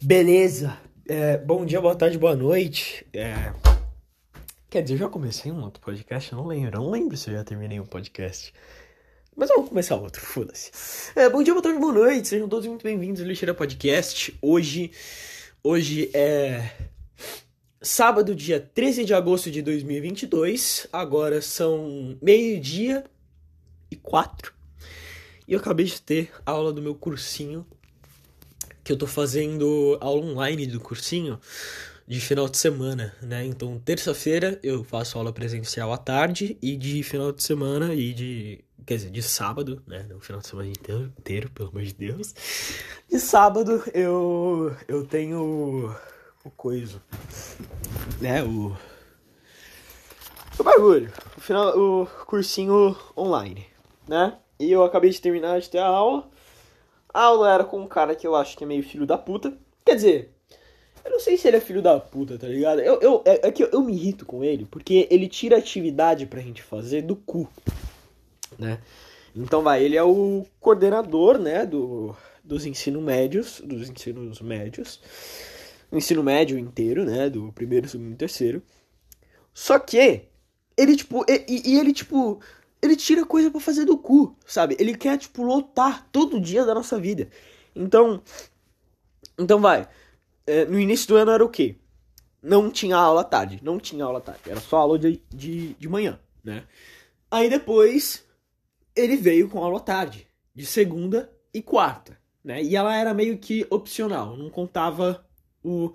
Beleza. 0.00 0.78
É, 1.08 1.38
bom 1.38 1.66
dia, 1.66 1.80
boa 1.80 1.96
tarde, 1.96 2.16
boa 2.18 2.36
noite. 2.36 3.04
É, 3.12 3.52
Quer 4.70 4.82
dizer, 4.82 4.94
eu 4.94 4.98
já 4.98 5.08
comecei 5.08 5.50
um 5.50 5.62
outro 5.62 5.80
podcast, 5.80 6.30
eu 6.30 6.38
não 6.38 6.46
lembro. 6.46 6.76
Eu 6.76 6.82
não 6.82 6.90
lembro 6.90 7.16
se 7.16 7.30
eu 7.30 7.34
já 7.34 7.42
terminei 7.42 7.80
um 7.80 7.86
podcast. 7.86 8.52
Mas 9.34 9.48
vou 9.48 9.64
começar 9.64 9.96
outro, 9.96 10.20
foda-se. 10.20 10.70
É, 11.16 11.28
bom 11.28 11.42
dia, 11.42 11.54
boa 11.54 11.62
tarde, 11.62 11.80
boa 11.80 11.92
noite. 11.92 12.28
Sejam 12.28 12.46
todos 12.48 12.66
muito 12.66 12.82
bem-vindos 12.82 13.22
ao 13.22 13.26
Lixeira 13.26 13.54
Podcast. 13.54 14.38
Hoje, 14.42 14.90
hoje 15.64 16.10
é 16.12 16.70
sábado, 17.80 18.34
dia 18.34 18.60
13 18.60 19.06
de 19.06 19.14
agosto 19.14 19.50
de 19.50 19.62
2022. 19.62 20.86
Agora 20.92 21.40
são 21.40 22.18
meio-dia 22.20 23.04
e 23.90 23.96
quatro. 23.96 24.52
E 25.46 25.54
eu 25.54 25.60
acabei 25.60 25.86
de 25.86 26.00
ter 26.02 26.30
aula 26.44 26.74
do 26.74 26.82
meu 26.82 26.94
cursinho 26.94 27.66
que 28.88 28.92
eu 28.92 28.96
tô 28.96 29.06
fazendo 29.06 29.98
aula 30.00 30.24
online 30.24 30.66
do 30.66 30.80
cursinho 30.80 31.38
de 32.06 32.18
final 32.22 32.48
de 32.48 32.56
semana, 32.56 33.14
né? 33.20 33.44
Então, 33.44 33.78
terça-feira 33.78 34.58
eu 34.62 34.82
faço 34.82 35.18
aula 35.18 35.30
presencial 35.30 35.92
à 35.92 35.98
tarde 35.98 36.56
e 36.62 36.74
de 36.74 37.02
final 37.02 37.30
de 37.30 37.42
semana 37.42 37.92
e 37.92 38.14
de. 38.14 38.64
Quer 38.86 38.96
dizer, 38.96 39.10
de 39.10 39.22
sábado, 39.22 39.82
né? 39.86 40.06
No 40.08 40.18
final 40.20 40.40
de 40.40 40.48
semana 40.48 40.68
inteiro, 40.70 41.12
inteiro 41.18 41.50
pelo 41.50 41.68
amor 41.68 41.82
de 41.82 41.92
Deus. 41.92 42.34
De 43.10 43.20
sábado 43.20 43.84
eu, 43.92 44.74
eu 44.88 45.04
tenho 45.04 45.94
o 46.42 46.50
coisa, 46.52 47.02
né? 48.22 48.42
O. 48.42 48.74
O 50.58 50.62
bagulho. 50.62 51.12
O, 51.36 51.40
final, 51.42 51.78
o 51.78 52.06
cursinho 52.24 52.96
online, 53.14 53.66
né? 54.08 54.38
E 54.58 54.72
eu 54.72 54.82
acabei 54.82 55.10
de 55.10 55.20
terminar 55.20 55.60
de 55.60 55.68
ter 55.68 55.76
a 55.76 55.86
aula. 55.86 56.26
A 57.12 57.22
aula 57.22 57.52
era 57.52 57.64
com 57.64 57.80
um 57.80 57.88
cara 57.88 58.14
que 58.14 58.26
eu 58.26 58.34
acho 58.34 58.56
que 58.56 58.64
é 58.64 58.66
meio 58.66 58.82
filho 58.82 59.06
da 59.06 59.16
puta. 59.16 59.52
Quer 59.84 59.94
dizer, 59.94 60.30
eu 61.04 61.12
não 61.12 61.20
sei 61.20 61.36
se 61.36 61.48
ele 61.48 61.56
é 61.56 61.60
filho 61.60 61.80
da 61.80 61.98
puta, 61.98 62.38
tá 62.38 62.46
ligado? 62.46 62.80
Eu, 62.80 63.00
eu, 63.00 63.22
é, 63.24 63.48
é 63.48 63.52
que 63.52 63.62
eu, 63.62 63.68
eu, 63.72 63.82
me 63.82 63.94
irrito 63.94 64.26
com 64.26 64.44
ele, 64.44 64.66
porque 64.66 65.08
ele 65.10 65.26
tira 65.26 65.56
atividade 65.56 66.26
pra 66.26 66.40
gente 66.40 66.62
fazer 66.62 67.02
do 67.02 67.16
cu, 67.16 67.48
né? 68.58 68.78
Então 69.34 69.62
vai, 69.62 69.82
ele 69.82 69.96
é 69.96 70.02
o 70.02 70.44
coordenador, 70.60 71.38
né, 71.38 71.64
do, 71.64 72.14
dos 72.42 72.66
ensino 72.66 73.00
médios, 73.00 73.62
dos 73.64 73.88
ensinos 73.88 74.40
médios, 74.40 75.00
o 75.90 75.96
ensino 75.96 76.22
médio 76.22 76.58
inteiro, 76.58 77.04
né, 77.04 77.30
do 77.30 77.52
primeiro, 77.52 77.88
segundo 77.88 78.12
e 78.12 78.16
terceiro. 78.16 78.62
Só 79.54 79.78
que, 79.78 80.22
ele, 80.76 80.96
tipo, 80.96 81.24
e, 81.28 81.72
e 81.72 81.78
ele, 81.78 81.92
tipo, 81.92 82.40
ele 82.80 82.96
tira 82.96 83.24
coisa 83.24 83.50
para 83.50 83.60
fazer 83.60 83.84
do 83.84 83.98
cu, 83.98 84.36
sabe? 84.46 84.76
Ele 84.78 84.96
quer, 84.96 85.18
tipo, 85.18 85.42
lotar 85.42 86.06
todo 86.10 86.40
dia 86.40 86.64
da 86.64 86.74
nossa 86.74 86.98
vida. 86.98 87.28
Então. 87.74 88.22
Então 89.38 89.60
vai. 89.60 89.88
É, 90.46 90.64
no 90.64 90.78
início 90.78 91.08
do 91.08 91.16
ano 91.16 91.30
era 91.30 91.44
o 91.44 91.48
quê? 91.48 91.76
Não 92.42 92.70
tinha 92.70 92.96
aula 92.96 93.24
tarde. 93.24 93.60
Não 93.62 93.78
tinha 93.78 94.04
aula 94.04 94.20
tarde. 94.20 94.42
Era 94.46 94.60
só 94.60 94.78
aula 94.78 94.98
de, 94.98 95.20
de, 95.28 95.74
de 95.74 95.88
manhã, 95.88 96.18
né? 96.42 96.64
Aí 97.30 97.50
depois 97.50 98.24
ele 98.94 99.16
veio 99.16 99.48
com 99.48 99.62
aula 99.62 99.80
tarde. 99.80 100.26
De 100.54 100.66
segunda 100.66 101.32
e 101.54 101.62
quarta, 101.62 102.18
né? 102.42 102.62
E 102.62 102.74
ela 102.74 102.96
era 102.96 103.14
meio 103.14 103.38
que 103.38 103.66
opcional. 103.70 104.36
Não 104.36 104.50
contava 104.50 105.24
o, 105.62 105.92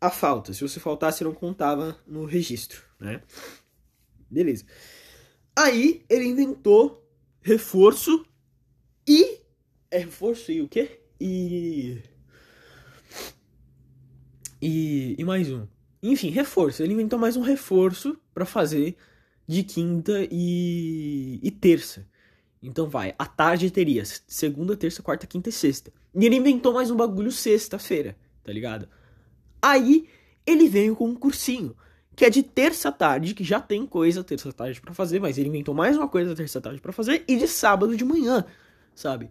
a 0.00 0.10
falta. 0.10 0.52
Se 0.52 0.60
você 0.60 0.80
faltasse, 0.80 1.22
não 1.22 1.32
contava 1.32 1.96
no 2.06 2.24
registro, 2.24 2.82
né? 2.98 3.20
Beleza. 4.28 4.64
Aí 5.56 6.04
ele 6.08 6.24
inventou 6.24 7.06
reforço 7.40 8.24
e. 9.06 9.40
É 9.90 9.98
reforço 9.98 10.50
e 10.50 10.62
o 10.62 10.68
quê? 10.68 11.00
E. 11.20 12.02
E, 14.60 15.14
e 15.18 15.24
mais 15.24 15.50
um. 15.50 15.66
Enfim, 16.02 16.30
reforço. 16.30 16.82
Ele 16.82 16.94
inventou 16.94 17.18
mais 17.18 17.36
um 17.36 17.42
reforço 17.42 18.16
para 18.32 18.46
fazer 18.46 18.96
de 19.46 19.62
quinta 19.62 20.26
e, 20.30 21.38
e 21.42 21.50
terça. 21.50 22.06
Então 22.62 22.88
vai, 22.88 23.12
à 23.18 23.26
tarde 23.26 23.70
teria 23.70 24.04
segunda, 24.04 24.76
terça, 24.76 25.02
quarta, 25.02 25.26
quinta 25.26 25.48
e 25.48 25.52
sexta. 25.52 25.92
E 26.14 26.24
ele 26.24 26.36
inventou 26.36 26.72
mais 26.72 26.90
um 26.90 26.96
bagulho 26.96 27.32
sexta-feira, 27.32 28.16
tá 28.44 28.52
ligado? 28.52 28.88
Aí 29.60 30.08
ele 30.46 30.68
veio 30.68 30.94
com 30.94 31.08
um 31.08 31.14
cursinho 31.14 31.76
que 32.14 32.24
é 32.24 32.30
de 32.30 32.42
terça 32.42 32.92
tarde, 32.92 33.34
que 33.34 33.44
já 33.44 33.60
tem 33.60 33.86
coisa 33.86 34.22
terça 34.22 34.52
tarde 34.52 34.80
para 34.80 34.94
fazer, 34.94 35.20
mas 35.20 35.38
ele 35.38 35.48
inventou 35.48 35.74
mais 35.74 35.96
uma 35.96 36.08
coisa 36.08 36.34
terça 36.34 36.60
tarde 36.60 36.80
para 36.80 36.92
fazer 36.92 37.24
e 37.26 37.36
de 37.36 37.48
sábado 37.48 37.96
de 37.96 38.04
manhã, 38.04 38.44
sabe? 38.94 39.30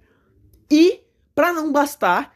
E 0.69 1.01
para 1.35 1.53
não 1.53 1.71
bastar, 1.71 2.35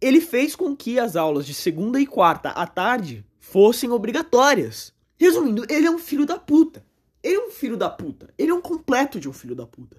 ele 0.00 0.20
fez 0.20 0.54
com 0.54 0.76
que 0.76 0.98
as 0.98 1.16
aulas 1.16 1.46
de 1.46 1.54
segunda 1.54 2.00
e 2.00 2.06
quarta 2.06 2.50
à 2.50 2.66
tarde 2.66 3.24
fossem 3.38 3.90
obrigatórias. 3.90 4.92
Resumindo, 5.18 5.64
ele 5.70 5.86
é 5.86 5.90
um 5.90 5.98
filho 5.98 6.26
da 6.26 6.38
puta. 6.38 6.84
Ele 7.22 7.36
é 7.36 7.46
um 7.46 7.50
filho 7.50 7.76
da 7.76 7.88
puta. 7.88 8.32
Ele 8.36 8.50
é 8.50 8.54
um 8.54 8.60
completo 8.60 9.18
de 9.18 9.28
um 9.28 9.32
filho 9.32 9.54
da 9.54 9.66
puta. 9.66 9.96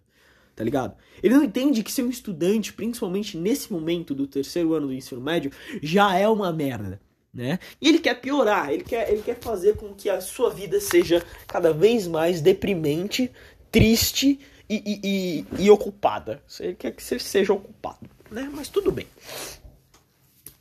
Tá 0.56 0.64
ligado? 0.64 0.96
Ele 1.22 1.36
não 1.36 1.44
entende 1.44 1.84
que 1.84 1.92
ser 1.92 2.04
um 2.04 2.10
estudante, 2.10 2.74
principalmente 2.74 3.38
nesse 3.38 3.72
momento 3.72 4.14
do 4.14 4.28
terceiro 4.28 4.74
ano 4.74 4.88
do 4.88 4.94
ensino 4.94 5.22
médio, 5.22 5.52
já 5.82 6.16
é 6.16 6.28
uma 6.28 6.52
merda 6.52 7.00
né? 7.38 7.60
E 7.80 7.88
ele 7.88 8.00
quer 8.00 8.16
piorar, 8.16 8.72
ele 8.72 8.84
quer, 8.84 9.12
ele 9.12 9.22
quer 9.22 9.38
fazer 9.40 9.78
com 9.78 9.94
que 9.94 10.10
a 10.10 10.20
sua 10.20 10.50
vida 10.50 10.82
seja 10.82 11.24
cada 11.48 11.72
vez 11.72 12.08
mais 12.08 12.42
deprimente, 12.42 13.32
triste 13.72 14.40
e, 14.68 14.76
e, 14.76 15.46
e, 15.60 15.66
e 15.66 15.70
ocupada. 15.70 16.42
Ele 16.60 16.74
quer 16.74 16.92
que 16.92 17.04
você 17.04 17.20
seja 17.20 17.54
ocupado, 17.54 18.10
né? 18.32 18.50
Mas 18.52 18.70
tudo 18.70 18.92
bem. 18.92 19.06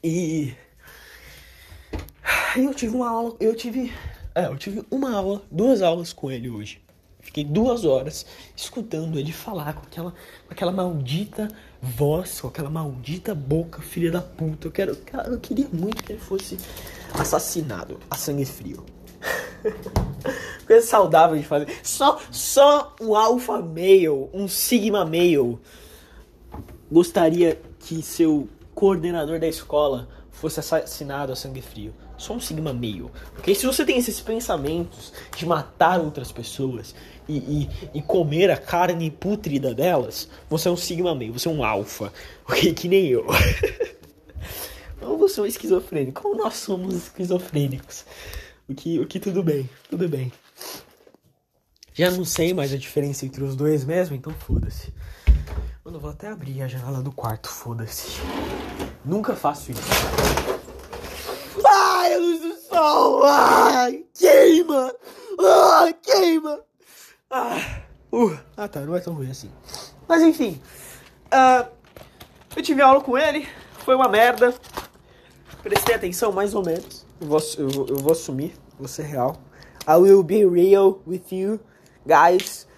E 0.04 0.54
eu 2.54 2.74
tive 2.74 2.94
uma 2.94 3.08
aula, 3.08 3.36
eu 3.40 3.56
tive, 3.56 3.90
é, 4.34 4.44
eu 4.44 4.58
tive 4.58 4.84
uma 4.90 5.16
aula, 5.16 5.42
duas 5.50 5.80
aulas 5.80 6.12
com 6.12 6.30
ele 6.30 6.50
hoje. 6.50 6.85
Fiquei 7.26 7.42
duas 7.42 7.84
horas 7.84 8.24
escutando 8.54 9.18
ele 9.18 9.32
falar 9.32 9.74
com 9.74 9.82
aquela, 9.82 10.12
com 10.12 10.52
aquela 10.52 10.70
maldita 10.70 11.48
voz, 11.82 12.40
com 12.40 12.46
aquela 12.46 12.70
maldita 12.70 13.34
boca, 13.34 13.82
filha 13.82 14.12
da 14.12 14.22
puta. 14.22 14.68
Eu, 14.68 14.70
quero, 14.70 14.96
cara, 14.96 15.28
eu 15.28 15.40
queria 15.40 15.68
muito 15.72 16.04
que 16.04 16.12
ele 16.12 16.20
fosse 16.20 16.56
assassinado 17.12 17.98
a 18.08 18.14
sangue 18.14 18.44
frio. 18.44 18.86
Coisa 20.66 20.86
saudável 20.86 21.36
de 21.36 21.42
fazer. 21.42 21.66
Só, 21.82 22.20
só 22.30 22.94
um 23.00 23.16
alpha 23.16 23.60
male, 23.60 24.08
um 24.32 24.46
sigma 24.46 25.04
male 25.04 25.58
gostaria 26.90 27.60
que 27.80 28.02
seu 28.02 28.48
coordenador 28.72 29.40
da 29.40 29.48
escola 29.48 30.08
fosse 30.30 30.60
assassinado 30.60 31.32
a 31.32 31.36
sangue 31.36 31.60
frio. 31.60 31.92
Só 32.18 32.34
um 32.34 32.40
sigma 32.40 32.72
meio. 32.72 33.10
Porque 33.34 33.54
se 33.54 33.66
você 33.66 33.84
tem 33.84 33.98
esses 33.98 34.20
pensamentos 34.20 35.12
de 35.36 35.44
matar 35.44 36.00
outras 36.00 36.32
pessoas 36.32 36.94
e, 37.28 37.36
e, 37.36 37.70
e, 37.94 38.02
comer 38.02 38.50
a 38.50 38.56
carne 38.56 39.10
pútrida 39.10 39.74
delas, 39.74 40.28
você 40.48 40.68
é 40.68 40.70
um 40.70 40.76
sigma 40.76 41.14
meio, 41.14 41.32
você 41.32 41.48
é 41.48 41.50
um 41.50 41.64
alfa. 41.64 42.12
Ok? 42.48 42.72
Que 42.74 42.88
nem 42.88 43.06
eu. 43.06 43.26
Ou 45.02 45.18
você 45.18 45.40
é 45.40 45.42
um 45.42 45.46
esquizofrênico. 45.46 46.22
Como 46.22 46.36
nós 46.36 46.54
somos 46.54 46.94
esquizofrênicos. 46.94 48.04
O 48.68 48.74
que, 48.74 48.98
o 48.98 49.06
que 49.06 49.20
tudo 49.20 49.42
bem, 49.42 49.68
tudo 49.88 50.08
bem. 50.08 50.32
Já 51.92 52.10
não 52.10 52.24
sei 52.24 52.52
mais 52.52 52.72
a 52.72 52.76
diferença 52.76 53.24
entre 53.24 53.42
os 53.42 53.56
dois 53.56 53.84
mesmo, 53.84 54.16
então 54.16 54.32
foda-se. 54.32 54.92
Mano, 55.84 55.98
eu 55.98 56.00
vou 56.00 56.10
até 56.10 56.28
abrir 56.28 56.60
a 56.60 56.68
janela 56.68 57.00
do 57.00 57.12
quarto, 57.12 57.48
foda-se. 57.48 58.20
Nunca 59.04 59.36
faço 59.36 59.70
isso. 59.70 60.45
Ai, 62.06 62.16
luz 62.18 62.40
do 62.40 62.54
sol! 62.68 63.24
Ai, 63.24 64.04
queima! 64.14 64.94
Ai, 65.40 65.92
queima! 65.94 66.60
Ah, 67.28 67.82
uh, 68.12 68.38
ah 68.56 68.68
tá, 68.68 68.78
não 68.82 68.94
é 68.94 69.00
tão 69.00 69.12
ruim 69.12 69.28
assim. 69.28 69.50
Mas 70.06 70.22
enfim, 70.22 70.62
uh, 71.34 71.68
eu 72.54 72.62
tive 72.62 72.80
aula 72.80 73.00
com 73.00 73.18
ele, 73.18 73.48
foi 73.84 73.96
uma 73.96 74.08
merda. 74.08 74.54
Prestei 75.64 75.96
atenção 75.96 76.30
mais 76.30 76.54
ou 76.54 76.64
menos. 76.64 77.04
Eu 77.20 77.26
vou, 77.26 77.40
eu, 77.58 77.86
eu 77.88 77.96
vou 77.96 78.12
assumir, 78.12 78.54
vou 78.78 78.86
ser 78.86 79.02
real. 79.02 79.36
I 79.88 79.96
will 79.96 80.22
be 80.22 80.46
real 80.46 81.02
with 81.08 81.24
you, 81.32 81.58
guys. 82.06 82.68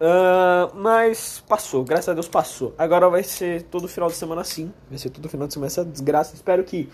Uh, 0.00 0.74
mas 0.74 1.44
passou, 1.46 1.84
graças 1.84 2.08
a 2.08 2.14
Deus 2.14 2.26
passou. 2.26 2.74
Agora 2.76 3.08
vai 3.08 3.22
ser 3.22 3.62
todo 3.62 3.86
final 3.86 4.08
de 4.08 4.16
semana 4.16 4.40
assim. 4.40 4.74
Vai 4.88 4.98
ser 4.98 5.10
todo 5.10 5.28
final 5.28 5.46
de 5.46 5.52
semana 5.52 5.68
essa 5.68 5.84
desgraça. 5.84 6.34
Espero 6.34 6.64
que 6.64 6.90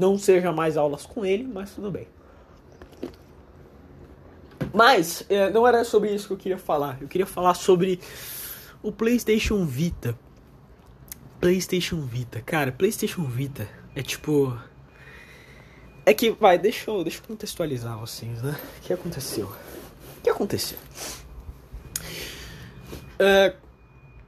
não 0.00 0.18
seja 0.18 0.50
mais 0.50 0.76
aulas 0.76 1.04
com 1.04 1.24
ele, 1.24 1.44
mas 1.44 1.72
tudo 1.72 1.90
bem. 1.90 2.08
Mas 4.72 5.24
é, 5.28 5.50
não 5.50 5.66
era 5.66 5.84
sobre 5.84 6.12
isso 6.14 6.28
que 6.28 6.32
eu 6.32 6.38
queria 6.38 6.58
falar. 6.58 6.96
Eu 7.00 7.08
queria 7.08 7.26
falar 7.26 7.54
sobre 7.54 8.00
o 8.82 8.90
PlayStation 8.90 9.64
Vita. 9.64 10.18
PlayStation 11.40 12.00
Vita, 12.00 12.40
cara, 12.40 12.72
PlayStation 12.72 13.24
Vita 13.24 13.68
é 13.94 14.02
tipo. 14.02 14.56
É 16.04 16.14
que, 16.14 16.30
vai, 16.30 16.58
deixa 16.58 16.90
eu, 16.90 17.02
deixa 17.04 17.18
eu 17.18 17.26
contextualizar 17.26 17.98
vocês, 17.98 18.42
né? 18.42 18.58
O 18.78 18.80
que 18.82 18.92
aconteceu? 18.92 19.46
O 19.46 20.22
que 20.22 20.30
aconteceu? 20.30 20.78
Uh, 23.18 23.54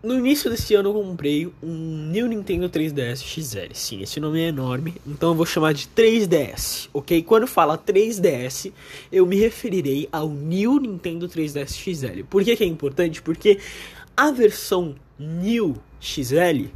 no 0.03 0.19
início 0.19 0.51
desse 0.51 0.75
ano 0.75 0.91
eu 0.91 0.95
comprei 0.95 1.47
um 1.63 2.09
New 2.11 2.27
Nintendo 2.27 2.69
3DS 2.69 3.23
XL. 3.23 3.73
Sim, 3.73 4.03
esse 4.03 4.19
nome 4.19 4.41
é 4.41 4.49
enorme, 4.49 4.95
então 5.07 5.31
eu 5.31 5.35
vou 5.35 5.47
chamar 5.47 5.73
de 5.73 5.87
3DS, 5.87 6.89
ok? 6.93 7.23
Quando 7.23 7.47
fala 7.47 7.79
3DS, 7.79 8.73
eu 9.13 9.25
me 9.25 9.37
referirei 9.37 10.09
ao 10.11 10.29
New 10.29 10.81
Nintendo 10.81 11.29
3DS 11.29 11.75
XL. 11.75 12.25
Por 12.29 12.43
que, 12.43 12.57
que 12.57 12.65
é 12.65 12.67
importante? 12.67 13.23
Porque 13.23 13.61
a 14.17 14.33
versão 14.33 14.97
New 15.19 15.77
XL, 16.01 16.67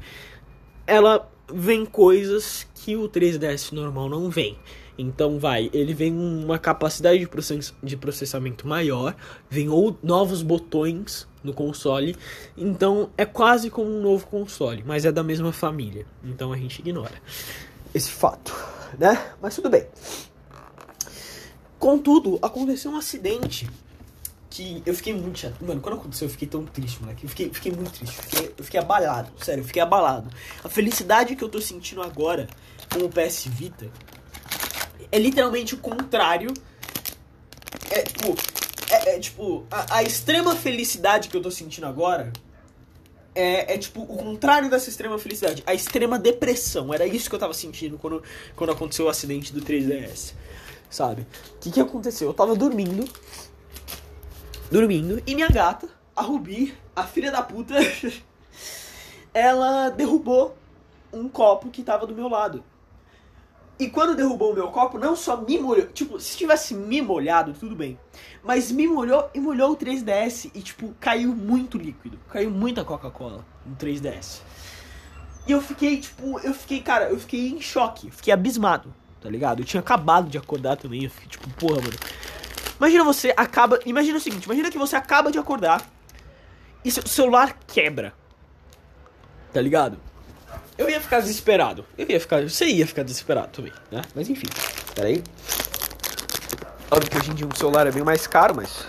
ela 0.87 1.29
vem 1.53 1.85
coisas 1.85 2.67
que 2.75 2.95
o 2.97 3.09
3DS 3.09 3.73
normal 3.73 4.09
não 4.09 4.31
vem. 4.31 4.57
Então 4.99 5.39
vai, 5.39 5.69
ele 5.75 5.93
vem 5.93 6.13
uma 6.13 6.59
capacidade 6.59 7.19
de, 7.19 7.29
process 7.29 7.75
de 7.83 7.97
processamento 7.97 8.67
maior, 8.67 9.15
vem 9.51 9.69
novos 10.03 10.43
botões 10.43 11.29
no 11.47 11.55
console, 11.55 12.17
então 12.57 13.11
é 13.17 13.25
quase 13.25 13.71
como 13.71 13.91
um 13.91 14.03
novo 14.03 14.27
console, 14.27 14.83
mas 14.85 15.05
é 15.05 15.13
da 15.13 15.23
mesma 15.23 15.53
família. 15.53 16.07
Então 16.23 16.53
a 16.53 16.57
gente 16.57 16.81
ignora 16.81 17.15
esse 17.95 18.11
fato, 18.11 18.55
né? 18.99 19.33
Mas 19.41 19.55
tudo 19.55 19.71
bem. 19.71 19.87
Contudo, 21.79 22.39
aconteceu 22.43 22.91
um 22.91 22.97
acidente 22.97 23.69
que 24.57 24.83
eu 24.87 24.95
fiquei 24.95 25.13
muito 25.13 25.39
chato. 25.39 25.63
Mano, 25.63 25.83
quando 25.83 25.97
aconteceu, 25.99 26.27
eu 26.27 26.33
fiquei 26.33 26.49
tão 26.49 26.65
triste, 26.65 27.01
moleque. 27.03 27.25
Eu 27.25 27.29
fiquei, 27.29 27.51
fiquei 27.53 27.73
muito 27.73 27.93
triste. 27.93 28.17
Fiquei, 28.17 28.55
eu 28.57 28.65
fiquei 28.65 28.81
abalado. 28.81 29.31
Sério, 29.45 29.61
eu 29.61 29.67
fiquei 29.67 29.83
abalado. 29.83 30.31
A 30.65 30.69
felicidade 30.69 31.37
que 31.37 31.45
eu 31.45 31.49
tô 31.49 31.61
sentindo 31.61 32.03
agora 32.03 32.49
com 32.91 33.01
o 33.05 33.11
PS 33.11 33.47
Vita 33.49 33.91
é 35.13 35.19
literalmente 35.19 35.75
o 35.75 35.79
contrário. 35.79 36.53
É 37.91 38.03
tipo. 38.03 38.35
É, 38.91 39.17
é 39.17 39.19
tipo. 39.19 39.67
A, 39.71 39.99
a, 39.99 40.03
extrema 40.03 40.55
felicidade 40.55 41.29
que 41.29 41.37
eu 41.37 41.43
tô 41.43 41.51
sentindo 41.51 41.87
agora. 41.87 42.33
É, 43.35 43.75
é 43.75 43.79
tipo 43.79 44.01
o 44.01 44.17
contrário 44.17 44.71
dessa 44.71 44.89
extrema 44.89 45.19
felicidade. 45.19 45.63
A 45.67 45.75
extrema 45.75 46.19
depressão. 46.19 46.93
Era 46.93 47.07
isso 47.07 47.29
que 47.29 47.35
eu 47.35 47.39
tava 47.39 47.53
sentindo 47.53 47.99
quando, 47.99 48.23
quando 48.55 48.71
aconteceu 48.71 49.07
o 49.07 49.09
acidente 49.09 49.53
do 49.53 49.61
3DS. 49.61 50.33
Sabe? 50.89 51.23
O 51.23 51.59
que, 51.61 51.71
que 51.71 51.81
aconteceu? 51.81 52.29
Eu 52.29 52.35
tava 52.35 52.55
dormindo. 52.55 53.05
Dormindo. 54.71 55.23
E 55.27 55.35
minha 55.35 55.49
gata, 55.49 55.89
a 56.15 56.23
Rubi, 56.23 56.75
a 56.95 57.05
filha 57.05 57.31
da 57.31 57.43
puta. 57.43 57.75
ela 59.37 59.91
derrubou 59.91 60.57
um 61.13 61.29
copo 61.29 61.69
que 61.69 61.83
tava 61.83 62.07
do 62.07 62.15
meu 62.15 62.29
lado. 62.29 62.65
E 63.79 63.89
quando 63.91 64.17
derrubou 64.17 64.53
o 64.53 64.55
meu 64.55 64.69
copo, 64.69 64.99
não 64.99 65.15
só 65.15 65.37
me 65.37 65.59
molhou. 65.59 65.87
Tipo, 65.89 66.19
se 66.19 66.37
tivesse 66.37 66.75
me 66.75 67.03
molhado, 67.03 67.53
tudo 67.53 67.77
bem. 67.77 67.99
Mas 68.43 68.73
me 68.73 68.87
molhou 68.87 69.29
e 69.35 69.41
molhou 69.41 69.73
o 69.73 69.77
3DS. 69.77 70.51
E, 70.55 70.63
tipo, 70.63 70.95
caiu 70.99 71.35
muito 71.35 71.77
líquido. 71.77 72.19
Caiu 72.31 72.51
muita 72.51 72.85
Coca-Cola 72.85 73.45
no 73.67 73.77
3DS. 73.77 74.41
E 75.47 75.53
eu 75.53 75.61
fiquei, 75.61 76.01
tipo, 76.01 76.41
eu 76.41 76.55
fiquei, 76.55 76.81
cara, 76.81 77.11
eu 77.11 77.19
fiquei 77.19 77.49
em 77.51 77.61
choque. 77.61 78.11
Fiquei 78.11 78.33
abismado, 78.33 78.93
tá 79.21 79.29
ligado? 79.29 79.61
Eu 79.61 79.67
tinha 79.67 79.81
acabado 79.81 80.29
de 80.29 80.39
acordar 80.39 80.77
também. 80.77 81.05
Eu 81.05 81.11
fiquei, 81.11 81.29
tipo, 81.29 81.49
porra, 81.51 81.83
mano. 81.83 81.97
Imagina 82.79 83.05
você 83.05 83.33
acaba. 83.37 83.79
Imagina 83.85 84.17
o 84.19 84.21
seguinte: 84.21 84.45
imagina 84.45 84.71
que 84.71 84.79
você 84.79 84.97
acaba 84.97 85.31
de 85.31 85.39
acordar 85.39 85.87
e 86.85 86.91
seu 86.91 87.07
celular 87.07 87.59
quebra. 87.67 88.13
Tá 89.53 89.61
ligado? 89.61 89.99
Eu 90.79 90.91
ia 90.91 91.01
ficar 91.01 91.21
desesperado. 91.21 91.85
Eu 91.97 92.07
ia 92.09 92.21
ficar. 92.21 92.43
Você 92.43 92.67
ia 92.67 92.87
ficar 92.87 93.03
desesperado 93.03 93.49
também, 93.49 93.73
né? 93.91 94.03
Mas 94.15 94.29
enfim. 94.29 94.47
Pera 94.95 95.09
aí. 95.09 95.23
Óbvio 96.91 97.11
que 97.11 97.19
hoje 97.19 97.31
em 97.31 97.35
dia 97.35 97.47
um 97.47 97.55
celular 97.55 97.87
é 97.87 97.91
bem 97.91 98.05
mais 98.05 98.27
caro, 98.27 98.55
mas. 98.55 98.85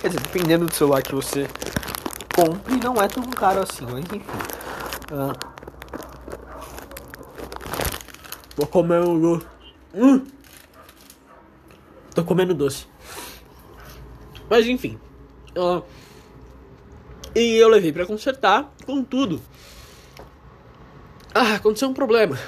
Quer 0.00 0.08
dizer, 0.08 0.20
dependendo 0.20 0.66
do 0.66 0.74
celular 0.74 1.02
que 1.02 1.14
você 1.14 1.48
compre, 2.34 2.76
não 2.76 3.00
é 3.02 3.08
tão 3.08 3.22
caro 3.30 3.62
assim, 3.62 3.86
mas 3.86 4.04
enfim. 4.04 4.22
Ah. 5.10 5.32
Vou 8.56 8.66
comer 8.66 9.00
um 9.00 9.18
doce. 9.20 9.46
Hum. 9.94 10.26
Tô 12.14 12.22
comendo 12.22 12.54
doce. 12.54 12.86
Mas 14.48 14.66
enfim. 14.66 14.98
E 17.34 17.56
eu 17.56 17.68
levei 17.68 17.92
para 17.92 18.06
consertar, 18.06 18.72
contudo. 18.84 19.40
Ah, 21.34 21.56
aconteceu 21.56 21.88
um 21.88 21.94
problema. 21.94 22.38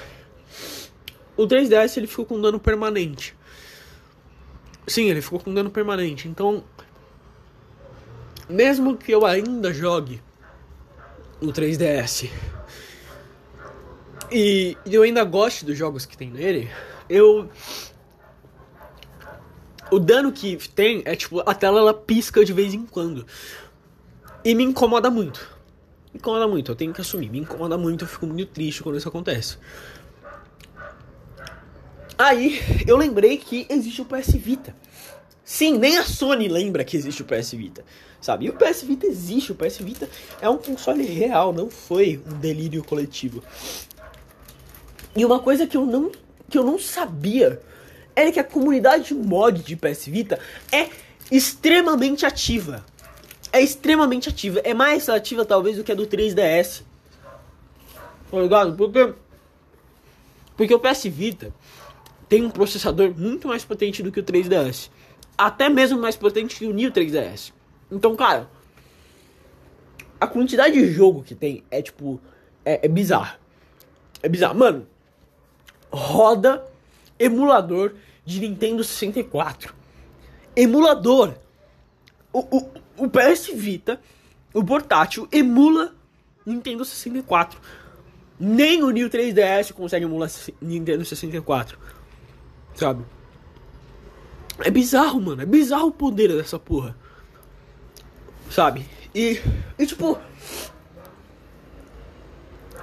O 1.37 1.44
3DS 1.47 1.97
ele 1.97 2.06
ficou 2.06 2.25
com 2.25 2.41
dano 2.41 2.61
permanente. 2.61 3.35
Sim, 4.87 5.11
ele 5.11 5.21
ficou 5.21 5.41
com 5.41 5.53
dano 5.53 5.71
permanente. 5.71 6.29
Então, 6.29 6.62
mesmo 8.49 8.97
que 8.97 9.11
eu 9.11 9.27
ainda 9.27 9.73
jogue 9.73 10.23
o 11.41 11.49
3DS 11.49 12.31
e 14.31 14.77
eu 14.87 15.03
ainda 15.03 15.25
goste 15.25 15.65
dos 15.65 15.77
jogos 15.77 16.06
que 16.06 16.17
tem 16.17 16.31
nele, 16.31 16.71
eu 17.09 17.50
o 19.91 19.99
dano 19.99 20.32
que 20.32 20.56
tem 20.69 21.03
é 21.05 21.15
tipo 21.15 21.41
a 21.49 21.55
tela 21.55 21.81
ela 21.81 21.94
pisca 21.94 22.44
de 22.44 22.53
vez 22.53 22.73
em 22.73 22.87
quando 22.87 23.27
e 24.44 24.55
me 24.55 24.65
incomoda 24.65 25.11
muito 25.11 25.56
me 26.17 26.19
incomoda 26.19 26.49
muito, 26.49 26.73
eu 26.73 26.77
tenho 26.77 26.93
que 26.93 27.01
assumir, 27.01 27.29
me 27.29 27.39
incomoda 27.39 27.77
muito, 27.77 28.05
eu 28.05 28.09
fico 28.09 28.27
muito 28.27 28.47
triste 28.47 28.83
quando 28.83 28.97
isso 28.97 29.09
acontece. 29.09 29.59
Aí 32.19 32.61
eu 32.87 32.97
lembrei 32.97 33.37
que 33.37 33.67
existe 33.69 34.01
o 34.01 34.05
PS 34.07 34.33
Vita. 34.35 34.75
Sim, 35.45 35.79
nem 35.79 35.99
a 35.99 36.05
Sony 36.05 36.49
lembra 36.49 36.85
que 36.85 36.97
existe 36.97 37.23
o 37.23 37.25
PS 37.25 37.53
Vita, 37.53 37.85
sabe? 38.21 38.47
E 38.47 38.49
o 38.49 38.55
PS 38.55 38.83
Vita 38.83 39.07
existe, 39.07 39.53
o 39.53 39.55
PS 39.55 39.79
Vita 39.79 40.09
é 40.41 40.49
um 40.49 40.57
console 40.57 41.05
real, 41.05 41.53
não 41.53 41.71
foi 41.71 42.21
um 42.27 42.39
delírio 42.39 42.83
coletivo. 42.83 43.43
E 45.15 45.25
uma 45.25 45.39
coisa 45.39 45.67
que 45.67 45.77
eu 45.77 45.85
não 45.85 46.11
que 46.49 46.57
eu 46.57 46.65
não 46.65 46.79
sabia 46.79 47.61
era 48.15 48.31
que 48.31 48.39
a 48.39 48.45
comunidade 48.45 49.13
mod 49.13 49.63
de 49.63 49.77
PS 49.77 50.07
Vita 50.07 50.39
é 50.73 50.89
extremamente 51.31 52.25
ativa 52.25 52.85
é 53.56 53.62
extremamente 53.62 54.29
ativa. 54.29 54.61
É 54.61 54.75
mais 54.75 55.08
ativa, 55.08 55.44
talvez, 55.44 55.76
do 55.76 55.85
que 55.85 55.91
a 55.91 55.94
do 55.94 56.06
3DS. 56.06 56.82
Tá 58.31 58.41
ligado? 58.41 58.76
Porque. 58.76 59.14
Porque 60.56 60.75
o 60.75 60.81
PS 60.81 61.05
Vita 61.05 61.53
tem 62.29 62.44
um 62.44 62.50
processador 62.50 63.14
muito 63.17 63.49
mais 63.49 63.64
potente 63.64 64.03
do 64.03 64.12
que 64.12 64.20
o 64.20 64.23
3DS. 64.23 64.91
Até 65.37 65.69
mesmo 65.69 66.00
mais 66.00 66.17
potente 66.17 66.56
que 66.56 66.67
o 66.67 66.73
New 66.73 66.91
3DS. 66.91 67.53
Então, 67.91 68.14
cara. 68.14 68.49
A 70.19 70.26
quantidade 70.26 70.75
de 70.75 70.91
jogo 70.93 71.23
que 71.23 71.35
tem 71.35 71.62
é 71.70 71.81
tipo. 71.81 72.20
É, 72.64 72.87
é 72.87 72.88
bizarro. 72.88 73.38
É 74.23 74.29
bizarro. 74.29 74.58
Mano. 74.58 74.87
Roda 75.91 76.64
emulador 77.19 77.94
de 78.25 78.41
Nintendo 78.41 78.82
64. 78.84 79.75
Emulador. 80.55 81.34
O, 82.32 82.41
o, 82.41 82.70
o 82.96 83.08
PS 83.08 83.50
Vita, 83.55 84.00
o 84.53 84.65
portátil, 84.65 85.29
emula 85.31 85.94
Nintendo 86.44 86.84
64. 86.84 87.60
Nem 88.38 88.82
o 88.82 88.91
New 88.91 89.08
3DS 89.08 89.72
consegue 89.72 90.05
emular 90.05 90.31
Nintendo 90.60 91.05
64. 91.05 91.79
Sabe? 92.74 93.05
É 94.58 94.70
bizarro, 94.70 95.20
mano. 95.20 95.43
É 95.43 95.46
bizarro 95.46 95.88
o 95.88 95.93
poder 95.93 96.29
dessa 96.29 96.58
porra. 96.58 96.96
Sabe? 98.50 98.86
E, 99.15 99.41
e 99.79 99.86
tipo. 99.86 100.19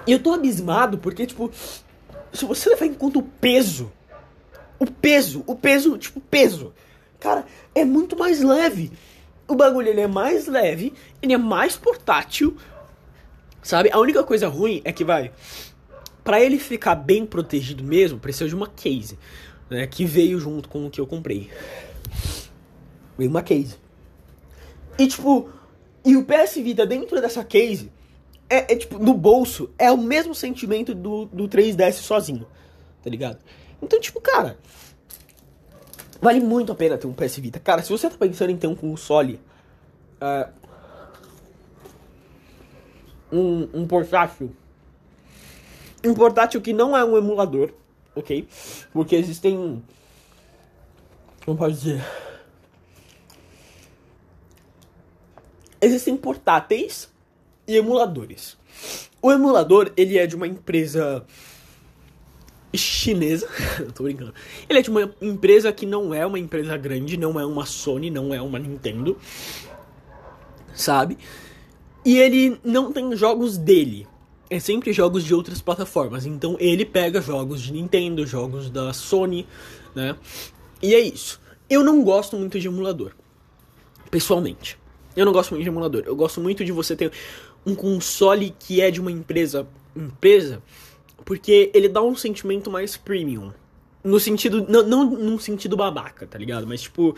Eu 0.05 0.20
tô 0.22 0.34
abismado 0.34 0.98
porque, 0.98 1.25
tipo. 1.25 1.51
Se 2.34 2.46
você 2.46 2.70
levar 2.70 2.86
em 2.88 2.93
conta 2.93 3.20
o 3.20 3.24
peso. 3.24 3.91
O 4.79 4.86
peso, 4.86 5.43
o 5.48 5.55
peso, 5.55 5.98
tipo, 5.98 6.20
peso. 6.20 6.74
Cara, 7.20 7.46
é 7.74 7.86
muito 7.86 8.17
mais 8.17 8.41
leve 8.41 8.91
o 9.48 9.56
bagulho 9.56 9.90
ele 9.90 10.02
é 10.02 10.08
mais 10.08 10.48
leve, 10.48 10.94
ele 11.22 11.34
é 11.34 11.38
mais 11.38 11.76
portátil, 11.76 12.58
sabe? 13.62 13.90
A 13.92 14.00
única 14.00 14.24
coisa 14.24 14.48
ruim 14.48 14.82
é 14.84 14.92
que 14.92 15.04
vai 15.04 15.32
para 16.24 16.42
ele 16.42 16.58
ficar 16.58 16.96
bem 16.96 17.26
protegido 17.26 17.84
mesmo, 17.84 18.18
precisa 18.18 18.48
de 18.48 18.56
uma 18.56 18.68
case, 18.68 19.20
né, 19.70 19.86
que 19.86 20.06
veio 20.06 20.40
junto 20.40 20.70
com 20.70 20.86
o 20.86 20.90
que 20.90 21.02
eu 21.02 21.06
comprei. 21.06 21.50
Veio 23.18 23.30
uma 23.30 23.44
case. 23.44 23.76
E 24.98 25.08
tipo, 25.08 25.50
e 26.06 26.16
o 26.16 26.24
PS 26.24 26.56
Vita 26.56 26.86
dentro 26.86 27.20
dessa 27.20 27.44
case 27.44 27.92
é, 28.50 28.74
é, 28.74 28.76
tipo 28.76 29.00
no 29.00 29.14
bolso, 29.14 29.70
é 29.78 29.92
o 29.92 29.98
mesmo 29.98 30.34
sentimento 30.34 30.94
do, 30.94 31.26
do 31.26 31.48
3DS 31.48 31.94
sozinho, 31.94 32.48
tá 33.04 33.10
ligado? 33.10 33.40
Então, 33.82 34.00
tipo, 34.00 34.22
cara, 34.22 34.58
Vale 36.24 36.39
muito 36.39 36.72
a 36.72 36.75
pena 36.75 36.98
ter 36.98 37.06
um 37.06 37.12
PS 37.12 37.36
Vita. 37.36 37.60
Cara, 37.60 37.84
se 37.84 37.89
você 37.89 38.10
tá 38.10 38.15
pensando 38.18 38.50
em 38.50 38.56
ter 38.56 38.68
um 38.68 38.75
console. 38.75 39.42
Uh, 40.22 40.50
um, 43.30 43.82
um 43.82 43.86
portátil. 43.86 44.56
Um 46.01 46.13
portátil 46.13 46.62
que 46.62 46.72
não 46.72 46.96
é 46.96 47.03
um 47.03 47.18
emulador, 47.18 47.74
ok? 48.15 48.48
Porque 48.94 49.18
existem. 49.18 49.84
Como 51.44 51.58
pode 51.58 51.74
dizer? 51.74 52.01
Existem 55.82 56.15
portáteis 56.15 57.10
e 57.68 57.75
emuladores. 57.75 58.58
O 59.22 59.30
emulador, 59.30 59.92
ele 59.98 60.18
é 60.18 60.25
de 60.25 60.38
uma 60.38 60.48
empresa 60.48 61.25
chinesa, 62.77 63.48
tô 63.94 64.03
brincando. 64.03 64.34
Ele 64.68 64.80
é 64.80 64.82
de 64.82 64.89
uma 64.89 65.13
empresa 65.22 65.72
que 65.72 65.86
não 65.86 66.13
é 66.13 66.25
uma 66.25 66.39
empresa 66.39 66.75
grande, 66.77 67.18
não 67.18 67.39
é 67.39 67.46
uma 67.46 67.65
Sony, 67.65 68.10
não 68.10 68.34
é 68.34 68.42
uma 68.42 68.60
Nintendo, 68.60 69.18
sabe? 70.74 71.18
E 72.06 72.18
ele 72.18 72.60
não 72.63 72.92
tem 72.92 73.15
jogos 73.15 73.58
dele. 73.58 74.08
É 74.50 74.60
sempre 74.60 74.92
jogos 74.92 75.24
de 75.24 75.34
outras 75.34 75.62
plataformas. 75.62 76.25
Então 76.25 76.58
ele 76.60 76.86
pega 76.86 77.22
jogos 77.22 77.62
de 77.62 77.72
Nintendo, 77.72 78.25
jogos 78.25 78.70
da 78.70 78.92
Sony, 78.94 79.48
né? 79.96 80.15
E 80.82 80.94
é 80.94 81.00
isso. 81.00 81.39
Eu 81.70 81.84
não 81.84 82.03
gosto 82.03 82.36
muito 82.38 82.60
de 82.60 82.68
emulador. 82.68 83.13
Pessoalmente. 84.12 84.77
Eu 85.15 85.25
não 85.25 85.32
gosto 85.32 85.51
muito 85.51 85.63
de 85.63 85.70
emulador. 85.70 86.03
Eu 86.06 86.15
gosto 86.15 86.42
muito 86.42 86.65
de 86.65 86.72
você 86.72 86.96
ter 86.96 87.12
um 87.65 87.74
console 87.74 88.53
que 88.60 88.82
é 88.82 88.92
de 88.92 89.00
uma 89.00 89.12
empresa. 89.12 89.65
Empresa 89.96 90.62
porque 91.25 91.72
ele 91.74 91.88
dá 91.89 92.01
um 92.01 92.15
sentimento 92.15 92.70
mais 92.70 92.98
premium. 92.98 93.51
No 94.03 94.20
sentido. 94.20 94.65
Não, 94.68 94.84
não 94.84 95.06
num 95.06 95.39
sentido 95.39 95.77
babaca, 95.77 96.27
tá 96.27 96.38
ligado? 96.38 96.68
Mas 96.68 96.82
tipo. 96.82 97.15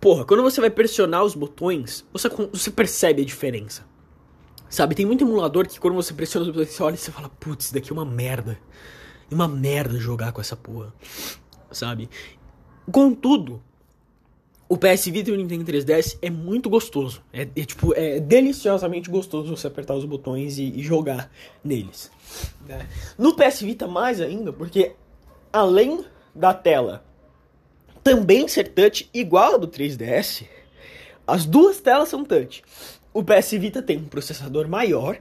Porra, 0.00 0.24
quando 0.24 0.42
você 0.42 0.60
vai 0.60 0.68
pressionar 0.68 1.24
os 1.24 1.34
botões, 1.34 2.04
você, 2.12 2.28
você 2.28 2.70
percebe 2.70 3.22
a 3.22 3.24
diferença. 3.24 3.86
Sabe, 4.68 4.94
tem 4.94 5.06
muito 5.06 5.24
emulador 5.24 5.66
que 5.66 5.80
quando 5.80 5.94
você 5.94 6.12
pressiona 6.12 6.44
os 6.44 6.52
botões, 6.52 6.70
você 6.70 6.82
olha 6.82 6.94
e 6.94 6.98
você 6.98 7.12
fala, 7.12 7.28
putz, 7.28 7.66
isso 7.66 7.74
daqui 7.74 7.90
é 7.90 7.92
uma 7.92 8.04
merda. 8.04 8.58
É 9.30 9.34
uma 9.34 9.48
merda 9.48 9.98
jogar 9.98 10.32
com 10.32 10.40
essa 10.40 10.56
porra. 10.56 10.92
Sabe? 11.70 12.10
Contudo, 12.90 13.62
o 14.74 14.76
PS 14.76 15.04
Vita 15.06 15.30
e 15.30 15.32
o 15.32 15.36
Nintendo 15.36 15.64
3DS 15.70 16.18
é 16.20 16.28
muito 16.28 16.68
gostoso. 16.68 17.22
É, 17.32 17.42
é 17.42 17.64
tipo, 17.64 17.94
é 17.94 18.18
deliciosamente 18.18 19.08
gostoso 19.08 19.56
você 19.56 19.68
apertar 19.68 19.94
os 19.94 20.04
botões 20.04 20.58
e, 20.58 20.64
e 20.64 20.82
jogar 20.82 21.30
neles. 21.62 22.10
Né? 22.66 22.88
No 23.16 23.36
PS 23.36 23.60
Vita 23.60 23.86
mais 23.86 24.20
ainda, 24.20 24.52
porque 24.52 24.96
além 25.52 26.04
da 26.34 26.52
tela 26.52 27.04
também 28.02 28.48
ser 28.48 28.66
touch 28.66 29.08
igual 29.14 29.54
a 29.54 29.58
do 29.58 29.68
3DS, 29.68 30.44
as 31.24 31.46
duas 31.46 31.80
telas 31.80 32.08
são 32.08 32.24
touch. 32.24 32.64
O 33.12 33.22
PS 33.22 33.52
Vita 33.52 33.80
tem 33.80 33.98
um 33.98 34.06
processador 34.06 34.66
maior, 34.66 35.16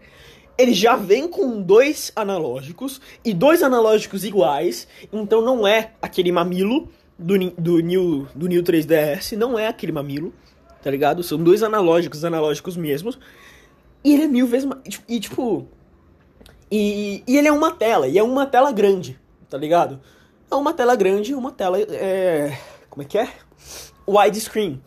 ele 0.58 0.74
já 0.74 0.96
vem 0.96 1.28
com 1.28 1.62
dois 1.62 2.12
analógicos 2.16 3.00
e 3.24 3.36
dois 3.36 3.62
analógicos 3.62 4.24
iguais, 4.24 4.88
então 5.14 5.44
não 5.44 5.68
é 5.68 5.92
aquele 6.02 6.32
mamilo 6.32 6.90
do, 7.18 7.38
do, 7.52 7.80
New, 7.80 8.28
do 8.34 8.48
New 8.48 8.64
3DS 8.64 9.38
não 9.38 9.58
é 9.58 9.68
aquele 9.68 9.92
mamilo, 9.92 10.34
tá 10.82 10.90
ligado? 10.90 11.24
São 11.24 11.38
dois 11.38 11.64
analógicos, 11.64 12.26
analógicos 12.26 12.76
mesmos. 12.76 13.20
E 14.04 14.14
ele 14.14 14.24
é 14.24 14.28
mil 14.28 14.48
vezes 14.48 14.66
mais. 14.66 14.82
E 15.08 15.20
tipo. 15.20 15.68
E, 16.70 17.24
e 17.28 17.38
ele 17.38 17.48
é 17.48 17.52
uma 17.52 17.72
tela, 17.72 18.08
e 18.08 18.18
é 18.18 18.24
uma 18.24 18.46
tela 18.46 18.72
grande, 18.72 19.20
tá 19.48 19.58
ligado? 19.58 20.02
É 20.50 20.56
uma 20.56 20.74
tela 20.74 20.96
grande, 20.96 21.34
uma 21.34 21.52
tela. 21.52 21.80
É, 21.80 22.58
como 22.90 23.04
é 23.04 23.06
que 23.06 23.18
é? 23.18 23.30
Widescreen. 24.08 24.82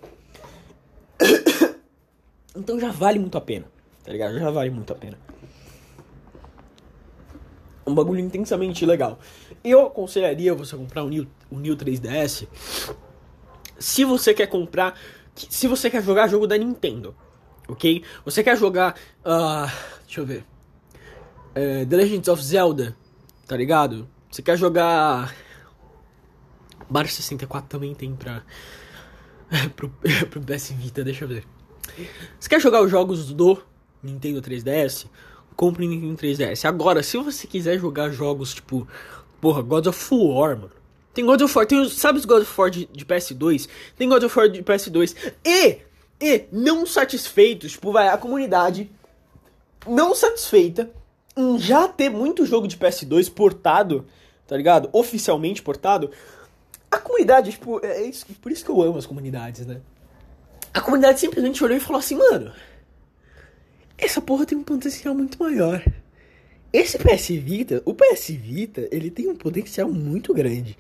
então 2.55 2.79
já 2.79 2.91
vale 2.91 3.19
muito 3.19 3.39
a 3.39 3.41
pena, 3.41 3.67
tá 4.05 4.13
ligado? 4.13 4.39
Já 4.39 4.51
vale 4.51 4.71
muito 4.71 4.93
a 4.93 4.97
pena. 4.97 5.17
Um 7.87 7.95
bagulho 7.95 8.21
intensamente 8.21 8.85
legal. 8.85 9.19
Eu 9.63 9.87
aconselharia 9.87 10.55
você 10.55 10.77
comprar 10.77 11.05
o 11.05 11.09
New, 11.09 11.27
o 11.51 11.59
New 11.59 11.77
3DS 11.77 12.49
se 13.79 14.05
você 14.05 14.35
quer 14.35 14.47
comprar. 14.47 14.99
Se 15.35 15.69
você 15.69 15.91
quer 15.91 16.03
jogar 16.03 16.29
jogo 16.29 16.47
da 16.47 16.57
Nintendo, 16.57 17.15
ok? 17.69 18.03
Você 18.25 18.43
quer 18.43 18.57
jogar. 18.57 18.97
Uh, 19.21 19.71
deixa 20.05 20.21
eu 20.21 20.27
ver. 20.27 20.45
Uh, 21.51 21.87
The 21.87 21.97
Legends 21.97 22.29
of 22.29 22.43
Zelda, 22.43 22.97
tá 23.47 23.57
ligado? 23.57 24.09
Você 24.31 24.43
quer 24.43 24.57
jogar. 24.57 25.35
Mario 26.89 27.11
64 27.11 27.69
também 27.69 27.95
tem 27.95 28.15
pra. 28.15 28.43
pro, 29.77 29.91
pro 30.31 30.41
PS 30.41 30.71
Vita, 30.73 31.05
deixa 31.05 31.25
eu 31.25 31.29
ver. 31.29 31.45
Você 32.39 32.49
quer 32.49 32.61
jogar 32.61 32.83
os 32.83 32.91
jogos 32.91 33.33
do 33.33 33.63
Nintendo 34.03 34.41
3DS? 34.43 35.07
Compre 35.57 35.87
o 35.87 35.89
Nintendo 35.89 36.17
3DS. 36.17 36.65
Agora, 36.67 37.03
se 37.03 37.17
você 37.17 37.47
quiser 37.47 37.79
jogar 37.79 38.11
jogos 38.11 38.55
tipo 38.55 38.87
Porra, 39.41 39.63
God 39.63 39.87
of 39.87 40.15
War, 40.15 40.57
mano. 40.57 40.73
Tem 41.15 41.25
God 41.25 41.41
of 41.41 41.57
War, 41.57 41.67
tem, 41.67 41.89
sabe 41.89 42.19
os 42.19 42.25
God 42.25 42.43
of 42.43 42.61
War 42.61 42.71
de, 42.71 42.87
de 42.87 43.05
PS2? 43.05 43.69
Tem 43.97 44.09
God 44.09 44.23
of 44.23 44.39
War 44.39 44.49
de 44.49 44.63
PS2. 44.63 45.17
E, 45.45 45.79
e, 46.21 46.45
não 46.53 46.85
satisfeitos, 46.87 47.73
tipo, 47.73 47.93
vai, 47.93 48.09
a 48.09 48.19
comunidade 48.19 48.91
não 49.87 50.15
satisfeita 50.15 50.91
em 51.37 51.59
já 51.59 51.87
ter 51.87 52.11
muito 52.11 52.45
jogo 52.45 52.67
de 52.67 52.77
PS2 52.77 53.33
portado, 53.33 54.07
tá 54.47 54.57
ligado? 54.57 54.89
Oficialmente 54.93 55.63
portado. 55.63 56.11
A 56.91 56.99
comunidade, 56.99 57.53
tipo, 57.53 57.85
é 57.85 58.03
isso, 58.03 58.27
por 58.41 58.51
isso 58.51 58.65
que 58.65 58.71
eu 58.71 58.83
amo 58.83 58.99
as 58.99 59.07
comunidades, 59.07 59.67
né? 59.67 59.81
A 60.73 60.81
comunidade 60.81 61.21
simplesmente 61.21 61.63
olhou 61.63 61.77
e 61.77 61.81
falou 61.81 62.01
assim, 62.01 62.17
mano, 62.17 62.53
essa 63.99 64.21
porra 64.21 64.47
tem 64.47 64.57
um 64.57 64.63
potencial 64.63 65.15
muito 65.15 65.43
maior. 65.43 65.83
Esse 66.73 66.99
PS 66.99 67.29
Vita, 67.29 67.83
o 67.85 67.95
PS 67.95 68.29
Vita, 68.31 68.89
ele 68.91 69.11
tem 69.11 69.29
um 69.29 69.37
potencial 69.37 69.89
muito 69.91 70.35
grande. 70.35 70.77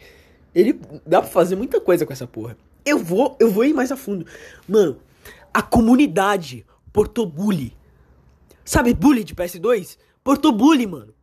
Ele 0.54 0.78
dá 1.06 1.20
pra 1.20 1.30
fazer 1.30 1.56
muita 1.56 1.80
coisa 1.80 2.04
com 2.04 2.12
essa 2.12 2.26
porra. 2.26 2.56
Eu 2.84 2.98
vou, 2.98 3.36
eu 3.40 3.50
vou 3.50 3.64
ir 3.64 3.72
mais 3.72 3.90
a 3.90 3.96
fundo. 3.96 4.26
Mano, 4.68 4.98
a 5.52 5.62
comunidade 5.62 6.64
portou 6.92 7.26
bully. 7.26 7.76
Sabe 8.64 8.92
bully 8.92 9.24
de 9.24 9.34
PS2? 9.34 9.96
Portou 10.22 10.52
bully, 10.52 10.86
mano. 10.86 11.14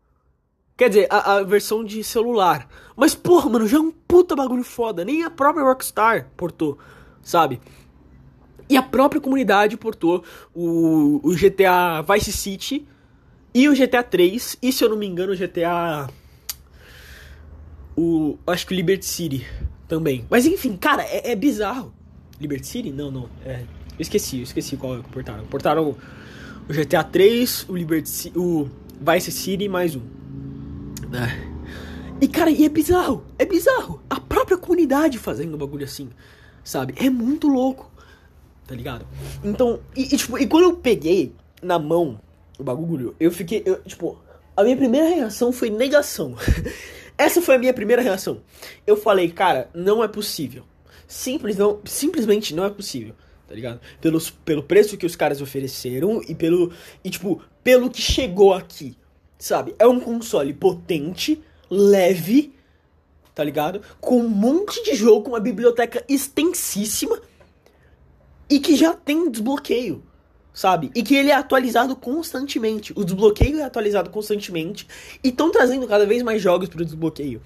Quer 0.75 0.89
dizer, 0.89 1.07
a, 1.09 1.35
a, 1.35 1.43
versão 1.43 1.83
de 1.83 2.03
celular. 2.03 2.67
Mas, 2.95 3.13
porra, 3.13 3.49
mano, 3.49 3.67
já 3.67 3.77
é 3.77 3.79
um 3.79 3.91
puta 3.91 4.35
bagulho 4.35 4.63
foda. 4.63 5.05
Nem 5.05 5.23
a 5.23 5.29
própria 5.29 5.63
Rockstar 5.63 6.31
portou, 6.35 6.77
sabe? 7.21 7.61
E 8.73 8.77
a 8.77 8.81
própria 8.81 9.21
comunidade 9.21 9.77
portou 9.77 10.23
o, 10.51 11.19
o 11.21 11.35
GTA 11.35 12.01
Vice 12.01 12.31
City 12.31 12.87
e 13.53 13.69
o 13.69 13.75
GTA 13.75 14.01
3, 14.01 14.57
e 14.63 14.71
se 14.71 14.83
eu 14.83 14.89
não 14.89 14.97
me 14.97 15.05
engano, 15.05 15.31
o 15.31 15.37
GTA. 15.37 16.09
O. 17.95 18.35
Acho 18.47 18.65
que 18.65 18.73
o 18.73 18.75
Liberty 18.75 19.05
City 19.05 19.45
também. 19.87 20.25
Mas 20.27 20.47
enfim, 20.47 20.75
cara, 20.75 21.03
é, 21.03 21.33
é 21.33 21.35
bizarro. 21.35 21.93
Liberty 22.41 22.65
City? 22.65 22.91
Não, 22.91 23.11
não. 23.11 23.29
É, 23.45 23.59
eu 23.59 23.99
esqueci, 23.99 24.37
eu 24.37 24.43
esqueci 24.43 24.75
qual 24.75 24.97
é 24.97 25.03
que 25.03 25.09
portaram. 25.09 25.45
Portaram 25.45 25.95
o 26.67 26.73
GTA 26.73 27.03
3, 27.03 27.67
o 27.69 27.75
Liberty 27.75 28.33
o 28.35 28.67
Vice 28.99 29.31
City 29.31 29.69
mais 29.69 29.95
um. 29.95 30.01
É. 31.13 31.53
E 32.19 32.27
cara, 32.27 32.49
e 32.49 32.65
é 32.65 32.69
bizarro, 32.69 33.23
é 33.37 33.45
bizarro. 33.45 34.01
A 34.09 34.19
própria 34.19 34.57
comunidade 34.57 35.19
fazendo 35.19 35.53
um 35.53 35.59
bagulho 35.59 35.85
assim, 35.85 36.09
sabe? 36.63 36.95
É 36.97 37.07
muito 37.07 37.47
louco, 37.47 37.92
tá 38.67 38.75
ligado? 38.75 39.05
Então, 39.43 39.79
e, 39.95 40.13
e, 40.13 40.17
tipo, 40.17 40.37
e 40.37 40.47
quando 40.47 40.63
eu 40.63 40.77
peguei 40.77 41.33
na 41.61 41.77
mão 41.77 42.19
o 42.57 42.63
bagulho, 42.63 43.15
eu 43.19 43.31
fiquei, 43.31 43.63
eu, 43.65 43.81
tipo, 43.83 44.17
a 44.55 44.63
minha 44.63 44.77
primeira 44.77 45.07
reação 45.07 45.51
foi 45.51 45.69
negação. 45.69 46.35
Essa 47.17 47.41
foi 47.41 47.55
a 47.55 47.59
minha 47.59 47.73
primeira 47.73 48.01
reação. 48.01 48.41
Eu 48.85 48.97
falei, 48.97 49.29
cara, 49.29 49.69
não 49.73 50.03
é 50.03 50.07
possível. 50.07 50.63
Simples, 51.07 51.57
não, 51.57 51.79
simplesmente 51.85 52.55
não 52.55 52.65
é 52.65 52.69
possível, 52.69 53.13
tá 53.47 53.53
ligado? 53.53 53.79
Pelos, 54.01 54.29
pelo 54.31 54.63
preço 54.63 54.97
que 54.97 55.05
os 55.05 55.15
caras 55.15 55.41
ofereceram 55.41 56.21
e 56.27 56.33
pelo, 56.33 56.71
e 57.03 57.09
tipo, 57.09 57.41
pelo 57.63 57.89
que 57.89 58.01
chegou 58.01 58.53
aqui, 58.53 58.97
sabe? 59.37 59.75
É 59.77 59.85
um 59.85 59.99
console 59.99 60.53
potente, 60.53 61.41
leve, 61.69 62.53
tá 63.35 63.43
ligado? 63.43 63.81
Com 63.99 64.21
um 64.21 64.29
monte 64.29 64.83
de 64.83 64.95
jogo, 64.95 65.29
uma 65.29 65.39
biblioteca 65.39 66.03
extensíssima 66.07 67.19
e 68.55 68.59
que 68.59 68.75
já 68.75 68.93
tem 68.93 69.29
desbloqueio 69.29 70.03
sabe? 70.53 70.91
E 70.93 71.01
que 71.01 71.15
ele 71.15 71.31
é 71.31 71.35
atualizado 71.35 71.95
constantemente. 71.95 72.93
O 72.95 73.03
desbloqueio 73.03 73.59
é 73.59 73.63
atualizado 73.63 74.11
constantemente. 74.11 74.87
E 75.23 75.29
estão 75.29 75.51
trazendo 75.51 75.87
cada 75.87 76.05
vez 76.05 76.21
mais 76.21 76.41
jogos 76.41 76.69
pro 76.69 76.85
desbloqueio. 76.85 77.41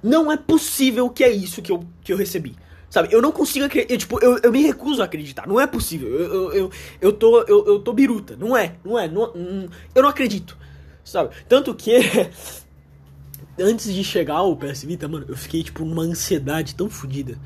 Não 0.00 0.30
é 0.30 0.36
possível 0.36 1.10
que 1.10 1.24
é 1.24 1.30
isso 1.30 1.60
que 1.60 1.72
eu, 1.72 1.84
que 2.04 2.12
eu 2.12 2.16
recebi. 2.16 2.54
Sabe, 2.88 3.08
eu 3.12 3.20
não 3.20 3.32
consigo 3.32 3.66
acreditar. 3.66 3.96
Tipo, 3.96 4.22
eu, 4.24 4.38
eu 4.42 4.52
me 4.52 4.62
recuso 4.62 5.02
a 5.02 5.06
acreditar. 5.06 5.46
Não 5.46 5.60
é 5.60 5.66
possível. 5.66 6.08
Eu, 6.08 6.20
eu, 6.20 6.52
eu, 6.52 6.70
eu, 7.00 7.12
tô, 7.12 7.42
eu, 7.42 7.66
eu 7.66 7.78
tô 7.80 7.92
biruta. 7.92 8.36
Não 8.36 8.56
é, 8.56 8.76
não 8.84 8.98
é. 8.98 9.08
Não, 9.08 9.32
hum, 9.34 9.68
eu 9.92 10.02
não 10.02 10.08
acredito. 10.08 10.56
Sabe? 11.04 11.34
Tanto 11.48 11.74
que. 11.74 11.98
antes 13.58 13.92
de 13.92 14.02
chegar 14.02 14.42
o 14.42 14.56
PS 14.56 14.84
Vita, 14.84 15.06
mano, 15.06 15.26
eu 15.28 15.36
fiquei, 15.36 15.62
tipo, 15.62 15.84
numa 15.84 16.02
ansiedade 16.02 16.74
tão 16.74 16.88
fodida. 16.88 17.38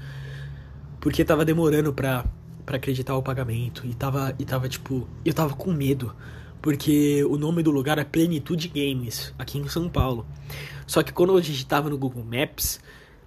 Porque 1.00 1.24
tava 1.24 1.44
demorando 1.44 1.92
pra, 1.92 2.24
para 2.64 2.76
acreditar 2.76 3.16
o 3.16 3.23
pagamento. 3.23 3.87
E 3.87 3.94
tava, 3.94 4.35
e 4.38 4.44
tava 4.44 4.68
tipo. 4.68 5.09
Eu 5.25 5.35
tava 5.35 5.54
com 5.54 5.73
medo. 5.73 6.14
Porque 6.61 7.23
o 7.25 7.37
nome 7.37 7.62
do 7.62 7.71
lugar 7.71 7.99
é 7.99 8.04
Plenitude 8.04 8.68
Games, 8.68 9.35
aqui 9.38 9.59
em 9.59 9.68
São 9.68 9.87
Paulo. 9.88 10.26
Só 10.87 11.02
que 11.02 11.12
quando 11.12 11.37
eu 11.37 11.40
digitava 11.40 11.90
no 11.90 11.99
Google 11.99 12.25
Maps, 12.25 12.80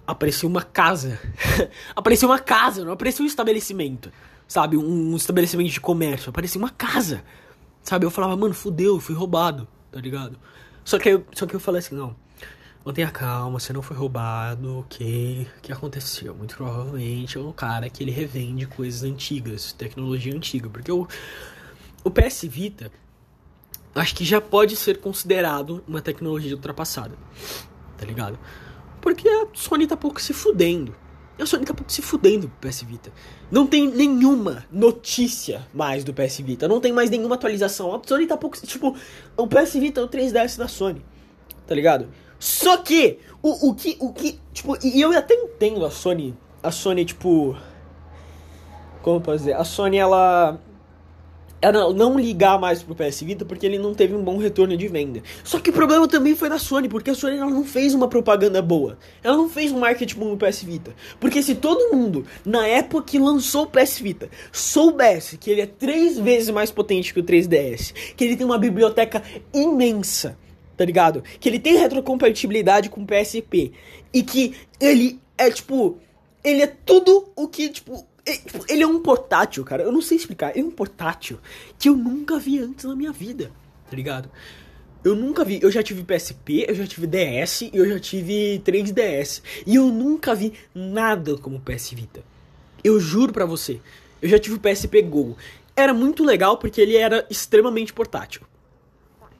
apareceu 0.04 0.48
uma 0.48 0.62
casa. 0.62 1.20
apareceu 1.94 2.28
uma 2.28 2.40
casa, 2.40 2.84
não 2.84 2.92
apareceu 2.92 3.24
um 3.24 3.28
estabelecimento. 3.28 4.10
Sabe? 4.48 4.76
Um, 4.76 5.12
um 5.12 5.16
estabelecimento 5.16 5.70
de 5.70 5.80
comércio. 5.80 6.30
Apareceu 6.30 6.60
uma 6.60 6.70
casa. 6.70 7.22
Sabe? 7.82 8.04
Eu 8.04 8.10
falava, 8.10 8.36
mano, 8.36 8.54
fudeu, 8.54 8.94
eu 8.94 9.00
fui 9.00 9.14
roubado, 9.14 9.68
tá 9.92 10.00
ligado? 10.00 10.36
Só 10.84 10.98
que, 10.98 11.08
eu, 11.08 11.24
só 11.32 11.46
que 11.46 11.54
eu 11.54 11.60
falei 11.60 11.78
assim, 11.78 11.94
não. 11.94 12.16
Mantenha 12.84 13.10
calma, 13.10 13.58
você 13.58 13.72
não 13.72 13.82
foi 13.82 13.96
roubado, 13.96 14.78
ok? 14.78 15.46
O 15.58 15.60
que 15.60 15.72
aconteceu? 15.72 16.34
Muito 16.34 16.56
provavelmente 16.56 17.36
é 17.36 17.40
um 17.40 17.52
cara 17.52 17.90
que 17.90 18.02
ele 18.02 18.10
revende 18.10 18.66
coisas 18.66 19.02
antigas, 19.02 19.72
tecnologia 19.72 20.34
antiga. 20.34 20.70
Porque 20.70 20.90
o, 20.90 21.06
o 22.02 22.10
PS 22.10 22.44
Vita, 22.44 22.90
acho 23.94 24.14
que 24.14 24.24
já 24.24 24.40
pode 24.40 24.74
ser 24.76 25.00
considerado 25.00 25.84
uma 25.86 26.00
tecnologia 26.00 26.54
ultrapassada, 26.54 27.14
tá 27.96 28.06
ligado? 28.06 28.38
Porque 29.00 29.28
a 29.28 29.46
Sony 29.54 29.86
tá 29.86 29.96
pouco 29.96 30.20
se 30.20 30.32
fudendo. 30.32 30.94
A 31.38 31.46
Sony 31.46 31.64
tá 31.64 31.72
pouco 31.72 31.92
se 31.92 32.02
fudendo 32.02 32.48
pro 32.48 32.68
PS 32.68 32.82
Vita. 32.82 33.12
Não 33.50 33.66
tem 33.66 33.88
nenhuma 33.88 34.64
notícia 34.72 35.66
mais 35.72 36.02
do 36.02 36.12
PS 36.12 36.38
Vita. 36.38 36.66
Não 36.66 36.80
tem 36.80 36.92
mais 36.92 37.10
nenhuma 37.10 37.36
atualização. 37.36 37.94
A 37.94 38.00
Sony 38.04 38.26
tá 38.26 38.36
pouco. 38.36 38.58
Tipo, 38.66 38.96
o 39.36 39.46
PS 39.46 39.74
Vita 39.74 40.00
é 40.00 40.04
o 40.04 40.08
3DS 40.08 40.58
da 40.58 40.66
Sony. 40.66 41.04
Tá 41.64 41.74
ligado? 41.74 42.08
Só 42.38 42.76
que, 42.76 43.18
o, 43.42 43.70
o 43.70 43.74
que, 43.74 43.96
o 44.00 44.12
que, 44.12 44.38
tipo, 44.52 44.76
e 44.84 45.00
eu 45.00 45.16
até 45.16 45.34
entendo 45.34 45.84
a 45.84 45.90
Sony, 45.90 46.34
a 46.62 46.70
Sony, 46.70 47.04
tipo, 47.04 47.56
como 49.02 49.20
posso 49.20 49.38
dizer, 49.38 49.54
a 49.54 49.64
Sony, 49.64 49.96
ela, 49.96 50.60
ela 51.60 51.92
não 51.92 52.18
ligar 52.18 52.58
mais 52.58 52.82
pro 52.82 52.94
PS 52.94 53.22
Vita 53.22 53.44
porque 53.44 53.66
ele 53.66 53.78
não 53.78 53.94
teve 53.94 54.14
um 54.14 54.22
bom 54.22 54.38
retorno 54.38 54.76
de 54.76 54.86
venda. 54.86 55.22
Só 55.42 55.58
que 55.58 55.70
o 55.70 55.72
problema 55.72 56.06
também 56.06 56.36
foi 56.36 56.48
da 56.48 56.58
Sony, 56.58 56.88
porque 56.88 57.10
a 57.10 57.14
Sony 57.14 57.38
ela 57.38 57.50
não 57.50 57.64
fez 57.64 57.94
uma 57.94 58.06
propaganda 58.06 58.62
boa. 58.62 58.98
Ela 59.22 59.36
não 59.36 59.48
fez 59.48 59.72
um 59.72 59.78
marketing 59.80 60.18
bom 60.18 60.28
no 60.30 60.36
PS 60.36 60.62
Vita. 60.62 60.94
Porque 61.18 61.42
se 61.42 61.54
todo 61.54 61.92
mundo, 61.94 62.24
na 62.44 62.66
época 62.66 63.06
que 63.06 63.18
lançou 63.18 63.64
o 63.64 63.66
PS 63.66 63.98
Vita, 63.98 64.30
soubesse 64.52 65.36
que 65.36 65.50
ele 65.50 65.62
é 65.62 65.66
três 65.66 66.18
vezes 66.18 66.50
mais 66.50 66.70
potente 66.70 67.12
que 67.12 67.20
o 67.20 67.24
3DS, 67.24 67.94
que 68.16 68.24
ele 68.24 68.36
tem 68.36 68.46
uma 68.46 68.58
biblioteca 68.58 69.22
imensa, 69.52 70.38
tá 70.78 70.84
ligado? 70.84 71.24
Que 71.40 71.48
ele 71.48 71.58
tem 71.58 71.76
retrocompatibilidade 71.76 72.88
com 72.88 73.04
PSP. 73.04 73.72
E 74.14 74.22
que 74.22 74.54
ele 74.80 75.20
é, 75.36 75.50
tipo. 75.50 75.98
Ele 76.42 76.62
é 76.62 76.68
tudo 76.68 77.28
o 77.34 77.48
que, 77.48 77.68
tipo. 77.68 78.06
Ele 78.68 78.82
é 78.82 78.86
um 78.86 79.02
portátil, 79.02 79.64
cara. 79.64 79.82
Eu 79.82 79.90
não 79.90 80.00
sei 80.00 80.16
explicar. 80.16 80.52
Ele 80.56 80.66
é 80.66 80.68
um 80.68 80.70
portátil 80.70 81.40
que 81.78 81.88
eu 81.88 81.96
nunca 81.96 82.38
vi 82.38 82.60
antes 82.60 82.84
na 82.84 82.94
minha 82.94 83.10
vida, 83.10 83.50
tá 83.90 83.96
ligado? 83.96 84.30
Eu 85.02 85.16
nunca 85.16 85.44
vi. 85.44 85.58
Eu 85.60 85.70
já 85.70 85.82
tive 85.82 86.04
PSP, 86.04 86.66
eu 86.68 86.74
já 86.74 86.86
tive 86.86 87.06
DS 87.06 87.62
e 87.62 87.70
eu 87.72 87.88
já 87.88 87.98
tive 87.98 88.62
3DS. 88.64 89.42
E 89.66 89.74
eu 89.74 89.86
nunca 89.86 90.34
vi 90.34 90.52
nada 90.72 91.36
como 91.38 91.60
PS 91.60 91.90
Vita. 91.90 92.22
Eu 92.84 93.00
juro 93.00 93.32
pra 93.32 93.44
você. 93.44 93.80
Eu 94.22 94.28
já 94.28 94.38
tive 94.38 94.56
o 94.56 94.60
PSP 94.60 95.02
Go. 95.02 95.36
Era 95.74 95.92
muito 95.92 96.22
legal 96.22 96.56
porque 96.58 96.80
ele 96.80 96.96
era 96.96 97.26
extremamente 97.28 97.92
portátil 97.92 98.42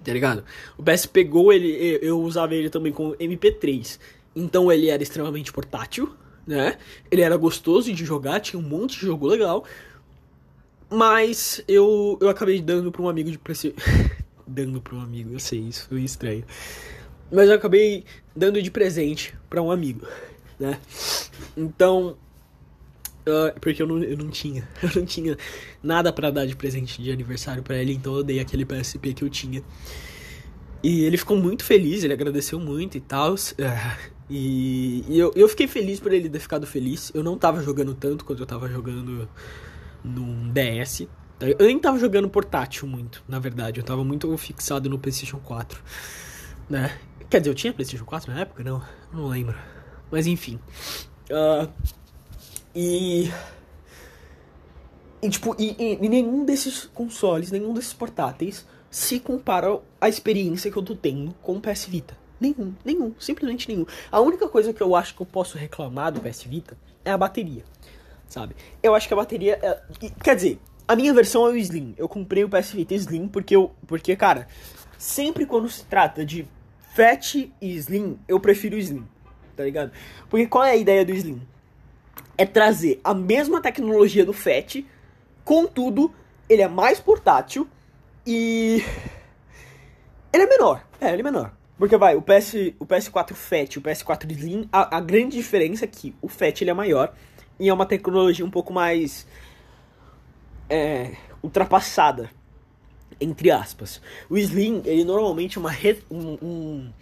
tá 0.08 0.14
ligado? 0.14 0.42
O 0.78 0.82
PSP 0.82 1.22
Go, 1.24 1.52
ele, 1.52 1.98
eu 2.00 2.18
usava 2.22 2.54
ele 2.54 2.70
também 2.70 2.90
com 2.90 3.12
MP3. 3.16 3.98
Então 4.34 4.72
ele 4.72 4.88
era 4.88 5.02
extremamente 5.02 5.52
portátil, 5.52 6.14
né? 6.46 6.78
Ele 7.10 7.20
era 7.20 7.36
gostoso 7.36 7.92
de 7.92 8.04
jogar, 8.06 8.40
tinha 8.40 8.58
um 8.58 8.66
monte 8.66 8.98
de 8.98 9.04
jogo 9.04 9.26
legal. 9.26 9.64
Mas 10.88 11.62
eu, 11.68 12.16
eu 12.22 12.30
acabei 12.30 12.62
dando 12.62 12.90
pra 12.90 13.02
um 13.02 13.08
amigo 13.08 13.30
de 13.30 13.36
presente. 13.38 13.76
dando 14.48 14.80
pra 14.80 14.94
um 14.94 15.02
amigo, 15.02 15.34
eu 15.34 15.38
sei, 15.38 15.60
isso 15.60 15.86
foi 15.86 16.00
estranho. 16.00 16.42
Mas 17.30 17.50
eu 17.50 17.56
acabei 17.56 18.06
dando 18.34 18.62
de 18.62 18.70
presente 18.70 19.34
pra 19.50 19.60
um 19.60 19.70
amigo, 19.70 20.06
né? 20.58 20.80
Então, 21.54 22.16
Uh, 23.28 23.60
porque 23.60 23.82
eu 23.82 23.86
não, 23.86 24.02
eu 24.02 24.16
não 24.16 24.30
tinha. 24.30 24.66
Eu 24.82 24.90
não 24.94 25.04
tinha 25.04 25.36
nada 25.82 26.10
para 26.10 26.30
dar 26.30 26.46
de 26.46 26.56
presente 26.56 27.02
de 27.02 27.12
aniversário 27.12 27.62
para 27.62 27.76
ele, 27.76 27.92
então 27.92 28.16
eu 28.16 28.22
dei 28.24 28.40
aquele 28.40 28.64
PSP 28.64 29.12
que 29.12 29.22
eu 29.22 29.28
tinha. 29.28 29.62
E 30.82 31.02
ele 31.02 31.16
ficou 31.18 31.36
muito 31.36 31.62
feliz, 31.62 32.04
ele 32.04 32.12
agradeceu 32.12 32.58
muito 32.58 32.96
e 32.96 33.00
tal. 33.00 33.34
Uh, 33.34 34.08
e, 34.30 35.04
e 35.08 35.18
eu, 35.18 35.32
eu 35.36 35.48
fiquei 35.48 35.66
feliz 35.66 36.00
por 36.00 36.12
ele 36.12 36.28
ter 36.28 36.38
ficado 36.38 36.66
feliz. 36.66 37.10
Eu 37.14 37.22
não 37.22 37.36
tava 37.36 37.62
jogando 37.62 37.94
tanto 37.94 38.24
quanto 38.24 38.42
eu 38.42 38.46
tava 38.46 38.68
jogando 38.68 39.28
num 40.02 40.50
DS. 40.50 41.06
Eu 41.40 41.66
nem 41.66 41.78
tava 41.78 41.98
jogando 41.98 42.28
portátil 42.28 42.88
muito, 42.88 43.22
na 43.28 43.38
verdade. 43.38 43.78
Eu 43.80 43.84
tava 43.84 44.02
muito 44.04 44.34
fixado 44.38 44.88
no 44.88 44.98
PlayStation 44.98 45.38
4. 45.38 45.80
Né? 46.68 46.98
Quer 47.28 47.40
dizer, 47.40 47.50
eu 47.50 47.54
tinha 47.54 47.72
PlayStation 47.72 48.04
4 48.04 48.32
na 48.32 48.40
época? 48.40 48.64
Não, 48.64 48.82
não 49.12 49.28
lembro. 49.28 49.56
Mas 50.10 50.26
enfim. 50.26 50.58
Uh, 51.30 51.68
e. 52.78 53.32
E, 55.20 55.28
tipo, 55.28 55.56
e, 55.58 55.74
e, 55.76 55.98
e, 56.00 56.08
nenhum 56.08 56.44
desses 56.44 56.84
consoles, 56.84 57.50
nenhum 57.50 57.74
desses 57.74 57.92
portáteis 57.92 58.64
se 58.88 59.18
compara 59.18 59.80
à 60.00 60.08
experiência 60.08 60.70
que 60.70 60.76
eu 60.76 60.82
tô 60.82 60.94
tendo 60.94 61.34
com 61.42 61.56
o 61.56 61.60
PS 61.60 61.86
Vita. 61.86 62.16
Nenhum, 62.40 62.72
nenhum, 62.84 63.12
simplesmente 63.18 63.68
nenhum. 63.68 63.84
A 64.12 64.20
única 64.20 64.46
coisa 64.46 64.72
que 64.72 64.80
eu 64.80 64.94
acho 64.94 65.16
que 65.16 65.20
eu 65.20 65.26
posso 65.26 65.58
reclamar 65.58 66.12
do 66.12 66.20
PS 66.20 66.44
Vita 66.44 66.78
é 67.04 67.10
a 67.10 67.18
bateria, 67.18 67.64
sabe? 68.28 68.54
Eu 68.80 68.94
acho 68.94 69.08
que 69.08 69.14
a 69.14 69.16
bateria. 69.16 69.58
É... 69.60 69.82
Quer 70.22 70.36
dizer, 70.36 70.60
a 70.86 70.94
minha 70.94 71.12
versão 71.12 71.48
é 71.48 71.50
o 71.50 71.56
Slim. 71.56 71.96
Eu 71.98 72.08
comprei 72.08 72.44
o 72.44 72.48
PS 72.48 72.70
Vita 72.70 72.94
Slim 72.94 73.26
porque 73.26 73.56
eu. 73.56 73.72
Porque, 73.88 74.14
cara, 74.14 74.46
sempre 74.96 75.46
quando 75.46 75.68
se 75.68 75.84
trata 75.84 76.24
de 76.24 76.46
Fat 76.94 77.34
e 77.34 77.50
Slim, 77.60 78.20
eu 78.28 78.38
prefiro 78.38 78.76
o 78.76 78.78
Slim, 78.78 79.04
tá 79.56 79.64
ligado? 79.64 79.90
Porque 80.30 80.46
qual 80.46 80.62
é 80.62 80.70
a 80.70 80.76
ideia 80.76 81.04
do 81.04 81.12
Slim? 81.12 81.42
É 82.36 82.46
trazer 82.46 83.00
a 83.02 83.12
mesma 83.12 83.60
tecnologia 83.60 84.24
do 84.24 84.32
FAT, 84.32 84.84
contudo, 85.44 86.14
ele 86.48 86.62
é 86.62 86.68
mais 86.68 87.00
portátil 87.00 87.68
e 88.26 88.82
ele 90.32 90.42
é 90.44 90.46
menor. 90.46 90.84
É, 91.00 91.12
ele 91.12 91.20
é 91.20 91.24
menor. 91.24 91.52
Porque 91.78 91.96
vai, 91.96 92.16
o, 92.16 92.22
PS, 92.22 92.54
o 92.78 92.86
PS4 92.86 93.34
Fat 93.34 93.74
e 93.74 93.78
o 93.78 93.82
PS4 93.82 94.30
Slim, 94.32 94.68
a, 94.72 94.96
a, 94.96 95.00
grande 95.00 95.36
diferença 95.36 95.84
é 95.84 95.88
que 95.88 96.14
o 96.20 96.28
Fat 96.28 96.60
ele 96.60 96.70
é 96.70 96.74
maior 96.74 97.14
e 97.58 97.68
é 97.68 97.72
uma 97.72 97.86
tecnologia 97.86 98.44
um 98.44 98.50
pouco 98.50 98.72
mais 98.72 99.26
é, 100.68 101.16
ultrapassada, 101.42 102.30
entre 103.20 103.50
aspas. 103.50 104.02
O 104.28 104.36
Slim, 104.36 104.82
ele 104.84 105.04
normalmente 105.04 105.56
é 105.56 105.60
uma 105.60 105.70
re, 105.70 106.02
um, 106.10 106.32
um, 106.42 106.92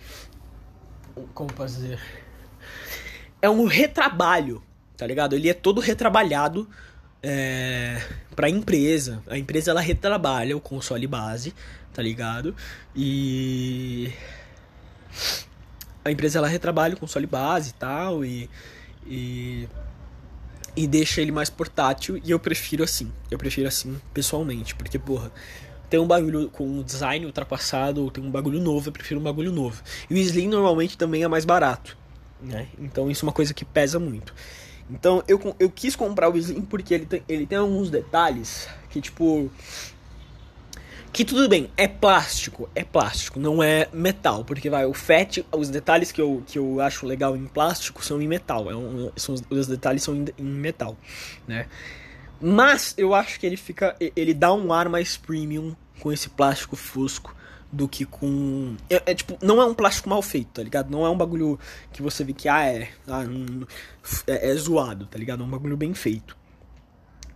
como 1.32 1.50
posso 1.52 1.76
dizer? 1.76 2.00
É 3.40 3.48
um 3.48 3.64
retrabalho 3.64 4.62
tá 4.96 5.06
ligado? 5.06 5.34
Ele 5.34 5.48
é 5.48 5.54
todo 5.54 5.80
retrabalhado 5.80 6.68
é, 7.22 8.00
pra 8.34 8.48
empresa. 8.48 9.22
A 9.28 9.36
empresa 9.36 9.70
ela 9.70 9.80
retrabalha 9.80 10.56
o 10.56 10.60
console 10.60 11.06
base, 11.06 11.54
tá 11.92 12.02
ligado? 12.02 12.54
E. 12.94 14.12
A 16.04 16.10
empresa 16.10 16.38
ela 16.38 16.48
retrabalha 16.48 16.94
o 16.94 16.98
console 16.98 17.26
base 17.26 17.70
e 17.70 17.74
tal, 17.74 18.24
e, 18.24 18.48
e. 19.06 19.68
E 20.76 20.86
deixa 20.86 21.22
ele 21.22 21.32
mais 21.32 21.48
portátil, 21.48 22.20
e 22.22 22.30
eu 22.30 22.38
prefiro 22.38 22.84
assim. 22.84 23.10
Eu 23.30 23.38
prefiro 23.38 23.66
assim, 23.66 23.98
pessoalmente, 24.12 24.74
porque, 24.74 24.98
porra 24.98 25.32
tem 25.88 26.00
um 26.00 26.06
bagulho 26.06 26.50
com 26.50 26.66
um 26.66 26.82
design 26.82 27.24
ultrapassado 27.26 28.02
ou 28.02 28.10
tem 28.10 28.22
um 28.22 28.30
bagulho 28.30 28.60
novo, 28.60 28.88
eu 28.88 28.92
prefiro 28.92 29.20
um 29.20 29.22
bagulho 29.22 29.52
novo. 29.52 29.82
E 30.10 30.14
o 30.14 30.16
Slim 30.16 30.48
normalmente 30.48 30.98
também 30.98 31.22
é 31.22 31.28
mais 31.28 31.44
barato, 31.44 31.96
né? 32.40 32.66
Então 32.78 33.10
isso 33.10 33.24
é 33.24 33.26
uma 33.26 33.32
coisa 33.32 33.54
que 33.54 33.64
pesa 33.64 33.98
muito. 33.98 34.34
Então 34.90 35.22
eu, 35.26 35.40
eu 35.58 35.70
quis 35.70 35.96
comprar 35.96 36.28
o 36.28 36.36
Slim 36.36 36.62
porque 36.62 36.94
ele 36.94 37.06
tem, 37.06 37.22
ele 37.28 37.46
tem 37.46 37.58
alguns 37.58 37.90
detalhes 37.90 38.68
que, 38.88 39.00
tipo. 39.00 39.50
Que 41.12 41.24
tudo 41.24 41.48
bem, 41.48 41.70
é 41.78 41.88
plástico, 41.88 42.68
é 42.74 42.84
plástico, 42.84 43.40
não 43.40 43.62
é 43.62 43.88
metal. 43.92 44.44
Porque 44.44 44.68
vai, 44.68 44.84
o 44.84 44.92
FAT, 44.92 45.44
os 45.50 45.70
detalhes 45.70 46.12
que 46.12 46.20
eu, 46.20 46.42
que 46.46 46.58
eu 46.58 46.80
acho 46.80 47.06
legal 47.06 47.34
em 47.34 47.46
plástico 47.46 48.04
são 48.04 48.20
em 48.20 48.28
metal. 48.28 48.70
É 48.70 48.76
um, 48.76 49.10
são, 49.16 49.34
os 49.48 49.66
detalhes 49.66 50.02
são 50.02 50.14
em, 50.14 50.26
em 50.38 50.44
metal, 50.44 50.96
né? 51.48 51.66
Mas 52.40 52.94
eu 52.98 53.14
acho 53.14 53.40
que 53.40 53.46
ele 53.46 53.56
fica. 53.56 53.96
Ele 54.14 54.34
dá 54.34 54.52
um 54.52 54.72
ar 54.72 54.88
mais 54.88 55.16
premium 55.16 55.74
com 56.00 56.12
esse 56.12 56.28
plástico 56.28 56.76
fusco 56.76 57.35
do 57.72 57.88
que 57.88 58.04
com. 58.04 58.76
É, 58.88 59.10
é, 59.12 59.14
tipo, 59.14 59.36
não 59.44 59.60
é 59.60 59.66
um 59.66 59.74
plástico 59.74 60.08
mal 60.08 60.22
feito, 60.22 60.48
tá 60.48 60.62
ligado? 60.62 60.90
Não 60.90 61.04
é 61.04 61.10
um 61.10 61.16
bagulho 61.16 61.58
que 61.92 62.02
você 62.02 62.24
vê 62.24 62.32
que 62.32 62.48
ah, 62.48 62.64
é, 62.64 62.88
ah, 63.08 63.24
é, 64.26 64.50
é 64.50 64.54
zoado, 64.54 65.06
tá 65.06 65.18
ligado? 65.18 65.42
É 65.42 65.46
um 65.46 65.50
bagulho 65.50 65.76
bem 65.76 65.92
feito. 65.94 66.36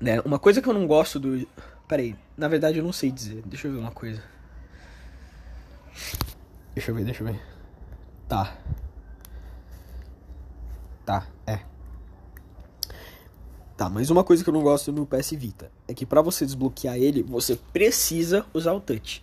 Né? 0.01 0.21
Uma 0.21 0.39
coisa 0.39 0.63
que 0.63 0.69
eu 0.69 0.75
não 0.75 0.87
gosto 0.87 1.19
do. 1.19 1.47
Peraí, 1.87 2.17
na 2.37 2.49
verdade 2.49 2.79
eu 2.79 2.85
não 2.85 2.93
sei 2.93 3.11
dizer. 3.11 3.43
Deixa 3.45 3.69
eu 3.69 3.73
ver 3.73 3.79
uma 3.79 3.91
coisa. 3.91 4.23
Deixa 6.75 6.91
eu 6.91 6.95
ver, 6.95 7.05
deixa 7.05 7.23
eu 7.23 7.27
ver. 7.27 7.41
Tá. 8.29 8.57
Tá, 11.05 11.27
é. 11.47 11.61
Tá, 13.77 13.89
mas 13.89 14.11
uma 14.11 14.23
coisa 14.23 14.45
que 14.45 14.49
eu 14.49 14.55
não 14.55 14.63
gosto 14.63 14.93
no 14.93 15.07
PS 15.07 15.33
Vita 15.33 15.73
é 15.89 15.95
que 15.95 16.07
para 16.07 16.23
você 16.23 16.45
desbloquear 16.45 16.97
ele, 16.97 17.23
você 17.23 17.57
precisa 17.73 18.47
usar 18.55 18.73
o 18.73 18.81
touch. 18.81 19.23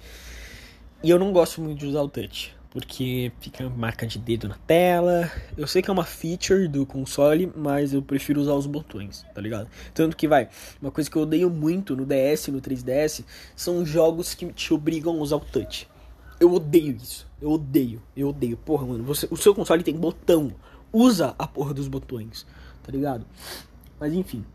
E 1.03 1.09
eu 1.09 1.19
não 1.19 1.31
gosto 1.31 1.61
muito 1.61 1.79
de 1.79 1.85
usar 1.85 2.01
o 2.01 2.09
touch. 2.09 2.55
porque 2.69 3.31
fica 3.39 3.67
marca 3.69 4.05
de 4.05 4.19
dedo 4.19 4.47
na 4.47 4.57
tela. 4.67 5.31
Eu 5.57 5.65
sei 5.67 5.81
que 5.81 5.89
é 5.89 5.93
uma 5.93 6.03
feature 6.03 6.67
do 6.67 6.85
console, 6.85 7.51
mas 7.55 7.93
eu 7.93 8.01
prefiro 8.01 8.41
usar 8.41 8.53
os 8.53 8.67
botões, 8.67 9.25
tá 9.33 9.41
ligado? 9.41 9.67
Tanto 9.93 10.15
que 10.15 10.27
vai, 10.27 10.49
uma 10.81 10.91
coisa 10.91 11.09
que 11.09 11.15
eu 11.15 11.23
odeio 11.23 11.49
muito 11.49 11.95
no 11.95 12.05
DS, 12.05 12.47
no 12.49 12.61
3DS, 12.61 13.23
são 13.55 13.85
jogos 13.85 14.33
que 14.33 14.45
te 14.53 14.73
obrigam 14.73 15.17
a 15.17 15.21
usar 15.21 15.37
o 15.37 15.39
touch. 15.39 15.87
Eu 16.39 16.53
odeio 16.53 16.95
isso. 16.95 17.27
Eu 17.41 17.51
odeio, 17.51 18.01
eu 18.15 18.29
odeio. 18.29 18.57
Porra, 18.57 18.85
mano, 18.85 19.03
você, 19.03 19.27
o 19.31 19.37
seu 19.37 19.55
console 19.55 19.83
tem 19.83 19.95
botão. 19.95 20.51
Usa 20.91 21.35
a 21.37 21.47
porra 21.47 21.73
dos 21.73 21.87
botões, 21.87 22.45
tá 22.83 22.91
ligado? 22.91 23.25
Mas 23.99 24.13
enfim. 24.13 24.45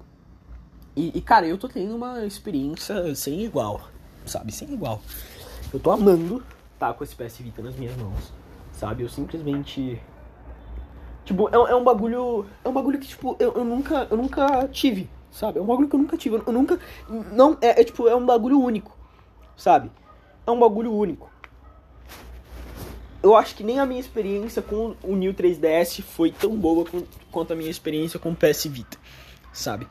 E, 0.94 1.16
e 1.16 1.20
cara, 1.20 1.46
eu 1.46 1.59
tô 1.59 1.68
tendo 1.68 1.96
uma 1.96 2.24
experiência 2.24 3.14
sem 3.14 3.44
igual, 3.44 3.88
sabe? 4.26 4.52
Sem 4.52 4.72
igual. 4.72 5.02
Eu 5.72 5.80
tô 5.80 5.90
amando 5.90 6.42
tá 6.82 6.92
com 6.92 7.04
esse 7.04 7.14
PS 7.14 7.38
Vita 7.38 7.62
nas 7.62 7.76
minhas 7.76 7.96
mãos, 7.96 8.32
sabe? 8.72 9.04
Eu 9.04 9.08
simplesmente. 9.08 10.02
Tipo, 11.24 11.48
é, 11.48 11.70
é 11.70 11.76
um 11.76 11.85
bagulho. 11.85 12.44
É 12.64 12.68
um 12.68 12.72
bagulho 12.72 12.98
que, 12.98 13.06
tipo, 13.06 13.37
eu, 13.38 13.52
eu, 13.52 13.64
nunca, 13.64 14.08
eu 14.11 14.16
nunca 14.16 14.66
tive, 14.68 15.08
sabe? 15.30 15.61
É 15.61 15.62
um 15.62 15.66
bagulho 15.66 15.88
que 15.88 15.94
eu 15.94 16.00
nunca 16.00 16.16
tive. 16.16 16.37
Eu, 16.37 16.42
eu 16.44 16.52
nunca. 16.52 16.80
Não, 17.08 17.56
é, 17.61 17.80
é 17.80 17.85
tipo, 17.85 18.08
é 18.08 18.16
um 18.16 18.26
bagulho 18.26 18.61
único, 18.61 18.96
sabe? 19.56 19.92
É 20.44 20.50
um 20.50 20.58
bagulho 20.58 20.92
único. 20.92 21.30
Eu 23.22 23.37
acho 23.37 23.54
que 23.54 23.62
nem 23.62 23.78
a 23.78 23.87
minha 23.87 24.00
experiência 24.00 24.61
com 24.61 24.96
o 25.04 25.14
New 25.14 25.32
3DS 25.32 26.02
foi 26.02 26.32
tão 26.32 26.56
boa 26.56 26.85
quanto 27.30 27.52
a 27.52 27.56
minha 27.56 27.70
experiência 27.70 28.18
com 28.18 28.30
o 28.32 28.35
PS 28.35 28.64
Vita, 28.64 28.98
sabe? 29.52 29.87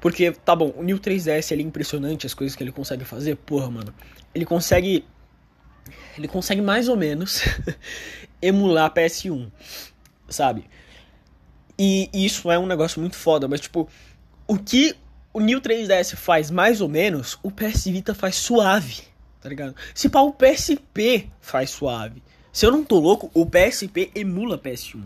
Porque, 0.00 0.32
tá 0.32 0.56
bom, 0.56 0.72
o 0.76 0.82
New 0.82 0.98
3DS 0.98 1.52
ele 1.52 1.62
é 1.62 1.66
impressionante, 1.66 2.26
as 2.26 2.34
coisas 2.34 2.56
que 2.56 2.62
ele 2.62 2.72
consegue 2.72 3.04
fazer, 3.04 3.36
porra, 3.36 3.70
mano. 3.70 3.94
Ele 4.34 4.44
consegue 4.44 5.04
ele 6.16 6.28
consegue 6.28 6.60
mais 6.60 6.88
ou 6.88 6.96
menos 6.96 7.42
emular 8.40 8.92
PS1, 8.92 9.50
sabe? 10.28 10.68
E 11.78 12.10
isso 12.12 12.50
é 12.50 12.58
um 12.58 12.66
negócio 12.66 13.00
muito 13.00 13.16
foda, 13.16 13.48
mas 13.48 13.60
tipo, 13.60 13.88
o 14.46 14.58
que 14.58 14.94
o 15.32 15.40
New 15.40 15.60
3DS 15.60 16.16
faz 16.16 16.50
mais 16.50 16.80
ou 16.80 16.88
menos, 16.88 17.38
o 17.42 17.50
PS 17.50 17.84
Vita 17.84 18.14
faz 18.14 18.36
suave, 18.36 19.02
tá 19.40 19.48
ligado? 19.48 19.74
Se 19.94 20.08
pá, 20.08 20.20
o 20.20 20.32
PSP 20.32 21.30
faz 21.40 21.70
suave. 21.70 22.22
Se 22.52 22.66
eu 22.66 22.70
não 22.70 22.84
tô 22.84 22.98
louco, 22.98 23.30
o 23.32 23.46
PSP 23.46 24.10
emula 24.14 24.58
PS1. 24.58 25.04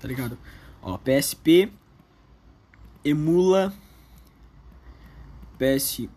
Tá 0.00 0.08
ligado? 0.08 0.38
Ó, 0.80 0.96
PSP 0.96 1.70
emula 3.04 3.72
PS1. 5.58 6.08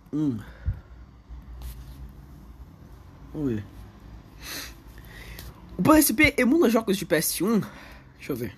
Vamos 3.33 3.53
ver. 3.53 3.65
O 5.77 5.81
PSP 5.81 6.35
emula 6.37 6.69
jogos 6.69 6.97
de 6.97 7.05
PS1? 7.05 7.65
Deixa 8.17 8.31
eu 8.31 8.35
ver. 8.35 8.55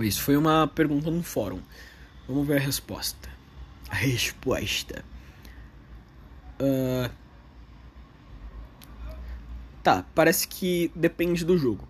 Isso 0.00 0.22
foi 0.22 0.36
uma 0.36 0.66
pergunta 0.66 1.10
no 1.10 1.22
fórum. 1.22 1.60
Vamos 2.26 2.46
ver 2.46 2.56
a 2.56 2.60
resposta. 2.60 3.28
A 3.88 3.94
resposta. 3.94 5.04
Uh... 6.60 7.10
Tá, 9.82 10.04
parece 10.14 10.48
que 10.48 10.90
depende 10.96 11.44
do 11.44 11.58
jogo. 11.58 11.86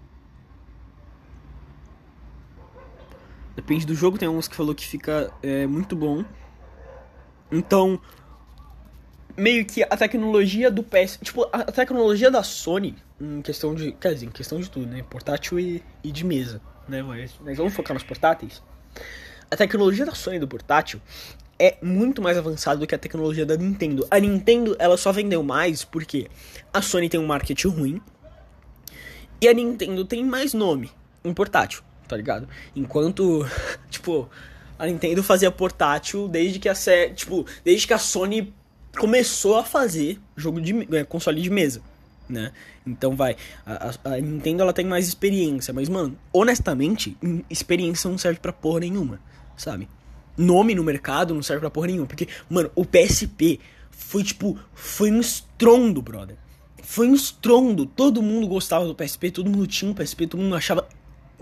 Depende 3.57 3.87
do 3.87 3.95
jogo, 3.95 4.19
tem 4.19 4.29
uns 4.29 4.49
que 4.49 4.57
falou 4.57 4.75
que 4.75 4.87
fica 4.87 5.33
é, 5.43 5.67
muito 5.67 5.95
bom. 5.95 6.25
Então, 7.51 8.01
meio 9.37 9.65
que 9.65 9.83
a 9.83 9.97
tecnologia 9.97 10.71
do 10.71 10.83
PS. 10.83 11.19
Tipo, 11.23 11.49
a 11.53 11.65
tecnologia 11.65 12.31
da 12.31 12.43
Sony, 12.43 12.97
em 13.21 13.43
questão 13.43 13.75
de. 13.75 13.93
Quer 13.93 14.15
dizer, 14.15 14.27
em 14.27 14.31
questão 14.31 14.61
de 14.61 14.69
tudo, 14.69 14.87
né? 14.87 15.05
Portátil 15.09 15.59
e, 15.59 15.83
e 16.03 16.11
de 16.11 16.25
mesa, 16.25 16.61
né? 16.89 17.03
Mas, 17.03 17.35
mas 17.45 17.57
vamos 17.57 17.75
focar 17.75 17.95
nos 17.95 18.03
portáteis. 18.03 18.63
A 19.51 19.57
tecnologia 19.57 20.05
da 20.05 20.15
Sony 20.15 20.39
do 20.39 20.49
portátil 20.49 21.01
é 21.59 21.77
muito 21.83 22.21
mais 22.21 22.37
avançada 22.37 22.81
do 22.81 22.87
que 22.87 22.95
a 22.95 22.99
tecnologia 22.99 23.47
da 23.47 23.57
Nintendo. 23.57 24.07
A 24.11 24.19
Nintendo, 24.19 24.75
ela 24.79 24.97
só 24.97 25.13
vendeu 25.13 25.43
mais 25.43 25.85
porque 25.85 26.29
a 26.73 26.83
Sony 26.83 27.09
tem 27.09 27.21
um 27.21 27.27
marketing 27.27 27.69
ruim 27.69 28.03
e 29.41 29.49
a 29.49 29.53
Nintendo 29.53 30.05
tem 30.05 30.25
mais 30.25 30.55
nome 30.55 30.91
em 31.25 31.33
portátil, 31.33 31.83
tá 32.07 32.17
ligado? 32.17 32.49
Enquanto, 32.75 33.47
tipo, 33.91 34.29
a 34.79 34.87
Nintendo 34.87 35.23
fazia 35.23 35.51
portátil 35.51 36.29
desde 36.29 36.59
que 36.59 36.69
a 36.69 36.75
tipo, 37.15 37.47
desde 37.65 37.87
que 37.87 37.95
a 37.95 37.99
Sony 37.99 38.53
começou 38.99 39.57
a 39.57 39.65
fazer 39.65 40.21
jogo 40.37 40.61
de 40.61 40.97
é, 40.97 41.05
console 41.05 41.41
de 41.41 41.51
mesa, 41.51 41.83
né? 42.29 42.53
Então 42.87 43.17
vai, 43.17 43.37
a, 43.67 43.93
a, 44.05 44.21
Nintendo 44.21 44.63
ela 44.63 44.73
tem 44.73 44.85
mais 44.85 45.09
experiência, 45.09 45.73
mas 45.73 45.89
mano, 45.89 46.17
honestamente, 46.33 47.17
experiência 47.49 48.09
não 48.11 48.19
serve 48.19 48.41
para 48.41 48.53
porra 48.53 48.81
nenhuma, 48.81 49.21
sabe? 49.57 49.89
Nome 50.37 50.75
no 50.75 50.83
mercado 50.83 51.35
não 51.35 51.43
serve 51.43 51.61
pra 51.61 51.71
porra 51.71 51.87
nenhuma, 51.89 52.07
porque 52.07 52.29
mano, 52.49 52.71
o 52.75 52.85
PSP 52.85 53.61
foi 53.91 54.25
tipo, 54.25 54.59
foi 54.75 55.11
um 55.11 55.21
estrondo, 55.21 56.03
brother. 56.03 56.37
Foi 56.83 57.09
um 57.09 57.15
estrondo, 57.15 57.87
todo 57.87 58.21
mundo 58.21 58.47
gostava 58.47 58.85
do 58.85 58.95
PSP, 58.95 59.31
todo 59.31 59.49
mundo 59.49 59.67
tinha 59.67 59.91
um 59.91 59.95
PSP, 59.95 60.27
todo 60.27 60.41
mundo 60.41 60.55
achava 60.55 60.87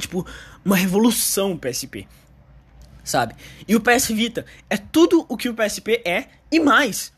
tipo 0.03 0.27
uma 0.65 0.77
revolução 0.77 1.53
o 1.53 1.59
PSP. 1.59 2.07
Sabe? 3.03 3.35
E 3.67 3.75
o 3.75 3.81
PS 3.81 4.09
Vita 4.09 4.47
é 4.71 4.77
tudo 4.77 5.27
o 5.29 5.37
que 5.37 5.49
o 5.49 5.55
PSP 5.55 6.03
é 6.05 6.27
e 6.51 6.61
mais 6.61 7.13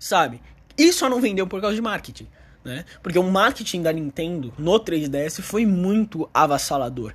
sabe? 0.00 0.40
E 0.76 0.92
só 0.92 1.08
não 1.08 1.20
vendeu 1.20 1.46
por 1.46 1.60
causa 1.60 1.76
de 1.76 1.82
marketing, 1.82 2.26
né? 2.64 2.86
Porque 3.02 3.18
o 3.18 3.30
marketing 3.30 3.82
da 3.82 3.92
Nintendo 3.92 4.52
no 4.58 4.80
3DS 4.80 5.42
foi 5.42 5.66
muito 5.66 6.28
avassalador. 6.32 7.12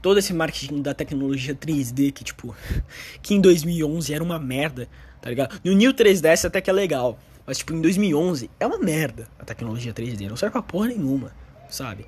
Todo 0.00 0.18
esse 0.18 0.32
marketing 0.32 0.80
da 0.80 0.94
tecnologia 0.94 1.54
3D 1.54 2.12
que, 2.12 2.22
tipo, 2.22 2.54
que 3.20 3.34
em 3.34 3.40
2011 3.40 4.14
era 4.14 4.22
uma 4.22 4.38
merda, 4.38 4.88
tá 5.20 5.28
ligado? 5.28 5.60
No 5.64 5.72
New 5.72 5.92
3DS 5.92 6.44
até 6.46 6.60
que 6.60 6.70
é 6.70 6.72
legal, 6.72 7.18
mas, 7.44 7.58
tipo, 7.58 7.74
em 7.74 7.80
2011 7.80 8.48
é 8.60 8.66
uma 8.66 8.78
merda 8.78 9.28
a 9.38 9.44
tecnologia 9.44 9.92
3D, 9.92 10.28
não 10.28 10.36
serve 10.36 10.52
pra 10.52 10.62
porra 10.62 10.86
nenhuma, 10.86 11.32
sabe? 11.68 12.06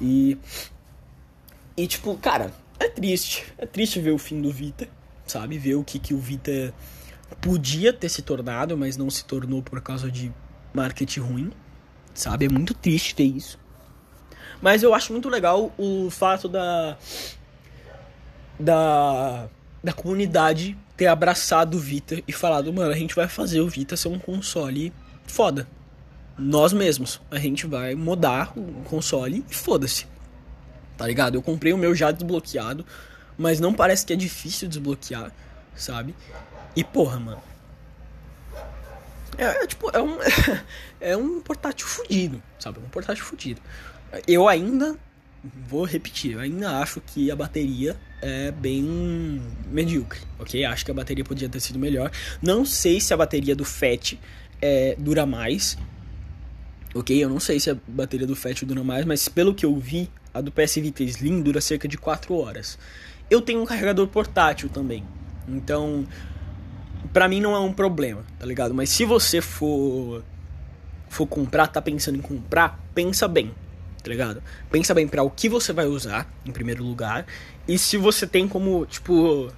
E. 0.00 0.36
E, 1.76 1.86
tipo, 1.86 2.16
cara, 2.16 2.52
é 2.78 2.88
triste. 2.88 3.44
É 3.58 3.66
triste 3.66 4.00
ver 4.00 4.12
o 4.12 4.18
fim 4.18 4.40
do 4.40 4.50
Vita, 4.50 4.88
sabe? 5.26 5.58
Ver 5.58 5.74
o 5.74 5.84
que, 5.84 5.98
que 5.98 6.14
o 6.14 6.18
Vita 6.18 6.74
podia 7.40 7.92
ter 7.92 8.08
se 8.08 8.22
tornado, 8.22 8.76
mas 8.76 8.96
não 8.96 9.10
se 9.10 9.24
tornou 9.24 9.62
por 9.62 9.80
causa 9.80 10.10
de 10.10 10.32
marketing 10.74 11.20
ruim, 11.20 11.52
sabe? 12.14 12.46
É 12.46 12.48
muito 12.48 12.74
triste 12.74 13.14
ter 13.14 13.24
isso. 13.24 13.58
Mas 14.60 14.82
eu 14.82 14.94
acho 14.94 15.12
muito 15.12 15.28
legal 15.28 15.72
o 15.78 16.10
fato 16.10 16.48
da 16.48 16.96
da 18.58 19.48
da 19.82 19.92
comunidade 19.92 20.76
ter 20.96 21.06
abraçado 21.06 21.78
o 21.78 21.80
Vita 21.80 22.22
e 22.28 22.32
falado, 22.32 22.70
mano, 22.72 22.92
a 22.92 22.96
gente 22.96 23.14
vai 23.14 23.26
fazer 23.26 23.60
o 23.60 23.68
Vita 23.68 23.96
ser 23.96 24.08
um 24.08 24.18
console 24.18 24.92
foda. 25.26 25.66
Nós 26.36 26.72
mesmos, 26.72 27.20
a 27.30 27.38
gente 27.38 27.66
vai 27.66 27.94
modar 27.94 28.52
o 28.56 28.82
console 28.84 29.44
e 29.50 29.54
foda-se. 29.54 30.06
Tá 31.00 31.06
ligado? 31.06 31.34
Eu 31.34 31.40
comprei 31.40 31.72
o 31.72 31.78
meu 31.78 31.94
já 31.94 32.10
desbloqueado, 32.10 32.84
mas 33.38 33.58
não 33.58 33.72
parece 33.72 34.04
que 34.04 34.12
é 34.12 34.16
difícil 34.16 34.68
desbloquear, 34.68 35.32
sabe? 35.74 36.14
E 36.76 36.84
porra, 36.84 37.18
mano. 37.18 37.42
É, 39.38 39.44
é 39.44 39.66
tipo, 39.66 39.90
é 39.96 40.02
um, 40.02 40.18
é 41.00 41.16
um 41.16 41.40
portátil 41.40 41.86
fudido, 41.86 42.42
sabe? 42.58 42.80
Um 42.80 42.88
portátil 42.90 43.24
fudido. 43.24 43.62
Eu 44.28 44.46
ainda, 44.46 44.94
vou 45.42 45.84
repetir, 45.84 46.32
eu 46.32 46.40
ainda 46.40 46.80
acho 46.80 47.00
que 47.00 47.30
a 47.30 47.34
bateria 47.34 47.96
é 48.20 48.50
bem 48.50 49.40
medíocre, 49.72 50.20
ok? 50.38 50.66
Acho 50.66 50.84
que 50.84 50.90
a 50.90 50.94
bateria 50.94 51.24
podia 51.24 51.48
ter 51.48 51.60
sido 51.60 51.78
melhor. 51.78 52.10
Não 52.42 52.66
sei 52.66 53.00
se 53.00 53.14
a 53.14 53.16
bateria 53.16 53.56
do 53.56 53.64
FAT 53.64 54.18
é, 54.60 54.94
dura 54.98 55.24
mais, 55.24 55.78
ok? 56.94 57.24
Eu 57.24 57.30
não 57.30 57.40
sei 57.40 57.58
se 57.58 57.70
a 57.70 57.76
bateria 57.88 58.26
do 58.26 58.36
FAT 58.36 58.66
dura 58.66 58.84
mais, 58.84 59.06
mas 59.06 59.30
pelo 59.30 59.54
que 59.54 59.64
eu 59.64 59.74
vi, 59.78 60.10
a 60.32 60.40
do 60.40 60.52
PS 60.52 60.76
Vita 60.76 61.02
Slim 61.02 61.42
dura 61.42 61.60
cerca 61.60 61.88
de 61.88 61.98
4 61.98 62.34
horas. 62.34 62.78
Eu 63.30 63.40
tenho 63.40 63.62
um 63.62 63.66
carregador 63.66 64.06
portátil 64.08 64.68
também, 64.68 65.04
então 65.48 66.06
pra 67.12 67.28
mim 67.28 67.40
não 67.40 67.54
é 67.54 67.58
um 67.58 67.72
problema, 67.72 68.24
tá 68.38 68.46
ligado? 68.46 68.74
Mas 68.74 68.90
se 68.90 69.04
você 69.04 69.40
for 69.40 70.22
for 71.08 71.26
comprar, 71.26 71.66
tá 71.66 71.82
pensando 71.82 72.16
em 72.16 72.20
comprar, 72.22 72.78
pensa 72.94 73.26
bem, 73.26 73.52
tá 74.02 74.08
ligado? 74.08 74.40
Pensa 74.70 74.94
bem 74.94 75.08
para 75.08 75.24
o 75.24 75.30
que 75.30 75.48
você 75.48 75.72
vai 75.72 75.86
usar, 75.86 76.32
em 76.46 76.52
primeiro 76.52 76.84
lugar, 76.84 77.26
e 77.66 77.76
se 77.76 77.96
você 77.96 78.28
tem 78.28 78.46
como, 78.46 78.86
tipo, 78.86 79.52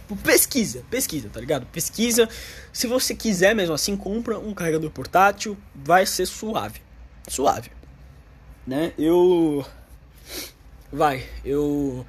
tipo, 0.00 0.16
pesquisa, 0.16 0.84
pesquisa, 0.90 1.30
tá 1.30 1.40
ligado? 1.40 1.66
Pesquisa, 1.66 2.28
se 2.72 2.86
você 2.86 3.14
quiser 3.14 3.54
mesmo 3.54 3.74
assim, 3.74 3.96
compra 3.96 4.38
um 4.38 4.52
carregador 4.52 4.90
portátil, 4.90 5.56
vai 5.74 6.04
ser 6.04 6.26
suave, 6.26 6.82
suave, 7.26 7.70
né? 8.68 8.92
Eu, 8.98 9.64
vai, 10.92 11.24
eu, 11.44 12.06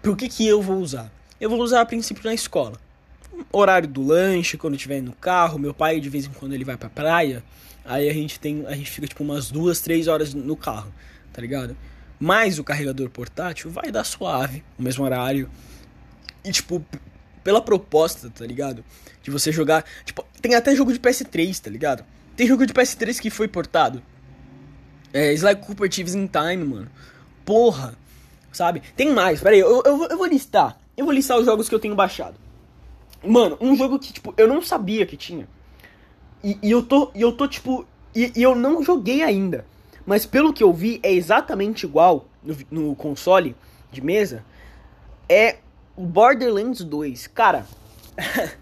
pro 0.00 0.16
que 0.16 0.28
que 0.28 0.46
eu 0.46 0.62
vou 0.62 0.78
usar? 0.78 1.12
Eu 1.40 1.50
vou 1.50 1.60
usar 1.60 1.80
a 1.80 1.86
princípio 1.86 2.24
na 2.24 2.32
escola, 2.32 2.78
horário 3.52 3.88
do 3.88 4.02
lanche, 4.02 4.56
quando 4.56 4.74
estiver 4.74 5.02
no 5.02 5.12
carro, 5.12 5.58
meu 5.58 5.74
pai 5.74 6.00
de 6.00 6.08
vez 6.08 6.26
em 6.26 6.30
quando 6.30 6.54
ele 6.54 6.64
vai 6.64 6.76
pra 6.76 6.88
praia, 6.88 7.44
Aí 7.88 8.06
a 8.10 8.12
gente 8.12 8.38
tem. 8.38 8.66
A 8.66 8.74
gente 8.74 8.90
fica 8.90 9.06
tipo 9.06 9.24
umas 9.24 9.50
duas, 9.50 9.80
três 9.80 10.08
horas 10.08 10.34
no 10.34 10.54
carro, 10.54 10.92
tá 11.32 11.40
ligado? 11.40 11.74
Mas 12.20 12.58
o 12.58 12.64
carregador 12.64 13.08
portátil 13.08 13.70
vai 13.70 13.90
dar 13.90 14.04
suave, 14.04 14.62
o 14.78 14.82
mesmo 14.82 15.04
horário. 15.04 15.50
E 16.44 16.52
tipo, 16.52 16.84
pela 17.42 17.62
proposta, 17.62 18.28
tá 18.28 18.44
ligado? 18.44 18.84
De 19.22 19.30
você 19.30 19.50
jogar. 19.50 19.86
Tipo, 20.04 20.22
tem 20.42 20.54
até 20.54 20.76
jogo 20.76 20.92
de 20.92 21.00
PS3, 21.00 21.58
tá 21.58 21.70
ligado? 21.70 22.04
Tem 22.36 22.46
jogo 22.46 22.66
de 22.66 22.74
PS3 22.74 23.18
que 23.18 23.30
foi 23.30 23.48
portado. 23.48 24.02
É, 25.12 25.32
Sly 25.32 25.56
Cooper 25.56 25.88
Thieves 25.88 26.14
in 26.14 26.26
Time, 26.26 26.64
mano. 26.64 26.88
Porra. 27.44 27.96
Sabe? 28.52 28.82
Tem 28.96 29.12
mais, 29.12 29.40
peraí, 29.40 29.60
eu, 29.60 29.82
eu, 29.84 30.04
eu 30.04 30.18
vou 30.18 30.26
listar. 30.26 30.78
Eu 30.96 31.04
vou 31.04 31.14
listar 31.14 31.38
os 31.38 31.46
jogos 31.46 31.68
que 31.68 31.74
eu 31.74 31.78
tenho 31.78 31.94
baixado. 31.94 32.34
Mano, 33.24 33.56
um 33.60 33.76
jogo 33.76 33.98
que, 33.98 34.12
tipo, 34.12 34.34
eu 34.36 34.48
não 34.48 34.62
sabia 34.62 35.06
que 35.06 35.16
tinha. 35.16 35.48
E, 36.42 36.58
e 36.62 36.70
eu 36.70 36.82
tô, 36.82 37.10
e 37.14 37.20
eu 37.20 37.32
tô, 37.32 37.46
tipo. 37.46 37.86
E, 38.14 38.32
e, 38.34 38.42
eu 38.42 38.54
não 38.54 38.82
joguei 38.82 39.22
ainda. 39.22 39.64
Mas 40.06 40.24
pelo 40.24 40.52
que 40.52 40.62
eu 40.62 40.72
vi, 40.72 40.98
é 41.02 41.12
exatamente 41.12 41.84
igual 41.84 42.26
no, 42.42 42.56
no 42.70 42.96
console 42.96 43.54
de 43.92 44.00
mesa. 44.00 44.44
É 45.28 45.58
o 45.96 46.04
Borderlands 46.04 46.82
2. 46.82 47.26
Cara. 47.28 47.66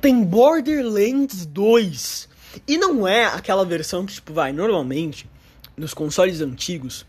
tem 0.00 0.24
Borderlands 0.24 1.46
2. 1.46 2.28
E 2.66 2.76
não 2.78 3.06
é 3.06 3.24
aquela 3.26 3.64
versão 3.64 4.04
que, 4.04 4.14
tipo, 4.14 4.32
vai, 4.32 4.52
normalmente, 4.52 5.28
nos 5.76 5.94
consoles 5.94 6.40
antigos, 6.40 7.06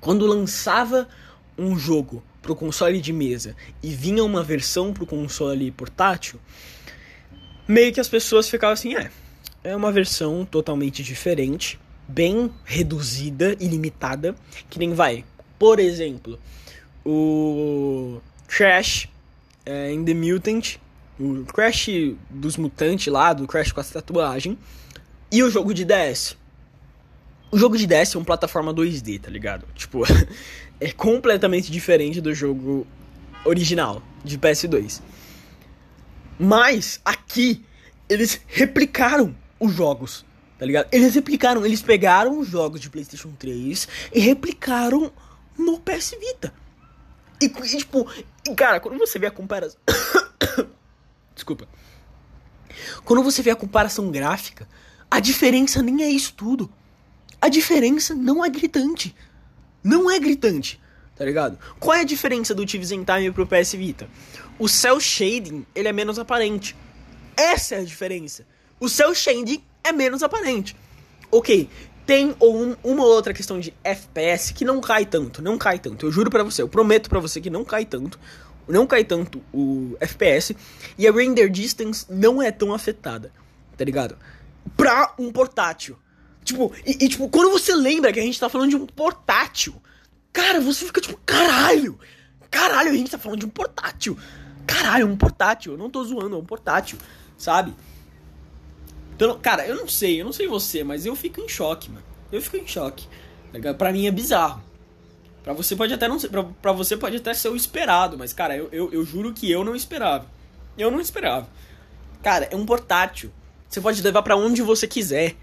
quando 0.00 0.26
lançava 0.26 1.08
um 1.56 1.78
jogo 1.78 2.22
pro 2.40 2.56
console 2.56 3.00
de 3.00 3.12
mesa 3.12 3.54
e 3.82 3.90
vinha 3.90 4.24
uma 4.24 4.42
versão 4.42 4.92
pro 4.92 5.06
console 5.06 5.70
portátil, 5.70 6.40
meio 7.66 7.92
que 7.92 8.00
as 8.00 8.08
pessoas 8.08 8.48
ficavam 8.48 8.74
assim, 8.74 8.94
é, 8.96 9.10
é 9.62 9.76
uma 9.76 9.92
versão 9.92 10.44
totalmente 10.44 11.02
diferente, 11.02 11.78
bem 12.06 12.50
reduzida 12.64 13.56
e 13.60 13.68
limitada, 13.68 14.34
que 14.68 14.78
nem 14.78 14.92
vai, 14.92 15.24
por 15.58 15.78
exemplo, 15.78 16.38
o 17.06 18.20
Crash 18.48 19.08
é, 19.64 19.92
in 19.92 20.04
the 20.04 20.14
Mutant, 20.14 20.78
o 21.18 21.44
Crash 21.44 21.88
dos 22.30 22.56
mutantes 22.56 23.12
lá, 23.12 23.32
do 23.32 23.46
Crash 23.46 23.72
com 23.72 23.80
a 23.80 23.84
tatuagem, 23.84 24.58
e 25.30 25.42
o 25.42 25.50
jogo 25.50 25.72
de 25.72 25.84
DS. 25.84 26.36
O 27.50 27.58
jogo 27.58 27.76
de 27.76 27.86
DS 27.86 28.14
é 28.14 28.18
uma 28.18 28.24
plataforma 28.24 28.72
2D, 28.72 29.20
tá 29.20 29.30
ligado? 29.30 29.66
Tipo, 29.74 30.02
é 30.80 30.90
completamente 30.92 31.70
diferente 31.70 32.20
do 32.20 32.34
jogo 32.34 32.86
original 33.44 34.02
de 34.24 34.38
PS2. 34.38 35.00
Mas 36.38 37.00
aqui 37.04 37.64
eles 38.08 38.40
replicaram 38.46 39.34
os 39.60 39.72
jogos, 39.74 40.24
tá 40.58 40.66
ligado? 40.66 40.88
Eles 40.90 41.14
replicaram, 41.14 41.64
eles 41.64 41.82
pegaram 41.82 42.38
os 42.38 42.48
jogos 42.48 42.80
de 42.80 42.90
PlayStation 42.90 43.32
3 43.38 43.88
e 44.12 44.20
replicaram 44.20 45.12
no 45.58 45.78
PS 45.78 46.16
Vita. 46.18 46.52
E, 47.40 47.46
e 47.46 47.76
tipo, 47.78 48.06
cara, 48.56 48.80
quando 48.80 48.98
você 48.98 49.18
vê 49.18 49.26
a 49.26 49.30
comparação. 49.30 49.80
Desculpa. 51.42 51.66
Quando 53.04 53.20
você 53.20 53.42
vê 53.42 53.50
a 53.50 53.56
comparação 53.56 54.12
gráfica, 54.12 54.68
a 55.10 55.18
diferença 55.18 55.82
nem 55.82 56.04
é 56.04 56.08
isso 56.08 56.34
tudo. 56.34 56.72
A 57.40 57.48
diferença 57.48 58.14
não 58.14 58.44
é 58.44 58.48
gritante. 58.48 59.12
Não 59.82 60.08
é 60.08 60.20
gritante, 60.20 60.80
tá 61.16 61.24
ligado? 61.24 61.58
Qual 61.80 61.96
é 61.96 62.02
a 62.02 62.04
diferença 62.04 62.54
do 62.54 62.64
Thieves 62.64 62.92
in 62.92 63.02
Time 63.02 63.32
pro 63.32 63.44
PS 63.44 63.72
Vita? 63.72 64.08
O 64.56 64.68
cel 64.68 65.00
shading, 65.00 65.66
ele 65.74 65.88
é 65.88 65.92
menos 65.92 66.16
aparente. 66.16 66.76
Essa 67.36 67.74
é 67.74 67.78
a 67.80 67.84
diferença. 67.84 68.46
O 68.78 68.88
cel 68.88 69.12
shading 69.12 69.64
é 69.82 69.90
menos 69.90 70.22
aparente. 70.22 70.76
Ok, 71.28 71.68
tem 72.06 72.36
um, 72.40 72.76
uma 72.84 73.04
outra 73.04 73.34
questão 73.34 73.58
de 73.58 73.74
FPS 73.82 74.52
que 74.52 74.64
não 74.64 74.80
cai 74.80 75.04
tanto, 75.04 75.42
não 75.42 75.58
cai 75.58 75.80
tanto. 75.80 76.06
Eu 76.06 76.12
juro 76.12 76.30
para 76.30 76.44
você, 76.44 76.62
eu 76.62 76.68
prometo 76.68 77.10
para 77.10 77.18
você 77.18 77.40
que 77.40 77.50
não 77.50 77.64
cai 77.64 77.84
tanto 77.84 78.20
não 78.68 78.86
cai 78.86 79.04
tanto 79.04 79.42
o 79.52 79.96
FPS 80.00 80.56
e 80.96 81.06
a 81.06 81.12
render 81.12 81.48
distance 81.48 82.06
não 82.08 82.42
é 82.42 82.50
tão 82.50 82.72
afetada, 82.72 83.32
tá 83.76 83.84
ligado? 83.84 84.16
Pra 84.76 85.14
um 85.18 85.32
portátil. 85.32 85.98
Tipo, 86.44 86.72
e, 86.84 87.04
e, 87.04 87.08
tipo, 87.08 87.28
quando 87.28 87.50
você 87.50 87.74
lembra 87.74 88.12
que 88.12 88.20
a 88.20 88.22
gente 88.22 88.38
tá 88.38 88.48
falando 88.48 88.70
de 88.70 88.76
um 88.76 88.86
portátil, 88.86 89.74
cara, 90.32 90.60
você 90.60 90.86
fica 90.86 91.00
tipo, 91.00 91.18
caralho! 91.24 91.98
Caralho, 92.50 92.90
a 92.90 92.94
gente 92.94 93.10
tá 93.10 93.18
falando 93.18 93.40
de 93.40 93.46
um 93.46 93.50
portátil. 93.50 94.16
Caralho, 94.66 95.06
um 95.06 95.16
portátil. 95.16 95.72
Eu 95.72 95.78
não 95.78 95.88
tô 95.88 96.04
zoando, 96.04 96.36
é 96.36 96.38
um 96.38 96.44
portátil, 96.44 96.98
sabe? 97.38 97.74
Então, 99.16 99.38
cara, 99.40 99.66
eu 99.66 99.76
não 99.76 99.88
sei, 99.88 100.20
eu 100.20 100.24
não 100.24 100.32
sei 100.32 100.46
você, 100.46 100.84
mas 100.84 101.06
eu 101.06 101.16
fico 101.16 101.40
em 101.40 101.48
choque, 101.48 101.90
mano. 101.90 102.04
Eu 102.30 102.42
fico 102.42 102.56
em 102.58 102.66
choque. 102.66 103.08
Tá 103.62 103.74
pra 103.74 103.92
mim 103.92 104.06
é 104.06 104.10
bizarro. 104.10 104.62
Pra 105.42 105.52
você 105.52 105.74
pode 105.74 105.92
até 105.92 106.06
não 106.08 106.18
ser. 106.18 106.28
Pra, 106.28 106.44
pra 106.44 106.72
você 106.72 106.96
pode 106.96 107.16
até 107.16 107.34
ser 107.34 107.48
o 107.48 107.56
esperado, 107.56 108.16
mas, 108.16 108.32
cara, 108.32 108.56
eu, 108.56 108.68
eu, 108.70 108.92
eu 108.92 109.04
juro 109.04 109.32
que 109.32 109.50
eu 109.50 109.64
não 109.64 109.74
esperava. 109.74 110.26
Eu 110.78 110.90
não 110.90 111.00
esperava. 111.00 111.48
Cara, 112.22 112.48
é 112.50 112.56
um 112.56 112.64
portátil. 112.64 113.32
Você 113.68 113.80
pode 113.80 114.00
levar 114.02 114.22
para 114.22 114.36
onde 114.36 114.62
você 114.62 114.86
quiser. 114.86 115.34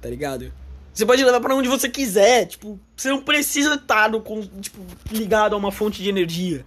Tá 0.00 0.08
ligado? 0.08 0.52
Você 0.92 1.04
pode 1.04 1.24
levar 1.24 1.40
para 1.40 1.54
onde 1.54 1.68
você 1.68 1.88
quiser. 1.88 2.46
Tipo, 2.46 2.78
você 2.96 3.10
não 3.10 3.22
precisa 3.22 3.74
estar 3.74 4.08
no, 4.08 4.22
tipo, 4.60 4.80
ligado 5.10 5.54
a 5.54 5.58
uma 5.58 5.72
fonte 5.72 6.02
de 6.02 6.08
energia. 6.08 6.64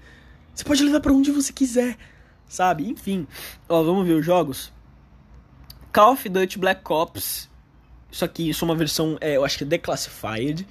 Você 0.53 0.63
pode 0.63 0.83
levar 0.83 0.99
para 0.99 1.13
onde 1.13 1.31
você 1.31 1.51
quiser. 1.51 1.97
Sabe? 2.47 2.87
Enfim. 2.87 3.27
Ó, 3.67 3.81
vamos 3.83 4.05
ver 4.05 4.13
os 4.13 4.25
jogos. 4.25 4.71
Call 5.91 6.13
of 6.13 6.29
Duty 6.29 6.59
Black 6.59 6.81
Ops. 6.91 7.49
Isso 8.11 8.23
aqui, 8.23 8.49
isso 8.49 8.63
é 8.63 8.67
uma 8.67 8.75
versão, 8.75 9.17
é, 9.19 9.35
eu 9.35 9.43
acho 9.43 9.57
que 9.57 9.63
é 9.63 9.67
Declassified. 9.67 10.67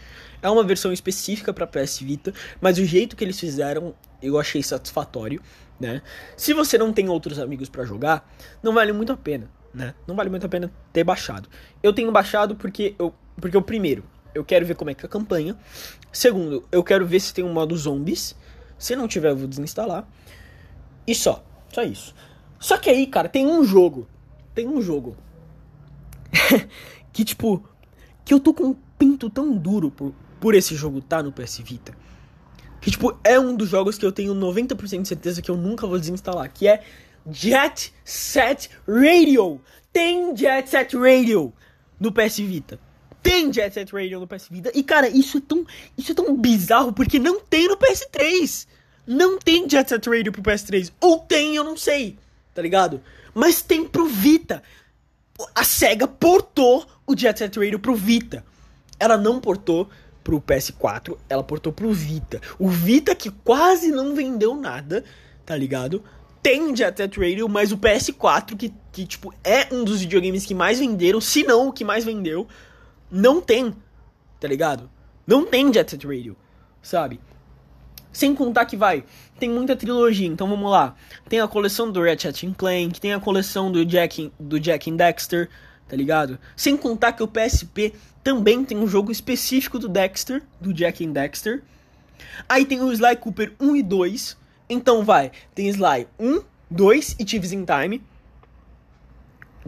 É 0.46 0.48
uma 0.48 0.62
versão 0.62 0.92
específica 0.92 1.52
para 1.52 1.66
PS 1.66 1.98
Vita, 1.98 2.32
mas 2.60 2.78
o 2.78 2.84
jeito 2.84 3.16
que 3.16 3.24
eles 3.24 3.40
fizeram 3.40 3.96
eu 4.22 4.38
achei 4.38 4.62
satisfatório, 4.62 5.42
né? 5.80 6.00
Se 6.36 6.52
você 6.52 6.78
não 6.78 6.92
tem 6.92 7.08
outros 7.08 7.40
amigos 7.40 7.68
para 7.68 7.84
jogar, 7.84 8.32
não 8.62 8.72
vale 8.72 8.92
muito 8.92 9.10
a 9.10 9.16
pena, 9.16 9.50
né? 9.74 9.92
Não 10.06 10.14
vale 10.14 10.30
muito 10.30 10.46
a 10.46 10.48
pena 10.48 10.70
ter 10.92 11.02
baixado. 11.02 11.48
Eu 11.82 11.92
tenho 11.92 12.12
baixado 12.12 12.54
porque 12.54 12.94
eu 12.96 13.12
porque 13.40 13.56
o 13.56 13.62
primeiro, 13.62 14.04
eu 14.32 14.44
quero 14.44 14.64
ver 14.64 14.76
como 14.76 14.88
é 14.88 14.94
que 14.94 15.04
é 15.04 15.08
a 15.08 15.10
campanha. 15.10 15.56
Segundo, 16.12 16.62
eu 16.70 16.84
quero 16.84 17.04
ver 17.04 17.18
se 17.18 17.34
tem 17.34 17.44
um 17.44 17.52
modo 17.52 17.76
zombies. 17.76 18.36
Se 18.78 18.94
não 18.94 19.08
tiver, 19.08 19.30
eu 19.30 19.36
vou 19.36 19.48
desinstalar. 19.48 20.06
E 21.04 21.12
só, 21.12 21.44
só 21.72 21.82
isso. 21.82 22.14
Só 22.60 22.78
que 22.78 22.88
aí, 22.88 23.08
cara, 23.08 23.28
tem 23.28 23.44
um 23.48 23.64
jogo, 23.64 24.06
tem 24.54 24.68
um 24.68 24.80
jogo 24.80 25.16
que 27.12 27.24
tipo 27.24 27.68
que 28.24 28.32
eu 28.32 28.38
tô 28.38 28.54
com 28.54 28.64
um 28.66 28.76
pinto 28.96 29.28
tão 29.28 29.56
duro 29.56 29.90
por, 29.90 30.14
por 30.40 30.54
esse 30.54 30.74
jogo 30.74 31.00
tá 31.00 31.22
no 31.22 31.32
PS 31.32 31.58
Vita. 31.58 31.94
Que, 32.80 32.90
tipo, 32.90 33.18
é 33.24 33.38
um 33.38 33.56
dos 33.56 33.68
jogos 33.68 33.98
que 33.98 34.06
eu 34.06 34.12
tenho 34.12 34.34
90% 34.34 35.02
de 35.02 35.08
certeza 35.08 35.42
que 35.42 35.50
eu 35.50 35.56
nunca 35.56 35.86
vou 35.86 35.98
desinstalar. 35.98 36.50
Que 36.52 36.68
é 36.68 36.82
Jet 37.30 37.92
Set 38.04 38.70
Radio. 38.86 39.60
Tem 39.92 40.36
Jet 40.36 40.68
Set 40.68 40.96
Radio 40.96 41.52
no 41.98 42.12
PS 42.12 42.38
Vita. 42.38 42.78
Tem 43.22 43.52
Jet 43.52 43.74
Set 43.74 43.92
Radio 43.92 44.20
no 44.20 44.26
PS 44.28 44.48
Vita. 44.48 44.70
E, 44.72 44.84
cara, 44.84 45.08
isso 45.08 45.38
é 45.38 45.40
tão, 45.40 45.66
isso 45.98 46.12
é 46.12 46.14
tão 46.14 46.36
bizarro 46.36 46.92
porque 46.92 47.18
não 47.18 47.40
tem 47.40 47.66
no 47.66 47.76
PS3. 47.76 48.68
Não 49.06 49.38
tem 49.38 49.68
Jet 49.68 49.88
Set 49.88 50.08
Radio 50.08 50.30
pro 50.30 50.42
PS3. 50.42 50.92
Ou 51.00 51.18
tem, 51.18 51.56
eu 51.56 51.64
não 51.64 51.76
sei. 51.76 52.16
Tá 52.54 52.62
ligado? 52.62 53.00
Mas 53.34 53.62
tem 53.62 53.84
pro 53.84 54.06
Vita. 54.06 54.62
A 55.54 55.64
SEGA 55.64 56.06
portou 56.06 56.86
o 57.06 57.16
Jet 57.16 57.38
Set 57.38 57.58
Radio 57.58 57.78
pro 57.80 57.96
Vita. 57.96 58.44
Ela 58.98 59.16
não 59.16 59.40
portou 59.40 59.90
pro 60.26 60.40
PS4, 60.40 61.16
ela 61.28 61.44
portou 61.44 61.72
pro 61.72 61.92
Vita. 61.92 62.40
O 62.58 62.68
Vita 62.68 63.14
que 63.14 63.30
quase 63.30 63.92
não 63.92 64.12
vendeu 64.12 64.56
nada, 64.56 65.04
tá 65.44 65.56
ligado? 65.56 66.02
Tem 66.42 66.74
Jet 66.74 66.96
Set 66.96 67.16
Radio, 67.16 67.48
mas 67.48 67.70
o 67.70 67.78
PS4, 67.78 68.56
que, 68.56 68.74
que 68.90 69.06
tipo, 69.06 69.32
é 69.44 69.72
um 69.72 69.84
dos 69.84 70.00
videogames 70.00 70.44
que 70.44 70.52
mais 70.52 70.80
venderam, 70.80 71.20
se 71.20 71.44
não 71.44 71.68
o 71.68 71.72
que 71.72 71.84
mais 71.84 72.04
vendeu, 72.04 72.48
não 73.08 73.40
tem, 73.40 73.72
tá 74.40 74.48
ligado? 74.48 74.90
Não 75.24 75.46
tem 75.46 75.72
Jet 75.72 75.88
Set 75.88 76.04
Radio, 76.04 76.36
sabe? 76.82 77.20
Sem 78.10 78.34
contar 78.34 78.66
que 78.66 78.76
vai, 78.76 79.04
tem 79.38 79.48
muita 79.48 79.76
trilogia, 79.76 80.26
então 80.26 80.48
vamos 80.48 80.68
lá. 80.68 80.96
Tem 81.28 81.38
a 81.38 81.46
coleção 81.46 81.92
do 81.92 82.02
Ratchet 82.02 82.52
Clank, 82.58 83.00
tem 83.00 83.12
a 83.12 83.20
coleção 83.20 83.70
do 83.70 83.84
Jack, 83.84 84.32
do 84.40 84.58
Jack 84.58 84.90
and 84.90 84.96
Dexter, 84.96 85.48
tá 85.88 85.96
ligado? 85.96 86.38
Sem 86.56 86.76
contar 86.76 87.12
que 87.12 87.22
o 87.22 87.28
PSP 87.28 87.92
também 88.22 88.64
tem 88.64 88.76
um 88.76 88.88
jogo 88.88 89.12
específico 89.12 89.78
do 89.78 89.88
Dexter, 89.88 90.42
do 90.60 90.72
Jack 90.72 91.04
and 91.04 91.12
Dexter. 91.12 91.62
Aí 92.48 92.64
tem 92.64 92.80
o 92.80 92.92
Sly 92.92 93.16
Cooper 93.16 93.52
1 93.60 93.76
e 93.76 93.82
2. 93.82 94.36
Então 94.68 95.04
vai, 95.04 95.30
tem 95.54 95.68
Sly 95.68 96.08
1, 96.18 96.42
2 96.70 97.16
e 97.18 97.24
Thieves 97.24 97.52
in 97.52 97.64
Time. 97.64 98.02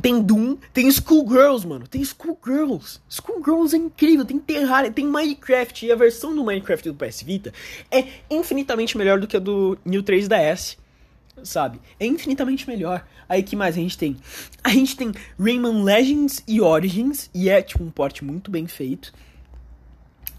Tem 0.01 0.23
Doom, 0.23 0.57
tem 0.73 0.91
Schoolgirls, 0.91 1.67
mano. 1.67 1.87
Tem 1.89 2.05
Schoolgirls. 2.05 3.01
Schoolgirls 3.09 3.75
é 3.75 3.79
incrível. 3.79 4.25
Tem 4.25 4.39
Terraria, 4.39 4.93
tem 4.93 5.05
Minecraft. 5.05 5.87
E 5.87 5.93
a 5.93 5.97
versão 5.97 6.35
do 6.35 6.45
Minecraft 6.45 6.91
do 6.91 6.95
PS 6.95 7.23
Vita 7.23 7.53
é 7.91 8.05
infinitamente 8.31 8.97
melhor 8.97 9.19
do 9.19 9.27
que 9.27 9.37
a 9.37 9.41
do 9.41 9.77
New 9.85 10.03
3DS. 10.03 10.77
Sabe? 11.45 11.81
É 11.99 12.07
infinitamente 12.07 12.69
melhor. 12.69 13.07
Aí 13.29 13.43
que 13.43 13.57
mais 13.57 13.77
a 13.77 13.81
gente 13.81 13.99
tem? 13.99 14.17
A 14.63 14.71
gente 14.71 14.97
tem 14.97 15.13
Rayman 15.39 15.83
Legends 15.83 16.43
e 16.47 16.61
Origins, 16.61 17.31
e 17.35 17.49
é 17.49 17.61
tipo 17.63 17.85
um 17.85 17.91
porte 17.91 18.25
muito 18.25 18.51
bem 18.51 18.67
feito. 18.67 19.13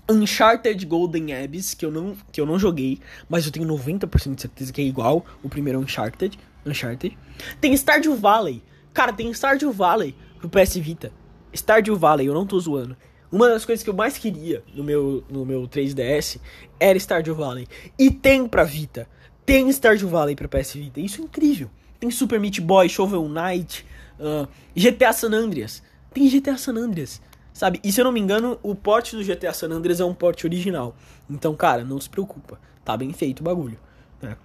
Uncharted 0.10 0.84
Golden 0.88 1.34
Abyss, 1.36 1.76
que 1.76 1.86
eu 1.86 1.92
não, 1.92 2.18
que 2.32 2.42
eu 2.42 2.46
não 2.46 2.58
joguei, 2.58 3.00
mas 3.30 3.46
eu 3.46 3.52
tenho 3.52 3.68
90% 3.68 4.36
de 4.36 4.42
certeza 4.42 4.74
que 4.74 4.82
é 4.82 4.84
igual 4.84 5.24
o 5.44 5.50
primeiro 5.50 5.80
Uncharted. 5.80 6.38
Uncharted. 6.66 7.18
Tem 7.62 7.74
Stardew 7.74 8.16
Valley. 8.16 8.64
Cara, 8.94 9.14
tem 9.14 9.32
Stardew 9.32 9.72
Valley 9.72 10.16
pro 10.40 10.50
PS 10.50 10.76
Vita. 10.78 11.12
Stardew 11.54 11.96
Valley, 11.96 12.28
eu 12.28 12.34
não 12.34 12.46
tô 12.46 12.60
zoando. 12.60 12.98
Uma 13.32 13.48
das 13.48 13.64
coisas 13.64 13.84
que 13.84 13.90
eu 13.90 13.94
mais 13.94 14.18
queria 14.18 14.64
no 14.74 14.84
meu, 14.84 15.24
no 15.30 15.46
meu 15.46 15.68
3DS 15.68 16.40
era 16.80 16.98
Stardew 16.98 17.36
Valley. 17.36 17.68
E 17.98 18.10
tem 18.10 18.48
pra 18.48 18.64
Vita. 18.64 19.08
Tem 19.50 19.68
Stardew 19.72 20.08
Valley 20.08 20.36
pra 20.36 20.48
PS 20.48 20.74
Vita. 20.74 21.00
Isso 21.00 21.20
é 21.20 21.24
incrível. 21.24 21.72
Tem 22.00 22.12
Super 22.12 22.40
Meat 22.40 22.62
Boy, 22.62 22.88
Shovel 22.88 23.28
Knight, 23.28 23.84
uh, 24.20 24.48
GTA 24.76 25.12
San 25.12 25.34
Andreas. 25.34 25.82
Tem 26.14 26.30
GTA 26.30 26.56
San 26.56 26.76
Andreas. 26.76 27.20
Sabe? 27.52 27.80
E 27.84 27.92
se 27.92 28.00
eu 28.00 28.06
não 28.06 28.12
me 28.12 28.20
engano, 28.20 28.60
o 28.62 28.76
porte 28.76 29.16
do 29.16 29.24
GTA 29.24 29.52
San 29.52 29.70
Andreas 29.70 30.00
é 30.00 30.06
um 30.06 30.14
porte 30.14 30.46
original. 30.46 30.96
Então, 31.28 31.56
cara, 31.56 31.84
não 31.84 32.00
se 32.00 32.08
preocupa. 32.08 32.60
Tá 32.86 32.96
bem 32.96 33.12
feito 33.12 33.40
o 33.40 33.44
bagulho. 33.44 33.80
Né? 34.22 34.38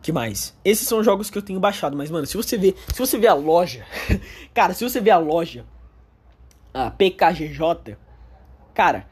que 0.00 0.12
mais? 0.12 0.56
Esses 0.64 0.86
são 0.86 1.02
jogos 1.02 1.28
que 1.28 1.36
eu 1.36 1.42
tenho 1.42 1.58
baixado, 1.58 1.96
mas 1.96 2.08
mano, 2.08 2.24
se 2.24 2.36
você 2.36 2.56
vê, 2.56 2.72
se 2.94 3.00
você 3.00 3.18
vê 3.18 3.26
a 3.26 3.34
loja, 3.34 3.84
cara, 4.54 4.74
se 4.74 4.84
você 4.84 5.00
vê 5.00 5.10
a 5.10 5.18
loja, 5.18 5.66
a 6.72 6.88
PKGJ, 6.88 7.96
cara, 8.72 9.08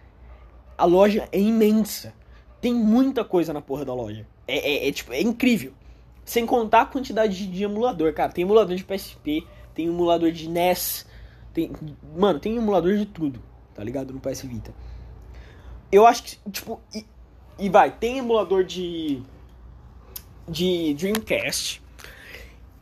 a 0.78 0.84
loja 0.84 1.28
é 1.32 1.40
imensa. 1.40 2.14
Tem 2.60 2.72
muita 2.72 3.24
coisa 3.24 3.52
na 3.52 3.60
porra 3.60 3.84
da 3.84 3.92
loja. 3.92 4.24
É, 4.46 4.56
é, 4.56 4.88
é, 4.88 4.92
tipo, 4.92 5.12
é 5.12 5.20
incrível. 5.20 5.72
Sem 6.24 6.46
contar 6.46 6.82
a 6.82 6.86
quantidade 6.86 7.46
de, 7.46 7.64
emulador, 7.64 8.12
cara. 8.12 8.32
Tem 8.32 8.42
emulador 8.42 8.76
de 8.76 8.84
PSP, 8.84 9.46
tem 9.74 9.86
emulador 9.86 10.30
de 10.32 10.48
NES, 10.48 11.06
tem, 11.52 11.70
mano, 12.16 12.38
tem 12.38 12.56
emulador 12.56 12.96
de 12.96 13.06
tudo, 13.06 13.42
tá 13.74 13.84
ligado? 13.84 14.12
No 14.12 14.20
PS 14.20 14.42
Vita. 14.42 14.74
Eu 15.92 16.06
acho 16.06 16.22
que, 16.24 16.50
tipo, 16.50 16.80
e, 16.94 17.04
e 17.58 17.68
vai, 17.68 17.90
tem 17.90 18.18
emulador 18.18 18.64
de 18.64 19.22
de 20.48 20.94
Dreamcast. 20.94 21.82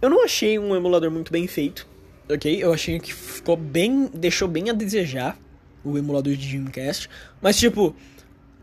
Eu 0.00 0.10
não 0.10 0.24
achei 0.24 0.58
um 0.58 0.74
emulador 0.74 1.10
muito 1.10 1.30
bem 1.30 1.46
feito, 1.46 1.86
ok? 2.28 2.62
Eu 2.62 2.72
achei 2.72 2.98
que 2.98 3.12
ficou 3.12 3.56
bem. 3.56 4.10
deixou 4.12 4.48
bem 4.48 4.68
a 4.70 4.72
desejar 4.72 5.38
o 5.84 5.96
emulador 5.96 6.34
de 6.34 6.48
Dreamcast. 6.48 7.08
Mas, 7.40 7.58
tipo, 7.58 7.94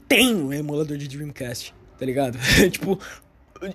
tem 0.07 0.35
um 0.35 0.51
emulador 0.51 0.97
de 0.97 1.07
Dreamcast, 1.07 1.73
tá 1.99 2.05
ligado? 2.05 2.39
tipo, 2.71 2.99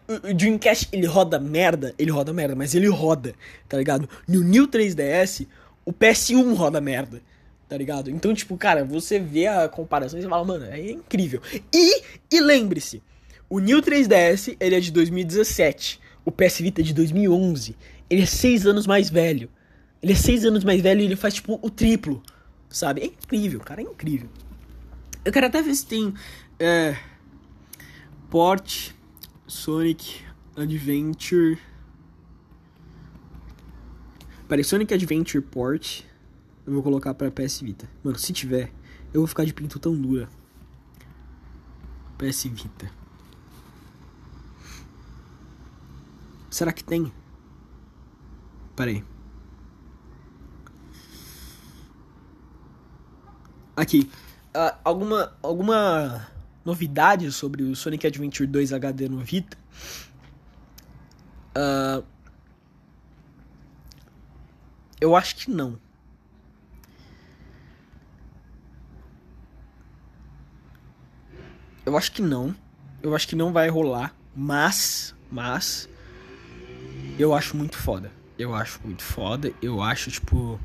o 0.08 0.34
Dreamcast 0.34 0.88
ele 0.92 1.06
roda 1.06 1.38
merda, 1.38 1.94
ele 1.98 2.10
roda 2.10 2.32
merda, 2.32 2.56
mas 2.56 2.74
ele 2.74 2.88
roda, 2.88 3.34
tá 3.68 3.76
ligado? 3.76 4.08
No 4.26 4.42
New 4.42 4.66
3DS, 4.66 5.46
o 5.84 5.92
PS1 5.92 6.54
roda 6.54 6.80
merda, 6.80 7.20
tá 7.68 7.76
ligado? 7.76 8.10
Então, 8.10 8.32
tipo, 8.32 8.56
cara, 8.56 8.84
você 8.84 9.18
vê 9.18 9.46
a 9.46 9.68
comparação 9.68 10.18
e 10.18 10.22
você 10.22 10.28
fala, 10.28 10.44
mano, 10.44 10.64
é 10.64 10.90
incrível. 10.90 11.40
E, 11.72 12.02
e 12.32 12.40
lembre-se, 12.40 13.02
o 13.48 13.58
New 13.58 13.82
3DS, 13.82 14.56
ele 14.58 14.74
é 14.74 14.80
de 14.80 14.90
2017. 14.90 16.00
O 16.24 16.32
PS 16.32 16.58
Vita 16.58 16.80
é 16.80 16.84
de 16.84 16.94
2011. 16.94 17.76
Ele 18.08 18.22
é 18.22 18.26
seis 18.26 18.66
anos 18.66 18.86
mais 18.86 19.10
velho. 19.10 19.50
Ele 20.02 20.12
é 20.12 20.16
seis 20.16 20.44
anos 20.44 20.64
mais 20.64 20.80
velho 20.80 21.00
e 21.02 21.04
ele 21.04 21.16
faz, 21.16 21.34
tipo, 21.34 21.58
o 21.60 21.70
triplo. 21.70 22.22
Sabe? 22.70 23.02
É 23.02 23.04
incrível, 23.06 23.60
cara, 23.60 23.82
é 23.82 23.84
incrível. 23.84 24.28
Eu 25.24 25.30
quero 25.30 25.46
até 25.46 25.62
ver 25.62 25.74
se 25.74 25.86
tem... 25.86 26.14
É, 26.58 26.96
port 28.34 28.92
Sonic 29.46 30.24
Adventure... 30.56 31.56
Peraí, 34.48 34.64
Sonic 34.64 34.92
Adventure 34.92 35.40
Port... 35.40 36.02
Eu 36.66 36.72
vou 36.72 36.82
colocar 36.82 37.14
pra 37.14 37.30
PS 37.30 37.60
Vita. 37.60 37.88
Mano, 38.02 38.18
se 38.18 38.32
tiver, 38.32 38.72
eu 39.12 39.20
vou 39.20 39.28
ficar 39.28 39.44
de 39.44 39.54
pinto 39.54 39.78
tão 39.78 39.94
dura. 39.94 40.28
PS 42.18 42.46
Vita. 42.46 42.90
Será 46.50 46.72
que 46.72 46.82
tem? 46.82 47.12
Peraí. 48.74 49.04
Aqui. 53.76 54.10
Uh, 54.56 54.76
alguma, 54.82 55.36
alguma 55.40 56.33
novidade 56.64 57.30
sobre 57.32 57.62
o 57.62 57.76
Sonic 57.76 58.06
Adventure 58.06 58.46
2 58.46 58.72
HD 58.72 59.08
no 59.08 59.18
Vita? 59.18 59.56
Uh, 61.56 62.04
eu 65.00 65.14
acho 65.14 65.36
que 65.36 65.50
não. 65.50 65.78
Eu 71.86 71.96
acho 71.96 72.10
que 72.12 72.22
não. 72.22 72.54
Eu 73.02 73.14
acho 73.14 73.28
que 73.28 73.36
não 73.36 73.52
vai 73.52 73.68
rolar. 73.68 74.14
Mas, 74.34 75.14
mas, 75.30 75.88
eu 77.18 77.34
acho 77.34 77.56
muito 77.56 77.76
foda. 77.76 78.10
Eu 78.38 78.54
acho 78.54 78.80
muito 78.82 79.02
foda. 79.02 79.52
Eu 79.62 79.80
acho, 79.80 80.10
tipo. 80.10 80.58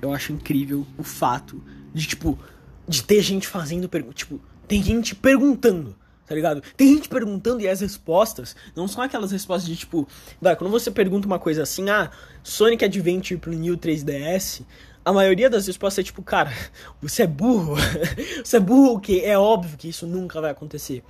Eu 0.00 0.14
acho 0.14 0.32
incrível 0.32 0.86
o 0.96 1.02
fato 1.02 1.62
de, 1.92 2.06
tipo, 2.06 2.38
de 2.86 3.02
ter 3.02 3.20
gente 3.20 3.46
fazendo 3.46 3.88
perguntas. 3.88 4.18
Tipo, 4.18 4.40
tem 4.68 4.82
gente 4.82 5.14
perguntando, 5.14 5.96
tá 6.26 6.34
ligado? 6.34 6.62
Tem 6.76 6.94
gente 6.94 7.08
perguntando 7.08 7.62
e 7.62 7.68
as 7.68 7.80
respostas 7.80 8.54
não 8.76 8.86
são 8.86 9.02
aquelas 9.02 9.32
respostas 9.32 9.68
de, 9.68 9.76
tipo, 9.76 10.06
vai, 10.40 10.54
quando 10.54 10.70
você 10.70 10.90
pergunta 10.90 11.26
uma 11.26 11.38
coisa 11.38 11.62
assim, 11.62 11.88
ah, 11.88 12.10
Sonic 12.42 12.84
Adventure 12.84 13.40
pro 13.40 13.52
New 13.52 13.76
3DS, 13.78 14.62
a 15.04 15.12
maioria 15.12 15.48
das 15.48 15.66
respostas 15.66 16.02
é 16.02 16.04
tipo, 16.04 16.22
cara, 16.22 16.52
você 17.00 17.22
é 17.22 17.26
burro. 17.26 17.76
você 18.44 18.58
é 18.58 18.60
burro, 18.60 19.00
que 19.00 19.24
é 19.24 19.38
óbvio 19.38 19.78
que 19.78 19.88
isso 19.88 20.06
nunca 20.06 20.40
vai 20.40 20.50
acontecer. 20.50 21.02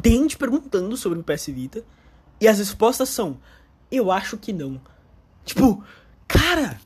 Tem 0.00 0.22
gente 0.22 0.38
perguntando 0.38 0.96
sobre 0.96 1.18
o 1.18 1.24
PS 1.24 1.46
Vita 1.46 1.84
e 2.40 2.46
as 2.46 2.58
respostas 2.58 3.08
são: 3.08 3.38
Eu 3.90 4.12
acho 4.12 4.38
que 4.38 4.52
não. 4.52 4.80
Tipo, 5.44 5.82
cara! 6.28 6.80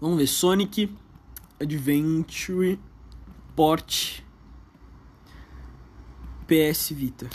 Vamos 0.00 0.18
ver. 0.18 0.28
Sonic 0.28 0.94
Adventure 1.60 2.78
Port 3.56 4.21
PS 6.52 6.90
Vita. 6.90 7.30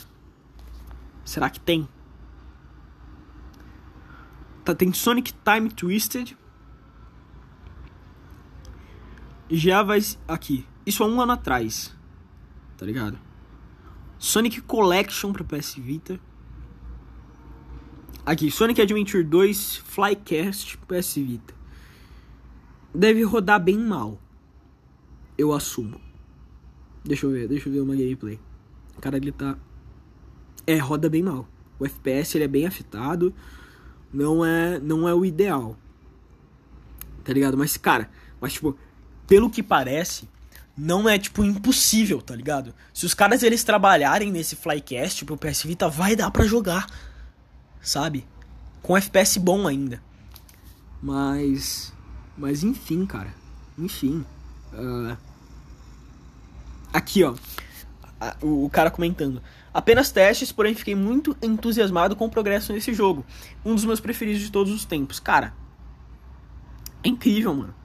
Será 1.26 1.50
que 1.50 1.60
tem? 1.60 1.90
Tá, 4.64 4.76
tem 4.76 4.94
Sonic 4.94 5.34
Time 5.34 5.72
Twisted. 5.72 6.38
Já 9.50 9.82
vai. 9.82 10.00
Aqui. 10.28 10.68
Isso 10.86 11.04
há 11.04 11.08
um 11.08 11.20
ano 11.20 11.32
atrás. 11.32 11.96
Tá 12.78 12.86
ligado? 12.86 13.18
Sonic 14.20 14.62
Collection 14.62 15.34
pra 15.34 15.44
PS 15.44 15.78
Vita. 15.78 16.20
Aqui, 18.24 18.52
Sonic 18.52 18.80
Adventure 18.80 19.24
2 19.24 19.78
Flycast 19.78 20.78
PS 20.78 21.16
Vita. 21.16 21.56
Deve 22.94 23.24
rodar 23.24 23.60
bem 23.64 23.80
mal. 23.80 24.22
Eu 25.36 25.54
assumo. 25.54 26.00
Deixa 27.04 27.26
eu 27.26 27.32
ver, 27.32 27.48
deixa 27.48 27.68
eu 27.68 27.74
ver 27.74 27.80
uma 27.80 27.96
gameplay. 27.96 28.40
O 28.98 29.02
cara 29.02 29.18
ele 29.18 29.32
tá. 29.32 29.58
É, 30.66 30.78
roda 30.78 31.10
bem 31.10 31.24
mal. 31.24 31.48
O 31.80 31.86
FPS 31.86 32.38
ele 32.38 32.46
é 32.46 32.48
bem 32.48 32.66
afetado. 32.66 33.34
Não 34.12 34.44
é, 34.44 34.80
não 34.80 35.08
é 35.08 35.14
o 35.14 35.26
ideal. 35.26 35.78
Tá 37.24 37.34
ligado? 37.34 37.58
Mas, 37.58 37.78
cara, 37.78 38.10
mas 38.40 38.54
tipo, 38.54 38.78
pelo 39.28 39.50
que 39.50 39.62
parece, 39.62 40.28
não 40.78 41.08
é 41.08 41.20
tipo 41.20 41.44
impossível, 41.44 42.22
tá 42.22 42.36
ligado? 42.36 42.74
Se 42.94 43.06
os 43.06 43.14
caras 43.14 43.44
eles 43.44 43.64
trabalharem 43.64 44.32
nesse 44.32 44.56
Flycast 44.56 45.26
pro 45.26 45.38
PS 45.38 45.64
Vita, 45.64 45.90
vai 45.90 46.16
dar 46.16 46.32
para 46.32 46.46
jogar 46.46 46.88
sabe? 47.88 48.28
Com 48.82 48.98
FPS 48.98 49.40
bom 49.40 49.68
ainda. 49.68 50.02
Mas. 51.02 51.94
Mas 52.38 52.64
enfim, 52.64 53.06
cara. 53.06 53.34
Enfim. 53.78 54.26
Uh, 54.74 55.18
aqui, 56.92 57.24
ó. 57.24 57.36
O, 58.42 58.70
cara 58.70 58.90
comentando. 58.90 59.42
Apenas 59.74 60.12
testes, 60.12 60.52
porém 60.52 60.74
fiquei 60.74 60.96
muito 60.96 61.38
entusiasmado 61.42 62.16
com 62.16 62.26
o 62.26 62.30
progresso 62.30 62.74
nesse 62.74 62.94
jogo. 62.94 63.24
Um 63.64 63.76
dos 63.76 63.86
meus 63.86 64.00
preferidos 64.00 64.42
de 64.42 64.52
todos 64.52 64.74
os 64.74 64.86
tempos. 64.86 65.20
Cara. 65.20 65.54
É 67.04 67.10
incrível, 67.10 67.54
mano. 67.54 67.76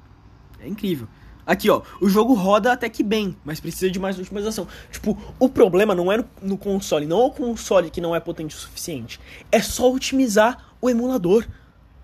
É 0.58 0.66
incrível. 0.66 1.06
Aqui, 1.44 1.68
ó, 1.68 1.82
o 2.00 2.08
jogo 2.08 2.34
roda 2.34 2.72
até 2.72 2.88
que 2.88 3.02
bem, 3.02 3.36
mas 3.44 3.60
precisa 3.60 3.90
de 3.90 3.98
mais 3.98 4.18
otimização. 4.18 4.66
Tipo, 4.90 5.18
o 5.38 5.48
problema 5.48 5.94
não 5.94 6.10
é 6.10 6.16
no, 6.16 6.24
no, 6.40 6.56
console, 6.56 7.04
não 7.04 7.20
é 7.20 7.24
o 7.24 7.30
console 7.30 7.90
que 7.90 8.00
não 8.00 8.14
é 8.14 8.20
potente 8.20 8.54
o 8.54 8.58
suficiente. 8.58 9.20
É 9.50 9.60
só 9.60 9.92
otimizar 9.92 10.72
o 10.80 10.88
emulador. 10.88 11.46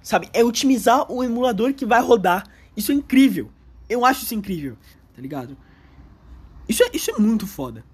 Sabe? 0.03 0.28
É 0.32 0.44
otimizar 0.44 1.11
o 1.11 1.22
emulador 1.22 1.72
que 1.72 1.86
vai 1.86 2.00
rodar. 2.00 2.46
Isso 2.76 2.90
é 2.92 2.94
incrível. 2.94 3.50
Eu 3.88 4.05
acho 4.05 4.24
isso 4.24 4.34
incrível, 4.34 4.76
tá 5.14 5.22
ligado? 5.22 5.57
Isso 6.68 6.82
é, 6.82 6.90
isso 6.92 7.11
é 7.11 7.18
muito 7.18 7.46
foda. 7.46 7.84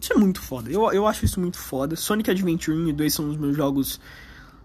Isso 0.00 0.12
é 0.12 0.16
muito 0.16 0.40
foda. 0.40 0.70
Eu, 0.70 0.90
eu 0.92 1.06
acho 1.06 1.24
isso 1.24 1.38
muito 1.38 1.58
foda. 1.58 1.94
Sonic 1.94 2.30
Adventure 2.30 2.76
1 2.76 2.88
e 2.88 2.92
2 2.92 3.12
são 3.12 3.28
os 3.28 3.36
meus 3.36 3.56
jogos. 3.56 4.00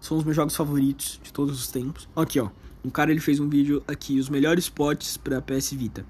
São 0.00 0.16
os 0.16 0.24
meus 0.24 0.34
jogos 0.34 0.56
favoritos 0.56 1.20
de 1.22 1.32
todos 1.32 1.58
os 1.58 1.68
tempos. 1.68 2.08
Aqui, 2.16 2.40
ó. 2.40 2.48
Um 2.84 2.90
cara 2.90 3.10
ele 3.10 3.20
fez 3.20 3.40
um 3.40 3.48
vídeo 3.48 3.82
aqui, 3.86 4.18
os 4.18 4.28
melhores 4.28 4.68
potes 4.68 5.16
pra 5.16 5.42
PS 5.42 5.72
Vita. 5.72 6.06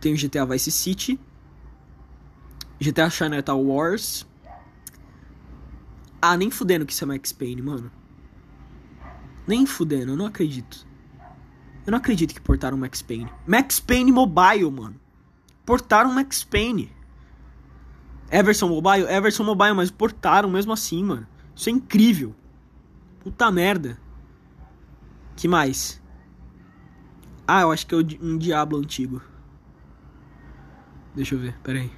Tem 0.00 0.14
o 0.14 0.16
GTA 0.16 0.46
Vice 0.46 0.70
City. 0.70 1.18
GTA 2.80 3.10
Chinatown 3.10 3.62
Wars. 3.62 4.26
Ah, 6.22 6.36
nem 6.36 6.50
fudendo 6.50 6.86
que 6.86 6.92
isso 6.92 7.04
é 7.04 7.06
Max 7.06 7.32
Payne, 7.32 7.60
mano. 7.60 7.90
Nem 9.46 9.66
fudendo, 9.66 10.12
eu 10.12 10.16
não 10.16 10.26
acredito. 10.26 10.86
Eu 11.86 11.90
não 11.90 11.98
acredito 11.98 12.34
que 12.34 12.40
portaram 12.40 12.78
Max 12.78 13.02
Payne. 13.02 13.30
Max 13.46 13.78
Payne 13.78 14.10
Mobile, 14.10 14.70
mano. 14.70 14.96
Portaram 15.66 16.12
Max 16.12 16.42
Payne. 16.42 16.93
Everson 18.34 18.66
Mobile, 18.66 19.06
Everson 19.08 19.44
Mobile, 19.44 19.74
mas 19.74 19.92
portaram 19.92 20.50
mesmo 20.50 20.72
assim, 20.72 21.04
mano. 21.04 21.24
Isso 21.54 21.68
é 21.68 21.72
incrível. 21.72 22.34
Puta 23.20 23.48
merda. 23.52 23.96
Que 25.36 25.46
mais? 25.46 26.02
Ah, 27.46 27.60
eu 27.60 27.70
acho 27.70 27.86
que 27.86 27.94
é 27.94 27.98
um 28.20 28.36
Diablo 28.36 28.78
antigo. 28.78 29.22
Deixa 31.14 31.36
eu 31.36 31.38
ver, 31.38 31.56
pera 31.62 31.78
aí. 31.78 31.92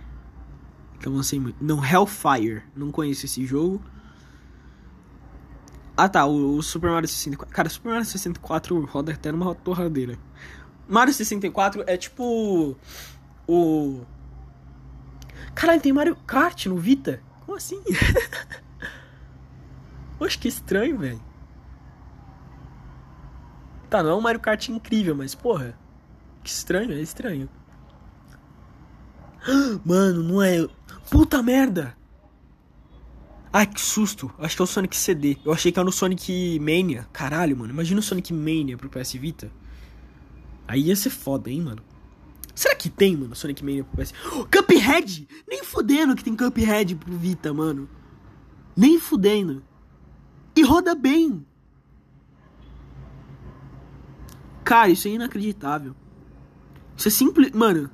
Que 1.00 1.08
eu 1.08 1.12
lancei 1.12 1.40
muito. 1.40 1.56
Não, 1.64 1.82
Hellfire. 1.82 2.62
Não 2.74 2.90
conheço 2.90 3.24
esse 3.24 3.46
jogo. 3.46 3.82
Ah 5.96 6.10
tá, 6.10 6.26
o, 6.26 6.58
o, 6.58 6.62
Super 6.62 6.90
Mario 6.90 7.08
64. 7.08 7.54
Cara, 7.54 7.68
Super 7.70 7.88
Mario 7.88 8.04
64 8.04 8.84
roda 8.84 9.12
até 9.12 9.32
numa 9.32 9.54
torradeira. 9.54 10.18
Mario 10.86 11.14
64 11.14 11.84
é 11.86 11.96
tipo. 11.96 12.76
O. 13.48 14.04
Caralho, 15.56 15.80
tem 15.80 15.90
Mario 15.90 16.14
Kart 16.14 16.66
no 16.66 16.76
Vita? 16.76 17.22
Como 17.46 17.56
assim? 17.56 17.82
Poxa, 20.18 20.38
que 20.38 20.48
estranho, 20.48 20.98
velho. 20.98 21.20
Tá, 23.88 24.02
não 24.02 24.10
é 24.10 24.14
um 24.14 24.20
Mario 24.20 24.38
Kart 24.38 24.68
incrível, 24.68 25.16
mas 25.16 25.34
porra. 25.34 25.74
Que 26.44 26.50
estranho, 26.50 26.92
é 26.92 27.00
estranho. 27.00 27.48
Mano, 29.82 30.22
não 30.22 30.42
é. 30.42 30.68
Puta 31.10 31.42
merda! 31.42 31.96
Ai, 33.50 33.66
que 33.66 33.80
susto. 33.80 34.30
Acho 34.38 34.56
que 34.56 34.60
é 34.62 34.64
o 34.64 34.66
Sonic 34.66 34.94
CD. 34.94 35.38
Eu 35.42 35.54
achei 35.54 35.72
que 35.72 35.78
era 35.78 35.86
no 35.86 35.92
Sonic 35.92 36.58
Mania. 36.60 37.08
Caralho, 37.10 37.56
mano. 37.56 37.72
Imagina 37.72 38.00
o 38.00 38.02
Sonic 38.02 38.30
Mania 38.30 38.76
pro 38.76 38.90
PS 38.90 39.14
Vita. 39.14 39.50
Aí 40.68 40.82
ia 40.82 40.96
ser 40.96 41.08
foda, 41.08 41.48
hein, 41.48 41.62
mano. 41.62 41.82
Será 42.56 42.74
que 42.74 42.88
tem, 42.88 43.14
mano, 43.14 43.36
Sonic 43.36 43.62
Mania 43.62 43.84
pro 43.84 44.02
PS... 44.02 44.14
Oh, 44.32 44.46
Cuphead! 44.46 45.28
Nem 45.46 45.62
fudendo 45.62 46.16
que 46.16 46.24
tem 46.24 46.34
Cuphead 46.34 46.96
pro 46.96 47.12
Vita, 47.14 47.52
mano. 47.52 47.86
Nem 48.74 48.98
fudendo. 48.98 49.62
E 50.56 50.62
roda 50.62 50.94
bem. 50.94 51.46
Cara, 54.64 54.88
isso 54.88 55.06
é 55.06 55.10
inacreditável. 55.10 55.94
Isso 56.96 57.08
é 57.08 57.10
simples... 57.10 57.50
Mano, 57.50 57.90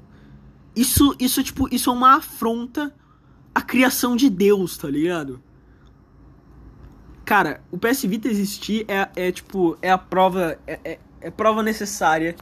isso, 0.77 1.13
isso, 1.19 1.43
tipo, 1.43 1.69
isso 1.75 1.91
é 1.91 1.93
uma 1.93 2.15
afronta 2.15 2.95
à 3.53 3.61
criação 3.61 4.15
de 4.15 4.31
Deus, 4.31 4.79
tá 4.79 4.89
ligado? 4.89 5.43
Cara, 7.25 7.65
o 7.69 7.77
PS 7.77 8.03
Vita 8.03 8.29
existir 8.29 8.85
é, 8.87 9.11
é 9.17 9.33
tipo, 9.33 9.77
é 9.83 9.91
a 9.91 9.99
prova. 9.99 10.57
É, 10.69 10.79
é, 10.85 10.99
é 11.21 11.31
prova 11.33 11.65
necessária 11.65 12.37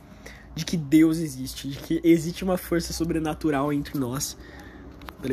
de 0.54 0.64
que 0.64 0.76
Deus 0.76 1.18
existe, 1.18 1.68
de 1.68 1.78
que 1.78 2.00
existe 2.02 2.44
uma 2.44 2.56
força 2.56 2.92
sobrenatural 2.92 3.72
entre 3.72 3.98
nós. 3.98 4.36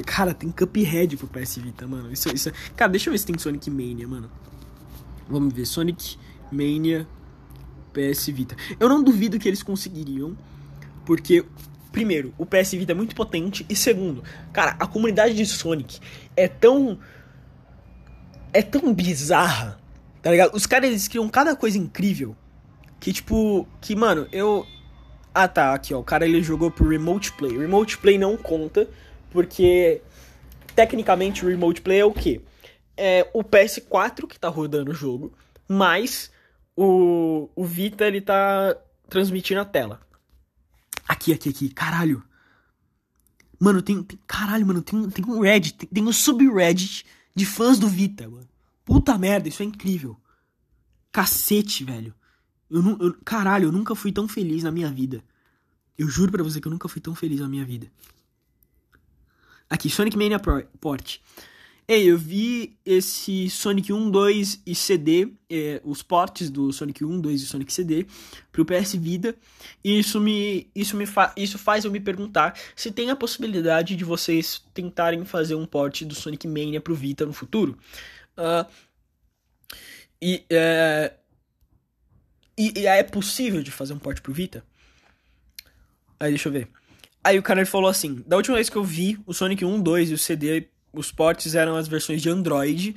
Cara, 0.06 0.34
tem 0.34 0.52
Cuphead 0.52 1.16
pro 1.18 1.28
PS 1.28 1.58
Vita, 1.58 1.88
mano. 1.88 2.12
Isso, 2.12 2.30
isso, 2.34 2.52
cara, 2.76 2.92
deixa 2.92 3.10
eu 3.10 3.12
ver 3.14 3.18
se 3.18 3.26
tem 3.26 3.38
Sonic 3.38 3.70
Mania, 3.70 4.08
mano. 4.08 4.30
Vamos 5.30 5.54
ver, 5.54 5.66
Sonic 5.66 6.18
Mania 6.52 7.08
PS 7.94 8.28
Vita. 8.28 8.56
Eu 8.80 8.90
não 8.90 9.02
duvido 9.02 9.40
que 9.40 9.48
eles 9.48 9.64
conseguiriam, 9.64 10.38
porque 11.06 11.46
primeiro, 11.92 12.34
o 12.38 12.46
PS 12.46 12.72
Vita 12.72 12.92
é 12.92 12.96
muito 12.96 13.16
potente 13.16 13.66
e 13.68 13.76
segundo, 13.76 14.24
cara, 14.54 14.76
a 14.80 14.86
comunidade 14.86 15.34
de 15.34 15.46
Sonic 15.46 16.00
é 16.36 16.48
tão 16.48 17.00
é 18.54 18.62
tão 18.62 18.94
bizarra, 18.94 19.80
tá 20.22 20.30
ligado? 20.30 20.54
Os 20.54 20.66
caras 20.66 20.90
eles 20.90 21.08
criam 21.08 21.28
cada 21.28 21.56
coisa 21.56 21.78
incrível 21.78 22.36
que 23.00 23.12
tipo, 23.12 23.68
que 23.82 23.96
mano, 23.96 24.28
eu 24.32 24.66
Ah, 25.40 25.48
tá, 25.48 25.72
aqui 25.72 25.94
ó, 25.94 26.00
o 26.00 26.04
cara 26.04 26.26
ele 26.26 26.42
jogou 26.42 26.72
pro 26.72 26.90
Remote 26.90 27.32
Play. 27.34 27.56
Remote 27.56 28.00
Play 28.00 28.18
não 28.18 28.36
conta 28.36 28.90
porque 29.30 30.02
tecnicamente 30.76 31.46
o 31.46 31.48
Remote 31.48 31.80
Play 31.80 32.00
é 32.00 32.06
o 32.06 32.12
quê? 32.12 32.42
É 32.98 33.30
o 33.32 33.44
PS4 33.44 34.26
que 34.26 34.40
tá 34.40 34.50
rodando 34.50 34.90
o 34.90 34.96
jogo, 34.96 35.32
mas 35.68 36.32
o, 36.76 37.52
o 37.56 37.64
Vita 37.64 38.08
ele 38.08 38.20
tá 38.20 38.76
transmitindo 39.08 39.62
a 39.62 39.66
tela. 39.66 40.02
Aqui, 41.08 41.32
aqui, 41.32 41.50
aqui, 41.50 41.70
caralho. 41.70 42.24
Mano, 43.60 43.84
tem, 43.84 44.02
tem 44.02 44.18
caralho, 44.26 44.66
mano, 44.66 44.82
tem, 44.82 45.08
tem 45.08 45.24
um 45.24 45.42
Reddit, 45.42 45.78
tem, 45.78 45.88
tem 45.88 46.04
um 46.04 46.12
subreddit 46.12 47.06
de 47.36 47.46
fãs 47.46 47.78
do 47.78 47.88
Vita, 47.88 48.28
mano. 48.28 48.50
Puta 48.84 49.16
merda, 49.20 49.48
isso 49.48 49.62
é 49.62 49.68
incrível. 49.68 50.18
Cacete, 51.12 51.84
velho. 51.84 52.16
Eu, 52.70 52.82
não, 52.82 52.98
eu, 53.00 53.16
caralho, 53.24 53.66
eu 53.66 53.72
nunca 53.72 53.96
fui 53.96 54.12
tão 54.12 54.28
feliz 54.28 54.64
na 54.64 54.72
minha 54.72 54.90
vida. 54.90 55.24
Eu 55.98 56.08
juro 56.08 56.32
pra 56.32 56.44
você 56.44 56.62
que 56.62 56.68
eu 56.68 56.72
nunca 56.72 56.88
fui 56.88 57.02
tão 57.02 57.16
feliz 57.16 57.40
na 57.40 57.48
minha 57.48 57.66
vida. 57.66 57.92
Aqui, 59.70 59.90
Sonic 59.90 60.18
Mania 60.18 60.40
Port. 60.80 61.20
Ei, 61.90 62.12
eu 62.12 62.18
vi 62.18 62.78
esse 62.86 63.50
Sonic 63.50 63.94
1, 63.94 64.12
2 64.12 64.62
e 64.66 64.76
CD, 64.76 65.32
é, 65.50 65.82
os 65.86 66.04
ports 66.04 66.50
do 66.50 66.74
Sonic 66.74 67.06
1, 67.06 67.22
2 67.22 67.42
e 67.42 67.46
Sonic 67.46 67.72
CD 67.72 68.06
pro 68.52 68.66
PS 68.66 68.96
Vida. 68.96 69.34
E 69.82 70.00
isso 70.00 70.20
me, 70.20 70.70
isso 70.76 70.98
me 70.98 71.06
fa 71.06 71.34
isso 71.38 71.58
faz 71.58 71.86
eu 71.86 71.92
me 71.92 72.02
perguntar 72.02 72.60
se 72.76 72.92
tem 72.92 73.10
a 73.10 73.16
possibilidade 73.16 73.96
de 73.96 74.04
vocês 74.04 74.62
tentarem 74.74 75.24
fazer 75.24 75.56
um 75.56 75.66
port 75.66 76.04
do 76.04 76.14
Sonic 76.14 76.46
Mania 76.46 76.82
pro 76.82 76.94
Vita 76.94 77.26
no 77.26 77.32
futuro. 77.32 77.78
Uh, 78.38 78.70
e, 80.22 80.44
é, 80.50 81.14
e, 82.58 82.74
e 82.76 82.88
é 82.88 83.04
possível 83.04 83.62
de 83.62 83.72
fazer 83.72 83.94
um 83.94 84.00
port 84.00 84.22
pro 84.22 84.34
Vita? 84.34 84.64
Aí 86.20 86.30
deixa 86.30 86.50
eu 86.50 86.54
ver. 86.54 86.68
Aí 87.24 87.38
o 87.38 87.44
cara 87.44 87.66
falou 87.66 87.90
assim: 87.90 88.24
da 88.26 88.38
última 88.38 88.56
vez 88.56 88.70
que 88.70 88.76
eu 88.76 88.84
vi 88.84 89.20
o 89.26 89.34
Sonic 89.34 89.64
1, 89.64 89.82
2 89.82 90.12
e 90.12 90.14
o 90.14 90.18
CD 90.18 90.68
os 90.94 91.12
ports 91.12 91.56
eram 91.56 91.76
as 91.76 91.88
versões 91.88 92.22
de 92.22 92.30
Android, 92.30 92.96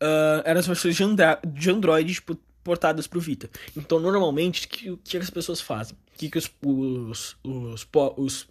uh, 0.00 0.42
eram 0.44 0.60
as 0.60 0.66
versões 0.66 0.96
de, 0.96 1.02
Andra 1.02 1.40
de 1.44 1.70
Android 1.70 2.14
tipo, 2.14 2.38
portadas 2.62 3.06
para 3.06 3.18
o 3.18 3.20
Vita. 3.20 3.50
Então, 3.76 3.98
normalmente, 3.98 4.66
o 4.66 4.96
que, 4.96 4.96
que 4.96 5.16
as 5.16 5.30
pessoas 5.30 5.60
fazem? 5.60 5.96
O 6.14 6.18
que, 6.18 6.30
que 6.30 6.38
os, 6.38 6.50
os, 6.62 7.36
os, 7.42 7.88
os, 8.16 8.48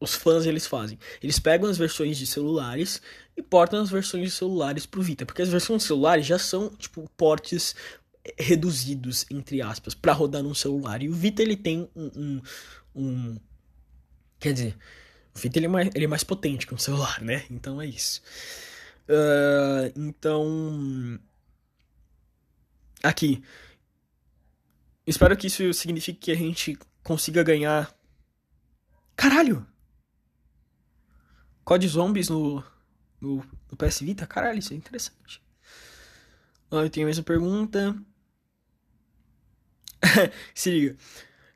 os 0.00 0.14
fãs 0.14 0.46
eles 0.46 0.66
fazem? 0.66 0.98
Eles 1.22 1.38
pegam 1.38 1.70
as 1.70 1.78
versões 1.78 2.18
de 2.18 2.26
celulares 2.26 3.00
e 3.36 3.42
portam 3.42 3.80
as 3.80 3.90
versões 3.90 4.24
de 4.24 4.30
celulares 4.30 4.84
para 4.84 5.00
o 5.00 5.02
Vita, 5.02 5.24
porque 5.24 5.42
as 5.42 5.48
versões 5.48 5.82
de 5.82 5.88
celulares 5.88 6.26
já 6.26 6.38
são 6.38 6.70
tipo 6.70 7.08
portes 7.16 7.74
reduzidos 8.38 9.24
entre 9.30 9.62
aspas 9.62 9.94
para 9.94 10.12
rodar 10.12 10.42
num 10.42 10.54
celular 10.54 11.02
e 11.02 11.08
o 11.08 11.14
Vita 11.14 11.42
ele 11.42 11.56
tem 11.56 11.88
um, 11.96 12.10
um, 12.14 12.42
um 12.94 13.40
quer 14.38 14.52
dizer 14.52 14.76
o 15.34 15.38
Vita 15.38 15.58
ele 15.58 15.66
é, 15.66 15.68
mais, 15.68 15.90
ele 15.94 16.04
é 16.04 16.08
mais 16.08 16.24
potente 16.24 16.66
que 16.66 16.74
um 16.74 16.78
celular, 16.78 17.20
né? 17.22 17.44
Então 17.50 17.80
é 17.80 17.86
isso. 17.86 18.20
Uh, 19.08 19.92
então. 19.96 21.18
Aqui. 23.02 23.42
Espero 25.06 25.36
que 25.36 25.46
isso 25.46 25.72
signifique 25.72 26.20
que 26.20 26.30
a 26.30 26.36
gente 26.36 26.78
consiga 27.02 27.42
ganhar. 27.42 27.94
Caralho! 29.16 29.66
COD 31.64 31.86
Zombies 31.88 32.28
no, 32.28 32.64
no, 33.20 33.36
no 33.70 33.76
PS 33.76 34.00
Vita? 34.00 34.26
Caralho, 34.26 34.58
isso 34.58 34.72
é 34.72 34.76
interessante. 34.76 35.42
Ah, 36.70 36.76
eu 36.82 36.90
tenho 36.90 37.06
mais 37.06 37.18
uma 37.18 37.24
pergunta. 37.24 37.96
Se 40.54 40.70
liga. 40.70 40.96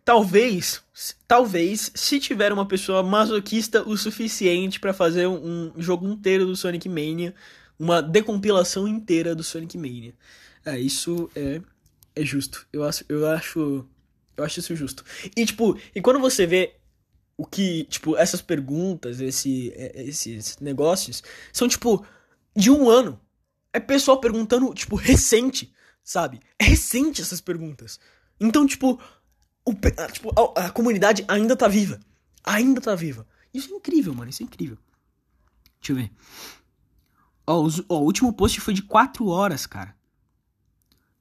Talvez, 0.04 0.82
talvez, 1.26 1.90
se 1.94 2.20
tiver 2.20 2.52
uma 2.52 2.68
pessoa 2.68 3.02
masoquista 3.02 3.82
o 3.88 3.96
suficiente 3.96 4.78
para 4.78 4.92
fazer 4.92 5.26
um, 5.26 5.72
jogo 5.78 6.06
inteiro 6.06 6.44
do 6.44 6.54
Sonic 6.54 6.90
Mania, 6.90 7.34
uma 7.78 8.02
decompilação 8.02 8.86
inteira 8.86 9.34
do 9.34 9.42
Sonic 9.42 9.78
Mania. 9.78 10.14
É, 10.62 10.78
isso 10.78 11.30
é, 11.34 11.62
é 12.14 12.22
justo. 12.22 12.66
Eu 12.70 12.84
acho, 12.84 13.02
eu 13.08 13.26
acho, 13.26 13.88
eu 14.36 14.44
acho 14.44 14.60
isso 14.60 14.76
justo. 14.76 15.02
E 15.34 15.46
tipo, 15.46 15.78
e 15.94 16.02
quando 16.02 16.20
você 16.20 16.46
vê 16.46 16.74
o 17.36 17.46
que, 17.46 17.84
tipo, 17.84 18.16
essas 18.16 18.42
perguntas, 18.42 19.20
esse, 19.20 19.72
é, 19.74 20.02
esses 20.04 20.58
negócios, 20.58 21.22
são 21.52 21.66
tipo 21.66 22.04
de 22.54 22.70
um 22.70 22.88
ano. 22.88 23.20
É 23.72 23.80
pessoal 23.80 24.20
perguntando, 24.20 24.72
tipo, 24.74 24.96
recente, 24.96 25.72
sabe? 26.02 26.40
É 26.58 26.64
recente 26.64 27.20
essas 27.20 27.40
perguntas. 27.40 27.98
Então, 28.40 28.66
tipo, 28.66 29.00
o, 29.64 29.70
a, 29.72 30.10
tipo, 30.10 30.30
a, 30.56 30.66
a, 30.66 30.70
comunidade 30.70 31.24
ainda 31.28 31.56
tá 31.56 31.68
viva. 31.68 32.00
Ainda 32.44 32.80
tá 32.80 32.94
viva. 32.94 33.26
Isso 33.52 33.72
é 33.72 33.76
incrível, 33.76 34.14
mano. 34.14 34.30
Isso 34.30 34.42
é 34.42 34.46
incrível. 34.46 34.78
Deixa 35.80 35.92
eu 35.92 35.96
ver. 35.96 36.12
Ó, 37.46 37.62
os- 37.62 37.82
ó, 37.88 37.98
o 38.00 38.04
último 38.04 38.32
post 38.32 38.60
foi 38.60 38.74
de 38.74 38.82
4 38.82 39.26
horas, 39.26 39.66
cara. 39.66 39.96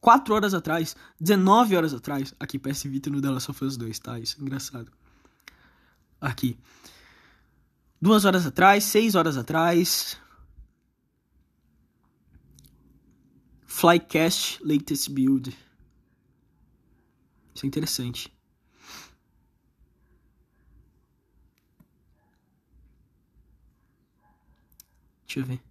4 0.02 0.34
horas 0.34 0.54
atrás. 0.54 0.96
19 1.20 1.76
horas 1.76 1.94
atrás. 1.94 2.34
Aqui, 2.40 2.60
PS 2.60 2.84
Vita 2.84 3.10
no 3.10 3.20
Last 3.32 3.52
of 3.52 3.64
Us 3.64 3.78
2, 3.78 4.00
tá? 4.00 4.20
Isso 4.20 4.38
é 4.40 4.42
engraçado. 4.42 4.92
Aqui. 6.20 6.58
2 8.02 8.26
horas 8.26 8.46
atrás, 8.46 8.84
6 8.84 9.16
horas 9.16 9.38
atrás. 9.38 10.18
Flycast 13.66 14.60
latest 14.64 15.10
build. 15.10 15.56
Isso 17.54 17.66
é 17.66 17.68
interessante. 17.68 18.34
Deixa 25.26 25.40
eu 25.40 25.46
ver. 25.46 25.62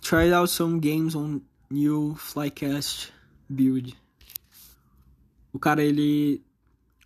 Tried 0.00 0.32
out 0.32 0.50
some 0.50 0.80
games 0.80 1.14
on 1.14 1.40
new 1.70 2.14
Flycast 2.16 3.12
build. 3.48 3.96
O 5.52 5.58
cara 5.58 5.82
ele 5.82 6.42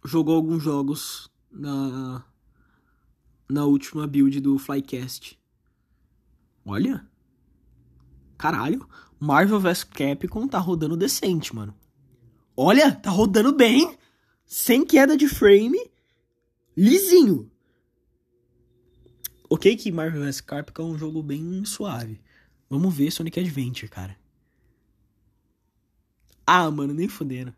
jogou 0.05 0.37
alguns 0.37 0.63
jogos 0.63 1.29
na 1.51 2.25
na 3.49 3.65
última 3.65 4.07
build 4.07 4.41
do 4.41 4.59
Flycast. 4.59 5.39
Olha. 6.65 7.07
Caralho, 8.37 8.89
Marvel 9.19 9.59
vs 9.59 9.85
Capcom 9.85 10.47
tá 10.47 10.59
rodando 10.59 10.97
decente, 10.97 11.55
mano. 11.55 11.75
Olha, 12.57 12.91
tá 12.91 13.11
rodando 13.11 13.53
bem, 13.53 13.99
sem 14.47 14.85
queda 14.85 15.17
de 15.17 15.29
frame, 15.29 15.79
lisinho. 16.75 17.51
Ok 19.51 19.77
que 19.77 19.93
Marvel 19.93 20.23
vs 20.23 20.41
Capcom 20.41 20.91
é 20.91 20.93
um 20.95 20.99
jogo 20.99 21.23
bem 21.23 21.65
suave. 21.65 22.21
Vamos 22.69 22.95
ver 22.95 23.11
Sonic 23.11 23.39
Adventure, 23.39 23.89
cara. 23.89 24.19
Ah, 26.47 26.71
mano, 26.71 26.95
nem 26.95 27.09
fudendo. 27.09 27.55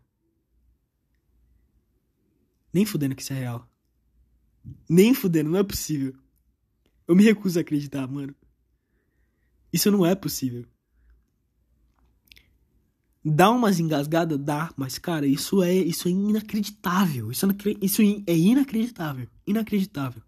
Nem 2.73 2.85
fudendo 2.85 3.15
que 3.15 3.21
isso 3.21 3.33
é 3.33 3.37
real. 3.37 3.67
Nem 4.87 5.13
fudendo, 5.13 5.49
não 5.49 5.59
é 5.59 5.63
possível. 5.63 6.13
Eu 7.07 7.15
me 7.15 7.23
recuso 7.23 7.57
a 7.57 7.61
acreditar, 7.61 8.07
mano. 8.07 8.35
Isso 9.71 9.89
não 9.89 10.05
é 10.05 10.13
possível. 10.13 10.65
Dá 13.23 13.49
umas 13.49 13.79
engasgadas? 13.79 14.39
Dá, 14.39 14.73
mas 14.77 14.97
cara, 14.97 15.27
isso 15.27 15.61
é, 15.61 15.73
isso 15.73 16.07
é 16.07 16.11
inacreditável. 16.11 17.31
Isso, 17.31 17.45
é 17.45 17.49
isso 17.81 18.01
é 18.01 18.37
inacreditável. 18.37 19.27
Inacreditável. 19.45 20.23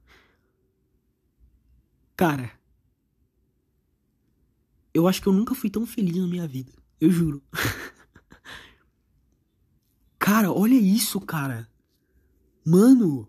Cara, 2.18 2.52
eu 4.94 5.08
acho 5.08 5.22
que 5.22 5.28
eu 5.28 5.34
nunca 5.34 5.56
fui 5.56 5.70
tão 5.70 5.86
feliz 5.86 6.18
na 6.18 6.28
minha 6.28 6.48
vida. 6.48 6.72
Eu 7.00 7.10
juro. 7.10 7.42
cara, 10.20 10.52
olha 10.52 10.76
isso, 10.76 11.20
cara. 11.22 11.70
Mano. 12.66 13.28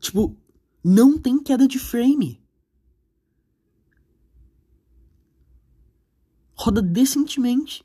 Tipo, 0.00 0.36
não 0.84 1.16
tem 1.16 1.40
queda 1.40 1.68
de 1.68 1.78
frame. 1.78 2.41
Roda 6.54 6.82
decentemente. 6.82 7.84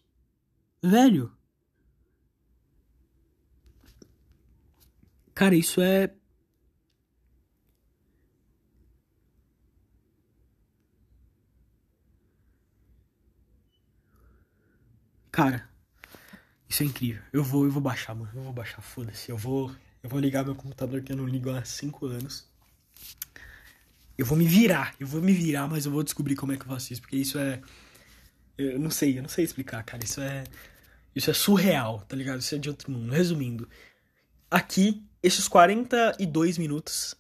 Velho. 0.82 1.32
Cara, 5.34 5.56
isso 5.56 5.82
é. 5.82 6.12
Cara, 15.32 15.70
isso 16.68 16.82
é 16.82 16.86
incrível. 16.88 17.22
Eu 17.32 17.44
vou, 17.44 17.66
eu 17.66 17.72
vou 17.72 17.82
baixar, 17.82 18.16
mano. 18.16 18.32
Eu 18.34 18.42
vou 18.44 18.54
baixar, 18.54 18.82
foda-se. 18.82 19.30
Eu 19.30 19.38
vou, 19.38 19.72
eu 20.02 20.10
vou 20.10 20.20
ligar 20.20 20.44
meu 20.44 20.56
computador 20.56 21.02
que 21.02 21.12
eu 21.12 21.18
não 21.18 21.28
ligo 21.28 21.52
há 21.52 21.64
5 21.64 22.08
anos. 22.08 22.50
Eu 24.18 24.26
vou 24.26 24.36
me 24.36 24.48
virar, 24.48 24.96
eu 25.00 25.06
vou 25.06 25.22
me 25.22 25.32
virar, 25.32 25.68
mas 25.68 25.86
eu 25.86 25.92
vou 25.92 26.02
descobrir 26.04 26.36
como 26.36 26.52
é 26.52 26.58
que 26.58 26.64
eu 26.64 26.68
faço 26.68 26.92
isso, 26.92 27.02
porque 27.02 27.18
isso 27.18 27.38
é. 27.38 27.62
Eu 28.58 28.80
não 28.80 28.90
sei, 28.90 29.18
eu 29.18 29.22
não 29.22 29.30
sei 29.30 29.44
explicar, 29.44 29.84
cara. 29.84 30.04
Isso 30.04 30.22
é. 30.22 30.44
Isso 31.16 31.30
é 31.30 31.34
surreal, 31.34 32.02
tá 32.02 32.16
ligado? 32.16 32.40
Isso 32.40 32.56
é 32.56 32.58
de 32.58 32.70
outro 32.70 32.92
mundo. 32.92 33.12
Resumindo, 33.12 33.68
aqui, 34.52 35.04
esses 35.22 35.48
42 35.48 36.58
minutos 36.58 37.16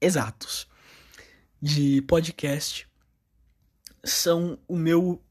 exatos 0.00 0.66
de 1.60 2.02
podcast 2.02 2.88
são 4.02 4.58
o 4.66 4.76
meu 4.76 5.22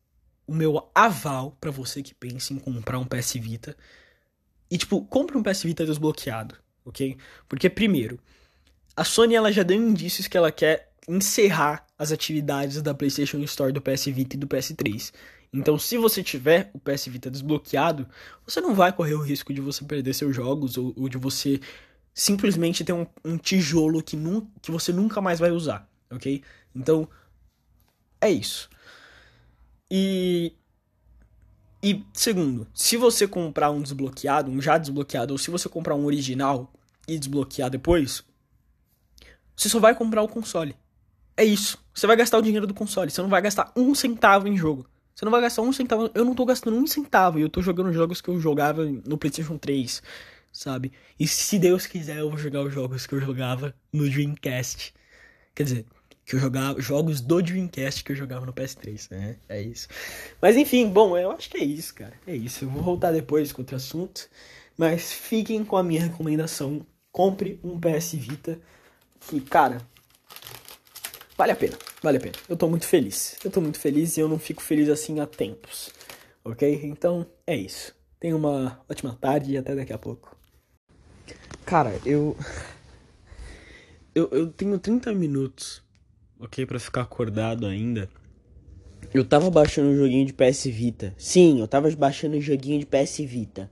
o 0.47 0.53
meu 0.53 0.91
aval 0.93 1.57
pra 1.62 1.72
você 1.72 2.03
que 2.03 2.14
pensa 2.14 2.53
em 2.53 2.59
comprar 2.59 2.99
um 2.99 3.05
PS 3.05 3.34
Vita. 3.34 3.76
E 4.70 4.78
tipo, 4.78 5.03
compre 5.05 5.38
um 5.38 5.43
PS 5.43 5.64
Vita 5.64 5.86
desbloqueado, 5.86 6.57
OK? 6.84 7.18
Porque 7.47 7.70
primeiro, 7.70 8.20
a 8.95 9.03
Sony 9.05 9.36
ela 9.36 9.51
já 9.51 9.64
deu 9.64 9.78
indícios 9.78 10.28
que 10.28 10.38
ela 10.38 10.51
quer 10.51 10.91
encerrar 11.07 11.86
as 11.97 12.12
atividades 12.12 12.82
da 12.82 12.93
PlayStation 12.93 13.39
Store 13.43 13.72
do 13.72 13.82
PS 13.82 14.05
Vita 14.05 14.36
e 14.36 14.39
do 14.39 14.47
PS3. 14.47 15.14
Então, 15.53 15.77
se 15.77 15.97
você 15.97 16.23
tiver 16.23 16.71
o 16.73 16.79
PS 16.79 17.07
Vita 17.07 17.29
desbloqueado, 17.29 18.07
você 18.45 18.61
não 18.61 18.73
vai 18.73 18.93
correr 18.93 19.15
o 19.15 19.21
risco 19.21 19.53
de 19.53 19.59
você 19.59 19.83
perder 19.83 20.13
seus 20.13 20.33
jogos 20.33 20.77
ou, 20.77 20.93
ou 20.95 21.09
de 21.09 21.17
você 21.17 21.59
simplesmente 22.13 22.83
ter 22.83 22.93
um, 22.93 23.05
um 23.23 23.37
tijolo 23.37 24.01
que, 24.01 24.15
nu, 24.15 24.49
que 24.61 24.71
você 24.71 24.93
nunca 24.93 25.19
mais 25.19 25.39
vai 25.39 25.51
usar, 25.51 25.89
ok? 26.09 26.41
Então, 26.73 27.07
é 28.21 28.29
isso. 28.29 28.69
E. 29.89 30.53
E 31.83 32.05
segundo, 32.13 32.67
se 32.75 32.95
você 32.95 33.27
comprar 33.27 33.71
um 33.71 33.81
desbloqueado, 33.81 34.51
um 34.51 34.61
já 34.61 34.77
desbloqueado, 34.77 35.33
ou 35.33 35.37
se 35.37 35.49
você 35.49 35.67
comprar 35.67 35.95
um 35.95 36.05
original 36.05 36.71
e 37.07 37.17
desbloquear 37.17 37.71
depois, 37.71 38.23
você 39.55 39.67
só 39.67 39.79
vai 39.79 39.95
comprar 39.95 40.21
o 40.21 40.27
console. 40.27 40.75
É 41.35 41.43
isso. 41.43 41.83
Você 41.91 42.05
vai 42.05 42.15
gastar 42.15 42.37
o 42.37 42.41
dinheiro 42.41 42.67
do 42.67 42.73
console. 42.73 43.09
Você 43.09 43.21
não 43.21 43.29
vai 43.29 43.41
gastar 43.41 43.71
um 43.75 43.95
centavo 43.95 44.47
em 44.47 44.55
jogo. 44.55 44.87
Você 45.22 45.26
não 45.26 45.32
vai 45.32 45.41
gastar 45.41 45.61
um 45.61 45.72
centavo. 45.72 46.09
Eu 46.15 46.26
não 46.26 46.34
tô 46.34 46.43
gastando 46.43 46.76
um 46.76 46.88
centavo. 46.88 47.38
E 47.38 47.43
eu 47.43 47.49
tô 47.49 47.61
jogando 47.61 47.93
jogos 47.93 48.19
que 48.22 48.30
eu 48.30 48.39
jogava 48.39 48.84
no 49.05 49.19
PlayStation 49.19 49.55
3, 49.55 50.01
sabe? 50.51 50.91
E 51.19 51.28
se 51.28 51.59
Deus 51.59 51.86
quiser, 51.86 52.17
eu 52.17 52.30
vou 52.30 52.39
jogar 52.39 52.63
os 52.63 52.74
jogos 52.74 53.05
que 53.05 53.13
eu 53.13 53.22
jogava 53.22 53.72
no 53.93 54.09
Dreamcast. 54.09 54.91
Quer 55.53 55.63
dizer, 55.63 55.86
que 56.26 56.36
eu 56.36 56.39
jogava. 56.39 56.82
Jogos 56.82 57.22
do 57.22 57.39
Dreamcast 57.39 58.03
que 58.03 58.13
eu 58.13 58.15
jogava 58.15 58.47
no 58.47 58.51
PS3, 58.51 59.11
né? 59.11 59.36
É 59.47 59.61
isso. 59.61 59.88
Mas 60.41 60.57
enfim, 60.57 60.89
bom, 60.89 61.15
eu 61.15 61.30
acho 61.30 61.51
que 61.51 61.57
é 61.57 61.63
isso, 61.63 61.93
cara. 61.93 62.13
É 62.26 62.36
isso. 62.36 62.65
Eu 62.65 62.69
vou 62.72 62.82
voltar 62.82 63.11
depois 63.11 63.51
com 63.51 63.61
outro 63.61 63.76
assunto. 63.76 64.28
Mas 64.76 65.13
fiquem 65.13 65.63
com 65.63 65.78
a 65.78 65.84
minha 65.84 66.01
recomendação. 66.01 66.84
Compre 67.11 67.59
um 67.63 67.80
PS 67.80 68.13
Vita. 68.13 68.59
Que, 69.19 69.39
cara, 69.39 69.88
Vale 71.41 71.53
a 71.53 71.55
pena, 71.55 71.75
vale 72.03 72.17
a 72.17 72.19
pena. 72.19 72.35
Eu 72.47 72.55
tô 72.55 72.69
muito 72.69 72.85
feliz. 72.85 73.35
Eu 73.43 73.49
tô 73.49 73.59
muito 73.59 73.79
feliz 73.79 74.15
e 74.15 74.19
eu 74.19 74.29
não 74.29 74.37
fico 74.37 74.61
feliz 74.61 74.87
assim 74.89 75.19
há 75.19 75.25
tempos. 75.25 75.91
Ok? 76.45 76.81
Então 76.83 77.25
é 77.47 77.55
isso. 77.55 77.95
Tenha 78.19 78.35
uma 78.35 78.79
ótima 78.87 79.17
tarde 79.19 79.53
e 79.53 79.57
até 79.57 79.73
daqui 79.73 79.91
a 79.91 79.97
pouco. 79.97 80.37
Cara, 81.65 81.99
eu. 82.05 82.37
Eu, 84.13 84.27
eu 84.33 84.51
tenho 84.51 84.77
30 84.77 85.13
minutos, 85.13 85.81
ok? 86.37 86.65
Pra 86.65 86.77
ficar 86.77 87.03
acordado 87.03 87.65
ainda. 87.65 88.09
Eu 89.13 89.23
tava 89.23 89.49
baixando 89.49 89.87
um 89.87 89.95
joguinho 89.95 90.25
de 90.25 90.33
PS 90.33 90.65
Vita. 90.65 91.15
Sim, 91.17 91.61
eu 91.61 91.67
tava 91.67 91.89
baixando 91.95 92.35
um 92.35 92.41
joguinho 92.41 92.77
de 92.77 92.85
PS 92.85 93.19
Vita. 93.19 93.71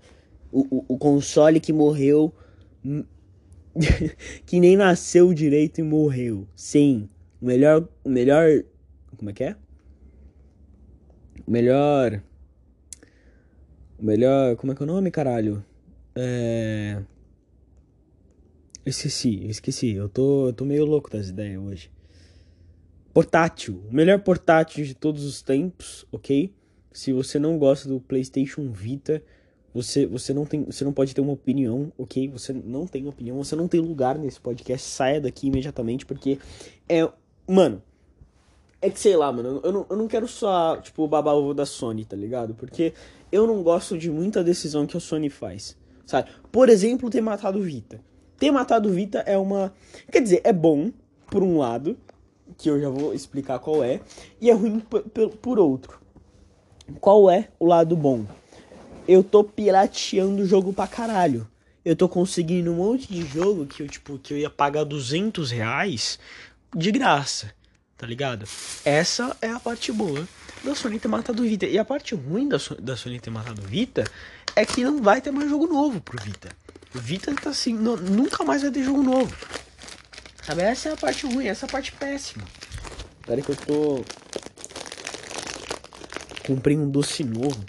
O, 0.49 0.61
o, 0.77 0.85
o 0.93 0.97
console 0.97 1.59
que 1.59 1.73
morreu. 1.73 2.33
que 4.47 4.61
nem 4.61 4.77
nasceu 4.77 5.33
direito 5.33 5.81
e 5.81 5.83
morreu. 5.83 6.47
Sim. 6.55 7.09
O 7.41 7.45
melhor. 7.45 7.87
O 8.03 8.09
melhor. 8.09 8.63
Como 9.17 9.29
é 9.29 9.33
que 9.33 9.43
é? 9.43 9.55
O 11.47 11.51
melhor. 11.51 12.21
O 13.97 14.05
melhor. 14.05 14.55
Como 14.55 14.71
é 14.71 14.75
que 14.75 14.81
é 14.81 14.85
o 14.85 14.87
nome, 14.87 15.11
caralho? 15.11 15.63
É. 16.15 17.01
Esqueci, 18.85 19.45
esqueci. 19.47 19.93
Eu 19.93 20.09
tô, 20.09 20.47
eu 20.47 20.53
tô 20.53 20.65
meio 20.65 20.85
louco 20.85 21.09
das 21.09 21.29
ideias 21.29 21.61
hoje. 21.61 21.91
Portátil. 23.13 23.83
O 23.89 23.93
melhor 23.93 24.19
portátil 24.19 24.85
de 24.85 24.93
todos 24.93 25.23
os 25.23 25.41
tempos, 25.41 26.05
ok? 26.11 26.53
Se 26.91 27.13
você 27.13 27.37
não 27.37 27.57
gosta 27.57 27.87
do 27.87 27.99
PlayStation 27.99 28.71
Vita, 28.71 29.23
você, 29.73 30.05
você, 30.05 30.33
não 30.33 30.45
tem, 30.45 30.63
você 30.63 30.83
não 30.83 30.91
pode 30.91 31.13
ter 31.13 31.21
uma 31.21 31.33
opinião, 31.33 31.91
ok? 31.97 32.27
Você 32.29 32.51
não 32.51 32.87
tem 32.87 33.07
opinião, 33.07 33.37
você 33.37 33.55
não 33.55 33.67
tem 33.67 33.79
lugar 33.79 34.17
nesse 34.17 34.39
podcast. 34.39 34.87
Saia 34.87 35.21
daqui 35.21 35.47
imediatamente, 35.47 36.05
porque 36.05 36.39
é. 36.87 37.07
Mano, 37.49 37.81
é 38.79 38.91
que 38.91 38.99
sei 38.99 39.17
lá, 39.17 39.31
mano, 39.31 39.59
eu 39.63 39.71
não, 39.71 39.85
eu 39.89 39.97
não 39.97 40.07
quero 40.07 40.27
só, 40.27 40.77
tipo, 40.77 41.07
babar 41.07 41.33
ovo 41.33 41.51
da 41.51 41.65
Sony, 41.65 42.05
tá 42.05 42.15
ligado? 42.15 42.53
Porque 42.53 42.93
eu 43.31 43.47
não 43.47 43.63
gosto 43.63 43.97
de 43.97 44.07
muita 44.11 44.43
decisão 44.43 44.85
que 44.85 44.95
a 44.95 44.99
Sony 44.99 45.31
faz, 45.31 45.75
sabe? 46.05 46.29
Por 46.51 46.69
exemplo, 46.69 47.09
ter 47.09 47.21
matado 47.21 47.59
Vita. 47.59 47.99
ter 48.37 48.51
matado 48.51 48.91
Vita 48.91 49.19
é 49.25 49.35
uma. 49.35 49.73
Quer 50.11 50.21
dizer, 50.21 50.41
é 50.43 50.53
bom, 50.53 50.91
por 51.31 51.41
um 51.41 51.57
lado, 51.57 51.97
que 52.55 52.69
eu 52.69 52.79
já 52.79 52.89
vou 52.89 53.15
explicar 53.15 53.57
qual 53.57 53.83
é, 53.83 53.99
e 54.39 54.51
é 54.51 54.53
ruim 54.53 54.79
por 55.41 55.57
outro. 55.57 55.99
Qual 57.01 57.31
é 57.31 57.49
o 57.59 57.65
lado 57.65 57.95
bom? 57.95 58.25
Eu 59.07 59.23
tô 59.23 59.43
pirateando 59.43 60.43
o 60.43 60.45
jogo 60.45 60.71
pra 60.71 60.85
caralho. 60.85 61.47
Eu 61.83 61.95
tô 61.95 62.07
conseguindo 62.07 62.71
um 62.71 62.75
monte 62.75 63.11
de 63.11 63.25
jogo 63.25 63.65
que 63.65 63.81
eu, 63.81 63.87
tipo, 63.87 64.19
que 64.19 64.33
eu 64.33 64.37
ia 64.37 64.49
pagar 64.49 64.83
200 64.83 65.49
reais 65.49 66.19
de 66.75 66.91
graça, 66.91 67.53
tá 67.97 68.05
ligado? 68.05 68.45
Essa 68.85 69.35
é 69.41 69.49
a 69.49 69.59
parte 69.59 69.91
boa 69.91 70.27
da 70.63 70.75
Sony 70.75 70.99
ter 70.99 71.07
matado 71.07 71.43
o 71.43 71.45
Vita. 71.45 71.65
E 71.65 71.77
a 71.77 71.85
parte 71.85 72.15
ruim 72.15 72.47
da, 72.47 72.57
da 72.79 72.95
Sony 72.95 73.19
ter 73.19 73.29
matado 73.29 73.61
o 73.61 73.65
Vita 73.65 74.03
é 74.55 74.65
que 74.65 74.83
não 74.83 75.01
vai 75.01 75.21
ter 75.21 75.31
mais 75.31 75.49
jogo 75.49 75.67
novo 75.67 76.01
pro 76.01 76.21
Vita. 76.21 76.49
O 76.93 76.99
Vita 76.99 77.33
tá 77.35 77.51
assim, 77.51 77.73
não, 77.73 77.95
nunca 77.95 78.43
mais 78.43 78.61
vai 78.61 78.71
ter 78.71 78.83
jogo 78.83 79.03
novo. 79.03 79.35
Sabe, 80.43 80.63
essa 80.63 80.89
é 80.89 80.93
a 80.93 80.97
parte 80.97 81.25
ruim, 81.25 81.47
essa 81.47 81.65
é 81.65 81.69
a 81.69 81.71
parte 81.71 81.91
péssima. 81.91 82.43
Espera 83.19 83.41
que 83.41 83.49
eu 83.49 83.55
tô. 83.55 84.05
Comprei 86.47 86.75
um 86.75 86.89
doce 86.89 87.23
novo. 87.23 87.63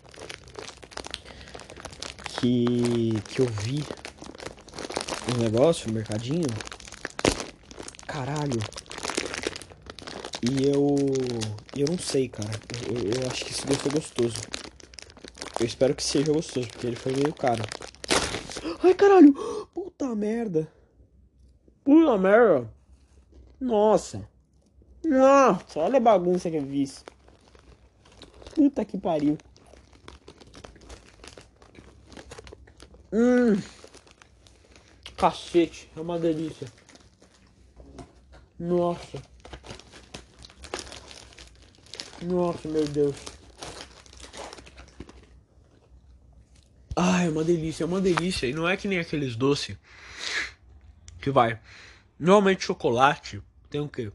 Que. 2.41 3.21
que 3.29 3.41
eu 3.41 3.47
vi 3.47 3.85
um 5.35 5.43
negócio 5.43 5.89
no 5.89 5.93
mercadinho. 5.93 6.49
Caralho. 8.07 8.61
E 10.43 10.67
eu. 10.67 10.97
Eu 11.77 11.87
não 11.91 11.99
sei, 11.99 12.29
cara. 12.29 12.49
Eu, 12.89 13.23
eu, 13.23 13.31
acho 13.31 13.45
que 13.45 13.53
esse 13.53 13.67
daí 13.67 13.77
foi 13.77 13.93
gostoso. 13.93 14.41
Eu 15.59 15.67
espero 15.67 15.95
que 15.95 16.03
seja 16.03 16.33
gostoso, 16.33 16.69
porque 16.69 16.87
ele 16.87 16.97
foi 16.97 17.13
meio 17.13 17.35
caro. 17.35 17.63
Ai, 18.83 18.95
caralho! 18.95 19.35
Puta 19.75 20.15
merda! 20.15 20.73
Puta 21.85 22.17
merda! 22.17 22.73
Nossa! 23.61 24.27
Nossa, 25.05 25.81
olha 25.81 25.99
a 25.99 26.01
bagunça 26.01 26.51
que 26.51 26.57
eu 26.57 26.67
fiz. 26.67 27.05
Puta 28.55 28.85
que 28.85 28.97
pariu. 28.97 29.37
Hum. 33.13 33.61
Cacete, 35.17 35.91
é 35.95 36.01
uma 36.01 36.19
delícia. 36.19 36.67
Nossa. 38.59 39.30
Nossa, 42.23 42.69
meu 42.69 42.87
Deus. 42.87 43.17
Ai, 46.95 47.27
é 47.27 47.31
uma 47.31 47.45
delícia, 47.45 47.85
é 47.85 47.87
uma 47.87 48.01
delícia. 48.01 48.47
E 48.47 48.53
não 48.53 48.69
é 48.69 48.77
que 48.77 48.87
nem 48.87 48.99
aqueles 48.99 49.37
doces 49.37 49.77
que 51.21 51.31
vai. 51.31 51.59
Normalmente 52.19 52.65
chocolate 52.65 53.43
tem 53.71 53.81
o 53.81 53.89
quê? 53.89 54.13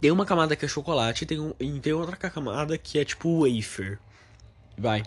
Tem 0.00 0.12
uma 0.12 0.24
camada 0.24 0.54
que 0.54 0.64
é 0.64 0.68
chocolate 0.68 1.26
tem 1.26 1.40
um, 1.40 1.52
e 1.58 1.80
tem 1.80 1.92
outra 1.92 2.16
camada 2.16 2.78
que 2.78 2.98
é 2.98 3.04
tipo 3.04 3.44
wafer. 3.44 3.98
Vai. 4.76 5.02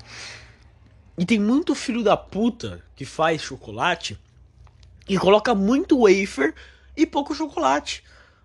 E 1.17 1.25
tem 1.25 1.39
muito 1.39 1.73
filho 1.75 2.03
da 2.03 2.17
puta 2.17 2.83
que 2.95 3.05
faz 3.05 3.41
chocolate 3.41 4.19
e 5.07 5.17
coloca 5.17 5.55
muito 5.55 6.01
wafer 6.01 6.53
e 6.95 7.05
pouco 7.05 7.33
chocolate. 7.33 8.03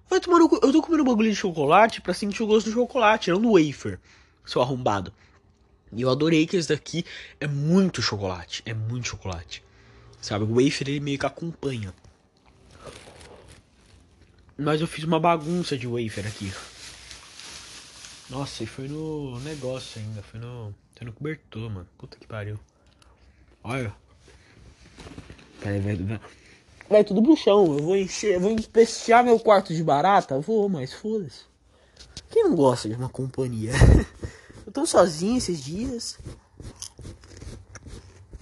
Vai 0.09 0.21
tomar 0.21 0.39
no... 0.39 0.49
Eu 0.63 0.73
tô 0.73 0.83
comendo 0.83 1.03
um 1.03 1.07
bagulho 1.07 1.31
de 1.31 1.37
chocolate 1.37 2.01
pra 2.01 2.15
sentir 2.15 2.43
o 2.43 2.47
gosto 2.47 2.71
do 2.71 2.75
chocolate, 2.75 3.31
não 3.31 3.41
do 3.41 3.53
wafer, 3.53 3.99
seu 4.45 4.63
arrombado. 4.63 5.13
E 5.93 6.03
eu 6.03 6.11
adorei 6.11 6.47
que 6.47 6.57
esse 6.57 6.69
daqui 6.69 7.05
é 7.41 7.47
muito 7.47 8.03
chocolate. 8.03 8.63
É 8.65 8.75
muito 8.75 9.09
chocolate. 9.09 9.65
Sabe, 10.21 10.45
o 10.45 10.55
wafer 10.55 10.89
ele 10.89 11.01
meio 11.01 11.19
que 11.19 11.27
acompanha. 11.27 11.95
Mas 14.59 14.81
eu 14.81 14.87
fiz 14.87 15.05
uma 15.05 15.21
bagunça 15.21 15.77
de 15.77 15.87
wafer 15.87 16.27
aqui. 16.27 16.53
Nossa, 18.31 18.65
e 18.65 18.67
foi 18.67 18.89
no 18.89 19.39
negócio 19.41 20.01
ainda. 20.01 20.23
Foi 20.23 20.41
no. 20.41 20.75
Foi 20.97 21.07
no 21.07 21.13
cobertor, 21.13 21.71
mano. 21.71 21.87
Puta 21.99 22.17
que 22.17 22.27
pariu. 22.27 22.59
Olha. 23.63 23.95
Peraí, 25.61 25.81
vai. 25.81 26.21
Vai 26.89 27.05
tudo 27.05 27.23
pro 27.23 27.37
chão. 27.37 27.77
Eu 27.77 27.85
vou 27.85 27.97
encher. 27.97 28.39
Vou 28.39 28.51
empestear 28.51 29.25
meu 29.25 29.39
quarto 29.39 29.75
de 29.75 29.83
barata? 29.83 30.39
Vou, 30.39 30.69
mas 30.69 30.93
foda-se. 30.93 31.45
Quem 32.31 32.45
não 32.45 32.57
gosta 32.57 32.89
de 32.89 32.95
uma 32.95 33.09
companhia? 33.09 33.73
eu 34.67 34.73
tô 34.73 34.87
sozinho 34.87 35.39
esses 35.39 35.63
dias. 35.63 36.19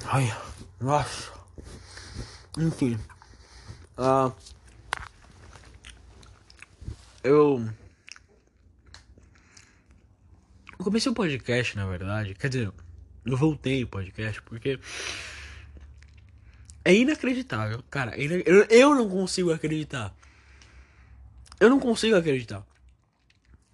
Ai, 0.04 0.34
nossa. 0.80 1.32
Enfim. 2.58 2.98
Uh, 3.98 4.32
eu. 7.22 7.64
Eu 10.78 10.84
comecei 10.84 11.10
o 11.10 11.14
podcast, 11.14 11.76
na 11.76 11.86
verdade. 11.86 12.34
Quer 12.34 12.48
dizer, 12.48 12.72
eu 13.24 13.36
voltei 13.36 13.82
o 13.84 13.88
podcast 13.88 14.42
porque. 14.42 14.78
É 16.84 16.94
inacreditável, 16.94 17.82
cara. 17.90 18.12
É 18.16 18.24
eu 18.68 18.94
não 18.94 19.08
consigo 19.08 19.52
acreditar. 19.52 20.14
Eu 21.58 21.70
não 21.70 21.80
consigo 21.80 22.16
acreditar. 22.16 22.64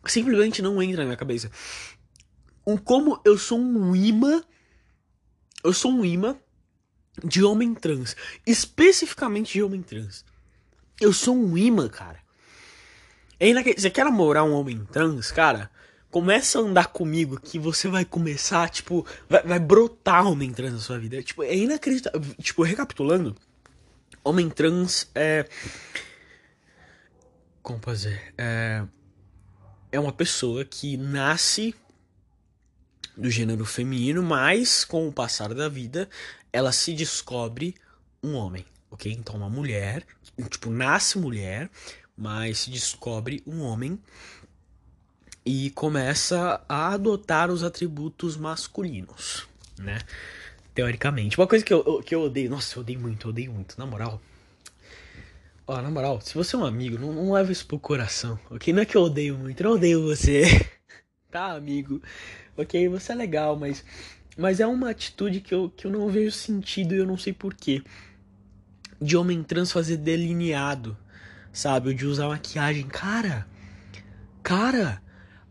Simplesmente 0.06 0.62
não 0.62 0.80
entra 0.82 0.98
na 0.98 1.06
minha 1.06 1.16
cabeça. 1.16 1.50
Um, 2.66 2.76
como 2.76 3.20
eu 3.24 3.36
sou 3.36 3.58
um 3.58 3.96
imã. 3.96 4.42
Eu 5.62 5.72
sou 5.72 5.90
um 5.90 6.04
imã 6.04 6.38
de 7.24 7.42
homem 7.42 7.74
trans. 7.74 8.16
Especificamente 8.46 9.54
de 9.54 9.62
homem 9.62 9.82
trans. 9.82 10.24
Eu 11.00 11.12
sou 11.12 11.36
um 11.36 11.58
imã, 11.58 11.88
cara. 11.88 12.20
É 13.38 13.48
inaquele... 13.48 13.80
Você 13.80 13.90
quer 13.90 14.04
namorar 14.04 14.44
um 14.44 14.52
homem 14.52 14.84
trans, 14.84 15.32
cara? 15.32 15.70
Começa 16.10 16.58
a 16.58 16.62
andar 16.62 16.88
comigo 16.88 17.40
que 17.40 17.58
você 17.58 17.86
vai 17.88 18.04
começar, 18.04 18.68
tipo, 18.68 19.06
vai, 19.28 19.42
vai 19.42 19.58
brotar 19.60 20.26
homem 20.26 20.52
trans 20.52 20.72
na 20.72 20.78
sua 20.78 20.98
vida. 20.98 21.22
Tipo, 21.22 21.44
é 21.44 21.56
inacreditável. 21.56 22.20
Tipo, 22.40 22.62
recapitulando, 22.62 23.36
homem 24.24 24.50
trans 24.50 25.08
é. 25.14 25.48
Como 27.62 27.78
fazer? 27.80 28.34
É. 28.36 28.84
É 29.92 29.98
uma 29.98 30.12
pessoa 30.12 30.64
que 30.64 30.96
nasce 30.96 31.74
do 33.16 33.30
gênero 33.30 33.64
feminino, 33.64 34.22
mas 34.22 34.84
com 34.84 35.06
o 35.06 35.12
passar 35.12 35.52
da 35.52 35.68
vida 35.68 36.08
ela 36.52 36.72
se 36.72 36.92
descobre 36.92 37.74
um 38.22 38.34
homem, 38.34 38.64
ok? 38.90 39.12
Então 39.12 39.36
uma 39.36 39.48
mulher, 39.48 40.04
tipo, 40.48 40.70
nasce 40.70 41.18
mulher, 41.18 41.70
mas 42.16 42.60
se 42.60 42.70
descobre 42.70 43.42
um 43.46 43.62
homem 43.62 44.00
e 45.44 45.70
começa 45.70 46.60
a 46.68 46.92
adotar 46.92 47.50
os 47.50 47.62
atributos 47.62 48.36
masculinos, 48.36 49.48
né? 49.78 49.98
Teoricamente. 50.74 51.38
Uma 51.38 51.46
coisa 51.46 51.64
que 51.64 51.72
eu, 51.72 52.02
que 52.02 52.14
eu 52.14 52.22
odeio, 52.22 52.50
nossa, 52.50 52.76
eu 52.76 52.80
odeio 52.80 53.00
muito, 53.00 53.26
eu 53.26 53.30
odeio 53.30 53.52
muito, 53.52 53.78
na 53.78 53.86
moral. 53.86 54.20
Ó, 55.66 55.80
na 55.80 55.90
moral, 55.90 56.20
se 56.20 56.34
você 56.34 56.56
é 56.56 56.58
um 56.58 56.64
amigo, 56.64 56.98
não, 56.98 57.12
não 57.12 57.32
leva 57.32 57.52
isso 57.52 57.66
pro 57.66 57.78
coração, 57.78 58.38
ok? 58.50 58.72
Não 58.72 58.82
é 58.82 58.84
que 58.84 58.96
eu 58.96 59.02
odeio 59.02 59.38
muito, 59.38 59.60
eu 59.60 59.68
não 59.68 59.76
odeio 59.76 60.02
você, 60.02 60.44
tá, 61.30 61.52
amigo? 61.52 62.02
Ok, 62.56 62.88
você 62.88 63.12
é 63.12 63.14
legal, 63.14 63.56
mas, 63.56 63.84
mas 64.36 64.60
é 64.60 64.66
uma 64.66 64.90
atitude 64.90 65.40
que 65.40 65.54
eu, 65.54 65.70
que 65.70 65.86
eu 65.86 65.90
não 65.90 66.08
vejo 66.08 66.32
sentido 66.32 66.94
e 66.94 66.98
eu 66.98 67.06
não 67.06 67.16
sei 67.16 67.32
porquê. 67.32 67.82
De 69.00 69.16
homem 69.16 69.42
trans 69.42 69.72
fazer 69.72 69.96
delineado 69.96 70.96
sabe? 71.52 71.90
O 71.90 71.94
de 71.94 72.06
usar 72.06 72.28
maquiagem. 72.28 72.86
Cara, 72.86 73.46
cara, 74.42 75.02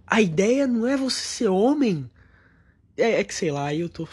a 0.10 0.22
ideia 0.22 0.66
não 0.66 0.88
é 0.88 0.98
você 0.98 1.22
ser 1.22 1.48
homem. 1.48 2.10
É, 2.98 3.20
é 3.20 3.24
que 3.24 3.34
sei 3.34 3.52
lá, 3.52 3.74
eu 3.74 3.88
tô 3.88 4.08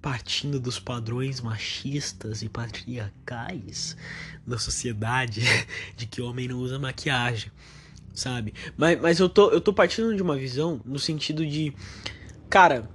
partindo 0.00 0.58
dos 0.58 0.80
padrões 0.80 1.40
machistas 1.40 2.42
e 2.42 2.48
patriarcais 2.48 3.96
da 4.44 4.58
sociedade 4.58 5.42
de 5.96 6.06
que 6.06 6.20
homem 6.20 6.48
não 6.48 6.58
usa 6.58 6.78
maquiagem, 6.78 7.52
sabe? 8.12 8.52
Mas, 8.76 9.00
mas 9.00 9.20
eu, 9.20 9.28
tô, 9.28 9.50
eu 9.50 9.60
tô 9.60 9.72
partindo 9.72 10.16
de 10.16 10.22
uma 10.22 10.36
visão 10.36 10.80
no 10.84 10.98
sentido 10.98 11.46
de, 11.46 11.72
cara, 12.50 12.90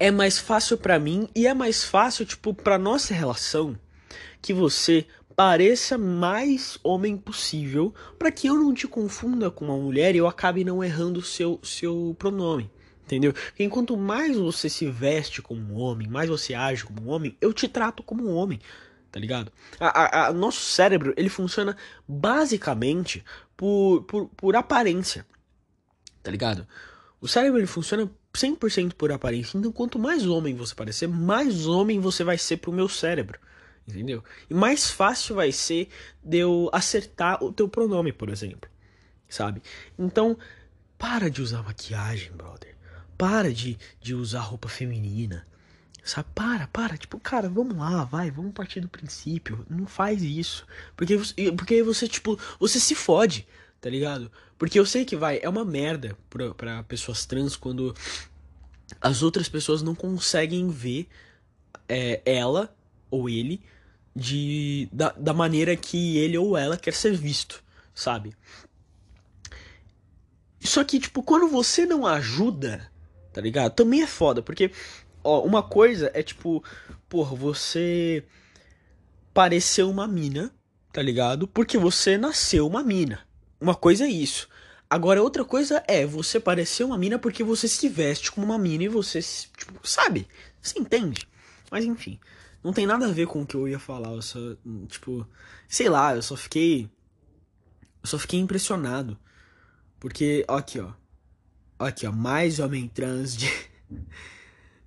é 0.00 0.10
mais 0.10 0.38
fácil 0.38 0.76
para 0.78 0.98
mim 0.98 1.28
e 1.34 1.46
é 1.46 1.54
mais 1.54 1.84
fácil, 1.84 2.26
tipo, 2.26 2.52
pra 2.52 2.78
nossa 2.78 3.14
relação 3.14 3.78
que 4.42 4.52
você 4.52 5.06
pareça 5.40 5.96
mais 5.96 6.78
homem 6.84 7.16
possível 7.16 7.94
para 8.18 8.30
que 8.30 8.46
eu 8.46 8.56
não 8.56 8.74
te 8.74 8.86
confunda 8.86 9.50
com 9.50 9.64
uma 9.64 9.76
mulher 9.78 10.14
e 10.14 10.18
eu 10.18 10.28
acabe 10.28 10.64
não 10.64 10.84
errando 10.84 11.20
o 11.20 11.22
seu, 11.22 11.58
seu 11.62 12.14
pronome. 12.18 12.70
Entendeu? 13.06 13.32
Porque 13.32 13.64
enquanto 13.64 13.96
mais 13.96 14.36
você 14.36 14.68
se 14.68 14.90
veste 14.90 15.40
como 15.40 15.62
um 15.62 15.78
homem, 15.78 16.06
mais 16.06 16.28
você 16.28 16.52
age 16.52 16.84
como 16.84 17.00
um 17.00 17.08
homem, 17.08 17.38
eu 17.40 17.54
te 17.54 17.66
trato 17.68 18.02
como 18.02 18.28
um 18.28 18.34
homem. 18.34 18.60
Tá 19.10 19.18
ligado? 19.18 19.50
A, 19.80 19.86
a, 19.86 20.26
a 20.26 20.32
nosso 20.34 20.60
cérebro, 20.60 21.14
ele 21.16 21.30
funciona 21.30 21.74
basicamente 22.06 23.24
por, 23.56 24.02
por, 24.02 24.28
por 24.36 24.54
aparência. 24.54 25.26
Tá 26.22 26.30
ligado? 26.30 26.68
O 27.18 27.26
cérebro 27.26 27.58
ele 27.58 27.66
funciona 27.66 28.10
100% 28.34 28.92
por 28.92 29.10
aparência. 29.10 29.56
Então, 29.56 29.72
quanto 29.72 29.98
mais 29.98 30.26
homem 30.26 30.54
você 30.54 30.74
parecer, 30.74 31.08
mais 31.08 31.66
homem 31.66 31.98
você 31.98 32.22
vai 32.22 32.36
ser 32.36 32.58
pro 32.58 32.70
meu 32.70 32.90
cérebro. 32.90 33.40
Entendeu? 33.90 34.22
E 34.48 34.54
mais 34.54 34.90
fácil 34.90 35.34
vai 35.34 35.52
ser 35.52 35.88
de 36.22 36.38
eu 36.38 36.70
acertar 36.72 37.42
o 37.42 37.52
teu 37.52 37.68
pronome, 37.68 38.12
por 38.12 38.28
exemplo. 38.28 38.70
Sabe? 39.28 39.62
Então, 39.98 40.36
para 40.98 41.30
de 41.30 41.40
usar 41.40 41.62
maquiagem, 41.62 42.32
brother. 42.32 42.76
Para 43.16 43.52
de, 43.52 43.78
de 44.00 44.14
usar 44.14 44.40
roupa 44.40 44.68
feminina. 44.68 45.46
Sabe? 46.04 46.28
Para, 46.34 46.66
para. 46.68 46.96
Tipo, 46.96 47.18
cara, 47.20 47.48
vamos 47.48 47.76
lá, 47.76 48.04
vai, 48.04 48.30
vamos 48.30 48.52
partir 48.52 48.80
do 48.80 48.88
princípio. 48.88 49.64
Não 49.68 49.86
faz 49.86 50.22
isso. 50.22 50.66
Porque, 50.96 51.18
porque 51.56 51.82
você, 51.82 52.08
tipo, 52.08 52.38
você 52.58 52.80
se 52.80 52.94
fode, 52.94 53.46
tá 53.80 53.88
ligado? 53.88 54.30
Porque 54.58 54.78
eu 54.78 54.86
sei 54.86 55.04
que 55.04 55.16
vai, 55.16 55.38
é 55.42 55.48
uma 55.48 55.64
merda 55.64 56.16
pra, 56.28 56.54
pra 56.54 56.82
pessoas 56.82 57.24
trans 57.24 57.56
quando 57.56 57.94
as 59.00 59.22
outras 59.22 59.48
pessoas 59.48 59.82
não 59.82 59.94
conseguem 59.94 60.68
ver 60.68 61.08
é, 61.88 62.20
ela 62.24 62.74
ou 63.10 63.28
ele 63.28 63.62
de 64.14 64.88
da, 64.92 65.10
da 65.12 65.32
maneira 65.32 65.76
que 65.76 66.18
ele 66.18 66.36
ou 66.36 66.56
ela 66.56 66.76
quer 66.76 66.94
ser 66.94 67.16
visto, 67.16 67.62
sabe? 67.94 68.34
Só 70.60 70.84
que, 70.84 71.00
tipo, 71.00 71.22
quando 71.22 71.48
você 71.48 71.86
não 71.86 72.06
ajuda, 72.06 72.90
tá 73.32 73.40
ligado? 73.40 73.74
Também 73.74 74.02
é 74.02 74.06
foda, 74.06 74.42
porque, 74.42 74.70
ó, 75.24 75.40
uma 75.42 75.62
coisa 75.62 76.10
é 76.12 76.22
tipo, 76.22 76.62
porra, 77.08 77.34
você 77.34 78.24
parecer 79.32 79.84
uma 79.84 80.06
mina, 80.06 80.52
tá 80.92 81.00
ligado? 81.00 81.48
Porque 81.48 81.78
você 81.78 82.18
nasceu 82.18 82.66
uma 82.66 82.82
mina. 82.82 83.20
Uma 83.60 83.74
coisa 83.74 84.04
é 84.04 84.10
isso. 84.10 84.48
Agora, 84.88 85.22
outra 85.22 85.44
coisa 85.44 85.82
é 85.86 86.04
você 86.04 86.40
parecer 86.40 86.84
uma 86.84 86.98
mina 86.98 87.18
porque 87.18 87.44
você 87.44 87.68
se 87.68 87.88
veste 87.88 88.32
como 88.32 88.44
uma 88.44 88.58
mina 88.58 88.84
e 88.84 88.88
você, 88.88 89.20
tipo, 89.20 89.86
sabe? 89.86 90.26
Você 90.60 90.78
entende? 90.78 91.28
Mas 91.70 91.84
enfim, 91.84 92.18
não 92.62 92.72
tem 92.72 92.86
nada 92.86 93.06
a 93.06 93.12
ver 93.12 93.26
com 93.26 93.42
o 93.42 93.46
que 93.46 93.54
eu 93.54 93.68
ia 93.68 93.78
falar. 93.78 94.10
Eu 94.10 94.22
só, 94.22 94.38
tipo, 94.88 95.26
sei 95.68 95.88
lá, 95.88 96.14
eu 96.14 96.22
só 96.22 96.36
fiquei. 96.36 96.90
Eu 98.02 98.08
só 98.08 98.18
fiquei 98.18 98.40
impressionado. 98.40 99.18
Porque, 99.98 100.44
ó, 100.48 100.56
aqui, 100.56 100.80
ó. 100.80 100.92
ó 101.78 101.86
aqui, 101.86 102.06
ó. 102.06 102.12
Mais 102.12 102.58
homem 102.58 102.88
trans 102.88 103.36
de. 103.36 103.48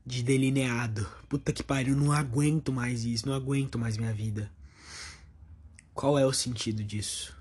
de 0.05 0.21
delineado. 0.23 1.07
Puta 1.29 1.53
que 1.53 1.63
pariu, 1.63 1.95
não 1.95 2.11
aguento 2.11 2.71
mais 2.71 3.05
isso. 3.05 3.27
Não 3.27 3.33
aguento 3.33 3.79
mais 3.79 3.97
minha 3.97 4.13
vida. 4.13 4.51
Qual 5.93 6.17
é 6.17 6.25
o 6.25 6.33
sentido 6.33 6.83
disso? 6.83 7.35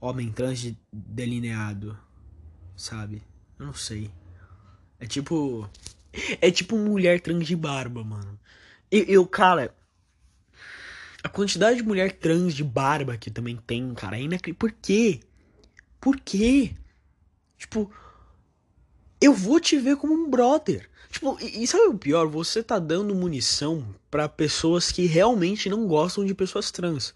homem 0.00 0.30
trans 0.30 0.72
delineado, 0.92 1.98
sabe? 2.76 3.22
Eu 3.58 3.66
não 3.66 3.74
sei. 3.74 4.10
É 4.98 5.06
tipo. 5.06 5.68
É 6.40 6.50
tipo 6.50 6.76
mulher 6.76 7.20
trans 7.20 7.46
de 7.46 7.54
barba, 7.54 8.02
mano. 8.02 8.40
Eu, 8.90 9.04
eu, 9.04 9.26
cara. 9.26 9.74
A 11.22 11.28
quantidade 11.28 11.78
de 11.78 11.82
mulher 11.82 12.12
trans 12.12 12.54
de 12.54 12.62
barba 12.62 13.16
que 13.16 13.30
também 13.30 13.56
tem, 13.56 13.92
cara, 13.92 14.16
é 14.16 14.22
inacreditável. 14.22 14.58
Por 14.58 14.72
quê? 14.80 15.20
Por 16.00 16.20
quê? 16.20 16.74
Tipo. 17.56 17.90
Eu 19.20 19.34
vou 19.34 19.58
te 19.58 19.76
ver 19.76 19.96
como 19.96 20.14
um 20.14 20.30
brother. 20.30 20.88
Tipo, 21.10 21.36
e, 21.40 21.64
e 21.64 21.66
sabe 21.66 21.86
o 21.88 21.98
pior? 21.98 22.28
Você 22.28 22.62
tá 22.62 22.78
dando 22.78 23.14
munição 23.14 23.84
para 24.08 24.28
pessoas 24.28 24.92
que 24.92 25.06
realmente 25.06 25.68
não 25.68 25.88
gostam 25.88 26.24
de 26.24 26.34
pessoas 26.34 26.70
trans 26.70 27.12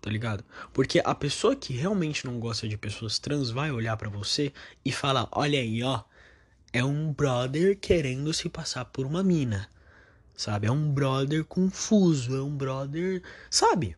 tá 0.00 0.10
ligado? 0.10 0.44
Porque 0.72 1.00
a 1.04 1.14
pessoa 1.14 1.56
que 1.56 1.72
realmente 1.72 2.24
não 2.24 2.38
gosta 2.38 2.68
de 2.68 2.76
pessoas 2.76 3.18
trans 3.18 3.50
vai 3.50 3.70
olhar 3.70 3.96
para 3.96 4.08
você 4.08 4.52
e 4.84 4.92
falar: 4.92 5.28
olha 5.32 5.58
aí, 5.58 5.82
ó, 5.82 6.02
é 6.72 6.84
um 6.84 7.12
brother 7.12 7.78
querendo 7.78 8.32
se 8.32 8.48
passar 8.48 8.84
por 8.86 9.06
uma 9.06 9.22
mina, 9.22 9.68
sabe? 10.38 10.68
É 10.68 10.70
um 10.70 10.88
brother 10.90 11.44
confuso, 11.44 12.34
é 12.36 12.40
um 12.40 12.56
brother, 12.56 13.20
sabe? 13.50 13.96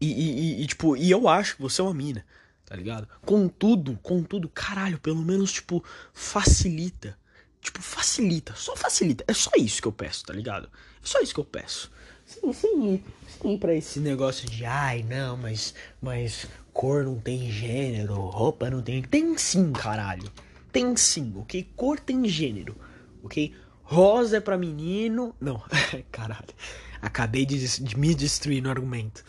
E, 0.00 0.06
e, 0.06 0.62
e, 0.62 0.66
tipo, 0.66 0.96
e 0.96 1.10
eu 1.10 1.28
acho 1.28 1.56
que 1.56 1.62
você 1.62 1.82
é 1.82 1.84
uma 1.84 1.92
mina, 1.92 2.24
tá 2.64 2.74
ligado? 2.74 3.06
Contudo, 3.26 3.98
contudo, 4.02 4.48
caralho, 4.48 4.98
pelo 4.98 5.22
menos, 5.22 5.52
tipo, 5.52 5.84
facilita. 6.14 7.18
Tipo, 7.60 7.82
facilita, 7.82 8.54
só 8.56 8.74
facilita. 8.74 9.22
É 9.28 9.34
só 9.34 9.50
isso 9.58 9.82
que 9.82 9.88
eu 9.88 9.92
peço, 9.92 10.24
tá 10.24 10.32
ligado? 10.32 10.70
É 11.02 11.06
só 11.06 11.20
isso 11.20 11.34
que 11.34 11.40
eu 11.40 11.44
peço. 11.44 11.92
Sim, 12.24 12.52
sim, 12.54 13.04
sim, 13.42 13.58
pra 13.58 13.74
esse 13.74 14.00
negócio 14.00 14.48
de 14.48 14.64
ai, 14.64 15.02
não, 15.02 15.36
mas, 15.36 15.74
mas 16.00 16.46
cor 16.72 17.04
não 17.04 17.20
tem 17.20 17.50
gênero, 17.50 18.14
roupa 18.14 18.70
não 18.70 18.80
tem. 18.80 19.02
Tem 19.02 19.36
sim, 19.36 19.70
caralho. 19.72 20.32
Tem 20.72 20.96
sim, 20.96 21.34
ok? 21.36 21.68
Cor 21.76 22.00
tem 22.00 22.26
gênero, 22.26 22.74
ok? 23.22 23.54
Rosa 23.90 24.36
é 24.36 24.40
pra 24.40 24.56
menino. 24.56 25.34
Não, 25.40 25.62
caralho. 26.12 26.54
Acabei 27.02 27.44
de, 27.44 27.82
de, 27.82 27.98
me 27.98 28.14
destruir 28.14 28.62
no 28.62 28.70
argumento. 28.70 29.24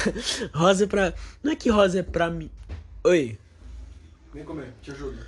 rosa 0.54 0.84
é 0.84 0.86
pra. 0.86 1.14
Não 1.42 1.52
é 1.52 1.56
que 1.56 1.68
rosa 1.68 1.98
é 1.98 2.02
pra 2.02 2.30
mim. 2.30 2.50
Oi. 3.04 3.38
Vem 4.32 4.44
comer, 4.44 4.72
te 4.80 4.90
ajudo. 4.90 5.18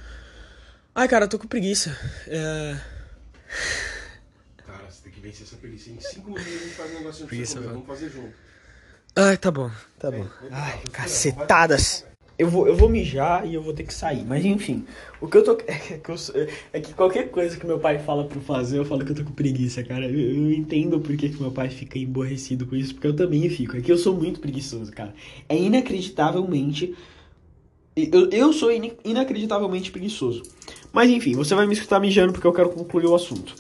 Ai, 0.95 1.07
cara, 1.09 1.27
eu 1.27 1.29
tô 1.29 1.39
com 1.39 1.47
preguiça. 1.47 1.97
É 2.27 2.99
que 5.19 5.21
vencer 5.21 5.47
essa 5.47 5.57
preguiça. 5.57 5.91
Em 5.91 6.01
5 6.01 6.31
minutos 6.31 6.47
a 6.47 6.59
gente 6.59 6.75
faz 6.75 6.91
um 6.91 6.99
negocinho 6.99 7.29
pra 7.29 7.37
você 7.37 7.55
comer. 7.55 7.69
Vamos 7.69 7.87
fazer 7.87 8.11
junto. 8.11 8.35
Ai, 9.17 9.37
tá 9.37 9.51
bom, 9.51 9.71
tá 9.99 10.11
bom. 10.11 10.29
Ai, 10.51 10.83
cacetadas. 10.93 12.05
Eu 12.39 12.49
vou, 12.49 12.69
eu 12.69 12.77
vou 12.77 12.89
mijar 12.89 13.45
e 13.45 13.55
eu 13.55 13.61
vou 13.61 13.73
ter 13.73 13.83
que 13.83 13.93
sair. 13.93 14.25
Mas 14.25 14.45
enfim, 14.45 14.85
o 15.21 15.27
que 15.27 15.37
eu 15.37 15.43
tô. 15.43 15.59
É 15.69 15.99
que, 15.99 16.11
eu, 16.11 16.17
é 16.73 16.81
que 16.81 16.95
qualquer 16.95 17.31
coisa 17.31 17.57
que 17.57 17.67
meu 17.67 17.81
pai 17.81 17.99
fala 17.99 18.25
pra 18.25 18.41
fazer, 18.41 18.79
eu 18.79 18.85
falo 18.85 19.05
que 19.05 19.11
eu 19.11 19.17
tô 19.17 19.25
com 19.25 19.33
preguiça, 19.33 19.83
cara. 19.83 20.07
Eu, 20.07 20.19
eu 20.19 20.53
entendo 20.53 21.01
por 21.01 21.17
que, 21.17 21.29
meu 21.41 21.51
pai 21.51 21.69
fica 21.69 21.99
emborrecido 21.99 22.67
com 22.67 22.77
isso, 22.77 22.95
porque 22.95 23.09
eu 23.09 23.17
também 23.17 23.49
fico. 23.51 23.77
É 23.77 23.81
que 23.81 23.91
eu 23.91 23.99
sou 23.99 24.15
muito 24.15 24.39
preguiçoso, 24.39 24.93
cara. 24.93 25.13
É 25.49 25.57
inacreditavelmente. 25.57 26.95
Eu, 27.97 28.31
eu 28.31 28.53
sou 28.53 28.71
in, 28.71 28.93
inacreditavelmente 29.05 29.91
preguiçoso. 29.91 30.43
Mas 30.93 31.11
enfim, 31.11 31.35
você 31.35 31.55
vai 31.55 31.67
me 31.67 31.73
escutar 31.73 31.99
mijando 31.99 32.33
porque 32.33 32.47
eu 32.47 32.53
quero 32.53 32.71
concluir 32.71 33.07
o 33.07 33.15
assunto. 33.15 33.55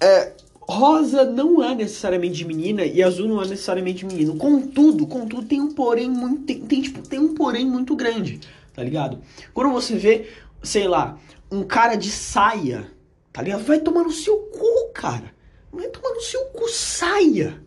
É, 0.00 0.32
rosa 0.68 1.24
não 1.24 1.62
é 1.62 1.74
necessariamente 1.74 2.34
de 2.36 2.44
menina 2.44 2.84
e 2.84 3.02
azul 3.02 3.28
não 3.28 3.42
é 3.42 3.46
necessariamente 3.46 3.98
de 3.98 4.06
menino. 4.06 4.36
Contudo, 4.36 5.06
contudo, 5.06 5.46
tem 5.46 5.60
um 5.60 5.72
porém 5.72 6.08
muito. 6.08 6.44
Tem, 6.44 6.60
tem, 6.60 6.82
tipo, 6.82 7.02
tem 7.02 7.18
um 7.18 7.34
porém 7.34 7.64
muito 7.64 7.94
grande, 7.94 8.40
tá 8.74 8.82
ligado? 8.82 9.20
Quando 9.52 9.72
você 9.72 9.96
vê, 9.96 10.28
sei 10.62 10.88
lá, 10.88 11.18
um 11.50 11.62
cara 11.62 11.96
de 11.96 12.10
saia, 12.10 12.90
tá 13.32 13.42
ligado? 13.42 13.64
Vai 13.64 13.80
tomar 13.80 14.02
no 14.02 14.12
seu 14.12 14.36
cu, 14.36 14.90
cara. 14.92 15.34
Vai 15.72 15.88
tomar 15.88 16.14
no 16.14 16.20
seu 16.20 16.44
cu, 16.46 16.68
saia. 16.68 17.62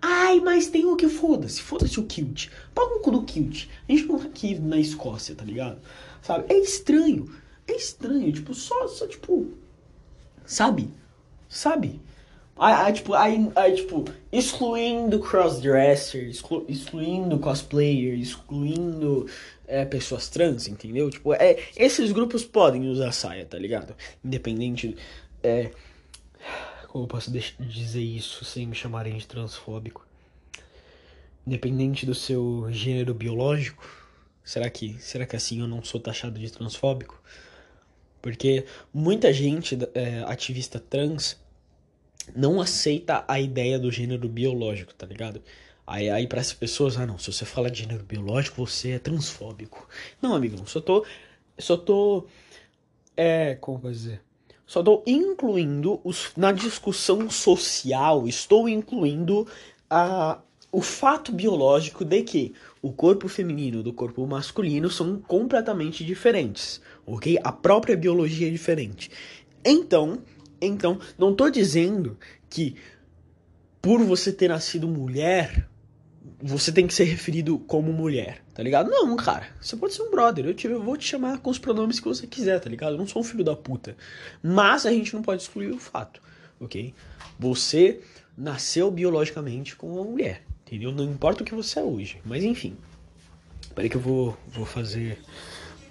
Ai, 0.00 0.40
mas 0.40 0.68
tem 0.68 0.86
o 0.86 0.94
que 0.94 1.08
foda-se. 1.08 1.60
Foda-se 1.60 1.98
o 1.98 2.04
kilt. 2.04 2.48
Paga 2.74 2.94
o 2.94 3.00
cu 3.00 3.10
do 3.10 3.22
kilt. 3.22 3.66
A 3.88 3.92
gente 3.92 4.06
não 4.06 4.18
tá 4.18 4.26
aqui 4.26 4.58
na 4.58 4.78
Escócia, 4.78 5.34
tá 5.34 5.44
ligado? 5.44 5.80
Sabe? 6.22 6.44
É 6.48 6.58
estranho. 6.58 7.28
É 7.66 7.74
estranho. 7.74 8.30
Tipo, 8.32 8.54
só, 8.54 8.86
só 8.86 9.06
tipo. 9.06 9.48
Sabe? 10.44 10.90
Sabe? 11.48 12.00
Aí, 12.58 12.92
tipo, 12.92 13.14
aí, 13.14 13.52
aí, 13.54 13.74
tipo, 13.76 14.04
excluindo 14.32 15.20
crossdresser, 15.20 16.28
exclu, 16.28 16.66
excluindo 16.68 17.38
cosplayer, 17.38 18.18
excluindo 18.18 19.26
é, 19.66 19.84
pessoas 19.84 20.28
trans, 20.28 20.66
entendeu? 20.66 21.08
Tipo, 21.08 21.32
é, 21.34 21.62
esses 21.76 22.10
grupos 22.10 22.44
podem 22.44 22.88
usar 22.88 23.12
saia, 23.12 23.46
tá 23.46 23.56
ligado? 23.56 23.94
Independente. 24.24 24.96
É, 25.40 25.70
como 26.88 27.04
eu 27.04 27.08
posso 27.08 27.30
dizer 27.30 28.02
isso 28.02 28.44
sem 28.44 28.66
me 28.66 28.74
chamarem 28.74 29.16
de 29.16 29.26
transfóbico? 29.26 30.04
Independente 31.46 32.04
do 32.04 32.14
seu 32.14 32.66
gênero 32.70 33.14
biológico, 33.14 33.86
será 34.42 34.68
que, 34.68 34.96
será 34.98 35.24
que 35.24 35.36
assim 35.36 35.60
eu 35.60 35.68
não 35.68 35.82
sou 35.84 36.00
taxado 36.00 36.40
de 36.40 36.50
transfóbico? 36.50 37.22
Porque 38.20 38.64
muita 38.92 39.32
gente 39.32 39.78
é, 39.94 40.22
ativista 40.26 40.78
trans 40.78 41.36
não 42.34 42.60
aceita 42.60 43.24
a 43.26 43.40
ideia 43.40 43.78
do 43.78 43.90
gênero 43.90 44.28
biológico, 44.28 44.94
tá 44.94 45.06
ligado? 45.06 45.42
Aí, 45.86 46.10
aí 46.10 46.26
para 46.26 46.40
essas 46.40 46.54
pessoas, 46.54 46.98
ah 46.98 47.06
não, 47.06 47.18
se 47.18 47.32
você 47.32 47.44
fala 47.44 47.70
de 47.70 47.80
gênero 47.80 48.04
biológico, 48.04 48.66
você 48.66 48.90
é 48.90 48.98
transfóbico. 48.98 49.88
Não, 50.20 50.34
amigo, 50.34 50.56
não, 50.56 50.66
só 50.66 50.80
tô. 50.80 51.06
Só 51.58 51.76
tô. 51.76 52.26
É. 53.16 53.54
Como 53.54 53.80
dizer? 53.90 54.20
Só 54.66 54.82
tô 54.82 55.02
incluindo 55.06 55.98
os, 56.04 56.30
na 56.36 56.52
discussão 56.52 57.30
social, 57.30 58.28
estou 58.28 58.68
incluindo 58.68 59.46
a, 59.88 60.42
o 60.70 60.82
fato 60.82 61.32
biológico 61.32 62.04
de 62.04 62.22
que 62.22 62.54
o 62.82 62.92
corpo 62.92 63.28
feminino 63.28 63.82
do 63.82 63.94
corpo 63.94 64.26
masculino 64.26 64.90
são 64.90 65.18
completamente 65.20 66.04
diferentes, 66.04 66.82
ok? 67.08 67.38
A 67.42 67.52
própria 67.52 67.96
biologia 67.96 68.48
é 68.48 68.50
diferente. 68.50 69.10
Então, 69.64 70.22
então, 70.60 70.98
não 71.16 71.34
tô 71.34 71.48
dizendo 71.50 72.18
que 72.50 72.76
por 73.80 74.02
você 74.02 74.32
ter 74.32 74.48
nascido 74.48 74.88
mulher, 74.88 75.68
você 76.40 76.70
tem 76.70 76.86
que 76.86 76.94
ser 76.94 77.04
referido 77.04 77.58
como 77.58 77.92
mulher, 77.92 78.42
tá 78.54 78.62
ligado? 78.62 78.90
Não, 78.90 79.16
cara. 79.16 79.48
Você 79.60 79.76
pode 79.76 79.94
ser 79.94 80.02
um 80.02 80.10
brother. 80.10 80.46
Eu, 80.46 80.54
te, 80.54 80.66
eu 80.66 80.82
vou 80.82 80.96
te 80.96 81.06
chamar 81.06 81.38
com 81.38 81.50
os 81.50 81.58
pronomes 81.58 82.00
que 82.00 82.08
você 82.08 82.26
quiser, 82.26 82.60
tá 82.60 82.68
ligado? 82.68 82.92
Eu 82.92 82.98
não 82.98 83.06
sou 83.06 83.22
um 83.22 83.24
filho 83.24 83.44
da 83.44 83.56
puta. 83.56 83.96
Mas 84.42 84.84
a 84.84 84.90
gente 84.90 85.14
não 85.14 85.22
pode 85.22 85.42
excluir 85.42 85.70
o 85.70 85.78
fato, 85.78 86.20
ok? 86.60 86.92
Você 87.38 88.00
nasceu 88.36 88.90
biologicamente 88.90 89.74
com 89.74 89.92
uma 89.92 90.04
mulher, 90.04 90.42
entendeu? 90.66 90.92
Não 90.92 91.04
importa 91.04 91.42
o 91.42 91.46
que 91.46 91.54
você 91.54 91.78
é 91.80 91.82
hoje, 91.82 92.20
mas 92.24 92.44
enfim. 92.44 92.76
Peraí 93.74 93.88
que 93.88 93.96
eu 93.96 94.00
vou, 94.00 94.36
vou 94.48 94.66
fazer 94.66 95.18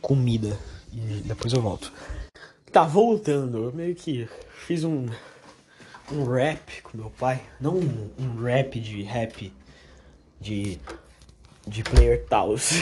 comida 0.02 0.58
e 0.92 1.22
depois 1.26 1.54
eu 1.54 1.62
volto. 1.62 1.92
Tá, 2.72 2.84
voltando, 2.84 3.66
eu 3.66 3.74
meio 3.74 3.96
que 3.96 4.28
fiz 4.66 4.84
um, 4.84 5.08
um 6.12 6.24
rap 6.26 6.82
com 6.82 6.98
meu 6.98 7.10
pai. 7.10 7.42
Não 7.60 7.76
um, 7.76 8.10
um 8.20 8.44
rap 8.44 8.80
de 8.80 9.02
rap 9.04 9.52
de, 10.40 10.78
de 11.66 11.84
player 11.84 12.26
taus. 12.26 12.74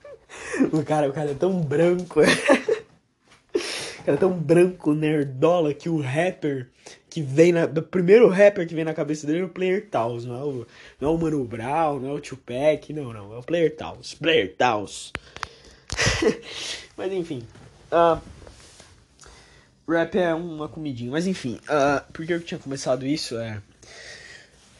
o, 0.72 0.82
cara, 0.84 1.08
o 1.08 1.12
cara 1.12 1.32
é 1.32 1.34
tão 1.34 1.60
branco. 1.60 2.20
o 2.22 4.04
cara 4.04 4.16
é 4.16 4.16
tão 4.16 4.32
branco, 4.32 4.94
nerdola, 4.94 5.74
que 5.74 5.88
o 5.88 6.00
rapper 6.00 6.68
que 7.10 7.20
vem 7.20 7.52
na. 7.52 7.64
O 7.64 7.82
primeiro 7.82 8.28
rapper 8.28 8.66
que 8.66 8.74
vem 8.74 8.84
na 8.84 8.94
cabeça 8.94 9.26
dele 9.26 9.40
é 9.40 9.44
o 9.44 9.48
Player 9.48 9.88
Taos, 9.88 10.24
não 10.24 10.34
é 10.34 10.44
o, 10.44 10.66
não 11.00 11.08
é 11.08 11.12
o 11.12 11.18
Mano 11.18 11.44
Brown, 11.44 11.98
não 11.98 12.10
é 12.10 12.12
o 12.12 12.20
Tupac, 12.20 12.92
não, 12.92 13.12
não, 13.12 13.34
é 13.34 13.38
o 13.38 13.42
Player 13.42 13.74
Taos. 13.74 14.14
Player 14.14 14.54
Taos. 14.54 15.12
Mas 16.96 17.12
enfim. 17.12 17.42
Uh, 17.92 18.20
rap 19.88 20.16
é 20.16 20.34
uma 20.34 20.68
comidinha. 20.68 21.10
Mas 21.10 21.26
enfim, 21.26 21.60
uh, 21.64 22.12
por 22.12 22.24
que 22.26 22.32
eu 22.32 22.40
tinha 22.40 22.58
começado 22.58 23.06
isso? 23.06 23.36
É. 23.36 23.62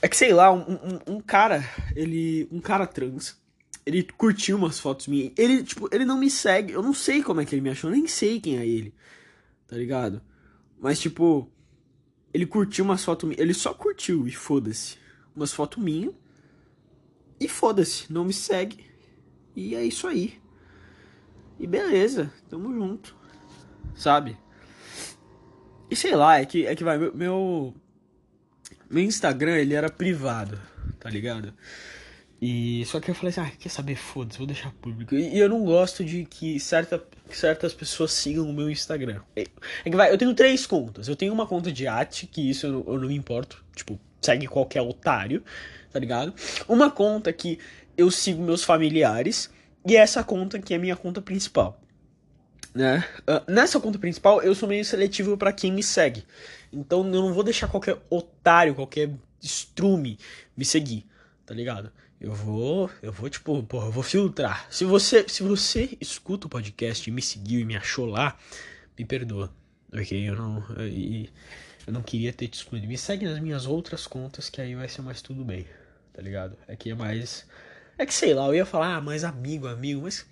É 0.03 0.09
que 0.09 0.17
sei 0.17 0.33
lá, 0.33 0.53
um, 0.53 0.61
um, 0.61 1.15
um, 1.15 1.21
cara, 1.21 1.65
ele. 1.95 2.49
Um 2.51 2.61
cara 2.61 2.87
trans. 2.87 3.37
Ele 3.85 4.03
curtiu 4.03 4.57
umas 4.57 4.81
fotos 4.81 5.07
minhas. 5.07 5.33
Ele, 5.37 5.63
tipo, 5.63 5.89
ele 5.93 6.05
não 6.05 6.19
me 6.19 6.31
segue. 6.31 6.73
Eu 6.73 6.83
não 6.83 6.93
sei 6.93 7.23
como 7.23 7.41
é 7.41 7.45
que 7.45 7.55
ele 7.55 7.63
me 7.63 7.71
achou, 7.71 7.91
nem 7.91 8.07
sei 8.07 8.41
quem 8.41 8.59
é 8.59 8.67
ele. 8.67 8.95
Tá 9.67 9.77
ligado? 9.77 10.21
Mas, 10.79 10.99
tipo. 10.99 11.51
Ele 12.35 12.45
curtiu 12.45 12.85
umas 12.85 13.05
fotos 13.05 13.29
minhas. 13.29 13.41
Ele 13.41 13.55
só 13.55 13.73
curtiu 13.73 14.27
e 14.27 14.33
foda-se. 14.33 14.99
Umas 15.35 15.53
fotos 15.53 15.83
minhas. 15.83 16.13
E 17.39 17.49
foda-se, 17.49 18.13
não 18.13 18.25
me 18.25 18.33
segue. 18.33 18.85
E 19.55 19.75
é 19.75 19.85
isso 19.85 20.07
aí. 20.07 20.39
E 21.59 21.67
beleza, 21.67 22.33
tamo 22.49 22.73
junto. 22.73 23.17
Sabe? 23.95 24.37
E 25.91 25.97
sei 25.97 26.15
lá, 26.15 26.41
é 26.41 26.45
que, 26.45 26.67
é 26.67 26.75
que 26.75 26.85
vai, 26.85 26.99
meu, 26.99 27.15
meu. 27.15 27.75
Instagram, 28.91 29.57
ele 29.57 29.75
era 29.75 29.91
privado, 29.91 30.61
tá 31.01 31.09
ligado? 31.09 31.53
E 32.41 32.85
só 32.85 33.01
que 33.01 33.11
eu 33.11 33.15
falei 33.15 33.31
assim, 33.31 33.41
ah, 33.41 33.51
quer 33.59 33.69
saber, 33.71 33.97
foda-se, 33.97 34.39
vou 34.39 34.47
deixar 34.47 34.71
público. 34.73 35.15
E, 35.15 35.35
e, 35.35 35.39
eu 35.39 35.49
não 35.49 35.65
gosto 35.65 36.05
de 36.05 36.25
que, 36.27 36.61
certa, 36.61 37.03
que 37.29 37.37
certas 37.37 37.73
pessoas 37.73 38.13
sigam 38.13 38.49
o 38.49 38.53
meu 38.53 38.71
Instagram. 38.71 39.23
É, 39.35 39.47
é, 39.85 39.91
que 39.91 39.97
vai, 39.97 40.13
eu 40.13 40.19
tenho 40.19 40.35
três 40.35 40.67
contas. 40.67 41.09
Eu 41.09 41.17
tenho 41.17 41.33
uma 41.33 41.47
conta 41.47 41.73
de 41.73 41.87
arte, 41.87 42.27
que 42.27 42.51
isso 42.51 42.67
eu 42.67 42.73
não, 42.73 42.85
eu 42.87 43.01
não 43.01 43.09
me 43.09 43.17
importo. 43.17 43.65
Tipo, 43.75 43.99
segue 44.21 44.47
qualquer 44.47 44.83
otário, 44.83 45.43
tá 45.91 45.99
ligado? 45.99 46.35
Uma 46.69 46.91
conta 46.91 47.33
que 47.33 47.59
eu 47.97 48.11
sigo 48.11 48.43
meus 48.43 48.63
familiares. 48.63 49.51
E 49.87 49.97
essa 49.97 50.25
conta 50.25 50.59
que 50.59 50.75
é 50.75 50.77
a 50.77 50.81
minha 50.81 50.97
conta 50.97 51.23
principal. 51.23 51.81
Né? 52.75 53.05
Uh, 53.21 53.51
nessa 53.51 53.81
conta 53.81 53.99
principal, 53.99 54.43
eu 54.43 54.55
sou 54.55 54.69
meio 54.69 54.85
seletivo 54.85 55.37
para 55.37 55.53
quem 55.53 55.73
me 55.73 55.83
segue. 55.83 56.25
Então 56.73 56.99
eu 56.99 57.23
não 57.23 57.33
vou 57.33 57.43
deixar 57.43 57.69
qualquer 57.69 57.97
otário, 58.11 58.75
qualquer 58.75 59.11
estrume 59.41 60.19
me 60.57 60.65
seguir, 60.65 61.07
tá 61.47 61.55
ligado? 61.55 61.91
Eu 62.21 62.33
vou, 62.33 62.91
eu 63.01 63.13
vou 63.13 63.31
tipo, 63.31 63.63
porra, 63.63 63.87
eu 63.87 63.93
vou 63.93 64.03
filtrar. 64.03 64.67
Se 64.71 64.85
você, 64.85 65.27
se 65.29 65.43
você 65.43 65.97
escuta 66.01 66.47
o 66.47 66.51
podcast 66.51 67.09
e 67.09 67.13
me 67.13 67.23
seguiu 67.23 67.61
e 67.61 67.65
me 67.65 67.77
achou 67.77 68.07
lá, 68.07 68.37
me 68.99 69.05
perdoa. 69.05 69.53
OK? 69.93 70.29
Eu 70.29 70.35
não 70.35 70.65
eu, 70.77 71.29
eu 71.87 71.93
não 71.93 72.03
queria 72.03 72.33
ter 72.33 72.49
te 72.49 72.55
excluído. 72.55 72.87
Me 72.87 72.99
segue 72.99 73.25
nas 73.25 73.39
minhas 73.39 73.67
outras 73.67 74.07
contas 74.07 74.51
que 74.51 74.61
aí 74.61 74.75
vai 74.75 74.89
ser 74.89 75.03
mais 75.03 75.23
tudo 75.23 75.45
bem, 75.45 75.67
tá 76.13 76.21
ligado? 76.21 76.57
É 76.67 76.75
que 76.75 76.91
é 76.91 76.95
mais 76.95 77.47
é 77.99 78.07
que 78.07 78.15
sei 78.15 78.35
lá, 78.35 78.47
eu 78.47 78.55
ia 78.55 78.67
falar, 78.67 78.97
ah, 78.97 79.01
mais 79.01 79.25
amigo, 79.25 79.67
amigo, 79.67 80.03
mas. 80.03 80.27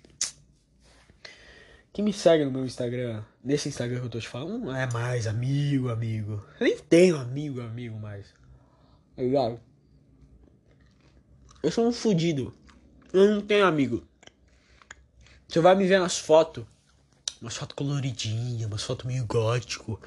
Quem 1.91 2.03
me 2.03 2.11
segue 2.11 2.43
no 2.43 2.51
meu 2.51 2.65
Instagram, 2.65 3.23
nesse 3.43 3.69
Instagram 3.69 3.99
que 3.99 4.05
eu 4.05 4.09
tô 4.09 4.19
te 4.19 4.27
falando, 4.27 4.65
não 4.65 4.75
é 4.75 4.85
mais 4.91 5.27
amigo, 5.27 5.89
amigo. 5.89 6.45
Eu 6.59 6.67
nem 6.67 6.77
tenho 6.77 7.15
amigo, 7.15 7.61
amigo 7.61 7.97
mais. 7.97 8.27
Tá 9.15 9.23
ligado? 9.23 9.59
Eu 11.63 11.71
sou 11.71 11.87
um 11.87 11.91
fudido. 11.91 12.53
Eu 13.13 13.31
não 13.31 13.41
tenho 13.41 13.65
amigo. 13.65 14.05
Você 15.47 15.61
vai 15.61 15.73
me 15.73 15.87
ver 15.87 15.99
nas 15.99 16.17
fotos. 16.17 16.65
Umas 17.41 17.55
fotos 17.55 17.75
coloridinhas, 17.75 18.67
umas 18.67 18.83
fotos 18.83 19.05
meio 19.05 19.25
gótico. 19.25 19.99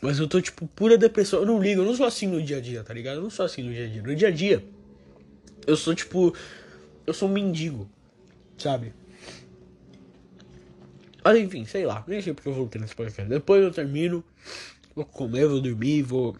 Mas 0.00 0.18
eu 0.18 0.28
tô, 0.28 0.40
tipo, 0.40 0.66
pura 0.68 0.96
depressão. 0.96 1.40
Eu 1.40 1.46
não 1.46 1.60
ligo, 1.60 1.82
eu 1.82 1.84
não 1.84 1.96
sou 1.96 2.06
assim 2.06 2.26
no 2.26 2.40
dia 2.40 2.58
a 2.58 2.60
dia, 2.60 2.84
tá 2.84 2.94
ligado? 2.94 3.16
Eu 3.16 3.22
não 3.22 3.30
sou 3.30 3.44
assim 3.44 3.62
no 3.62 3.72
dia 3.72 3.86
a 3.86 3.88
dia. 3.88 4.02
No 4.02 4.14
dia 4.14 4.28
a 4.28 4.30
dia, 4.30 4.64
eu 5.66 5.76
sou, 5.76 5.94
tipo, 5.94 6.34
eu 7.06 7.14
sou 7.14 7.28
um 7.28 7.32
mendigo, 7.32 7.88
sabe? 8.58 8.94
Mas 11.24 11.38
enfim, 11.38 11.64
sei 11.64 11.86
lá, 11.86 12.04
nem 12.06 12.20
sei 12.20 12.34
porque 12.34 12.48
eu 12.48 12.54
voltei 12.54 12.80
nesse 12.80 12.94
podcast. 12.94 13.28
Depois 13.28 13.62
eu 13.62 13.70
termino, 13.70 14.24
vou 14.94 15.04
comer, 15.04 15.46
vou 15.46 15.60
dormir, 15.60 16.02
vou, 16.02 16.36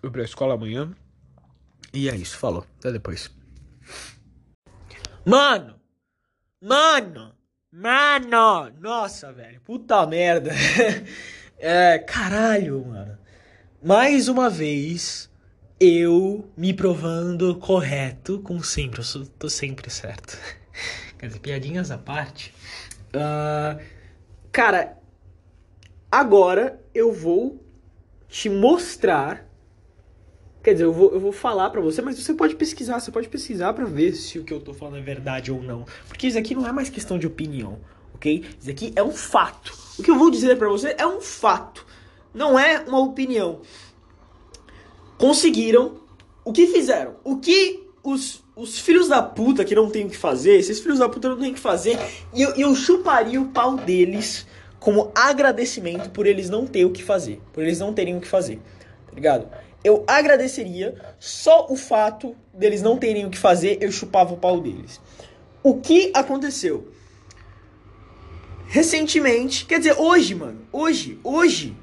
vou 0.00 0.10
pra 0.10 0.22
escola 0.22 0.54
amanhã. 0.54 0.90
E 1.92 2.08
é 2.08 2.14
isso, 2.14 2.38
falou. 2.38 2.64
Até 2.78 2.92
depois. 2.92 3.30
Mano! 5.24 5.80
Mano! 6.62 7.34
Mano! 7.72 8.70
Nossa, 8.80 9.32
velho. 9.32 9.60
Puta 9.62 10.06
merda. 10.06 10.50
é, 11.58 11.98
caralho, 11.98 12.84
mano. 12.86 13.18
Mais 13.82 14.28
uma 14.28 14.50
vez, 14.50 15.29
eu 15.80 16.44
me 16.54 16.74
provando 16.74 17.54
correto, 17.56 18.38
como 18.40 18.62
sempre, 18.62 19.00
eu 19.00 19.04
sou, 19.04 19.24
tô 19.24 19.48
sempre 19.48 19.88
certo. 19.88 20.38
Quer 21.18 21.28
dizer, 21.28 21.38
piadinhas 21.38 21.90
à 21.90 21.96
parte. 21.96 22.52
Uh, 23.14 23.82
cara, 24.52 24.98
agora 26.12 26.78
eu 26.94 27.10
vou 27.10 27.64
te 28.28 28.50
mostrar. 28.50 29.48
Quer 30.62 30.72
dizer, 30.74 30.84
eu 30.84 30.92
vou, 30.92 31.14
eu 31.14 31.20
vou 31.20 31.32
falar 31.32 31.70
pra 31.70 31.80
você, 31.80 32.02
mas 32.02 32.18
você 32.18 32.34
pode 32.34 32.56
pesquisar, 32.56 33.00
você 33.00 33.10
pode 33.10 33.30
pesquisar 33.30 33.72
pra 33.72 33.86
ver 33.86 34.12
se 34.12 34.38
o 34.38 34.44
que 34.44 34.52
eu 34.52 34.60
tô 34.60 34.74
falando 34.74 34.98
é 34.98 35.02
verdade 35.02 35.50
ou 35.50 35.62
não. 35.62 35.86
Porque 36.06 36.26
isso 36.26 36.38
aqui 36.38 36.54
não 36.54 36.68
é 36.68 36.72
mais 36.72 36.90
questão 36.90 37.18
de 37.18 37.26
opinião, 37.26 37.78
ok? 38.14 38.44
Isso 38.60 38.70
aqui 38.70 38.92
é 38.94 39.02
um 39.02 39.12
fato. 39.12 39.74
O 39.98 40.02
que 40.02 40.10
eu 40.10 40.18
vou 40.18 40.30
dizer 40.30 40.58
pra 40.58 40.68
você 40.68 40.94
é 40.98 41.06
um 41.06 41.22
fato. 41.22 41.86
Não 42.34 42.58
é 42.58 42.80
uma 42.80 43.00
opinião 43.00 43.62
conseguiram. 45.20 46.00
O 46.42 46.52
que 46.52 46.66
fizeram? 46.66 47.16
O 47.22 47.36
que 47.36 47.86
os, 48.02 48.42
os 48.56 48.78
filhos 48.78 49.08
da 49.08 49.22
puta 49.22 49.64
que 49.64 49.74
não 49.74 49.90
tem 49.90 50.06
o 50.06 50.10
que 50.10 50.16
fazer, 50.16 50.56
esses 50.56 50.80
filhos 50.80 50.98
da 50.98 51.08
puta 51.08 51.28
não 51.28 51.36
tem 51.36 51.50
o 51.50 51.54
que 51.54 51.60
fazer, 51.60 51.98
e 52.34 52.40
eu, 52.40 52.54
eu 52.56 52.74
chuparia 52.74 53.40
o 53.40 53.48
pau 53.48 53.76
deles 53.76 54.46
como 54.80 55.12
agradecimento 55.14 56.08
por 56.08 56.26
eles 56.26 56.48
não 56.48 56.66
terem 56.66 56.86
o 56.86 56.90
que 56.90 57.04
fazer, 57.04 57.38
por 57.52 57.62
eles 57.62 57.78
não 57.78 57.92
terem 57.92 58.16
o 58.16 58.20
que 58.20 58.26
fazer, 58.26 58.58
tá 59.06 59.14
ligado? 59.14 59.46
Eu 59.84 60.02
agradeceria 60.06 60.94
só 61.18 61.66
o 61.68 61.76
fato 61.76 62.34
deles 62.54 62.80
não 62.80 62.96
terem 62.96 63.26
o 63.26 63.30
que 63.30 63.38
fazer, 63.38 63.78
eu 63.82 63.92
chupava 63.92 64.32
o 64.32 64.38
pau 64.38 64.60
deles. 64.60 64.98
O 65.62 65.78
que 65.78 66.10
aconteceu? 66.14 66.88
Recentemente, 68.66 69.66
quer 69.66 69.78
dizer, 69.78 69.98
hoje, 69.98 70.34
mano, 70.34 70.60
hoje, 70.72 71.18
hoje, 71.22 71.76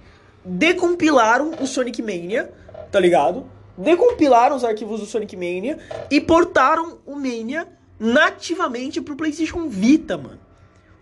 decompilaram 0.44 1.52
o 1.60 1.68
Sonic 1.68 2.02
Mania 2.02 2.52
tá 2.98 3.00
ligado? 3.00 3.46
Decompilaram 3.78 4.56
os 4.56 4.64
arquivos 4.64 5.00
do 5.00 5.06
Sonic 5.06 5.36
Mania 5.36 5.78
e 6.10 6.20
portaram 6.20 6.98
o 7.06 7.16
Mania 7.16 7.68
nativamente 8.00 9.00
pro 9.00 9.16
PlayStation 9.16 9.70
Vita, 9.70 10.18
mano. 10.18 10.40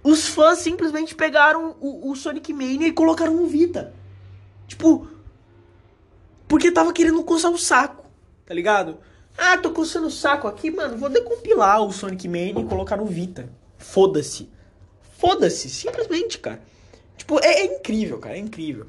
Os 0.03 0.27
fãs 0.27 0.59
simplesmente 0.59 1.15
pegaram 1.15 1.77
o, 1.79 2.11
o 2.11 2.15
Sonic 2.17 2.51
Mania 2.51 2.89
e 2.89 2.91
colocaram 2.91 3.33
no 3.33 3.47
Vita. 3.47 3.93
Tipo, 4.67 5.07
porque 6.49 6.69
tava 6.69 6.91
querendo 6.91 7.23
coçar 7.23 7.49
o 7.49 7.57
saco, 7.57 8.05
tá 8.45 8.53
ligado? 8.53 8.97
Ah, 9.37 9.57
tô 9.57 9.71
coçando 9.71 10.07
o 10.07 10.11
saco 10.11 10.45
aqui, 10.45 10.69
mano. 10.69 10.97
Vou 10.97 11.09
decompilar 11.09 11.81
o 11.81 11.93
Sonic 11.93 12.27
Mania 12.27 12.59
e 12.59 12.65
colocar 12.65 12.97
no 12.97 13.05
Vita. 13.05 13.49
Foda-se. 13.77 14.49
Foda-se, 15.17 15.69
simplesmente, 15.69 16.39
cara. 16.39 16.61
Tipo, 17.15 17.39
é, 17.39 17.61
é 17.61 17.65
incrível, 17.65 18.19
cara, 18.19 18.35
é 18.35 18.39
incrível. 18.39 18.85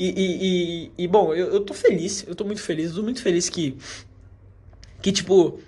E, 0.00 0.08
e, 0.08 0.12
e, 0.16 0.92
e, 1.04 1.06
bom, 1.06 1.34
eu, 1.34 1.52
eu 1.52 1.60
tô 1.60 1.74
feliz, 1.74 2.24
eu 2.26 2.34
tô 2.34 2.42
muito 2.42 2.62
feliz, 2.62 2.94
tô 2.94 3.02
muito 3.02 3.20
feliz 3.22 3.50
que. 3.50 3.76
Que 5.02 5.12
tipo. 5.12 5.60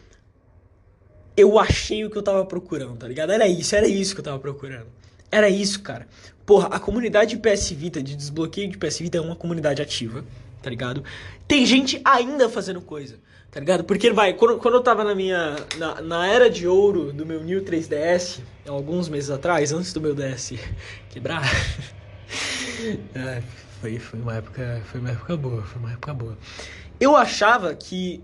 Eu 1.37 1.59
achei 1.59 2.03
o 2.03 2.11
que 2.11 2.16
eu 2.16 2.22
tava 2.22 2.43
procurando, 2.47 2.97
tá 2.97 3.07
ligado? 3.07 3.30
Era 3.30 3.47
isso, 3.47 3.76
era 3.76 3.87
isso 3.87 4.14
que 4.14 4.20
eu 4.20 4.24
tava 4.24 4.39
procurando. 4.39 4.87
Era 5.30 5.51
isso, 5.51 5.83
cara. 5.83 6.09
Porra, 6.47 6.68
a 6.68 6.80
comunidade 6.80 7.37
de 7.37 7.43
PS 7.43 7.72
Vita, 7.72 8.03
de 8.03 8.16
desbloqueio 8.16 8.70
de 8.70 8.78
PS 8.78 9.01
Vita, 9.01 9.18
é 9.18 9.20
uma 9.20 9.37
comunidade 9.37 9.83
ativa, 9.83 10.24
tá 10.62 10.70
ligado? 10.70 11.05
Tem 11.47 11.66
gente 11.66 12.01
ainda 12.03 12.49
fazendo 12.49 12.80
coisa, 12.80 13.18
tá 13.51 13.61
ligado? 13.61 13.85
Porque, 13.85 14.11
vai, 14.11 14.33
quando, 14.33 14.59
quando 14.59 14.74
eu 14.74 14.83
tava 14.83 15.05
na 15.05 15.14
minha. 15.14 15.57
Na, 15.76 16.01
na 16.01 16.26
era 16.26 16.49
de 16.49 16.66
ouro 16.66 17.12
do 17.12 17.26
meu 17.26 17.45
New 17.45 17.62
3DS, 17.62 18.41
alguns 18.66 19.11
meses 19.11 19.28
atrás, 19.28 19.72
antes 19.72 19.93
do 19.93 20.01
meu 20.01 20.14
DS 20.14 20.55
quebrar. 21.11 21.43
é, 23.14 23.43
foi, 23.83 23.99
foi 23.99 24.20
uma 24.20 24.37
época 24.37 24.80
foi 24.85 25.01
uma 25.01 25.11
época 25.11 25.37
boa 25.37 25.62
foi 25.62 25.80
uma 25.80 25.91
época 25.91 26.14
boa 26.14 26.39
eu 27.01 27.16
achava 27.16 27.74
que 27.74 28.22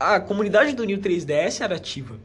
a 0.00 0.18
comunidade 0.18 0.74
do 0.74 0.82
New 0.84 0.98
3DS 0.98 1.60
era 1.60 1.76
ativa, 1.76 2.16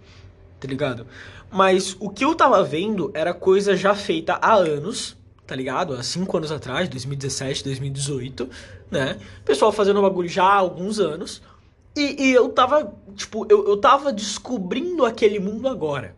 tá 0.60 0.66
ligado? 0.66 1.06
Mas 1.52 1.96
o 2.00 2.10
que 2.10 2.24
eu 2.24 2.34
tava 2.34 2.64
vendo 2.64 3.12
era 3.14 3.34
coisa 3.34 3.76
já 3.76 3.94
feita 3.94 4.40
há 4.42 4.54
anos, 4.54 5.18
tá 5.46 5.56
ligado? 5.56 5.94
Há 5.94 6.02
5 6.02 6.38
anos 6.38 6.52
atrás, 6.54 6.88
2017, 6.88 7.66
2018, 7.66 8.50
né? 8.90 9.20
Pessoal 9.44 9.74
fazendo 9.74 10.02
bagulho 10.02 10.30
já 10.30 10.46
há 10.46 10.56
alguns 10.56 11.00
anos. 11.00 11.42
E, 11.98 12.28
e 12.28 12.34
eu 12.34 12.48
tava, 12.48 12.94
tipo, 13.16 13.46
eu, 13.50 13.68
eu 13.68 13.76
tava 13.76 14.14
descobrindo 14.14 15.06
aquele 15.06 15.38
mundo 15.38 15.68
agora. 15.68 16.16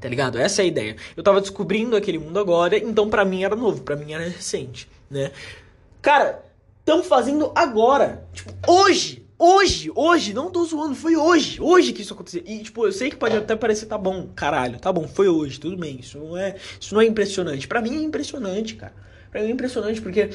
Tá 0.00 0.08
ligado? 0.08 0.38
Essa 0.38 0.62
é 0.62 0.64
a 0.64 0.68
ideia. 0.68 0.96
Eu 1.14 1.22
tava 1.22 1.40
descobrindo 1.40 1.96
aquele 1.96 2.18
mundo 2.18 2.38
agora, 2.38 2.78
então 2.78 3.10
pra 3.10 3.26
mim 3.26 3.44
era 3.44 3.54
novo, 3.54 3.82
pra 3.82 3.94
mim 3.94 4.12
era 4.12 4.24
recente, 4.24 4.88
né? 5.10 5.32
Cara, 6.00 6.44
estão 6.78 7.02
fazendo 7.02 7.52
agora. 7.54 8.26
Tipo, 8.32 8.54
hoje. 8.66 9.26
Hoje, 9.42 9.90
hoje, 9.94 10.34
não 10.34 10.50
tô 10.50 10.62
zoando, 10.66 10.94
foi 10.94 11.16
hoje, 11.16 11.62
hoje 11.62 11.94
que 11.94 12.02
isso 12.02 12.12
aconteceu. 12.12 12.42
E, 12.44 12.58
tipo, 12.58 12.86
eu 12.86 12.92
sei 12.92 13.08
que 13.08 13.16
pode 13.16 13.34
até 13.34 13.56
parecer, 13.56 13.86
tá 13.86 13.96
bom, 13.96 14.28
caralho, 14.36 14.78
tá 14.78 14.92
bom, 14.92 15.08
foi 15.08 15.28
hoje, 15.28 15.58
tudo 15.58 15.78
bem, 15.78 15.98
isso 15.98 16.18
não 16.18 16.36
é, 16.36 16.56
isso 16.78 16.94
não 16.94 17.00
é 17.00 17.06
impressionante. 17.06 17.66
Para 17.66 17.80
mim 17.80 17.96
é 17.96 18.02
impressionante, 18.02 18.74
cara. 18.74 18.92
Pra 19.30 19.40
mim 19.40 19.48
é 19.48 19.50
impressionante 19.50 20.02
porque 20.02 20.28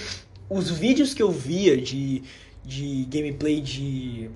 os 0.50 0.72
vídeos 0.72 1.14
que 1.14 1.22
eu 1.22 1.30
via 1.30 1.80
de, 1.80 2.24
de 2.64 3.06
gameplay 3.06 3.62
de, 3.62 4.32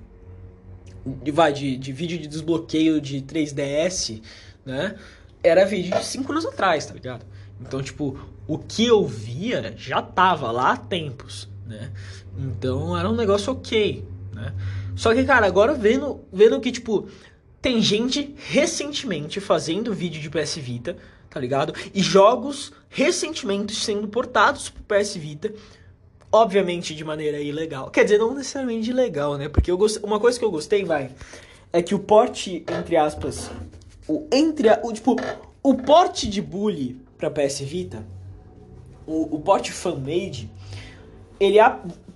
de 1.04 1.30
vai, 1.32 1.52
de, 1.52 1.76
de 1.76 1.92
vídeo 1.92 2.16
de 2.16 2.28
desbloqueio 2.28 3.00
de 3.00 3.22
3DS, 3.22 4.22
né, 4.64 4.94
era 5.42 5.64
vídeo 5.64 5.98
de 5.98 6.04
5 6.04 6.30
anos 6.30 6.46
atrás, 6.46 6.86
tá 6.86 6.94
ligado? 6.94 7.26
Então, 7.60 7.82
tipo, 7.82 8.16
o 8.50 8.58
que 8.58 8.84
eu 8.84 9.06
via 9.06 9.72
já 9.76 10.02
tava 10.02 10.50
lá 10.50 10.72
há 10.72 10.76
tempos, 10.76 11.48
né? 11.64 11.92
Então 12.36 12.98
era 12.98 13.08
um 13.08 13.14
negócio 13.14 13.52
ok, 13.52 14.04
né? 14.34 14.52
Só 14.96 15.14
que, 15.14 15.22
cara, 15.22 15.46
agora 15.46 15.72
vendo, 15.72 16.20
vendo 16.32 16.60
que, 16.60 16.72
tipo, 16.72 17.06
tem 17.62 17.80
gente 17.80 18.34
recentemente 18.36 19.38
fazendo 19.38 19.94
vídeo 19.94 20.20
de 20.20 20.28
PS 20.28 20.56
Vita, 20.56 20.96
tá 21.30 21.38
ligado? 21.38 21.72
E 21.94 22.02
jogos 22.02 22.72
recentemente 22.88 23.72
sendo 23.72 24.08
portados 24.08 24.68
pro 24.68 24.82
PS 24.82 25.14
Vita, 25.14 25.54
obviamente 26.32 26.92
de 26.92 27.04
maneira 27.04 27.38
ilegal. 27.38 27.88
Quer 27.88 28.02
dizer, 28.02 28.18
não 28.18 28.34
necessariamente 28.34 28.90
ilegal, 28.90 29.38
né? 29.38 29.48
Porque 29.48 29.70
eu 29.70 29.78
gost... 29.78 30.00
uma 30.02 30.18
coisa 30.18 30.36
que 30.36 30.44
eu 30.44 30.50
gostei, 30.50 30.84
vai, 30.84 31.12
é 31.72 31.80
que 31.80 31.94
o 31.94 32.00
porte, 32.00 32.64
entre 32.80 32.96
aspas, 32.96 33.48
o 34.08 34.26
entre 34.32 34.68
a... 34.68 34.80
o 34.82 34.92
tipo, 34.92 35.14
o 35.62 35.74
porte 35.76 36.28
de 36.28 36.42
bully 36.42 37.00
pra 37.16 37.30
PS 37.30 37.60
Vita, 37.60 38.04
o, 39.10 39.34
o 39.34 39.40
porte 39.40 39.72
fan-made, 39.72 40.50
ele 41.38 41.58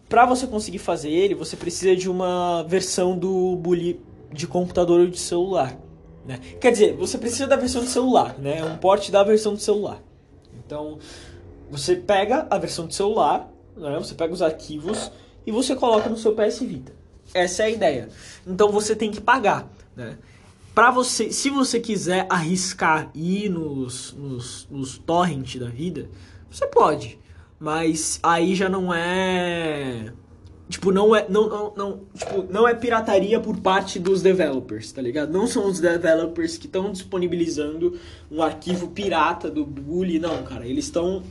para 0.08 0.26
você 0.26 0.46
conseguir 0.46 0.78
fazer 0.78 1.10
ele, 1.10 1.34
você 1.34 1.56
precisa 1.56 1.96
de 1.96 2.08
uma 2.08 2.62
versão 2.64 3.18
do 3.18 3.56
bully 3.56 4.00
de 4.32 4.46
computador 4.46 5.00
ou 5.00 5.06
de 5.06 5.18
celular. 5.18 5.76
Né? 6.24 6.38
Quer 6.60 6.70
dizer, 6.70 6.96
você 6.96 7.18
precisa 7.18 7.46
da 7.46 7.56
versão 7.56 7.82
de 7.82 7.90
celular, 7.90 8.38
né? 8.38 8.58
É 8.58 8.64
um 8.64 8.76
porte 8.76 9.10
da 9.10 9.22
versão 9.22 9.54
de 9.54 9.62
celular. 9.62 10.00
Então, 10.64 10.98
você 11.70 11.96
pega 11.96 12.46
a 12.48 12.58
versão 12.58 12.86
de 12.86 12.94
celular, 12.94 13.50
né? 13.76 13.98
você 13.98 14.14
pega 14.14 14.32
os 14.32 14.40
arquivos 14.40 15.10
e 15.46 15.52
você 15.52 15.74
coloca 15.74 16.08
no 16.08 16.16
seu 16.16 16.34
PS 16.34 16.60
Vita. 16.60 16.92
Essa 17.32 17.64
é 17.64 17.66
a 17.66 17.70
ideia. 17.70 18.08
Então 18.46 18.70
você 18.70 18.94
tem 18.94 19.10
que 19.10 19.20
pagar, 19.20 19.68
né? 19.96 20.18
Para 20.74 20.90
você, 20.90 21.30
se 21.30 21.50
você 21.50 21.78
quiser 21.78 22.26
arriscar 22.28 23.08
ir 23.14 23.48
nos, 23.48 24.12
nos, 24.12 24.66
nos 24.68 24.98
da 24.98 25.68
vida, 25.68 26.08
você 26.56 26.66
pode. 26.66 27.18
Mas 27.58 28.18
aí 28.22 28.54
já 28.54 28.68
não 28.68 28.92
é. 28.92 30.12
Tipo, 30.68 30.92
não 30.92 31.14
é. 31.14 31.26
Não, 31.28 31.48
não, 31.48 31.74
não, 31.76 32.00
tipo, 32.14 32.46
não 32.50 32.68
é 32.68 32.74
pirataria 32.74 33.40
por 33.40 33.58
parte 33.58 33.98
dos 33.98 34.22
developers, 34.22 34.92
tá 34.92 35.02
ligado? 35.02 35.32
Não 35.32 35.46
são 35.46 35.66
os 35.66 35.80
developers 35.80 36.56
que 36.56 36.66
estão 36.66 36.90
disponibilizando 36.92 37.98
um 38.30 38.42
arquivo 38.42 38.88
pirata 38.88 39.50
do 39.50 39.64
Bully, 39.64 40.18
não, 40.18 40.42
cara. 40.42 40.66
Eles 40.66 40.86
estão. 40.86 41.22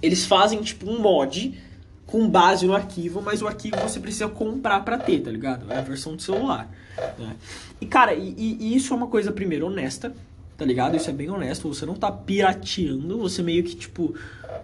Eles 0.00 0.26
fazem 0.26 0.60
tipo 0.62 0.90
um 0.90 1.00
mod 1.00 1.58
com 2.06 2.28
base 2.28 2.66
no 2.66 2.74
arquivo, 2.74 3.22
mas 3.22 3.40
o 3.40 3.46
arquivo 3.46 3.76
você 3.76 3.98
precisa 3.98 4.28
comprar 4.28 4.84
pra 4.84 4.98
ter, 4.98 5.20
tá 5.20 5.30
ligado? 5.30 5.72
É 5.72 5.78
a 5.78 5.82
versão 5.82 6.14
do 6.14 6.20
celular. 6.20 6.70
Né? 7.18 7.36
E 7.80 7.86
cara, 7.86 8.12
e, 8.12 8.34
e 8.36 8.76
isso 8.76 8.92
é 8.92 8.96
uma 8.96 9.06
coisa, 9.06 9.32
primeiro, 9.32 9.66
honesta, 9.66 10.14
tá 10.62 10.66
ligado? 10.66 10.96
Isso 10.96 11.10
é 11.10 11.12
bem 11.12 11.28
honesto. 11.28 11.66
Você 11.66 11.84
não 11.84 11.94
tá 11.94 12.10
pirateando, 12.12 13.18
você 13.18 13.42
meio 13.42 13.64
que, 13.64 13.74
tipo, 13.74 14.14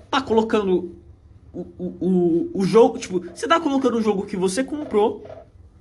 tá 0.09 0.21
colocando 0.21 0.95
o, 1.53 1.67
o, 1.77 1.97
o, 2.01 2.51
o 2.55 2.65
jogo. 2.65 2.99
Tipo, 2.99 3.19
você 3.19 3.49
tá 3.49 3.59
colocando 3.59 3.97
o 3.97 4.01
jogo 4.01 4.25
que 4.25 4.37
você 4.37 4.63
comprou 4.63 5.27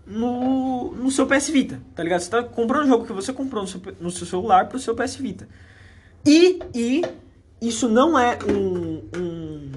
no, 0.07 0.91
no 0.95 1.11
seu 1.11 1.28
PS 1.28 1.49
Vita, 1.49 1.80
tá 1.93 2.01
ligado? 2.01 2.22
Você 2.22 2.32
tá 2.32 2.41
comprando 2.41 2.86
o 2.86 2.88
jogo 2.88 3.05
que 3.05 3.13
você 3.13 3.32
comprou 3.32 3.61
no 3.61 3.68
seu, 3.68 3.80
no 4.01 4.09
seu 4.09 4.26
celular 4.26 4.68
pro 4.68 4.80
seu 4.80 4.95
PS 4.95 5.18
Vita. 5.18 5.47
E, 6.26 6.59
e 6.74 7.03
isso 7.61 7.88
não 7.88 8.18
é 8.18 8.39
um, 8.49 9.03
um, 9.15 9.72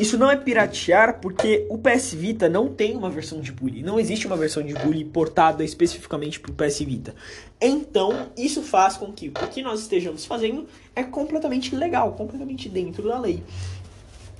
Isso 0.00 0.16
não 0.16 0.30
é 0.30 0.36
piratear 0.36 1.20
porque 1.20 1.66
o 1.68 1.76
PS 1.76 2.14
Vita 2.14 2.48
não 2.48 2.70
tem 2.70 2.96
uma 2.96 3.10
versão 3.10 3.38
de 3.38 3.52
Bully. 3.52 3.82
Não 3.82 4.00
existe 4.00 4.26
uma 4.26 4.34
versão 4.34 4.62
de 4.62 4.72
Bully 4.72 5.04
portada 5.04 5.62
especificamente 5.62 6.40
pro 6.40 6.54
PS 6.54 6.78
Vita. 6.78 7.14
Então, 7.60 8.30
isso 8.34 8.62
faz 8.62 8.96
com 8.96 9.12
que 9.12 9.28
o 9.28 9.32
que 9.48 9.60
nós 9.62 9.80
estejamos 9.80 10.24
fazendo 10.24 10.66
é 10.96 11.04
completamente 11.04 11.76
legal, 11.76 12.14
completamente 12.14 12.66
dentro 12.66 13.06
da 13.06 13.20
lei. 13.20 13.42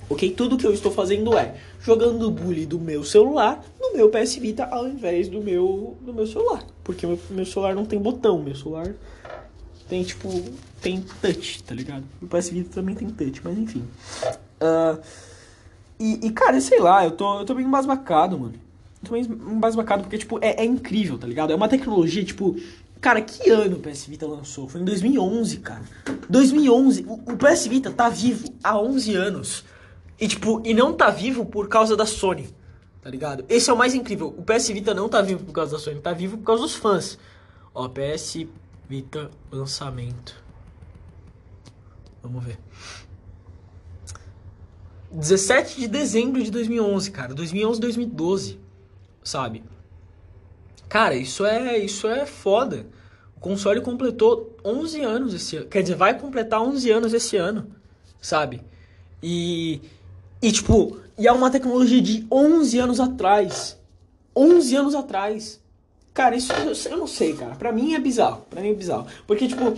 Ok? 0.09 0.31
Tudo 0.31 0.57
que 0.57 0.65
eu 0.65 0.73
estou 0.73 0.91
fazendo 0.91 1.37
é 1.37 1.53
jogando 1.79 2.27
o 2.27 2.31
bully 2.31 2.65
do 2.65 2.79
meu 2.79 3.03
celular 3.03 3.63
no 3.79 3.93
meu 3.93 4.09
PS 4.09 4.37
Vita 4.37 4.65
ao 4.65 4.87
invés 4.87 5.29
do 5.29 5.41
meu, 5.41 5.95
do 6.01 6.11
meu 6.11 6.25
celular. 6.25 6.65
Porque 6.83 7.05
o 7.05 7.09
meu, 7.09 7.19
meu 7.29 7.45
celular 7.45 7.75
não 7.75 7.85
tem 7.85 7.99
botão, 7.99 8.41
meu 8.41 8.55
celular 8.55 8.95
tem 9.87 10.03
tipo. 10.03 10.27
tem 10.81 11.05
touch, 11.21 11.61
tá 11.61 11.75
ligado? 11.75 12.03
O 12.19 12.25
PS 12.25 12.49
Vita 12.49 12.69
também 12.73 12.95
tem 12.95 13.07
touch, 13.11 13.41
mas 13.43 13.55
enfim. 13.59 13.83
Uh, 14.59 14.99
e, 16.01 16.27
e, 16.27 16.31
cara, 16.31 16.59
sei 16.59 16.79
lá, 16.79 17.05
eu 17.05 17.11
tô, 17.11 17.39
eu 17.39 17.45
tô 17.45 17.53
bem 17.53 17.65
embasbacado, 17.65 18.39
mano. 18.39 18.55
Eu 19.03 19.07
tô 19.07 19.13
bem 19.13 19.23
embasbacado 19.23 20.01
porque, 20.01 20.17
tipo, 20.17 20.39
é, 20.41 20.63
é 20.63 20.65
incrível, 20.65 21.17
tá 21.17 21.27
ligado? 21.27 21.53
É 21.53 21.55
uma 21.55 21.69
tecnologia, 21.69 22.23
tipo. 22.25 22.55
Cara, 22.99 23.21
que 23.21 23.49
ano 23.49 23.77
o 23.77 23.79
PS 23.79 24.05
Vita 24.05 24.27
lançou? 24.27 24.67
Foi 24.67 24.81
em 24.81 24.85
2011, 24.85 25.57
cara. 25.57 25.83
2011. 26.27 27.05
O, 27.07 27.13
o 27.13 27.37
PS 27.37 27.67
Vita 27.67 27.91
tá 27.91 28.09
vivo 28.09 28.51
há 28.63 28.79
11 28.79 29.15
anos. 29.15 29.63
E, 30.19 30.27
tipo, 30.27 30.61
e 30.65 30.73
não 30.73 30.93
tá 30.93 31.11
vivo 31.11 31.45
por 31.45 31.67
causa 31.67 31.95
da 31.95 32.05
Sony. 32.05 32.49
Tá 33.01 33.09
ligado? 33.09 33.45
Esse 33.47 33.69
é 33.69 33.73
o 33.73 33.77
mais 33.77 33.93
incrível. 33.93 34.33
O 34.37 34.43
PS 34.43 34.69
Vita 34.69 34.93
não 34.93 35.07
tá 35.07 35.21
vivo 35.21 35.43
por 35.43 35.53
causa 35.53 35.73
da 35.73 35.79
Sony, 35.79 35.99
tá 35.99 36.13
vivo 36.13 36.37
por 36.37 36.45
causa 36.45 36.63
dos 36.63 36.75
fãs. 36.75 37.17
Ó, 37.73 37.87
PS 37.89 38.45
Vita 38.89 39.29
lançamento. 39.51 40.35
Vamos 42.21 42.43
ver. 42.43 42.59
17 45.11 45.79
de 45.79 45.87
dezembro 45.87 46.41
de 46.41 46.49
2011, 46.51 47.11
cara. 47.11 47.33
2011, 47.33 47.79
2012. 47.79 48.59
Sabe? 49.23 49.63
Cara, 50.89 51.15
isso 51.15 51.45
é, 51.45 51.77
isso 51.77 52.07
é 52.07 52.25
foda. 52.25 52.87
O 53.35 53.39
console 53.39 53.81
completou 53.81 54.57
11 54.63 55.01
anos 55.01 55.33
esse 55.33 55.57
ano. 55.57 55.67
Quer 55.67 55.81
dizer, 55.83 55.95
vai 55.95 56.17
completar 56.17 56.61
11 56.61 56.91
anos 56.91 57.13
esse 57.13 57.37
ano, 57.37 57.67
sabe? 58.21 58.61
E 59.21 59.81
e 60.41 60.51
tipo, 60.51 60.97
e 61.17 61.27
é 61.27 61.31
uma 61.31 61.51
tecnologia 61.51 62.01
de 62.01 62.25
11 62.31 62.79
anos 62.79 62.99
atrás. 62.99 63.79
11 64.35 64.75
anos 64.75 64.95
atrás. 64.95 65.61
Cara, 66.13 66.35
isso 66.35 66.51
eu 66.89 66.97
não 66.97 67.07
sei, 67.07 67.33
cara. 67.33 67.55
Pra 67.55 67.71
mim 67.71 67.93
é 67.93 67.99
bizarro. 67.99 68.45
Pra 68.49 68.61
mim 68.61 68.69
é 68.69 68.73
bizarro. 68.73 69.05
Porque, 69.27 69.47
tipo, 69.47 69.75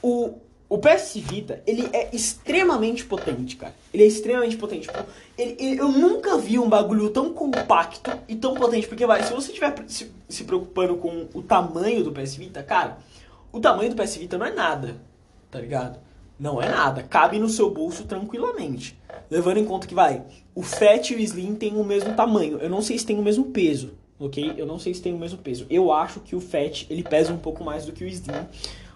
o, 0.00 0.38
o 0.74 0.78
PS 0.78 1.14
Vita, 1.18 1.62
ele 1.68 1.88
é 1.92 2.10
extremamente 2.12 3.04
potente, 3.04 3.54
cara. 3.54 3.72
Ele 3.92 4.02
é 4.02 4.06
extremamente 4.06 4.56
potente. 4.56 4.88
Tipo, 4.88 5.04
ele, 5.38 5.56
ele, 5.56 5.80
eu 5.80 5.88
nunca 5.88 6.36
vi 6.36 6.58
um 6.58 6.68
bagulho 6.68 7.10
tão 7.10 7.32
compacto 7.32 8.10
e 8.26 8.34
tão 8.34 8.54
potente. 8.54 8.88
Porque, 8.88 9.06
vai, 9.06 9.22
se 9.22 9.32
você 9.32 9.52
estiver 9.52 9.72
se, 9.86 10.10
se 10.28 10.42
preocupando 10.42 10.96
com 10.96 11.28
o 11.32 11.42
tamanho 11.42 12.02
do 12.02 12.10
PS 12.10 12.34
Vita, 12.34 12.60
cara, 12.60 12.98
o 13.52 13.60
tamanho 13.60 13.94
do 13.94 14.02
PS 14.02 14.16
Vita 14.16 14.36
não 14.36 14.46
é 14.46 14.52
nada, 14.52 14.96
tá 15.48 15.60
ligado? 15.60 16.00
Não 16.40 16.60
é 16.60 16.68
nada. 16.68 17.04
Cabe 17.04 17.38
no 17.38 17.48
seu 17.48 17.70
bolso 17.70 18.02
tranquilamente. 18.02 18.98
Levando 19.30 19.58
em 19.58 19.64
conta 19.64 19.86
que 19.86 19.94
vai, 19.94 20.24
o 20.56 20.62
Fat 20.64 21.08
e 21.08 21.14
o 21.14 21.20
Slim 21.20 21.54
têm 21.54 21.76
o 21.76 21.84
mesmo 21.84 22.14
tamanho. 22.14 22.58
Eu 22.58 22.68
não 22.68 22.82
sei 22.82 22.98
se 22.98 23.06
tem 23.06 23.16
o 23.16 23.22
mesmo 23.22 23.44
peso, 23.44 23.94
ok? 24.18 24.54
Eu 24.56 24.66
não 24.66 24.80
sei 24.80 24.92
se 24.92 25.00
tem 25.00 25.14
o 25.14 25.18
mesmo 25.18 25.38
peso. 25.38 25.66
Eu 25.70 25.92
acho 25.92 26.18
que 26.18 26.34
o 26.34 26.40
Fat 26.40 26.84
ele 26.90 27.04
pesa 27.04 27.32
um 27.32 27.38
pouco 27.38 27.62
mais 27.62 27.86
do 27.86 27.92
que 27.92 28.02
o 28.02 28.08
Slim, 28.08 28.44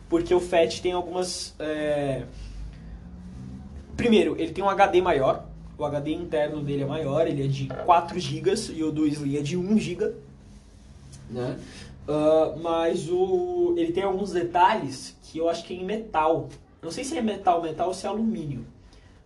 porque 0.09 0.35
o 0.35 0.41
Fat 0.41 0.81
tem 0.81 0.93
algumas. 0.93 1.55
É... 1.59 2.25
Primeiro, 3.97 4.37
ele 4.39 4.53
tem 4.53 4.63
um 4.63 4.69
HD 4.69 5.01
maior. 5.01 5.47
O 5.77 5.85
HD 5.85 6.13
interno 6.13 6.61
dele 6.61 6.83
é 6.83 6.87
maior, 6.87 7.27
ele 7.27 7.45
é 7.45 7.47
de 7.47 7.67
4 7.67 8.19
GB 8.19 8.53
e 8.75 8.83
o 8.83 8.91
do 8.91 9.07
Slim 9.07 9.37
é 9.37 9.41
de 9.41 9.57
1 9.57 9.79
GB. 9.79 10.13
Né? 11.31 11.57
Uh, 12.09 12.59
mas 12.61 13.09
o, 13.09 13.75
ele 13.77 13.93
tem 13.93 14.03
alguns 14.03 14.33
detalhes 14.33 15.17
que 15.23 15.39
eu 15.39 15.49
acho 15.49 15.65
que 15.65 15.75
é 15.75 15.77
em 15.77 15.85
metal. 15.85 16.49
Não 16.83 16.91
sei 16.91 17.05
se 17.05 17.17
é 17.17 17.23
metal, 17.23 17.63
metal 17.63 17.89
ou 17.89 17.95
se 17.95 18.07
é 18.07 18.09
alumínio 18.09 18.67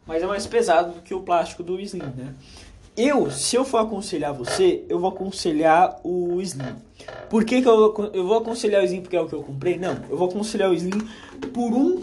mas 0.06 0.22
é 0.22 0.26
mais 0.26 0.46
pesado 0.46 0.94
do 0.94 1.02
que 1.02 1.14
o 1.14 1.20
plástico 1.20 1.62
do 1.62 1.80
Slim, 1.80 2.00
né? 2.00 2.34
Eu, 2.96 3.30
se 3.30 3.56
eu 3.56 3.64
for 3.64 3.78
aconselhar 3.78 4.34
você, 4.34 4.84
eu 4.86 4.98
vou 4.98 5.08
aconselhar 5.08 5.98
o 6.04 6.42
Slim. 6.42 6.76
Por 7.30 7.42
que, 7.42 7.62
que 7.62 7.68
eu, 7.68 8.10
eu 8.12 8.26
vou 8.26 8.36
aconselhar 8.36 8.82
o 8.82 8.84
Slim 8.84 9.00
porque 9.00 9.16
é 9.16 9.20
o 9.20 9.26
que 9.26 9.34
eu 9.34 9.42
comprei? 9.42 9.78
Não, 9.78 9.96
eu 10.10 10.16
vou 10.16 10.28
aconselhar 10.28 10.70
o 10.70 10.74
Slim 10.74 11.00
por 11.54 11.72
um 11.72 12.02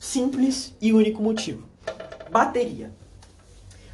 simples 0.00 0.74
e 0.80 0.92
único 0.92 1.22
motivo. 1.22 1.62
Bateria. 2.28 2.90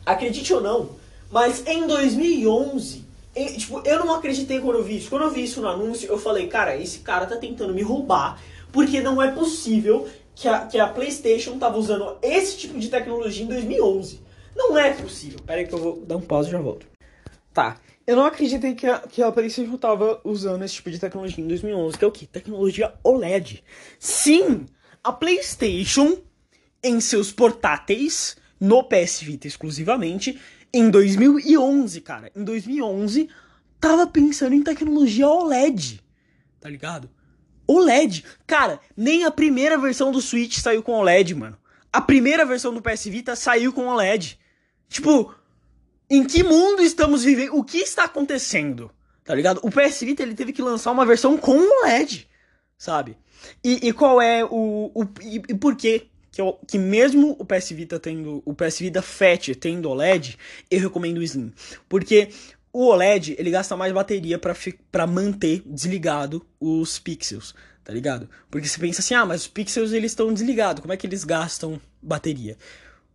Acredite 0.07 0.55
ou 0.55 0.63
não, 0.63 0.89
mas 1.31 1.67
em 1.67 1.87
2011, 1.87 3.05
em, 3.37 3.47
tipo, 3.59 3.83
eu 3.85 3.99
não 3.99 4.15
acreditei 4.15 4.59
quando 4.59 4.79
eu 4.79 4.85
vi 4.85 4.97
isso. 4.97 5.11
Quando 5.11 5.23
eu 5.23 5.31
vi 5.31 5.45
isso 5.45 5.61
no 5.61 5.69
anúncio, 5.69 6.09
eu 6.09 6.19
falei, 6.19 6.49
cara, 6.49 6.75
esse 6.77 7.01
cara 7.01 7.27
tá 7.27 7.37
tentando 7.37 7.75
me 7.75 7.83
roubar, 7.83 8.41
porque 8.73 9.03
não 9.03 9.21
é 9.21 9.31
possível 9.31 10.09
que 10.35 10.49
a, 10.49 10.61
que 10.61 10.79
a 10.79 10.89
PlayStation 10.89 11.59
tava 11.59 11.77
usando 11.77 12.17
esse 12.23 12.57
tipo 12.57 12.79
de 12.79 12.89
tecnologia 12.89 13.45
em 13.45 13.49
2011. 13.49 14.32
Não 14.55 14.79
é 14.79 14.93
possível. 14.93 15.41
Pera 15.45 15.61
aí 15.61 15.67
que 15.67 15.75
eu 15.75 15.79
vou 15.79 16.05
dar 16.05 16.17
um 16.17 16.21
pause 16.21 16.49
e 16.49 16.53
já 16.53 16.61
volto. 16.61 16.87
Tá. 17.53 17.79
Eu 18.07 18.17
não 18.17 18.27
acreditei 18.27 18.75
que 18.75 18.87
a, 18.87 18.99
que 18.99 19.23
a 19.23 19.31
PlayStation 19.31 19.77
tava 19.77 20.21
usando 20.25 20.65
esse 20.65 20.75
tipo 20.75 20.91
de 20.91 20.99
tecnologia 20.99 21.45
em 21.45 21.49
2011, 21.49 21.99
que 21.99 22.05
é 22.05 22.09
o 22.09 22.13
que? 22.13 22.27
Tecnologia 22.27 22.95
OLED. 23.05 23.63
Sim, 23.99 24.67
a 25.05 25.13
PlayStation 25.13 26.19
em 26.83 27.01
seus 27.01 27.31
portáteis 27.31 28.37
no 28.59 28.83
PS 28.83 29.21
Vita 29.23 29.47
exclusivamente 29.47 30.41
em 30.73 30.91
2011, 30.91 32.01
cara. 32.01 32.33
Em 32.35 32.43
2011 32.43 33.29
tava 33.81 34.07
pensando 34.07 34.55
em 34.55 34.63
tecnologia 34.63 35.29
OLED. 35.29 36.03
Tá 36.61 36.69
ligado? 36.69 37.09
OLED. 37.67 38.25
Cara, 38.47 38.81
nem 38.97 39.25
a 39.25 39.31
primeira 39.31 39.79
versão 39.79 40.11
do 40.11 40.21
Switch 40.21 40.59
saiu 40.59 40.83
com 40.83 40.93
OLED, 40.93 41.35
mano. 41.35 41.59
A 41.93 42.01
primeira 42.01 42.45
versão 42.45 42.73
do 42.73 42.83
PS 42.83 43.05
Vita 43.07 43.37
saiu 43.37 43.73
com 43.73 43.87
OLED. 43.87 44.39
Tipo, 44.93 45.35
em 46.09 46.25
que 46.25 46.45
mundo 46.45 46.83
estamos 46.83 47.25
vivendo? 47.25 47.57
O 47.57 47.65
que 47.65 47.79
está 47.79 48.05
acontecendo? 48.05 48.91
Tá 49.25 49.35
ligado? 49.35 49.61
O 49.63 49.71
PS 49.71 50.01
Vita 50.01 50.23
ele 50.23 50.35
teve 50.35 50.53
que 50.53 50.61
lançar 50.61 50.91
uma 50.91 51.07
versão 51.07 51.39
com 51.39 51.59
OLED, 51.59 52.29
sabe? 52.77 53.17
E, 53.65 53.89
e 53.89 53.93
qual 53.93 54.21
é 54.21 54.45
o. 54.45 54.91
o 54.95 55.05
e, 55.23 55.37
e 55.49 55.55
por 55.55 55.75
quê? 55.75 56.09
Que, 56.31 56.41
eu, 56.41 56.59
que 56.67 56.79
mesmo 56.79 57.37
o 57.39 57.45
PS 57.45 57.71
Vita 57.71 57.99
tendo. 57.99 58.43
O 58.45 58.55
PS 58.55 58.81
Vita 58.81 59.01
Fat 59.01 59.55
tendo 59.59 59.89
OLED, 59.89 60.39
eu 60.71 60.81
recomendo 60.81 61.19
o 61.19 61.23
Slim. 61.23 61.53
Porque 61.89 62.29
o 62.73 62.89
OLED, 62.89 63.37
ele 63.39 63.51
gasta 63.51 63.77
mais 63.77 63.93
bateria 63.93 64.39
para 64.39 65.07
manter 65.07 65.63
desligado 65.65 66.45
os 66.61 66.99
pixels, 66.99 67.55
tá 67.85 67.93
ligado? 67.93 68.29
Porque 68.51 68.67
você 68.69 68.79
pensa 68.79 69.01
assim, 69.01 69.15
ah, 69.15 69.27
mas 69.27 69.43
os 69.43 69.49
pixels 69.49 69.93
eles 69.93 70.13
estão 70.13 70.33
desligados, 70.33 70.81
como 70.81 70.93
é 70.93 70.97
que 70.97 71.07
eles 71.07 71.23
gastam 71.23 71.81
bateria? 72.03 72.57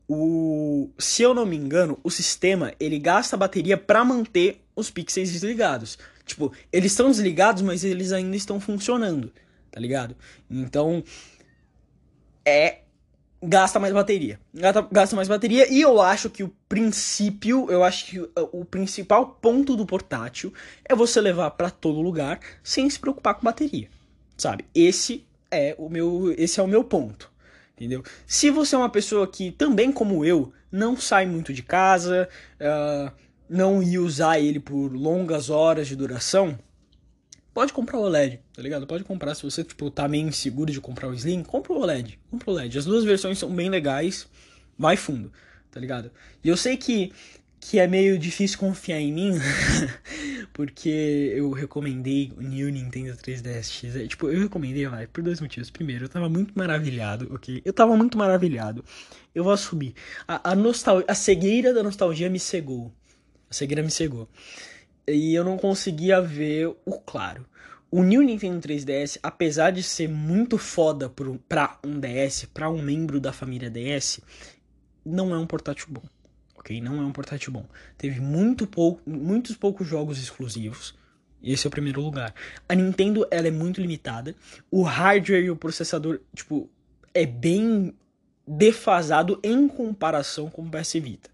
O, 0.07 0.89
se 0.97 1.21
eu 1.21 1.33
não 1.33 1.45
me 1.45 1.57
engano, 1.57 1.99
o 2.03 2.09
sistema 2.09 2.73
ele 2.79 2.97
gasta 2.97 3.35
bateria 3.35 3.77
para 3.77 4.05
manter 4.05 4.61
os 4.75 4.89
pixels 4.89 5.31
desligados. 5.31 5.97
Tipo, 6.25 6.51
eles 6.71 6.91
estão 6.91 7.09
desligados, 7.09 7.61
mas 7.61 7.83
eles 7.83 8.11
ainda 8.11 8.35
estão 8.35 8.59
funcionando, 8.59 9.31
tá 9.71 9.79
ligado? 9.79 10.15
Então, 10.49 11.03
é 12.45 12.79
gasta 13.41 13.79
mais 13.79 13.93
bateria. 13.93 14.39
Gasta, 14.53 14.87
gasta 14.91 15.15
mais 15.15 15.27
bateria 15.27 15.71
e 15.71 15.81
eu 15.81 16.01
acho 16.01 16.29
que 16.29 16.43
o 16.43 16.53
princípio, 16.67 17.69
eu 17.69 17.83
acho 17.83 18.05
que 18.05 18.19
o, 18.19 18.29
o 18.51 18.65
principal 18.65 19.37
ponto 19.41 19.75
do 19.75 19.85
portátil 19.85 20.53
é 20.85 20.95
você 20.95 21.21
levar 21.21 21.51
para 21.51 21.69
todo 21.69 22.01
lugar 22.01 22.39
sem 22.63 22.89
se 22.89 22.99
preocupar 22.99 23.35
com 23.35 23.43
bateria. 23.43 23.89
Sabe? 24.37 24.65
Esse 24.73 25.25
é 25.51 25.75
o 25.77 25.89
meu, 25.89 26.33
esse 26.37 26.59
é 26.59 26.63
o 26.63 26.67
meu 26.67 26.83
ponto. 26.83 27.31
Entendeu? 27.77 28.03
Se 28.25 28.49
você 28.49 28.73
é 28.73 28.77
uma 28.79 28.89
pessoa 28.89 29.27
que 29.27 29.51
também 29.51 29.91
como 29.91 30.25
eu 30.25 30.51
não 30.71 30.97
sai 30.97 31.27
muito 31.27 31.53
de 31.53 31.61
casa, 31.61 32.27
uh, 32.59 33.11
não 33.47 33.83
ia 33.83 34.01
usar 34.01 34.39
ele 34.39 34.59
por 34.59 34.91
longas 34.91 35.51
horas 35.51 35.87
de 35.87 35.95
duração, 35.95 36.57
pode 37.53 37.71
comprar 37.71 37.99
o 37.99 38.01
OLED, 38.01 38.39
tá 38.51 38.63
ligado? 38.63 38.87
Pode 38.87 39.03
comprar, 39.03 39.35
se 39.35 39.43
você, 39.43 39.63
tipo, 39.63 39.91
tá 39.91 40.07
meio 40.07 40.27
inseguro 40.27 40.71
de 40.71 40.81
comprar 40.81 41.07
o 41.07 41.13
Slim, 41.13 41.43
compra 41.43 41.71
o 41.71 41.79
OLED, 41.79 42.19
compra 42.31 42.49
o 42.49 42.53
OLED. 42.53 42.79
As 42.79 42.85
duas 42.85 43.03
versões 43.03 43.37
são 43.37 43.49
bem 43.55 43.69
legais, 43.69 44.27
vai 44.77 44.97
fundo, 44.97 45.31
tá 45.69 45.79
ligado? 45.79 46.11
E 46.43 46.49
eu 46.49 46.57
sei 46.57 46.77
que, 46.77 47.13
que 47.69 47.79
é 47.79 47.87
meio 47.87 48.17
difícil 48.17 48.57
confiar 48.57 49.01
em 49.01 49.11
mim, 49.11 49.33
porque 50.53 51.33
eu 51.35 51.51
recomendei 51.51 52.31
o 52.37 52.41
New 52.41 52.71
Nintendo 52.71 53.11
3DS 53.17 53.63
X. 53.63 53.95
É, 53.97 54.07
tipo, 54.07 54.29
eu 54.29 54.39
recomendei, 54.39 54.87
vai, 54.87 55.05
por 55.05 55.21
dois 55.21 55.41
motivos. 55.41 55.69
Primeiro, 55.69 56.05
eu 56.05 56.09
tava 56.09 56.29
muito 56.29 56.57
maravilhado, 56.57 57.27
ok? 57.33 57.61
Eu 57.65 57.73
tava 57.73 57.97
muito 57.97 58.17
maravilhado. 58.17 58.85
Eu 59.35 59.43
vou 59.43 59.51
assumir. 59.51 59.93
A, 60.25 60.51
a, 60.51 60.55
nostal 60.55 61.03
a 61.05 61.13
cegueira 61.13 61.73
da 61.73 61.83
nostalgia 61.83 62.29
me 62.29 62.39
cegou. 62.39 62.89
A 63.49 63.53
cegueira 63.53 63.83
me 63.83 63.91
cegou 63.91 64.29
e 65.05 65.35
eu 65.35 65.43
não 65.43 65.57
conseguia 65.57 66.21
ver 66.21 66.67
o 66.85 66.99
claro. 66.99 67.45
O 67.91 68.01
New 68.01 68.21
Nintendo 68.21 68.65
3DS, 68.65 69.19
apesar 69.21 69.71
de 69.71 69.83
ser 69.83 70.07
muito 70.07 70.57
foda 70.57 71.09
para 71.49 71.77
um 71.85 71.99
DS, 71.99 72.45
para 72.53 72.69
um 72.69 72.81
membro 72.81 73.19
da 73.19 73.33
família 73.33 73.69
DS, 73.69 74.21
não 75.05 75.33
é 75.33 75.37
um 75.37 75.47
portátil 75.47 75.87
bom. 75.89 76.03
Ok? 76.67 76.81
Não 76.81 77.01
é 77.01 77.05
um 77.05 77.13
portátil 77.13 77.53
bom. 77.53 77.65
Teve 77.97 78.19
muito 78.19 78.69
muitos 79.05 79.55
poucos 79.55 79.87
jogos 79.87 80.19
exclusivos. 80.19 80.93
Esse 81.41 81.65
é 81.65 81.69
o 81.69 81.71
primeiro 81.71 82.01
lugar. 82.01 82.33
A 82.67 82.75
Nintendo 82.75 83.25
ela 83.31 83.47
é 83.47 83.51
muito 83.51 83.79
limitada. 83.79 84.35
O 84.69 84.81
hardware 84.81 85.45
e 85.45 85.49
o 85.49 85.55
processador, 85.55 86.19
tipo, 86.35 86.69
é 87.13 87.25
bem 87.25 87.93
defasado 88.45 89.39
em 89.41 89.65
comparação 89.67 90.49
com 90.49 90.63
o 90.63 90.69
PS 90.69 90.93
Vita. 90.93 91.29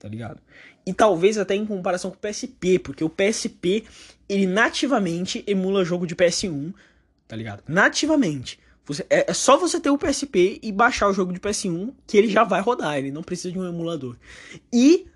Tá 0.00 0.08
ligado? 0.08 0.40
e 0.86 0.92
talvez 0.92 1.38
até 1.38 1.54
em 1.54 1.64
comparação 1.64 2.10
com 2.10 2.16
o 2.16 2.20
PSP, 2.20 2.78
porque 2.78 3.04
o 3.04 3.10
PSP 3.10 3.84
ele 4.28 4.46
nativamente 4.46 5.44
emula 5.46 5.84
jogo 5.84 6.06
de 6.06 6.16
PS1, 6.16 6.72
tá 7.28 7.36
ligado? 7.36 7.62
Nativamente. 7.68 8.58
Você, 8.84 9.06
é, 9.08 9.30
é, 9.30 9.34
só 9.34 9.56
você 9.56 9.78
ter 9.80 9.90
o 9.90 9.98
PSP 9.98 10.58
e 10.62 10.72
baixar 10.72 11.08
o 11.08 11.12
jogo 11.12 11.32
de 11.32 11.38
PS1 11.38 11.94
que 12.06 12.16
ele 12.16 12.28
já 12.28 12.42
vai 12.42 12.60
rodar, 12.60 12.98
ele 12.98 13.12
não 13.12 13.22
precisa 13.22 13.52
de 13.52 13.58
um 13.58 13.66
emulador. 13.66 14.16
E 14.72 15.06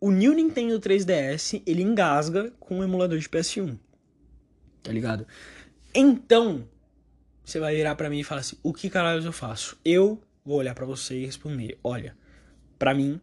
o 0.00 0.10
New 0.10 0.32
Nintendo 0.32 0.80
3DS, 0.80 1.62
ele 1.66 1.82
engasga 1.82 2.50
com 2.58 2.80
o 2.80 2.84
emulador 2.84 3.18
de 3.18 3.28
PS1. 3.28 3.78
Tá 4.82 4.90
ligado? 4.90 5.26
Então, 5.94 6.66
você 7.44 7.60
vai 7.60 7.74
virar 7.76 7.94
para 7.94 8.08
mim 8.08 8.20
e 8.20 8.24
falar 8.24 8.40
assim: 8.40 8.56
"O 8.62 8.72
que 8.72 8.88
caralho 8.88 9.22
eu 9.22 9.32
faço?". 9.32 9.78
Eu 9.84 10.22
vou 10.42 10.56
olhar 10.56 10.74
para 10.74 10.86
você 10.86 11.20
e 11.20 11.26
responder: 11.26 11.78
"Olha, 11.84 12.16
para 12.78 12.94
mim, 12.94 13.20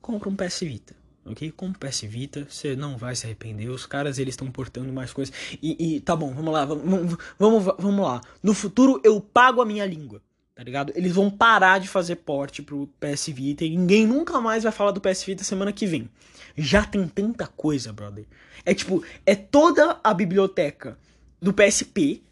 compra 0.00 0.28
um 0.28 0.36
PS 0.36 0.60
Vita 0.60 1.03
ok? 1.24 1.50
Como 1.52 1.74
PS 1.78 2.02
Vita, 2.02 2.46
você 2.48 2.76
não 2.76 2.96
vai 2.96 3.16
se 3.16 3.26
arrepender. 3.26 3.68
Os 3.70 3.86
caras 3.86 4.18
eles 4.18 4.34
estão 4.34 4.50
portando 4.50 4.92
mais 4.92 5.12
coisas. 5.12 5.34
E, 5.62 5.96
e, 5.96 6.00
tá 6.00 6.14
bom, 6.14 6.32
vamos 6.32 6.52
lá, 6.52 6.64
vamos, 6.64 7.16
vamos, 7.38 7.64
vamos 7.78 8.04
lá. 8.04 8.20
No 8.42 8.54
futuro 8.54 9.00
eu 9.02 9.20
pago 9.20 9.60
a 9.60 9.66
minha 9.66 9.86
língua, 9.86 10.20
tá 10.54 10.62
ligado? 10.62 10.92
Eles 10.94 11.12
vão 11.12 11.30
parar 11.30 11.78
de 11.78 11.88
fazer 11.88 12.16
porte 12.16 12.62
pro 12.62 12.88
PS 13.00 13.28
Vita 13.28 13.64
e 13.64 13.76
ninguém 13.76 14.06
nunca 14.06 14.40
mais 14.40 14.62
vai 14.62 14.72
falar 14.72 14.90
do 14.90 15.00
PS 15.00 15.24
Vita 15.24 15.44
semana 15.44 15.72
que 15.72 15.86
vem. 15.86 16.08
Já 16.56 16.84
tem 16.84 17.06
tanta 17.08 17.46
coisa, 17.46 17.92
brother. 17.92 18.26
É 18.64 18.72
tipo, 18.74 19.02
é 19.26 19.34
toda 19.34 19.98
a 20.02 20.14
biblioteca 20.14 20.96
do 21.40 21.52
PSP. 21.52 22.22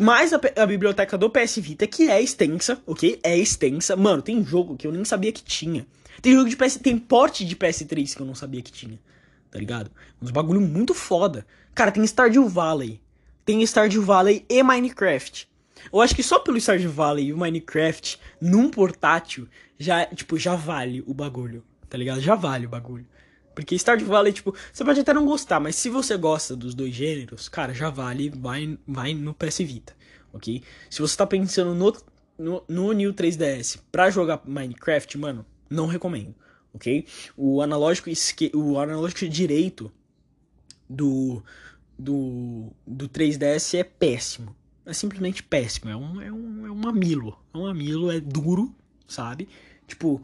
Mais 0.00 0.32
a, 0.32 0.40
a 0.56 0.66
biblioteca 0.66 1.18
do 1.18 1.28
PS 1.28 1.56
Vita, 1.56 1.86
que 1.86 2.08
é 2.08 2.22
extensa, 2.22 2.80
ok? 2.86 3.18
É 3.22 3.36
extensa. 3.36 3.96
Mano, 3.96 4.22
tem 4.22 4.44
jogo 4.44 4.76
que 4.76 4.86
eu 4.86 4.92
nem 4.92 5.04
sabia 5.04 5.32
que 5.32 5.42
tinha. 5.42 5.84
Tem 6.20 6.34
jogo 6.34 6.48
de 6.48 6.56
PS, 6.56 6.76
tem 6.76 6.98
porte 6.98 7.44
de 7.44 7.56
PS3 7.56 8.14
que 8.14 8.22
eu 8.22 8.26
não 8.26 8.34
sabia 8.34 8.62
que 8.62 8.72
tinha. 8.72 8.98
Tá 9.50 9.58
ligado? 9.58 9.90
Uns 10.20 10.30
bagulho 10.30 10.60
muito 10.60 10.94
foda. 10.94 11.46
Cara, 11.74 11.90
tem 11.90 12.04
Stardew 12.06 12.48
Valley. 12.48 13.00
Tem 13.44 13.62
Stardew 13.62 14.02
Valley 14.02 14.44
e 14.48 14.62
Minecraft. 14.62 15.48
Eu 15.92 16.00
acho 16.00 16.14
que 16.14 16.22
só 16.22 16.38
pelo 16.38 16.60
Stardew 16.60 16.90
Valley 16.90 17.26
e 17.26 17.32
o 17.32 17.38
Minecraft 17.38 18.18
num 18.40 18.68
portátil 18.68 19.48
já, 19.78 20.04
tipo, 20.06 20.36
já 20.38 20.54
vale 20.54 21.02
o 21.06 21.14
bagulho. 21.14 21.64
Tá 21.88 21.96
ligado? 21.96 22.20
Já 22.20 22.34
vale 22.34 22.66
o 22.66 22.68
bagulho. 22.68 23.06
Porque 23.54 23.76
Stardew 23.76 24.06
Valley, 24.06 24.32
tipo, 24.32 24.54
você 24.72 24.84
pode 24.84 25.00
até 25.00 25.12
não 25.12 25.24
gostar, 25.24 25.58
mas 25.58 25.74
se 25.74 25.88
você 25.88 26.16
gosta 26.16 26.54
dos 26.54 26.74
dois 26.74 26.94
gêneros, 26.94 27.48
cara, 27.48 27.74
já 27.74 27.90
vale, 27.90 28.30
vai, 28.30 28.78
vai 28.86 29.14
no 29.14 29.34
PS 29.34 29.58
Vita, 29.58 29.96
ok? 30.32 30.62
Se 30.88 31.00
você 31.00 31.16
tá 31.16 31.26
pensando 31.26 31.74
no, 31.74 31.92
no, 32.38 32.62
no 32.68 32.92
New 32.92 33.12
3DS 33.12 33.80
pra 33.90 34.10
jogar 34.10 34.42
Minecraft, 34.44 35.18
mano, 35.18 35.44
não 35.68 35.86
recomendo, 35.86 36.34
ok? 36.72 37.06
O 37.36 37.60
analógico, 37.62 38.10
esque... 38.10 38.50
o 38.54 38.78
analógico 38.78 39.28
direito 39.28 39.90
do, 40.88 41.42
do, 41.98 42.72
do 42.86 43.08
3DS 43.08 43.78
é 43.78 43.84
péssimo. 43.84 44.54
É 44.86 44.92
simplesmente 44.92 45.42
péssimo. 45.42 45.90
É 45.90 45.96
um, 45.96 46.20
é 46.20 46.32
um, 46.32 46.66
é 46.66 46.70
um 46.70 46.74
mamilo. 46.74 47.38
É 47.52 47.58
um 47.58 47.62
mamilo, 47.62 48.10
é 48.10 48.20
duro, 48.20 48.74
sabe? 49.06 49.48
Tipo, 49.86 50.22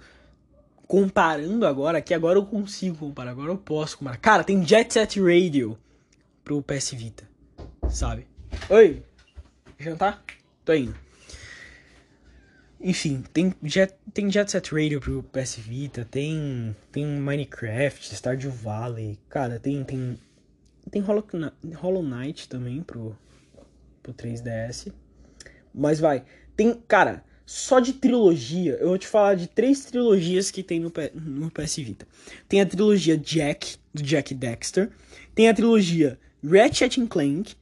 comparando 0.86 1.66
agora, 1.66 2.00
que 2.00 2.14
agora 2.14 2.38
eu 2.38 2.46
consigo 2.46 2.96
comparar, 2.96 3.30
agora 3.30 3.50
eu 3.50 3.58
posso 3.58 3.98
comparar. 3.98 4.16
Cara, 4.18 4.44
tem 4.44 4.66
Jet 4.66 4.92
Set 4.92 5.20
Radio 5.20 5.78
pro 6.42 6.62
PS 6.62 6.92
Vita, 6.92 7.28
sabe? 7.88 8.26
Oi, 8.68 9.02
jantar? 9.78 10.22
Tô 10.64 10.72
indo. 10.72 11.03
Enfim, 12.84 13.24
tem 13.32 13.54
Jet, 13.62 13.94
tem 14.12 14.30
Jet 14.30 14.50
Set 14.50 14.70
Radio 14.70 15.00
pro 15.00 15.22
PS 15.22 15.56
Vita, 15.56 16.06
tem 16.08 16.76
tem 16.92 17.06
Minecraft, 17.06 18.14
Stardew 18.14 18.50
Valley, 18.50 19.18
cara, 19.30 19.58
tem 19.58 19.82
tem 19.82 20.18
tem 20.90 21.00
Hollow, 21.00 21.24
Hollow 21.76 22.02
Knight 22.02 22.46
também 22.46 22.82
pro 22.82 23.16
pro 24.02 24.12
3DS. 24.12 24.92
Mas 25.74 25.98
vai, 25.98 26.24
tem, 26.54 26.74
cara, 26.86 27.24
só 27.46 27.80
de 27.80 27.94
trilogia, 27.94 28.74
eu 28.74 28.88
vou 28.88 28.98
te 28.98 29.06
falar 29.06 29.34
de 29.34 29.46
três 29.46 29.86
trilogias 29.86 30.50
que 30.50 30.62
tem 30.62 30.78
no, 30.78 30.92
no 31.14 31.50
PS 31.50 31.76
Vita. 31.76 32.06
Tem 32.46 32.60
a 32.60 32.66
trilogia 32.66 33.16
Jack, 33.16 33.78
do 33.94 34.02
Jack 34.02 34.34
Dexter, 34.34 34.90
tem 35.34 35.48
a 35.48 35.54
trilogia 35.54 36.18
Ratchet 36.46 37.06
Clank 37.06 37.56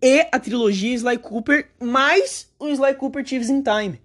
e 0.00 0.26
a 0.30 0.38
trilogia 0.38 0.94
Sly 0.94 1.18
Cooper 1.18 1.68
mais 1.80 2.48
o 2.60 2.68
Sly 2.68 2.94
Cooper 2.94 3.24
Thieves 3.24 3.50
in 3.50 3.62
Time. 3.62 4.00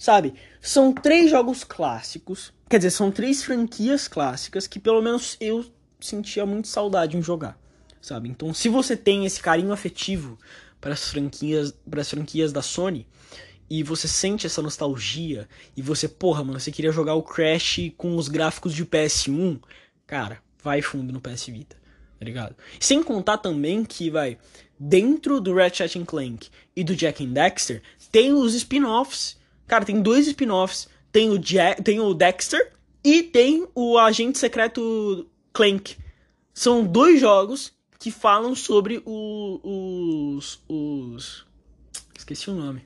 Sabe? 0.00 0.32
São 0.62 0.94
três 0.94 1.30
jogos 1.30 1.62
clássicos. 1.62 2.54
Quer 2.70 2.78
dizer, 2.78 2.90
são 2.90 3.10
três 3.10 3.44
franquias 3.44 4.08
clássicas 4.08 4.66
que 4.66 4.80
pelo 4.80 5.02
menos 5.02 5.36
eu 5.38 5.62
sentia 6.00 6.46
muito 6.46 6.68
saudade 6.68 7.18
em 7.18 7.22
jogar. 7.22 7.60
Sabe? 8.00 8.30
Então, 8.30 8.54
se 8.54 8.70
você 8.70 8.96
tem 8.96 9.26
esse 9.26 9.42
carinho 9.42 9.74
afetivo 9.74 10.38
para 10.80 10.94
as 10.94 11.10
franquias, 11.10 11.74
para 11.88 12.00
as 12.00 12.08
franquias 12.08 12.50
da 12.50 12.62
Sony, 12.62 13.06
e 13.68 13.82
você 13.82 14.08
sente 14.08 14.46
essa 14.46 14.62
nostalgia, 14.62 15.46
e 15.76 15.82
você, 15.82 16.08
porra, 16.08 16.42
mano, 16.42 16.58
você 16.58 16.72
queria 16.72 16.92
jogar 16.92 17.12
o 17.12 17.22
Crash 17.22 17.92
com 17.98 18.16
os 18.16 18.26
gráficos 18.26 18.72
de 18.72 18.86
PS1, 18.86 19.60
cara, 20.06 20.38
vai 20.62 20.80
fundo 20.80 21.12
no 21.12 21.20
PS 21.20 21.44
Vita, 21.48 21.76
tá 22.18 22.24
ligado? 22.24 22.56
Sem 22.80 23.02
contar 23.02 23.36
também 23.36 23.84
que, 23.84 24.08
vai, 24.08 24.38
dentro 24.78 25.42
do 25.42 25.54
Ratchet 25.54 26.02
Clank 26.06 26.48
e 26.74 26.82
do 26.82 26.96
Jack 26.96 27.22
and 27.22 27.34
Dexter, 27.34 27.82
tem 28.10 28.32
os 28.32 28.54
spin-offs 28.54 29.38
Cara, 29.70 29.84
tem 29.84 30.02
dois 30.02 30.26
spin-offs. 30.26 30.88
Tem 31.12 31.30
o, 31.30 31.38
Jack, 31.38 31.80
tem 31.84 32.00
o 32.00 32.12
Dexter 32.12 32.72
e 33.04 33.22
tem 33.22 33.68
o 33.72 33.96
Agente 33.96 34.36
Secreto 34.36 35.30
Clank. 35.52 35.96
São 36.52 36.84
dois 36.84 37.20
jogos 37.20 37.72
que 37.96 38.10
falam 38.10 38.56
sobre 38.56 39.00
o, 39.06 39.60
os, 40.36 40.60
os. 40.68 41.46
Esqueci 42.18 42.50
o 42.50 42.54
nome. 42.56 42.84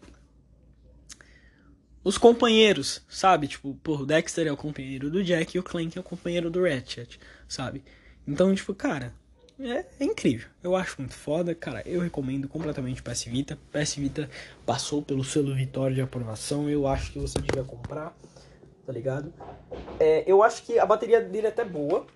Os 2.04 2.18
companheiros, 2.18 3.00
sabe? 3.08 3.48
Tipo, 3.48 3.74
pô, 3.82 4.00
o 4.00 4.06
Dexter 4.06 4.46
é 4.46 4.52
o 4.52 4.56
companheiro 4.56 5.10
do 5.10 5.24
Jack 5.24 5.56
e 5.56 5.60
o 5.60 5.62
Clank 5.62 5.96
é 5.96 6.00
o 6.02 6.04
companheiro 6.04 6.50
do 6.50 6.64
Ratchet, 6.64 7.18
sabe? 7.48 7.82
Então, 8.28 8.54
tipo, 8.54 8.74
cara, 8.74 9.14
é, 9.60 9.84
é, 10.00 10.04
incrível. 10.04 10.48
Eu 10.62 10.74
acho 10.74 10.96
muito 11.00 11.14
foda, 11.14 11.54
cara. 11.54 11.82
Eu 11.86 12.00
recomendo 12.00 12.48
completamente 12.48 13.00
o 13.00 13.04
PS 13.04 13.24
Vita. 13.24 13.58
PS 13.72 13.94
Vita 13.94 14.28
passou 14.66 15.00
pelo 15.02 15.22
selo 15.22 15.54
Vitória 15.54 15.94
de 15.94 16.00
aprovação. 16.00 16.68
Eu 16.68 16.86
acho 16.86 17.12
que 17.12 17.18
você 17.18 17.38
devia 17.40 17.62
comprar, 17.62 18.16
tá 18.84 18.92
ligado? 18.92 19.32
É, 20.00 20.24
eu 20.26 20.42
acho 20.42 20.64
que 20.64 20.78
a 20.78 20.86
bateria 20.86 21.20
dele 21.20 21.46
é 21.46 21.50
até 21.50 21.64
boa. 21.64 22.06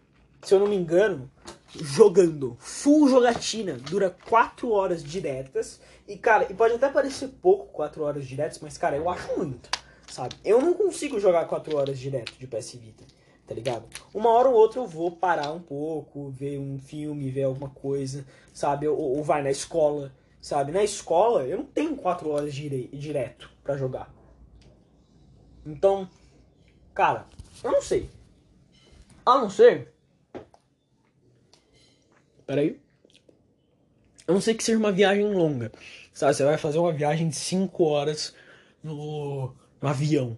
Se 0.42 0.54
eu 0.54 0.58
não 0.58 0.66
me 0.66 0.76
engano, 0.76 1.30
jogando 1.74 2.56
full 2.58 3.08
jogatina 3.08 3.74
dura 3.74 4.10
4 4.28 4.70
horas 4.70 5.02
diretas. 5.04 5.80
E, 6.06 6.16
cara, 6.16 6.46
e 6.50 6.54
pode 6.54 6.74
até 6.74 6.88
parecer 6.88 7.28
pouco 7.40 7.66
4 7.66 8.02
horas 8.02 8.26
diretas, 8.26 8.58
mas, 8.60 8.78
cara, 8.78 8.96
eu 8.96 9.08
acho 9.10 9.36
muito, 9.36 9.68
sabe? 10.10 10.34
Eu 10.44 10.60
não 10.60 10.72
consigo 10.72 11.20
jogar 11.20 11.44
4 11.44 11.76
horas 11.76 11.98
direto 11.98 12.32
de 12.38 12.46
PS 12.46 12.72
Vita 12.74 13.17
tá 13.48 13.54
ligado? 13.54 13.88
Uma 14.12 14.28
hora 14.28 14.48
ou 14.48 14.54
outra 14.54 14.78
eu 14.78 14.86
vou 14.86 15.10
parar 15.10 15.50
um 15.52 15.60
pouco, 15.60 16.28
ver 16.28 16.58
um 16.58 16.78
filme, 16.78 17.30
ver 17.30 17.44
alguma 17.44 17.70
coisa, 17.70 18.26
sabe? 18.52 18.86
Ou, 18.86 18.98
ou 18.98 19.24
vai 19.24 19.42
na 19.42 19.50
escola, 19.50 20.12
sabe? 20.38 20.70
Na 20.70 20.84
escola 20.84 21.44
eu 21.44 21.56
não 21.56 21.64
tenho 21.64 21.96
quatro 21.96 22.28
horas 22.28 22.54
dire 22.54 22.88
direto 22.92 23.50
para 23.64 23.78
jogar. 23.78 24.12
Então, 25.64 26.08
cara, 26.94 27.26
eu 27.64 27.72
não 27.72 27.80
sei. 27.80 28.10
A 29.24 29.38
não 29.38 29.48
ser. 29.48 29.94
Peraí. 32.46 32.78
A 34.26 34.32
não 34.32 34.42
ser 34.42 34.54
que 34.54 34.62
seja 34.62 34.78
uma 34.78 34.92
viagem 34.92 35.32
longa. 35.32 35.72
Sabe? 36.12 36.34
Você 36.34 36.44
vai 36.44 36.58
fazer 36.58 36.78
uma 36.78 36.92
viagem 36.92 37.30
de 37.30 37.36
5 37.36 37.82
horas 37.84 38.34
no, 38.82 39.54
no 39.80 39.88
avião 39.88 40.36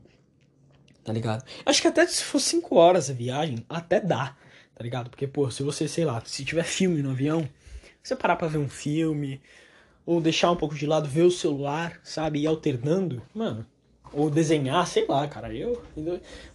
tá 1.05 1.13
ligado? 1.13 1.45
Acho 1.65 1.83
que 1.83 1.89
até 1.89 2.07
se 2.07 2.25
for 2.25 2.41
5 2.41 2.77
horas 2.77 3.11
a 3.11 3.13
viagem, 3.13 3.65
até 3.69 4.01
dá, 4.01 4.37
tá 4.75 4.83
ligado? 4.83 5.11
Porque, 5.11 5.27
pô, 5.27 5.51
se 5.51 5.63
você, 5.63 5.89
sei 5.89 6.05
lá, 6.05 6.23
se 6.25 6.45
tiver 6.45 6.65
filme 6.65 7.03
no 7.03 7.11
avião, 7.11 7.49
você 8.03 8.17
parar 8.17 8.37
pra 8.37 8.49
ver 8.49 8.59
um 8.59 8.69
filme, 8.69 9.41
ou 10.07 10.21
deixar 10.21 10.51
um 10.51 10.57
pouco 10.57 10.75
de 10.75 10.87
lado, 10.87 11.09
ver 11.09 11.23
o 11.23 11.31
celular, 11.31 12.01
sabe? 12.03 12.41
Ir 12.41 12.47
alternando, 12.47 13.23
mano. 13.35 13.67
Ou 14.13 14.29
desenhar, 14.29 14.85
sei 14.89 15.07
lá, 15.07 15.29
cara. 15.29 15.55
Eu. 15.55 15.81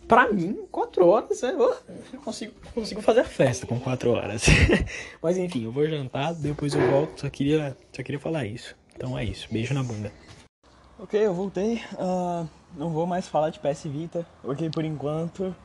Pra 0.08 0.30
mim, 0.32 0.68
4 0.70 1.06
horas 1.06 1.42
é. 1.42 1.52
Eu 1.52 2.20
consigo, 2.22 2.54
consigo 2.74 3.02
fazer 3.02 3.22
a 3.22 3.26
festa 3.26 3.66
com 3.66 3.80
4 3.80 4.12
horas. 4.12 4.46
Mas 5.24 5.38
enfim, 5.38 5.64
eu 5.64 5.72
vou 5.72 5.88
jantar, 5.88 6.34
depois 6.34 6.74
eu 6.74 6.82
volto. 6.92 7.22
Só 7.22 7.30
queria, 7.30 7.78
só 7.94 8.04
queria 8.04 8.20
falar 8.20 8.46
isso. 8.46 8.76
Então 8.94 9.18
é 9.18 9.24
isso. 9.24 9.48
Beijo 9.50 9.74
na 9.74 9.84
bunda. 9.84 10.12
Ok, 11.00 11.20
eu 11.20 11.34
voltei. 11.34 11.82
Uh, 11.94 12.48
não 12.78 12.90
vou 12.90 13.06
mais 13.06 13.28
falar 13.28 13.50
de 13.50 13.60
PS 13.60 13.84
Vita. 13.84 14.26
Ok, 14.44 14.70
por 14.70 14.84
enquanto. 14.84 15.56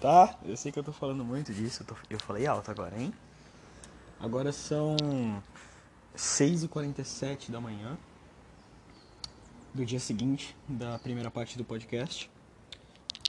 Tá? 0.00 0.36
Eu 0.44 0.56
sei 0.56 0.72
que 0.72 0.78
eu 0.78 0.84
tô 0.84 0.92
falando 0.92 1.24
muito 1.24 1.52
disso. 1.52 1.82
Eu, 1.82 1.86
tô... 1.86 1.96
eu 2.10 2.18
falei 2.18 2.46
alto 2.46 2.70
agora, 2.70 3.00
hein? 3.00 3.12
Agora 4.18 4.52
são 4.52 4.96
6h47 6.16 7.50
da 7.50 7.60
manhã 7.60 7.96
do 9.74 9.84
dia 9.84 9.98
seguinte 9.98 10.56
da 10.68 10.98
primeira 10.98 11.30
parte 11.30 11.56
do 11.56 11.64
podcast. 11.64 12.30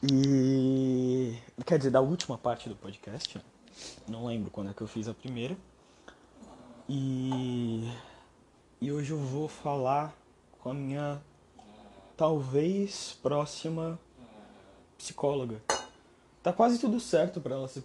E. 0.03 1.37
Quer 1.65 1.77
dizer, 1.77 1.91
da 1.91 2.01
última 2.01 2.37
parte 2.37 2.67
do 2.67 2.75
podcast. 2.75 3.39
Não 4.07 4.25
lembro 4.25 4.51
quando 4.51 4.69
é 4.69 4.73
que 4.73 4.81
eu 4.81 4.87
fiz 4.87 5.07
a 5.07 5.13
primeira. 5.13 5.55
E. 6.89 7.89
E 8.81 8.91
hoje 8.91 9.11
eu 9.11 9.17
vou 9.17 9.47
falar 9.47 10.13
com 10.59 10.71
a 10.71 10.73
minha 10.73 11.21
talvez 12.15 13.17
próxima 13.21 13.99
psicóloga. 14.97 15.61
Tá 16.41 16.51
quase 16.51 16.77
tudo 16.79 16.99
certo 16.99 17.39
para 17.39 17.55
ela 17.55 17.67
ser 17.67 17.83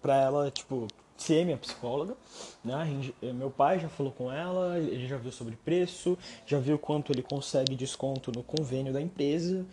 pra 0.00 0.16
ela, 0.16 0.50
tipo, 0.50 0.86
ser 1.16 1.44
minha 1.44 1.56
psicóloga, 1.56 2.16
né? 2.64 3.12
Eh, 3.22 3.32
meu 3.32 3.50
pai 3.50 3.80
já 3.80 3.88
falou 3.88 4.12
com 4.12 4.30
ela, 4.30 4.78
ele 4.78 5.06
já 5.06 5.16
viu 5.16 5.32
sobre 5.32 5.56
preço, 5.56 6.16
já 6.46 6.58
viu 6.58 6.78
quanto 6.78 7.12
ele 7.12 7.22
consegue 7.22 7.74
desconto 7.74 8.30
no 8.30 8.42
convênio 8.42 8.92
da 8.92 9.00
empresa 9.00 9.64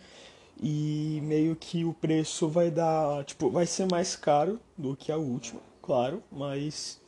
e 0.62 1.20
meio 1.22 1.54
que 1.56 1.84
o 1.84 1.92
preço 1.92 2.48
vai 2.48 2.70
dar, 2.70 3.24
tipo, 3.24 3.50
vai 3.50 3.66
ser 3.66 3.86
mais 3.90 4.16
caro 4.16 4.58
do 4.76 4.96
que 4.96 5.12
a 5.12 5.16
última, 5.16 5.60
claro, 5.82 6.22
mas 6.30 7.00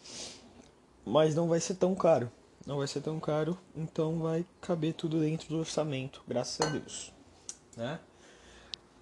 mas 1.05 1.37
não 1.37 1.49
vai 1.49 1.61
ser 1.61 1.75
tão 1.75 1.95
caro 1.95 2.31
não 2.67 2.79
vai 2.79 2.87
ser 2.89 3.01
tão 3.01 3.21
caro, 3.21 3.57
então 3.75 4.19
vai 4.19 4.45
caber 4.61 4.93
tudo 4.93 5.21
dentro 5.21 5.49
do 5.49 5.59
orçamento, 5.59 6.23
graças 6.27 6.61
a 6.61 6.71
Deus, 6.71 7.13
né? 7.77 8.01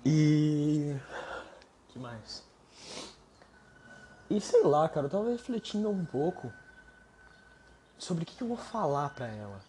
E 0.04 0.94
que 1.88 1.98
mais? 1.98 2.44
E 4.28 4.38
sei 4.38 4.62
lá, 4.62 4.86
cara, 4.88 5.06
eu 5.06 5.10
tava 5.10 5.30
refletindo 5.30 5.88
um 5.88 6.04
pouco 6.04 6.52
sobre 7.96 8.24
o 8.24 8.26
que, 8.26 8.42
eu 8.42 8.48
vou 8.48 8.56
falar 8.56 9.08
pra 9.10 9.26
ela. 9.28 9.60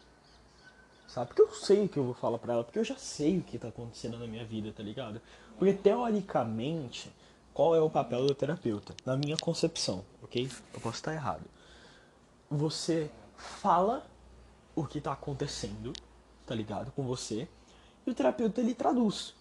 Sabe? 1.08 1.28
Porque 1.28 1.42
eu 1.42 1.54
sei 1.54 1.86
o 1.86 1.90
que 1.90 1.98
eu 1.98 2.04
vou 2.04 2.14
falar 2.14 2.38
pra 2.38 2.54
ela, 2.54 2.64
porque 2.64 2.80
eu 2.80 2.84
já 2.84 2.98
sei 2.98 3.38
o 3.38 3.44
que 3.44 3.58
tá 3.58 3.70
acontecendo 3.70 4.18
na 4.20 4.28
minha 4.28 4.44
vida, 4.44 4.74
tá 4.74 4.84
ligado? 4.84 5.22
Porque 5.58 5.74
teoricamente, 5.74 7.10
qual 7.54 7.74
é 7.76 7.80
o 7.80 7.90
papel 7.90 8.28
do 8.28 8.36
terapeuta? 8.36 8.94
Na 9.06 9.16
minha 9.16 9.38
concepção, 9.38 10.04
ok? 10.22 10.50
Eu 10.74 10.82
posso 10.82 10.98
estar 10.98 11.14
errado. 11.14 11.44
Você 12.50 13.10
fala 13.38 14.06
o 14.76 14.86
que 14.86 15.00
tá 15.00 15.14
acontecendo, 15.14 15.94
tá 16.46 16.54
ligado? 16.54 16.92
Com 16.92 17.04
você. 17.04 17.48
E 18.06 18.10
o 18.10 18.14
terapeuta 18.14 18.62
ele 18.62 18.74
traduz. 18.74 19.34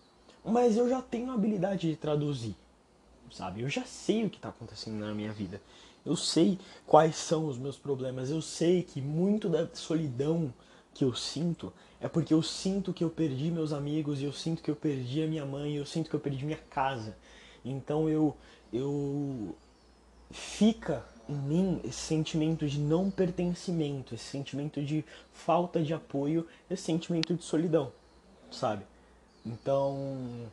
Mas 0.44 0.76
eu 0.76 0.88
já 0.88 1.00
tenho 1.00 1.30
a 1.30 1.34
habilidade 1.34 1.88
de 1.88 1.96
traduzir, 1.96 2.54
sabe? 3.32 3.62
Eu 3.62 3.68
já 3.68 3.84
sei 3.84 4.24
o 4.24 4.30
que 4.30 4.38
tá 4.38 4.50
acontecendo 4.50 4.98
na 4.98 5.14
minha 5.14 5.32
vida. 5.32 5.60
Eu 6.04 6.16
sei 6.16 6.58
quais 6.86 7.16
são 7.16 7.46
os 7.46 7.56
meus 7.56 7.78
problemas. 7.78 8.30
Eu 8.30 8.42
sei 8.42 8.82
que 8.82 9.00
muito 9.00 9.48
da 9.48 9.66
solidão 9.74 10.52
que 10.92 11.04
eu 11.04 11.14
sinto 11.14 11.72
é 12.00 12.08
porque 12.08 12.34
eu 12.34 12.42
sinto 12.42 12.92
que 12.92 13.02
eu 13.02 13.08
perdi 13.08 13.50
meus 13.50 13.72
amigos, 13.72 14.20
e 14.20 14.24
eu 14.24 14.32
sinto 14.32 14.62
que 14.62 14.70
eu 14.70 14.76
perdi 14.76 15.22
a 15.22 15.26
minha 15.26 15.46
mãe, 15.46 15.76
eu 15.76 15.86
sinto 15.86 16.10
que 16.10 16.14
eu 16.14 16.20
perdi 16.20 16.44
minha 16.44 16.58
casa. 16.58 17.16
Então 17.64 18.08
eu 18.08 18.36
eu 18.72 19.56
fica 20.30 21.04
em 21.28 21.34
mim 21.34 21.80
esse 21.84 21.98
sentimento 21.98 22.66
de 22.66 22.78
não 22.78 23.10
pertencimento, 23.10 24.14
esse 24.14 24.24
sentimento 24.24 24.82
de 24.82 25.04
falta 25.32 25.82
de 25.82 25.94
apoio, 25.94 26.46
esse 26.70 26.82
sentimento 26.82 27.34
de 27.34 27.42
solidão, 27.42 27.92
sabe? 28.50 28.84
Então, 29.44 30.50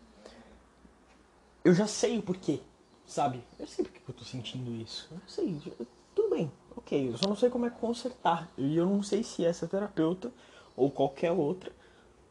eu 1.64 1.73
já 1.73 1.88
sei 1.88 2.18
o 2.18 2.23
porquê, 2.23 2.60
sabe? 3.06 3.41
Eu 3.60 3.68
sei 3.68 3.85
porque 3.85 4.02
eu 4.07 4.14
tô 4.14 4.23
sentindo 4.23 4.72
isso. 4.81 5.07
Eu 5.11 5.22
sei, 5.27 5.61
tudo 6.15 6.30
bem, 6.30 6.52
ok. 6.76 7.10
Eu 7.10 7.18
só 7.18 7.27
não 7.27 7.35
sei 7.35 7.49
como 7.49 7.65
é 7.65 7.69
consertar. 7.69 8.49
E 8.57 8.76
eu 8.76 8.85
não 8.85 9.03
sei 9.03 9.23
se 9.23 9.45
essa 9.45 9.68
terapeuta 9.68 10.31
ou 10.76 10.89
qualquer 10.89 11.31
outra 11.31 11.72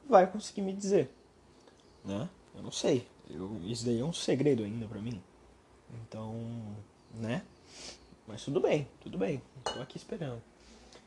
vai 0.08 0.26
conseguir 0.26 0.62
me 0.62 0.72
dizer, 0.72 1.10
né? 2.04 2.28
Eu 2.54 2.62
não 2.62 2.72
sei. 2.72 3.06
Eu, 3.28 3.60
isso 3.64 3.84
daí 3.84 4.00
é 4.00 4.04
um 4.04 4.12
segredo 4.12 4.64
ainda 4.64 4.86
pra 4.86 5.00
mim. 5.00 5.22
Então, 6.02 6.34
né? 7.14 7.42
Mas 8.30 8.44
tudo 8.44 8.60
bem, 8.60 8.86
tudo 9.00 9.18
bem. 9.18 9.42
Tô 9.64 9.82
aqui 9.82 9.96
esperando. 9.96 10.40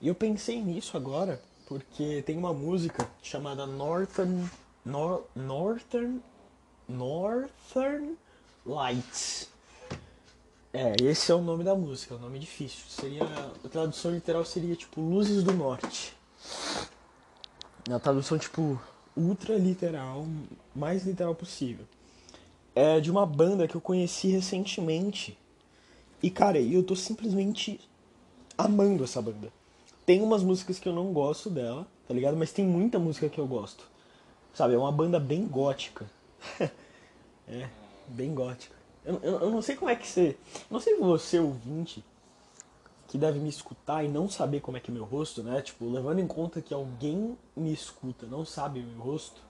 E 0.01 0.09
eu 0.09 0.13
pensei 0.13 0.61
nisso 0.61 0.97
agora 0.97 1.41
porque 1.65 2.21
tem 2.23 2.37
uma 2.37 2.53
música 2.53 3.09
chamada 3.21 3.65
Northern 3.65 4.49
Nor, 4.83 5.23
Northern 5.33 6.21
Northern 6.85 8.17
Lights. 8.65 9.49
É, 10.73 10.95
esse 11.01 11.31
é 11.31 11.35
o 11.35 11.41
nome 11.41 11.63
da 11.63 11.73
música, 11.73 12.13
é 12.13 12.17
um 12.17 12.19
nome 12.19 12.39
difícil. 12.39 12.83
Seria 12.89 13.23
a 13.23 13.69
tradução 13.69 14.11
literal 14.11 14.43
seria 14.43 14.75
tipo 14.75 14.99
Luzes 14.99 15.43
do 15.43 15.53
Norte. 15.53 16.13
Na 17.87 17.99
tradução 17.99 18.37
tipo 18.37 18.81
ultra 19.15 19.55
literal, 19.57 20.27
mais 20.75 21.05
literal 21.05 21.33
possível. 21.33 21.85
É 22.75 22.99
de 22.99 23.09
uma 23.09 23.25
banda 23.25 23.65
que 23.65 23.75
eu 23.75 23.81
conheci 23.81 24.27
recentemente. 24.27 25.37
E 26.23 26.29
cara, 26.29 26.57
eu 26.57 26.81
tô 26.81 26.95
simplesmente 26.95 27.81
amando 28.57 29.03
essa 29.03 29.21
banda. 29.21 29.51
Tem 30.05 30.21
umas 30.21 30.41
músicas 30.41 30.79
que 30.79 30.87
eu 30.87 30.93
não 30.93 31.11
gosto 31.11 31.49
dela, 31.49 31.85
tá 32.07 32.13
ligado? 32.13 32.37
Mas 32.37 32.53
tem 32.53 32.65
muita 32.65 32.97
música 32.97 33.27
que 33.27 33.39
eu 33.39 33.45
gosto. 33.45 33.85
Sabe, 34.53 34.73
é 34.73 34.77
uma 34.77 34.91
banda 34.91 35.19
bem 35.19 35.45
gótica. 35.45 36.09
é, 37.45 37.67
bem 38.07 38.33
gótica. 38.33 38.73
Eu, 39.03 39.19
eu, 39.21 39.39
eu, 39.41 39.51
não 39.51 39.61
sei 39.61 39.75
como 39.75 39.91
é 39.91 39.97
que 39.97 40.07
você. 40.07 40.37
Não 40.71 40.79
sei 40.79 40.95
você, 40.97 41.39
ouvinte, 41.39 42.01
que 43.09 43.17
deve 43.17 43.39
me 43.39 43.49
escutar 43.49 44.05
e 44.05 44.07
não 44.07 44.29
saber 44.29 44.61
como 44.61 44.77
é 44.77 44.79
que 44.79 44.91
é 44.91 44.93
meu 44.93 45.03
rosto, 45.03 45.43
né? 45.43 45.61
Tipo, 45.61 45.89
levando 45.89 46.19
em 46.19 46.27
conta 46.27 46.61
que 46.61 46.73
alguém 46.73 47.37
me 47.53 47.73
escuta, 47.73 48.25
não 48.27 48.45
sabe 48.45 48.79
meu 48.79 49.03
rosto, 49.03 49.41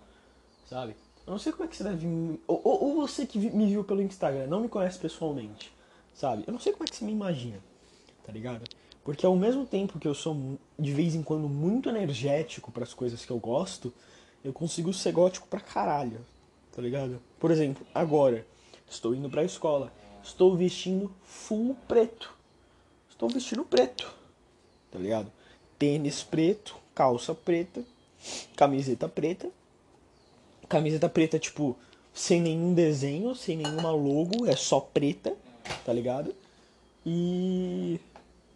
sabe? 0.67 0.95
Eu 1.27 1.31
não 1.31 1.39
sei 1.39 1.51
como 1.51 1.65
é 1.65 1.67
que 1.67 1.75
você 1.77 1.83
deve. 1.83 2.07
Ou, 2.47 2.61
ou, 2.63 2.83
ou 2.83 2.95
você 2.95 3.27
que 3.27 3.37
me 3.37 3.67
viu 3.67 3.83
pelo 3.83 4.01
Instagram, 4.01 4.47
não 4.47 4.59
me 4.59 4.67
conhece 4.67 4.97
pessoalmente, 4.97 5.71
sabe? 6.13 6.43
Eu 6.47 6.53
não 6.53 6.59
sei 6.59 6.71
como 6.73 6.83
é 6.83 6.87
que 6.87 6.95
você 6.95 7.05
me 7.05 7.11
imagina, 7.11 7.59
tá 8.25 8.31
ligado? 8.31 8.63
Porque 9.03 9.25
ao 9.25 9.35
mesmo 9.35 9.65
tempo 9.65 9.99
que 9.99 10.07
eu 10.07 10.13
sou 10.13 10.57
de 10.79 10.91
vez 10.93 11.13
em 11.13 11.23
quando 11.23 11.49
muito 11.49 11.89
energético 11.89 12.71
para 12.71 12.83
as 12.83 12.93
coisas 12.93 13.25
que 13.25 13.31
eu 13.31 13.39
gosto, 13.39 13.93
eu 14.43 14.53
consigo 14.53 14.93
ser 14.93 15.11
gótico 15.11 15.47
pra 15.47 15.59
caralho, 15.59 16.19
tá 16.71 16.81
ligado? 16.81 17.21
Por 17.39 17.51
exemplo, 17.51 17.85
agora 17.93 18.45
estou 18.89 19.13
indo 19.13 19.29
pra 19.29 19.43
escola, 19.43 19.91
estou 20.23 20.55
vestindo 20.55 21.11
full 21.23 21.75
preto. 21.87 22.33
Estou 23.09 23.29
vestindo 23.29 23.63
preto, 23.63 24.13
tá 24.91 24.99
ligado? 24.99 25.31
Tênis 25.77 26.23
preto, 26.23 26.75
calça 26.95 27.33
preta, 27.33 27.83
camiseta 28.55 29.07
preta. 29.07 29.49
Camiseta 30.67 31.07
preta, 31.07 31.37
tipo, 31.37 31.77
sem 32.13 32.41
nenhum 32.41 32.73
desenho, 32.73 33.35
sem 33.35 33.57
nenhuma 33.57 33.91
logo, 33.91 34.47
é 34.47 34.55
só 34.55 34.79
preta, 34.79 35.35
tá 35.85 35.93
ligado? 35.93 36.33
E 37.05 37.99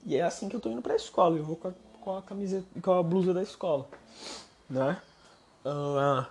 e 0.05 0.15
é 0.15 0.21
assim 0.21 0.47
que 0.47 0.55
eu 0.55 0.61
tô 0.61 0.69
indo 0.69 0.81
pra 0.81 0.95
escola. 0.95 1.37
Eu 1.37 1.43
vou 1.43 1.57
com 1.57 1.67
a, 1.67 1.73
com 1.99 2.17
a 2.17 2.21
camiseta, 2.21 2.65
com 2.81 2.91
a 2.91 3.03
blusa 3.03 3.33
da 3.33 3.43
escola, 3.43 3.87
né? 4.69 5.01
Uh, 5.65 6.25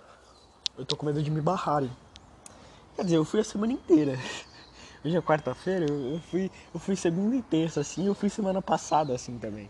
eu 0.79 0.85
tô 0.85 0.95
com 0.95 1.05
medo 1.05 1.21
de 1.21 1.29
me 1.29 1.41
barrarem. 1.41 1.91
Quer 2.95 3.03
dizer, 3.03 3.17
eu 3.17 3.25
fui 3.25 3.39
a 3.39 3.43
semana 3.43 3.73
inteira. 3.73 4.17
Hoje 5.05 5.15
é 5.15 5.21
quarta-feira, 5.21 5.85
eu 5.85 6.19
fui, 6.31 6.51
eu 6.73 6.79
fui 6.79 6.95
segunda 6.95 7.35
e 7.35 7.41
terça, 7.43 7.81
assim, 7.81 8.07
eu 8.07 8.15
fui 8.15 8.29
semana 8.29 8.63
passada, 8.63 9.13
assim, 9.13 9.37
também. 9.37 9.69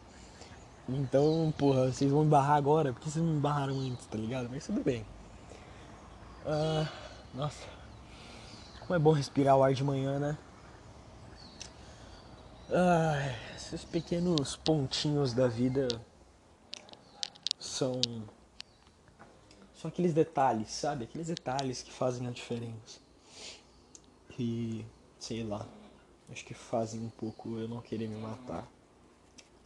Então, 0.88 1.54
porra, 1.58 1.92
vocês 1.92 2.10
vão 2.10 2.24
me 2.24 2.30
barrar 2.30 2.56
agora, 2.56 2.94
porque 2.94 3.10
vocês 3.10 3.24
me 3.24 3.38
barraram 3.40 3.78
antes, 3.78 4.06
tá 4.06 4.18
ligado? 4.18 4.48
Mas 4.50 4.66
tudo 4.66 4.82
bem. 4.82 5.06
Uh, 6.46 6.88
nossa, 7.34 7.62
como 8.80 8.96
é 8.96 9.00
bom 9.00 9.12
respirar 9.12 9.58
o 9.58 9.64
ar 9.64 9.74
de 9.74 9.84
manhã, 9.84 10.18
né? 10.18 10.38
Ai, 12.70 13.34
esses 13.56 13.86
pequenos 13.86 14.58
pontinhos 14.58 15.32
da 15.32 15.48
vida 15.48 15.88
são 17.58 18.02
são 19.74 19.88
aqueles 19.88 20.14
detalhes, 20.14 20.70
sabe? 20.72 21.06
Aqueles 21.06 21.28
detalhes 21.28 21.82
que 21.82 21.94
fazem 21.94 22.28
a 22.28 22.32
diferença. 22.32 23.00
E 24.38 24.86
sei 25.18 25.46
lá, 25.46 25.66
acho 26.30 26.44
que 26.44 26.54
fazem 26.54 27.00
um 27.00 27.10
pouco 27.10 27.58
eu 27.58 27.70
não 27.70 27.80
querer 27.80 28.08
me 28.08 28.18
matar. 28.18 28.68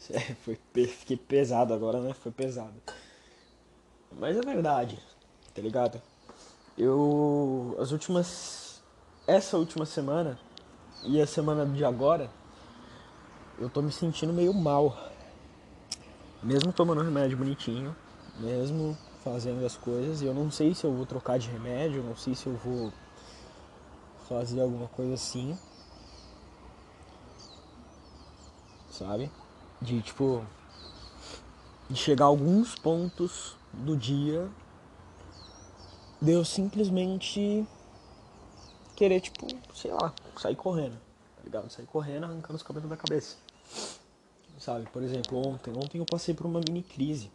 É, 0.10 0.20
foi 0.34 0.60
fiquei 0.88 1.16
pesado 1.16 1.76
agora, 1.76 2.02
né? 2.02 2.12
Foi 2.12 2.32
pesado. 2.32 2.74
Mas 4.12 4.36
é 4.36 4.42
verdade, 4.42 4.98
tá 5.54 5.62
ligado? 5.62 6.02
Eu 6.76 7.76
as 7.80 7.92
últimas 7.92 8.82
essa 9.28 9.58
última 9.58 9.86
semana 9.86 10.40
e 11.04 11.22
a 11.22 11.28
semana 11.28 11.68
de 11.68 11.86
agora 11.86 12.32
eu 13.62 13.70
tô 13.70 13.82
me 13.82 13.92
sentindo 13.92 14.34
meio 14.34 14.54
mal. 14.54 14.98
Mesmo 16.42 16.74
tomando 16.74 17.04
remédio 17.04 17.38
bonitinho, 17.38 17.96
mesmo 18.40 18.98
fazendo 19.24 19.64
as 19.64 19.78
coisas, 19.78 20.22
e 20.22 20.26
eu 20.26 20.34
não 20.34 20.50
sei 20.50 20.74
se 20.74 20.84
eu 20.84 20.92
vou 20.92 21.06
trocar 21.06 21.38
de 21.38 21.48
remédio, 21.48 22.02
não 22.02 22.16
sei 22.16 22.34
se 22.34 22.48
eu 22.48 22.56
vou 22.56 22.92
fazer 24.28 24.62
alguma 24.62 24.88
coisa 24.88 25.14
assim. 25.14 25.56
Sabe? 28.90 29.32
De 29.80 30.02
tipo 30.02 30.44
de 31.88 31.96
chegar 31.96 32.26
a 32.26 32.28
alguns 32.30 32.74
pontos 32.74 33.56
do 33.74 33.96
dia 33.96 34.50
de 36.20 36.32
eu 36.32 36.46
simplesmente 36.46 37.68
querer, 38.96 39.20
tipo, 39.20 39.48
sei 39.76 39.92
lá, 39.92 40.14
sair 40.38 40.56
correndo, 40.56 40.96
tá 41.36 41.44
ligado? 41.44 41.70
Sair 41.70 41.86
correndo 41.86 42.24
arrancando 42.24 42.56
os 42.56 42.64
cabelos 42.64 42.90
da 42.90 42.98
cabeça. 42.98 43.38
Sabe, 44.60 44.88
por 44.92 45.02
exemplo, 45.02 45.38
ontem, 45.40 45.72
ontem 45.72 45.98
eu 45.98 46.06
passei 46.06 46.34
por 46.34 46.46
uma 46.46 46.60
mini 46.60 46.84
crise. 46.84 47.32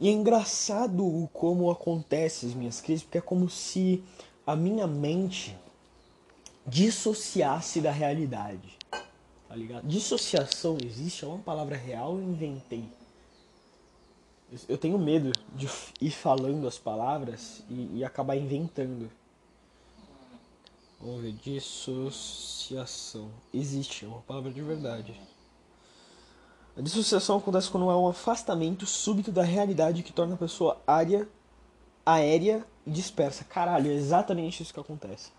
E 0.00 0.08
é 0.08 0.12
engraçado 0.12 1.28
como 1.32 1.70
acontece 1.70 2.46
as 2.46 2.54
minhas 2.54 2.80
crises, 2.80 3.02
porque 3.02 3.18
é 3.18 3.20
como 3.20 3.48
se 3.48 4.02
a 4.46 4.54
minha 4.54 4.86
mente 4.86 5.56
dissociasse 6.66 7.80
da 7.80 7.90
realidade. 7.90 8.76
Tá 9.48 9.56
ligado? 9.56 9.86
Dissociação 9.86 10.76
existe, 10.84 11.24
é 11.24 11.28
uma 11.28 11.38
palavra 11.38 11.76
real, 11.76 12.16
eu 12.16 12.22
inventei. 12.22 12.84
Eu 14.68 14.78
tenho 14.78 14.98
medo 14.98 15.32
de 15.54 15.68
ir 16.00 16.10
falando 16.10 16.66
as 16.66 16.78
palavras 16.78 17.62
e, 17.68 17.98
e 17.98 18.04
acabar 18.04 18.36
inventando. 18.36 19.10
Ver, 21.00 21.32
dissociação. 21.32 23.30
Existe, 23.54 24.04
é 24.04 24.08
uma 24.08 24.20
palavra 24.20 24.50
de 24.50 24.60
verdade. 24.60 25.14
A 26.76 26.80
dissociação 26.80 27.38
acontece 27.38 27.70
quando 27.70 27.88
há 27.88 27.98
um 27.98 28.08
afastamento 28.08 28.84
súbito 28.84 29.30
da 29.30 29.42
realidade 29.42 30.02
que 30.02 30.12
torna 30.12 30.34
a 30.34 30.38
pessoa 30.38 30.80
área, 30.86 31.28
aérea 32.04 32.64
e 32.86 32.90
dispersa. 32.90 33.44
Caralho, 33.44 33.90
é 33.90 33.94
exatamente 33.94 34.62
isso 34.62 34.74
que 34.74 34.80
acontece. 34.80 35.30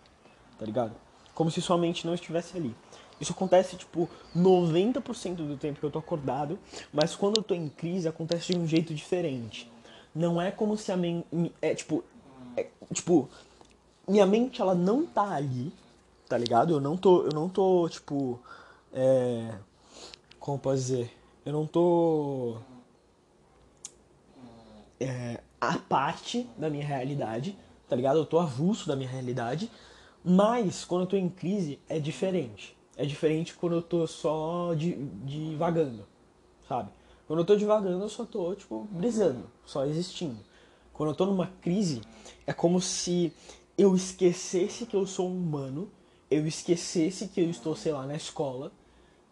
Tá 0.57 0.65
ligado? 0.65 0.95
Como 1.33 1.51
se 1.51 1.61
sua 1.61 1.77
mente 1.77 2.05
não 2.07 2.13
estivesse 2.13 2.57
ali. 2.57 2.75
Isso 3.19 3.33
acontece, 3.33 3.75
tipo, 3.75 4.09
90% 4.35 5.35
do 5.35 5.57
tempo 5.57 5.79
que 5.79 5.85
eu 5.85 5.91
tô 5.91 5.99
acordado, 5.99 6.57
mas 6.93 7.15
quando 7.15 7.37
eu 7.37 7.43
tô 7.43 7.53
em 7.53 7.67
crise 7.67 8.07
acontece 8.07 8.53
de 8.53 8.59
um 8.59 8.65
jeito 8.65 8.93
diferente. 8.93 9.69
Não 10.15 10.41
é 10.41 10.51
como 10.51 10.77
se 10.77 10.91
a 10.91 10.97
mente. 10.97 11.25
É 11.61 11.75
tipo. 11.75 12.03
É, 12.55 12.67
tipo, 12.93 13.29
minha 14.09 14.25
mente 14.25 14.61
ela 14.61 14.73
não 14.73 15.05
tá 15.05 15.33
ali, 15.33 15.71
tá 16.27 16.37
ligado? 16.37 16.73
Eu 16.73 16.81
não 16.81 16.97
tô, 16.97 17.23
eu 17.23 17.31
não 17.33 17.47
tô 17.47 17.87
tipo, 17.87 18.39
é, 18.91 19.53
como 20.39 20.57
posso 20.57 20.77
dizer? 20.77 21.13
Eu 21.45 21.53
não 21.53 21.65
tô 21.65 22.57
é, 24.99 25.39
a 25.61 25.77
parte 25.77 26.49
da 26.57 26.69
minha 26.69 26.85
realidade, 26.85 27.57
tá 27.87 27.95
ligado? 27.95 28.19
Eu 28.19 28.25
tô 28.25 28.39
avulso 28.39 28.87
da 28.87 28.95
minha 28.95 29.09
realidade, 29.09 29.71
mas 30.23 30.83
quando 30.83 31.01
eu 31.01 31.07
tô 31.07 31.15
em 31.15 31.29
crise 31.29 31.79
é 31.87 31.99
diferente. 31.99 32.75
É 32.97 33.05
diferente 33.05 33.53
quando 33.53 33.77
eu 33.77 33.81
tô 33.81 34.05
só 34.05 34.73
divagando, 35.23 36.05
sabe? 36.67 36.89
Quando 37.25 37.39
eu 37.39 37.45
tô 37.45 37.55
divagando, 37.55 38.03
eu 38.03 38.09
só 38.09 38.25
tô, 38.25 38.53
tipo, 38.55 38.87
brisando, 38.91 39.45
só 39.65 39.85
existindo. 39.85 40.37
Quando 40.91 41.09
eu 41.11 41.15
tô 41.15 41.25
numa 41.25 41.47
crise, 41.61 42.01
é 42.45 42.51
como 42.51 42.81
se 42.81 43.31
eu 43.79 43.95
esquecesse 43.95 44.85
que 44.85 44.95
eu 44.95 45.07
sou 45.07 45.29
um 45.29 45.37
humano, 45.37 45.89
eu 46.29 46.45
esquecesse 46.45 47.29
que 47.29 47.39
eu 47.39 47.49
estou, 47.49 47.75
sei 47.77 47.93
lá, 47.93 48.05
na 48.05 48.15
escola, 48.15 48.73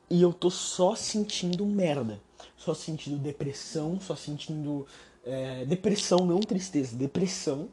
e 0.09 0.21
eu 0.21 0.31
tô 0.31 0.49
só 0.49 0.95
sentindo 0.95 1.65
merda. 1.65 2.21
Só 2.55 2.73
sentindo 2.73 3.17
depressão, 3.17 3.99
só 3.99 4.15
sentindo. 4.15 4.87
É, 5.25 5.65
depressão, 5.65 6.25
não 6.25 6.39
tristeza, 6.39 6.95
depressão, 6.95 7.67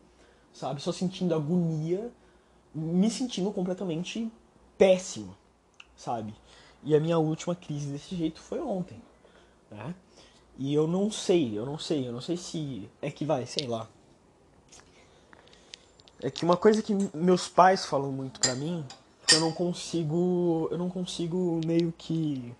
sabe? 0.52 0.82
Só 0.82 0.90
sentindo 0.90 1.32
agonia, 1.32 2.10
me 2.74 3.08
sentindo 3.08 3.52
completamente 3.52 4.28
péssimo, 4.76 5.36
sabe? 5.96 6.34
E 6.82 6.96
a 6.96 7.00
minha 7.00 7.18
última 7.18 7.54
crise 7.54 7.92
desse 7.92 8.16
jeito 8.16 8.40
foi 8.40 8.58
ontem, 8.58 9.00
né? 9.70 9.94
E 10.58 10.74
eu 10.74 10.88
não 10.88 11.08
sei, 11.12 11.56
eu 11.56 11.64
não 11.64 11.78
sei, 11.78 12.08
eu 12.08 12.12
não 12.12 12.20
sei 12.20 12.36
se 12.36 12.88
é 13.00 13.10
que 13.12 13.24
vai, 13.24 13.46
sei 13.46 13.68
lá. 13.68 13.88
É 16.24 16.30
que 16.30 16.42
uma 16.42 16.56
coisa 16.56 16.82
que 16.82 16.96
meus 17.12 17.48
pais 17.48 17.84
falam 17.84 18.10
muito 18.10 18.40
pra 18.40 18.54
mim, 18.54 18.82
eu 19.30 19.40
não 19.40 19.52
consigo, 19.52 20.68
eu 20.70 20.78
não 20.78 20.88
consigo 20.88 21.60
meio 21.66 21.92
que 21.96 22.54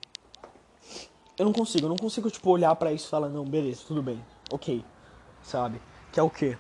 eu 1.39 1.47
não 1.47 1.53
consigo, 1.53 1.86
eu 1.86 1.89
não 1.89 1.97
consigo 1.97 2.31
tipo 2.31 2.51
olhar 2.51 2.77
para 2.77 2.93
isso 2.93 3.07
e 3.07 3.11
falar 3.11 3.31
não, 3.31 3.45
beleza, 3.45 3.81
tudo 3.89 4.03
bem. 4.03 4.23
OK. 4.51 4.85
Sabe? 5.43 5.81
Que 6.12 6.20
é 6.20 6.23
o 6.23 6.28
quê? 6.28 6.59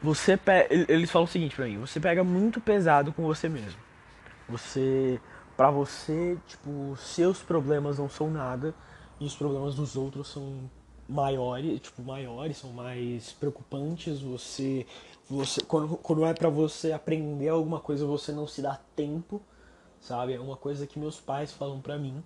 Você 0.00 0.36
pe... 0.36 0.68
eles 0.88 1.10
falam 1.10 1.26
o 1.26 1.28
seguinte 1.28 1.56
pra 1.56 1.66
mim, 1.66 1.78
você 1.78 1.98
pega 1.98 2.22
muito 2.22 2.60
pesado 2.60 3.12
com 3.12 3.24
você 3.24 3.48
mesmo. 3.48 3.80
Você 4.48 5.20
para 5.56 5.70
você, 5.70 6.38
tipo, 6.46 6.96
seus 6.96 7.40
problemas 7.40 7.98
não 7.98 8.08
são 8.08 8.30
nada 8.30 8.74
e 9.20 9.26
os 9.26 9.34
problemas 9.34 9.74
dos 9.74 9.96
outros 9.96 10.28
são 10.28 10.70
maiores, 11.12 11.80
tipo, 11.80 12.02
maiores, 12.02 12.56
são 12.56 12.72
mais 12.72 13.32
preocupantes. 13.32 14.20
Você, 14.20 14.86
você 15.28 15.62
quando, 15.62 15.96
quando 15.98 16.24
é 16.24 16.34
para 16.34 16.48
você 16.48 16.92
aprender 16.92 17.48
alguma 17.48 17.80
coisa, 17.80 18.06
você 18.06 18.32
não 18.32 18.46
se 18.46 18.62
dá 18.62 18.80
tempo, 18.96 19.40
sabe? 20.00 20.34
É 20.34 20.40
uma 20.40 20.56
coisa 20.56 20.86
que 20.86 20.98
meus 20.98 21.20
pais 21.20 21.52
falam 21.52 21.80
pra 21.80 21.98
mim. 21.98 22.22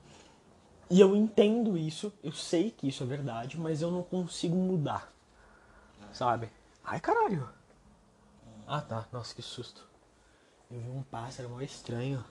E 0.88 1.00
eu 1.00 1.16
entendo 1.16 1.76
isso, 1.76 2.12
eu 2.22 2.32
sei 2.32 2.70
que 2.70 2.88
isso 2.88 3.02
é 3.02 3.06
verdade, 3.06 3.58
mas 3.58 3.82
eu 3.82 3.90
não 3.90 4.04
consigo 4.04 4.54
mudar, 4.54 5.12
sabe? 6.12 6.48
Ai, 6.84 7.00
caralho. 7.00 7.48
Ah, 8.66 8.80
tá. 8.80 9.06
Nossa, 9.12 9.34
que 9.34 9.42
susto. 9.42 9.88
Eu 10.70 10.80
vi 10.80 10.88
um 10.88 11.02
pássaro 11.02 11.48
mó 11.48 11.60
estranho 11.60 12.24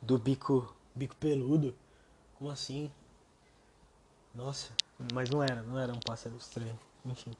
do 0.00 0.18
bico, 0.18 0.74
bico 0.94 1.16
peludo. 1.16 1.74
Como 2.34 2.50
assim? 2.50 2.90
Nossa, 4.34 4.72
mas 5.12 5.30
não 5.30 5.42
era, 5.42 5.62
não 5.62 5.78
era 5.78 5.92
um 5.92 6.00
pássaro 6.00 6.36
estranho. 6.36 6.78
Enfim. 7.04 7.32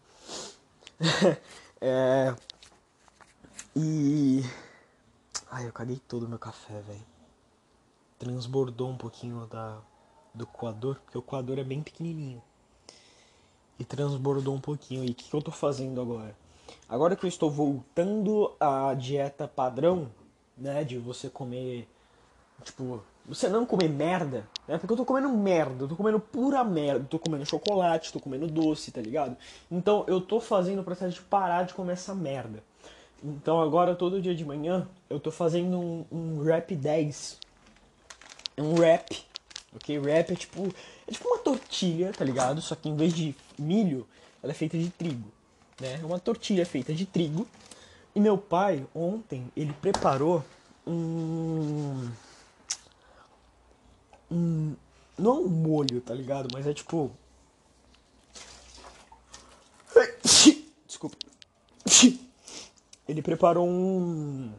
é... 1.81 2.35
E. 3.77 4.43
Ai, 5.51 5.67
eu 5.67 5.73
caguei 5.73 6.01
todo 6.09 6.27
o 6.27 6.29
meu 6.29 6.39
café, 6.39 6.81
velho. 6.81 7.07
Transbordou 8.19 8.91
um 8.91 8.97
pouquinho 8.97 9.47
da, 9.47 9.79
do 10.35 10.47
coador, 10.47 10.97
porque 11.05 11.19
o 11.19 11.23
coador 11.23 11.59
é 11.59 11.65
bem 11.65 11.83
pequenininho. 11.83 12.43
E 13.79 13.85
transbordou 13.85 14.55
um 14.55 14.61
pouquinho. 14.61 15.05
E 15.05 15.11
o 15.11 15.15
que, 15.15 15.29
que 15.29 15.35
eu 15.35 15.43
tô 15.43 15.51
fazendo 15.51 16.01
agora? 16.01 16.37
Agora 16.89 17.17
que 17.17 17.25
eu 17.25 17.29
estou 17.29 17.51
voltando 17.51 18.55
à 18.61 18.95
dieta 18.95 19.49
padrão, 19.49 20.11
né, 20.57 20.85
de 20.85 20.99
você 20.99 21.29
comer 21.29 21.89
Tipo, 22.63 23.03
você 23.25 23.49
não 23.49 23.65
comer 23.65 23.89
merda, 23.89 24.49
né? 24.67 24.79
Porque 24.79 24.93
eu 24.93 24.97
tô 24.97 25.05
comendo 25.05 25.29
merda, 25.29 25.85
eu 25.85 25.89
tô 25.89 25.97
comendo 25.97 26.19
pura 26.19 26.65
merda, 26.65 27.07
tô 27.09 27.19
comendo 27.19 27.47
chocolate, 27.47 28.13
tô 28.13 28.19
comendo 28.19 28.47
doce, 28.47 28.91
tá 28.91 29.01
ligado? 29.01 29.37
Então 29.71 30.05
eu 30.09 30.21
tô 30.21 30.41
fazendo 30.41 30.81
o 30.81 30.85
processo 30.85 31.15
de 31.15 31.23
parar 31.23 31.65
de 31.65 31.75
comer 31.75 31.93
essa 31.93 32.15
merda. 32.15 32.63
Então 33.23 33.61
agora, 33.61 33.95
todo 33.95 34.21
dia 34.21 34.35
de 34.35 34.45
manhã, 34.45 34.89
eu 35.09 35.21
tô 35.21 35.31
fazendo 35.31 35.79
um, 35.79 36.05
um 36.11 36.43
rap 36.43 36.75
10. 36.75 37.39
É 38.57 38.63
um 38.63 38.75
rap, 38.75 39.25
ok? 39.75 39.99
Rap 40.01 40.33
é 40.33 40.37
tipo, 40.37 40.75
é 41.07 41.13
tipo 41.13 41.29
uma 41.29 41.39
tortilha, 41.39 42.13
tá 42.13 42.25
ligado? 42.25 42.61
Só 42.61 42.75
que 42.75 42.89
em 42.89 42.97
vez 42.97 43.15
de 43.15 43.35
milho, 43.57 44.07
ela 44.43 44.51
é 44.51 44.55
feita 44.55 44.77
de 44.77 44.91
trigo, 44.91 45.31
né? 45.81 46.01
É 46.03 46.05
uma 46.05 46.19
tortilha 46.19 46.67
feita 46.67 46.93
de 46.93 47.07
trigo. 47.07 47.47
E 48.15 48.21
meu 48.21 48.37
pai, 48.37 48.85
ontem, 48.95 49.51
ele 49.57 49.73
preparou 49.81 50.45
um 50.85 52.11
um. 54.33 54.75
Não 55.19 55.43
um 55.43 55.49
molho, 55.49 56.01
tá 56.01 56.15
ligado? 56.15 56.49
Mas 56.53 56.67
é 56.67 56.73
tipo. 56.73 57.11
Desculpa. 60.87 61.17
Ele 63.09 63.23
preparou 63.23 63.69
um. 63.69 64.53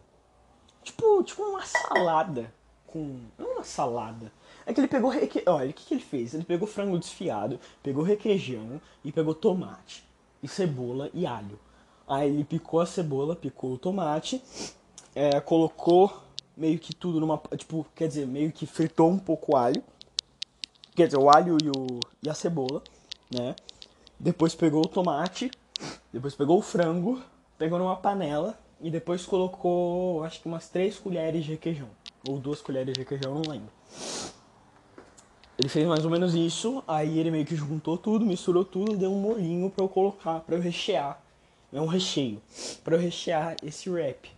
Tipo, 0.84 1.24
tipo 1.24 1.42
uma 1.44 1.66
salada. 1.66 2.54
Com. 2.88 3.20
Não 3.38 3.54
uma 3.54 3.64
salada. 3.64 4.32
É 4.66 4.74
que 4.74 4.80
ele 4.80 4.88
pegou. 4.88 5.10
Reque... 5.10 5.44
Olha, 5.46 5.70
o 5.70 5.74
que, 5.74 5.86
que 5.86 5.94
ele 5.96 6.04
fez? 6.04 6.34
Ele 6.34 6.44
pegou 6.44 6.68
frango 6.68 6.98
desfiado, 6.98 7.60
pegou 7.82 8.04
requeijão 8.04 8.80
e 9.04 9.12
pegou 9.12 9.34
tomate, 9.34 10.04
e 10.42 10.48
cebola 10.48 11.10
e 11.14 11.26
alho. 11.26 11.60
Aí 12.08 12.30
ele 12.30 12.44
picou 12.44 12.80
a 12.80 12.86
cebola, 12.86 13.36
picou 13.36 13.74
o 13.74 13.78
tomate, 13.78 14.42
é, 15.16 15.40
colocou 15.40 16.23
meio 16.56 16.80
que 16.80 16.96
tudo 16.96 17.20
numa. 17.20 17.42
Tipo, 17.58 17.86
quer 17.96 18.08
dizer, 18.08 18.28
meio 18.28 18.52
que 18.52 18.66
fritou 18.66 19.10
um 19.10 19.20
pouco 19.20 19.54
o 19.54 19.58
alho. 19.58 19.84
Quer 20.96 21.08
dizer, 21.08 21.18
o 21.18 21.30
alho 21.30 21.58
e, 21.64 21.70
o, 21.70 22.00
e 22.22 22.30
a 22.30 22.34
cebola, 22.34 22.84
né? 23.34 23.56
Depois 24.20 24.54
pegou 24.54 24.82
o 24.86 24.88
tomate, 24.88 25.50
depois 26.12 26.36
pegou 26.36 26.60
o 26.60 26.62
frango, 26.62 27.22
pegou 27.58 27.80
numa 27.80 27.96
panela 27.96 28.58
e 28.80 28.92
depois 28.92 29.26
colocou, 29.26 30.24
acho 30.24 30.40
que 30.40 30.48
umas 30.48 30.70
três 30.70 31.00
colheres 31.00 31.44
de 31.44 31.52
requeijão. 31.52 31.90
Ou 32.28 32.38
duas 32.38 32.62
colheres 32.62 32.94
de 32.94 33.00
requeijão, 33.00 33.34
não 33.34 33.52
lembro. 33.52 33.70
Ele 35.58 35.70
fez 35.70 35.88
mais 35.88 36.06
ou 36.06 36.12
menos 36.12 36.36
isso, 36.36 36.84
aí 36.88 37.20
ele 37.20 37.32
meio 37.32 37.46
que 37.46 37.56
juntou 37.56 37.98
tudo, 37.98 38.26
misturou 38.26 38.64
tudo, 38.64 38.96
deu 38.96 39.12
um 39.12 39.20
molinho 39.20 39.70
para 39.70 39.84
eu 39.84 39.90
colocar, 39.90 40.40
para 40.42 40.56
eu 40.56 40.62
rechear. 40.62 41.22
É 41.72 41.82
um 41.82 41.88
recheio, 41.88 42.40
para 42.84 42.96
eu 42.96 43.00
rechear 43.00 43.56
esse 43.64 43.90
wrap 43.90 44.30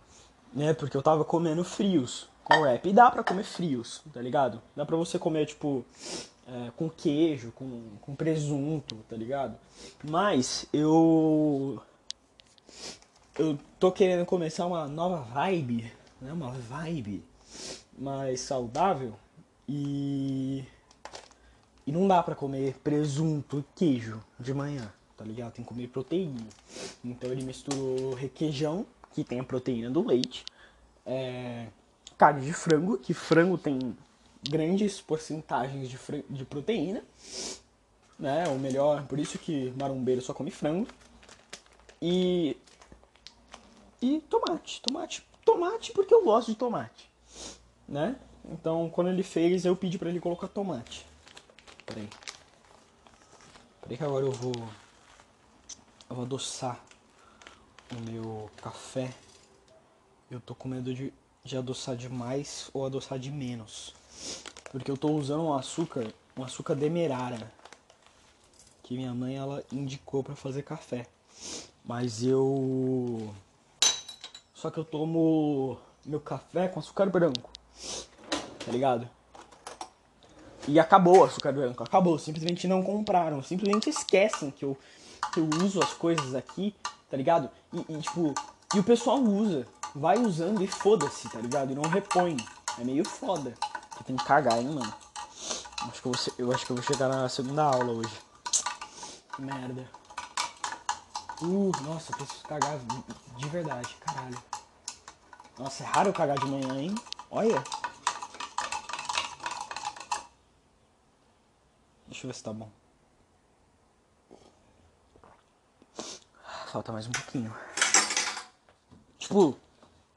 né? 0.56 0.72
Porque 0.72 0.96
eu 0.96 1.02
tava 1.02 1.24
comendo 1.24 1.62
frios 1.62 2.28
com 2.42 2.60
wrap. 2.60 2.88
E 2.88 2.92
dá 2.92 3.10
pra 3.10 3.22
comer 3.22 3.44
frios, 3.44 4.02
tá 4.12 4.20
ligado? 4.20 4.60
Dá 4.74 4.86
pra 4.86 4.96
você 4.96 5.18
comer, 5.18 5.46
tipo, 5.46 5.84
é, 6.48 6.70
com 6.74 6.88
queijo, 6.88 7.52
com, 7.52 7.82
com 8.00 8.16
presunto, 8.16 8.96
tá 9.08 9.14
ligado? 9.14 9.56
Mas 10.02 10.66
eu. 10.72 11.80
Eu 13.38 13.58
tô 13.78 13.92
querendo 13.92 14.24
começar 14.24 14.64
uma 14.64 14.88
nova 14.88 15.18
vibe, 15.18 15.92
né? 16.20 16.32
Uma 16.32 16.50
vibe 16.50 17.22
mais 17.96 18.40
saudável 18.40 19.14
e. 19.68 20.64
E 21.86 21.92
não 21.92 22.08
dá 22.08 22.20
pra 22.20 22.34
comer 22.34 22.74
presunto 22.82 23.60
e 23.60 23.78
queijo 23.78 24.20
de 24.40 24.52
manhã, 24.52 24.90
tá 25.16 25.24
ligado? 25.24 25.52
Tem 25.52 25.64
que 25.64 25.68
comer 25.68 25.86
proteína. 25.86 26.48
Então 27.04 27.30
ele 27.30 27.44
misturou 27.44 28.14
requeijão 28.14 28.84
que 29.16 29.24
tem 29.24 29.40
a 29.40 29.44
proteína 29.44 29.90
do 29.90 30.06
leite, 30.06 30.44
é, 31.06 31.68
carne 32.18 32.44
de 32.44 32.52
frango, 32.52 32.98
que 32.98 33.14
frango 33.14 33.56
tem 33.56 33.96
grandes 34.46 35.00
porcentagens 35.00 35.88
de, 35.88 35.98
de 36.28 36.44
proteína, 36.44 37.02
né? 38.18 38.46
Ou 38.48 38.58
melhor, 38.58 39.06
por 39.06 39.18
isso 39.18 39.38
que 39.38 39.72
marombeiro 39.78 40.20
só 40.20 40.34
come 40.34 40.50
frango. 40.50 40.86
E 42.00 42.58
e 44.02 44.20
tomate, 44.28 44.82
tomate, 44.82 45.26
tomate 45.42 45.92
porque 45.92 46.14
eu 46.14 46.22
gosto 46.22 46.48
de 46.48 46.58
tomate, 46.58 47.10
né? 47.88 48.16
Então, 48.44 48.90
quando 48.90 49.08
ele 49.08 49.22
fez, 49.22 49.64
eu 49.64 49.74
pedi 49.74 49.96
para 49.96 50.10
ele 50.10 50.20
colocar 50.20 50.46
tomate. 50.46 51.06
Peraí. 51.86 52.08
Peraí 53.80 53.96
que 53.96 54.04
agora 54.04 54.26
eu 54.26 54.32
vou 54.32 54.52
eu 56.10 56.14
vou 56.16 56.26
adoçar 56.26 56.85
o 57.92 58.10
meu 58.10 58.50
café, 58.62 59.12
eu 60.30 60.40
tô 60.40 60.54
com 60.54 60.68
medo 60.68 60.92
de, 60.94 61.12
de 61.44 61.56
adoçar 61.56 61.96
demais 61.96 62.70
ou 62.72 62.84
adoçar 62.84 63.18
de 63.18 63.30
menos. 63.30 63.94
Porque 64.70 64.90
eu 64.90 64.96
tô 64.96 65.10
usando 65.10 65.44
um 65.44 65.54
açúcar, 65.54 66.12
um 66.36 66.42
açúcar 66.42 66.74
demerara, 66.74 67.52
que 68.82 68.96
minha 68.96 69.14
mãe 69.14 69.36
ela 69.36 69.62
indicou 69.72 70.22
para 70.22 70.34
fazer 70.34 70.62
café. 70.62 71.06
Mas 71.84 72.22
eu 72.22 73.32
só 74.54 74.70
que 74.70 74.78
eu 74.78 74.84
tomo 74.84 75.78
meu 76.04 76.18
café 76.18 76.66
com 76.66 76.80
açúcar 76.80 77.06
branco. 77.06 77.50
Tá 78.64 78.72
ligado? 78.72 79.08
E 80.66 80.80
acabou 80.80 81.18
o 81.18 81.24
açúcar 81.24 81.52
branco, 81.52 81.84
acabou. 81.84 82.18
Simplesmente 82.18 82.66
não 82.66 82.82
compraram, 82.82 83.42
simplesmente 83.42 83.88
esquecem 83.88 84.50
que 84.50 84.64
eu, 84.64 84.76
que 85.32 85.38
eu 85.38 85.48
uso 85.62 85.80
as 85.80 85.92
coisas 85.92 86.34
aqui 86.34 86.74
tá 87.10 87.16
ligado? 87.16 87.50
E, 87.72 87.92
e, 87.92 88.00
tipo, 88.00 88.34
e 88.74 88.78
o 88.78 88.84
pessoal 88.84 89.18
usa, 89.18 89.66
vai 89.94 90.18
usando 90.18 90.62
e 90.62 90.66
foda-se, 90.66 91.28
tá 91.28 91.40
ligado? 91.40 91.72
E 91.72 91.74
não 91.74 91.82
repõe. 91.82 92.36
É 92.78 92.84
meio 92.84 93.04
foda. 93.04 93.54
Eu 93.98 94.04
tenho 94.04 94.18
que 94.18 94.24
cagar, 94.24 94.58
hein, 94.58 94.68
mano. 94.68 94.94
Acho 95.88 96.02
que 96.02 96.08
eu, 96.08 96.12
vou, 96.12 96.34
eu 96.38 96.52
acho 96.52 96.66
que 96.66 96.72
eu 96.72 96.76
vou 96.76 96.84
chegar 96.84 97.08
na 97.08 97.28
segunda 97.28 97.62
aula 97.62 97.92
hoje. 97.92 98.20
Que 99.34 99.42
merda. 99.42 99.88
Uh, 101.42 101.70
nossa, 101.82 102.12
eu 102.12 102.16
preciso 102.16 102.42
cagar 102.44 102.78
de 103.36 103.48
verdade, 103.48 103.94
caralho. 104.00 104.42
Nossa, 105.58 105.84
é 105.84 105.86
raro 105.86 106.08
eu 106.08 106.12
cagar 106.12 106.38
de 106.38 106.46
manhã, 106.46 106.80
hein? 106.80 106.94
Olha. 107.30 107.62
Deixa 112.06 112.26
eu 112.26 112.30
ver 112.30 112.34
se 112.34 112.42
tá 112.42 112.52
bom. 112.52 112.70
Falta 116.66 116.92
mais 116.92 117.06
um 117.06 117.12
pouquinho. 117.12 117.54
Tipo, 119.18 119.56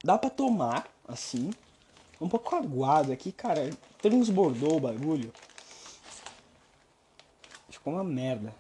dá 0.04 0.18
pra 0.18 0.30
tomar, 0.30 0.88
assim. 1.08 1.52
Um 2.20 2.28
pouco 2.28 2.56
aguado 2.56 3.12
aqui, 3.12 3.32
cara. 3.32 3.70
Transbordou 4.02 4.78
o 4.78 4.80
bagulho. 4.80 5.32
Ficou 7.70 7.94
uma 7.94 8.04
merda. 8.04 8.54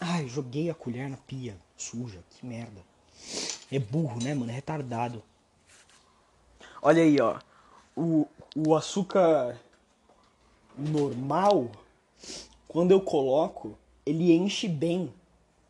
Ai, 0.00 0.26
joguei 0.28 0.70
a 0.70 0.74
colher 0.74 1.08
na 1.08 1.16
pia. 1.16 1.56
Suja, 1.76 2.22
que 2.30 2.46
merda. 2.46 2.80
É 3.70 3.78
burro, 3.78 4.22
né, 4.22 4.34
mano? 4.34 4.50
É 4.50 4.54
retardado. 4.54 5.22
Olha 6.80 7.02
aí, 7.02 7.20
ó. 7.20 7.38
O, 7.96 8.26
o 8.56 8.74
açúcar 8.74 9.58
normal, 10.76 11.70
quando 12.66 12.92
eu 12.92 13.00
coloco, 13.00 13.76
ele 14.06 14.32
enche 14.32 14.66
bem 14.66 15.12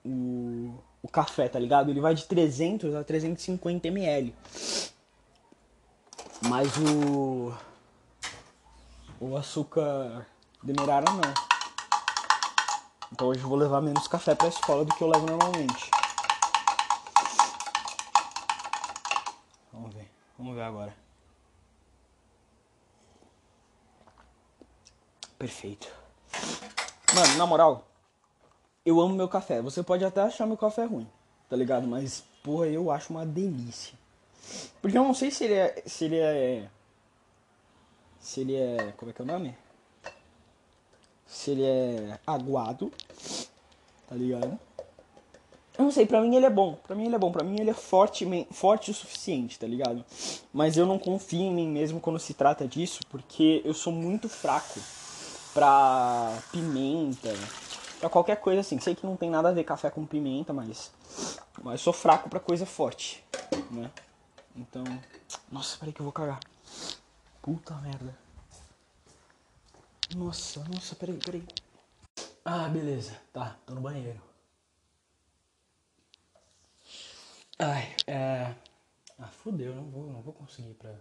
o, 0.05 0.73
o 1.03 1.09
café, 1.09 1.49
tá 1.49 1.59
ligado? 1.59 1.91
Ele 1.91 2.01
vai 2.01 2.15
de 2.15 2.25
300 2.25 2.95
a 2.95 3.03
350 3.03 3.89
ml. 3.89 4.35
Mas 6.49 6.69
o 6.77 7.55
o 9.21 9.37
açúcar 9.37 10.27
demerara 10.63 11.05
não. 11.11 11.53
Então 13.13 13.29
hoje 13.29 13.41
eu 13.41 13.49
vou 13.49 13.59
levar 13.59 13.81
menos 13.81 14.09
café 14.09 14.35
pra 14.35 14.49
escola 14.49 14.85
do 14.85 14.95
que 14.95 15.03
eu 15.03 15.09
levo 15.09 15.27
normalmente. 15.27 15.91
Vamos 19.73 19.95
ver. 19.95 20.11
Vamos 20.39 20.55
ver 20.55 20.63
agora. 20.63 20.97
Perfeito. 25.39 25.89
Mano, 27.15 27.37
na 27.37 27.47
moral, 27.47 27.87
eu 28.85 29.01
amo 29.01 29.15
meu 29.15 29.29
café. 29.29 29.61
Você 29.63 29.83
pode 29.83 30.05
até 30.05 30.21
achar 30.21 30.47
meu 30.47 30.57
café 30.57 30.85
ruim, 30.85 31.07
tá 31.49 31.57
ligado? 31.57 31.87
Mas, 31.87 32.25
porra, 32.43 32.67
eu 32.67 32.91
acho 32.91 33.13
uma 33.13 33.25
delícia. 33.25 33.95
Porque 34.81 34.99
eu 34.99 35.05
não 35.05 35.15
sei 35.15 35.31
se 35.31 35.45
ele 35.45 35.55
é. 35.55 35.83
Se 35.87 36.05
ele 36.05 36.19
é. 36.19 36.69
Se 38.21 38.41
ele 38.41 38.57
é. 38.57 38.93
Como 38.97 39.11
é 39.11 39.15
que 39.15 39.23
é 39.23 39.25
o 39.25 39.29
nome? 39.29 39.57
Se 41.27 41.53
ele 41.53 41.65
é 41.65 42.19
aguado. 42.27 42.93
Tá 44.09 44.15
ligado? 44.15 44.59
Eu 45.79 45.85
não 45.85 45.91
sei, 45.91 46.05
pra 46.05 46.21
mim 46.21 46.37
ele 46.37 46.45
é 46.45 46.51
bom. 46.51 46.75
Pra 46.87 46.95
mim 46.95 47.07
ele 47.07 47.15
é 47.15 47.19
bom. 47.19 47.33
Pra 47.33 47.45
mim 47.45 47.59
ele 47.59 47.71
é 47.71 47.75
forte, 47.75 48.27
forte 48.51 48.91
o 48.91 48.95
suficiente, 48.95 49.59
tá 49.59 49.67
ligado? 49.67 50.05
Mas 50.53 50.77
eu 50.77 50.85
não 50.85 50.99
confio 50.99 51.41
em 51.41 51.55
mim 51.55 51.69
mesmo 51.69 51.99
quando 51.99 52.19
se 52.19 52.35
trata 52.35 52.69
disso, 52.69 53.01
porque 53.09 53.63
eu 53.65 53.73
sou 53.73 53.93
muito 53.93 54.29
fraco 54.29 54.81
pra 55.55 56.39
pimenta, 56.51 57.33
pra 58.03 58.11
qualquer 58.11 58.37
coisa 58.41 58.61
assim. 58.61 58.81
Sei 58.81 58.97
que 58.97 59.07
não 59.07 59.17
tem 59.17 59.31
nada 59.31 59.49
a 59.49 59.53
ver 59.53 59.63
café 59.63 59.89
com 59.89 60.05
pimenta, 60.05 60.53
mas, 60.53 60.91
mas 61.63 61.81
sou 61.81 61.93
fraco 61.93 62.29
pra 62.29 62.41
coisa 62.41 62.67
forte, 62.67 63.25
né? 63.71 63.91
Então, 64.57 64.83
nossa, 65.51 65.79
peraí 65.79 65.93
que 65.95 66.01
eu 66.01 66.05
vou 66.05 66.13
cagar. 66.13 66.41
Puta 67.41 67.75
merda. 67.77 68.19
Nossa, 70.17 70.65
nossa, 70.65 70.97
peraí, 70.97 71.17
peraí. 71.17 71.47
Ah, 72.45 72.69
beleza. 72.69 73.17
Tá, 73.33 73.57
tô 73.65 73.75
no 73.75 73.81
banheiro. 73.81 74.21
Ai, 77.59 77.95
é. 78.09 78.53
Ah, 79.17 79.29
fudeu, 79.29 79.77
não 79.77 79.85
vou, 79.85 80.07
não 80.13 80.21
vou 80.21 80.35
conseguir 80.35 80.75
pra. 80.75 80.93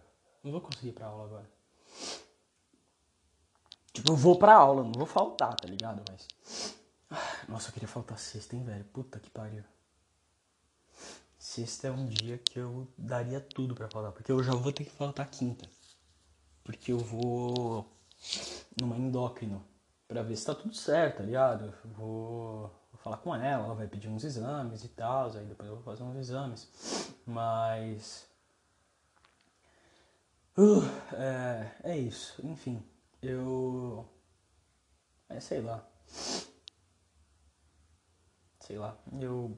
Não 0.43 0.51
vou 0.51 0.61
conseguir 0.61 0.91
pra 0.91 1.07
aula 1.07 1.25
agora. 1.25 1.49
Tipo, 3.91 4.11
eu 4.11 4.15
vou 4.15 4.37
pra 4.37 4.55
aula, 4.55 4.83
não 4.83 4.93
vou 4.93 5.07
faltar, 5.07 5.55
tá 5.55 5.67
ligado? 5.67 6.03
Mas. 6.07 6.80
Nossa, 7.47 7.69
eu 7.69 7.73
queria 7.73 7.87
faltar 7.87 8.17
sexta, 8.17 8.55
hein, 8.55 8.63
velho? 8.63 8.85
Puta 8.85 9.19
que 9.19 9.29
pariu. 9.29 9.63
Sexta 11.37 11.87
é 11.87 11.91
um 11.91 12.05
dia 12.05 12.37
que 12.37 12.59
eu 12.59 12.87
daria 12.97 13.41
tudo 13.41 13.75
pra 13.75 13.89
faltar, 13.89 14.11
porque 14.11 14.31
eu 14.31 14.43
já 14.43 14.53
vou 14.53 14.71
ter 14.71 14.85
que 14.85 14.91
faltar 14.91 15.29
quinta. 15.29 15.67
Porque 16.63 16.91
eu 16.91 16.99
vou 16.99 17.85
numa 18.79 18.95
endócrino 18.95 19.63
pra 20.07 20.21
ver 20.21 20.35
se 20.35 20.45
tá 20.45 20.53
tudo 20.53 20.75
certo, 20.75 21.17
tá 21.17 21.23
ligado? 21.23 21.73
Vou, 21.83 22.71
vou 22.91 23.01
falar 23.01 23.17
com 23.17 23.33
ela, 23.35 23.65
ela 23.65 23.73
vai 23.73 23.87
pedir 23.87 24.07
uns 24.07 24.23
exames 24.23 24.83
e 24.83 24.89
tal, 24.89 25.31
aí 25.35 25.45
depois 25.45 25.69
eu 25.69 25.75
vou 25.75 25.83
fazer 25.83 26.03
uns 26.03 26.17
exames. 26.17 26.69
Mas. 27.25 28.27
Uh, 30.57 30.83
é, 31.13 31.71
é 31.83 31.97
isso, 31.97 32.45
enfim. 32.45 32.83
Eu. 33.21 34.07
É, 35.27 35.39
sei 35.39 35.61
lá. 35.61 35.83
Sei 38.71 38.77
lá. 38.77 38.97
Eu. 39.19 39.57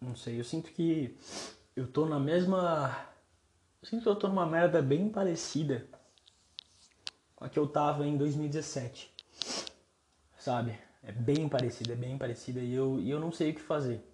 Não 0.00 0.16
sei. 0.16 0.40
Eu 0.40 0.42
sinto 0.42 0.72
que. 0.72 1.16
Eu 1.76 1.86
tô 1.86 2.04
na 2.04 2.18
mesma. 2.18 2.96
Eu 3.80 3.88
sinto 3.88 4.02
que 4.02 4.08
eu 4.08 4.16
tô 4.16 4.26
numa 4.26 4.44
merda 4.44 4.82
bem 4.82 5.08
parecida 5.08 5.86
com 7.36 7.44
a 7.44 7.48
que 7.48 7.56
eu 7.56 7.68
tava 7.68 8.04
em 8.04 8.16
2017. 8.16 9.14
Sabe? 10.36 10.76
É 11.04 11.12
bem 11.12 11.48
parecida, 11.48 11.92
é 11.92 11.96
bem 11.96 12.18
parecida. 12.18 12.58
E 12.58 12.74
eu, 12.74 12.98
e 12.98 13.08
eu 13.08 13.20
não 13.20 13.30
sei 13.30 13.52
o 13.52 13.54
que 13.54 13.60
fazer. 13.60 14.04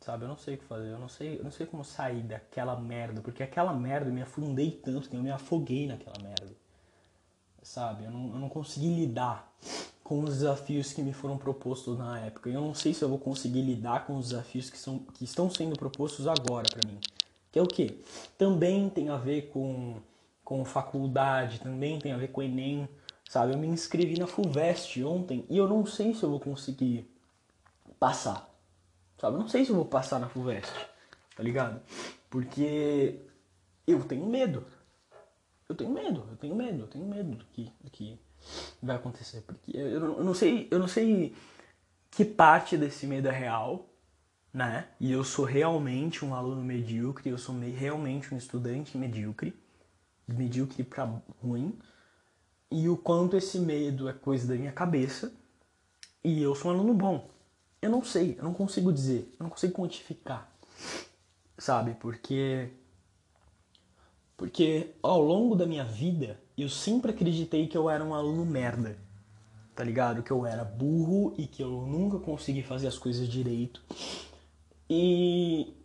Sabe? 0.00 0.24
Eu 0.24 0.28
não 0.28 0.38
sei 0.38 0.54
o 0.54 0.58
que 0.58 0.64
fazer. 0.64 0.88
Eu 0.88 0.98
não 0.98 1.10
sei, 1.10 1.38
eu 1.38 1.44
não 1.44 1.50
sei 1.50 1.66
como 1.66 1.84
sair 1.84 2.22
daquela 2.22 2.80
merda. 2.80 3.20
Porque 3.20 3.42
aquela 3.42 3.74
merda 3.74 4.08
eu 4.08 4.14
me 4.14 4.22
afundei 4.22 4.70
tanto 4.70 5.10
que 5.10 5.14
eu 5.14 5.22
me 5.22 5.30
afoguei 5.30 5.86
naquela 5.86 6.16
merda 6.22 6.56
sabe? 7.68 8.04
Eu 8.04 8.10
não, 8.10 8.32
eu 8.32 8.38
não 8.38 8.48
consegui 8.48 8.94
lidar 8.94 9.52
com 10.08 10.20
os 10.20 10.38
desafios 10.38 10.90
que 10.94 11.02
me 11.02 11.12
foram 11.12 11.36
propostos 11.36 11.98
na 11.98 12.18
época. 12.20 12.48
Eu 12.48 12.62
não 12.62 12.72
sei 12.72 12.94
se 12.94 13.02
eu 13.02 13.10
vou 13.10 13.18
conseguir 13.18 13.60
lidar 13.60 14.06
com 14.06 14.16
os 14.16 14.30
desafios 14.30 14.70
que, 14.70 14.78
são, 14.78 15.00
que 15.00 15.22
estão 15.22 15.50
sendo 15.50 15.78
propostos 15.78 16.26
agora 16.26 16.66
para 16.72 16.88
mim. 16.88 16.98
Que 17.52 17.58
é 17.58 17.62
o 17.62 17.66
que? 17.66 18.02
Também 18.38 18.88
tem 18.88 19.10
a 19.10 19.18
ver 19.18 19.50
com, 19.50 20.00
com 20.42 20.64
faculdade, 20.64 21.60
também 21.60 21.98
tem 21.98 22.12
a 22.12 22.16
ver 22.16 22.28
com 22.28 22.42
Enem, 22.42 22.88
sabe? 23.28 23.52
Eu 23.52 23.58
me 23.58 23.66
inscrevi 23.66 24.18
na 24.18 24.26
FUVEST 24.26 25.04
ontem 25.04 25.44
e 25.50 25.58
eu 25.58 25.68
não 25.68 25.84
sei 25.84 26.14
se 26.14 26.22
eu 26.22 26.30
vou 26.30 26.40
conseguir 26.40 27.06
passar, 28.00 28.50
sabe? 29.18 29.36
Eu 29.36 29.40
não 29.40 29.48
sei 29.48 29.62
se 29.66 29.72
eu 29.72 29.76
vou 29.76 29.84
passar 29.84 30.18
na 30.18 30.30
FUVEST, 30.30 30.72
tá 31.36 31.42
ligado? 31.42 31.82
Porque 32.30 33.20
eu 33.86 34.02
tenho 34.04 34.24
medo, 34.24 34.64
eu 35.68 35.74
tenho 35.74 35.90
medo, 35.90 36.26
eu 36.30 36.36
tenho 36.38 36.56
medo, 36.56 36.84
eu 36.84 36.86
tenho 36.86 37.04
medo 37.04 37.36
do 37.36 37.44
que, 37.44 37.70
do 37.82 37.90
que 37.90 38.18
vai 38.82 38.96
acontecer. 38.96 39.42
Porque 39.42 39.76
eu, 39.76 40.18
eu 40.18 40.24
não 40.24 40.34
sei, 40.34 40.68
eu 40.70 40.78
não 40.78 40.88
sei 40.88 41.34
que 42.10 42.24
parte 42.24 42.76
desse 42.76 43.06
medo 43.06 43.28
é 43.28 43.32
real, 43.32 43.88
né? 44.52 44.88
E 44.98 45.12
eu 45.12 45.22
sou 45.24 45.44
realmente 45.44 46.24
um 46.24 46.34
aluno 46.34 46.62
medíocre, 46.62 47.30
eu 47.30 47.38
sou 47.38 47.58
realmente 47.58 48.34
um 48.34 48.38
estudante 48.38 48.96
medíocre, 48.96 49.54
medíocre 50.26 50.82
para 50.82 51.08
ruim, 51.42 51.78
e 52.70 52.88
o 52.88 52.96
quanto 52.96 53.36
esse 53.36 53.58
medo 53.58 54.08
é 54.08 54.12
coisa 54.12 54.46
da 54.48 54.54
minha 54.54 54.72
cabeça, 54.72 55.32
e 56.24 56.42
eu 56.42 56.54
sou 56.54 56.70
um 56.70 56.74
aluno 56.74 56.94
bom. 56.94 57.30
Eu 57.80 57.90
não 57.90 58.02
sei, 58.02 58.36
eu 58.36 58.44
não 58.44 58.52
consigo 58.52 58.92
dizer, 58.92 59.32
eu 59.38 59.44
não 59.44 59.50
consigo 59.50 59.74
quantificar, 59.74 60.50
sabe? 61.56 61.94
Porque 61.94 62.70
porque 64.38 64.94
ao 65.02 65.20
longo 65.20 65.56
da 65.56 65.66
minha 65.66 65.84
vida, 65.84 66.40
eu 66.56 66.68
sempre 66.68 67.10
acreditei 67.10 67.66
que 67.66 67.76
eu 67.76 67.90
era 67.90 68.04
um 68.04 68.14
aluno 68.14 68.46
merda. 68.46 68.96
Tá 69.74 69.82
ligado? 69.82 70.22
Que 70.22 70.30
eu 70.30 70.46
era 70.46 70.64
burro 70.64 71.34
e 71.36 71.44
que 71.44 71.60
eu 71.60 71.68
nunca 71.68 72.20
consegui 72.20 72.62
fazer 72.62 72.86
as 72.86 72.96
coisas 72.96 73.28
direito. 73.28 73.82
E. 74.88 75.76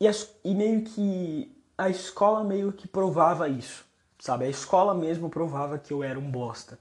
E, 0.00 0.08
as, 0.08 0.28
e 0.44 0.54
meio 0.54 0.82
que. 0.82 1.56
A 1.78 1.88
escola 1.88 2.42
meio 2.42 2.72
que 2.72 2.88
provava 2.88 3.48
isso. 3.48 3.84
Sabe? 4.18 4.46
A 4.46 4.48
escola 4.48 4.92
mesmo 4.92 5.30
provava 5.30 5.78
que 5.78 5.92
eu 5.92 6.02
era 6.02 6.18
um 6.18 6.30
bosta. 6.30 6.78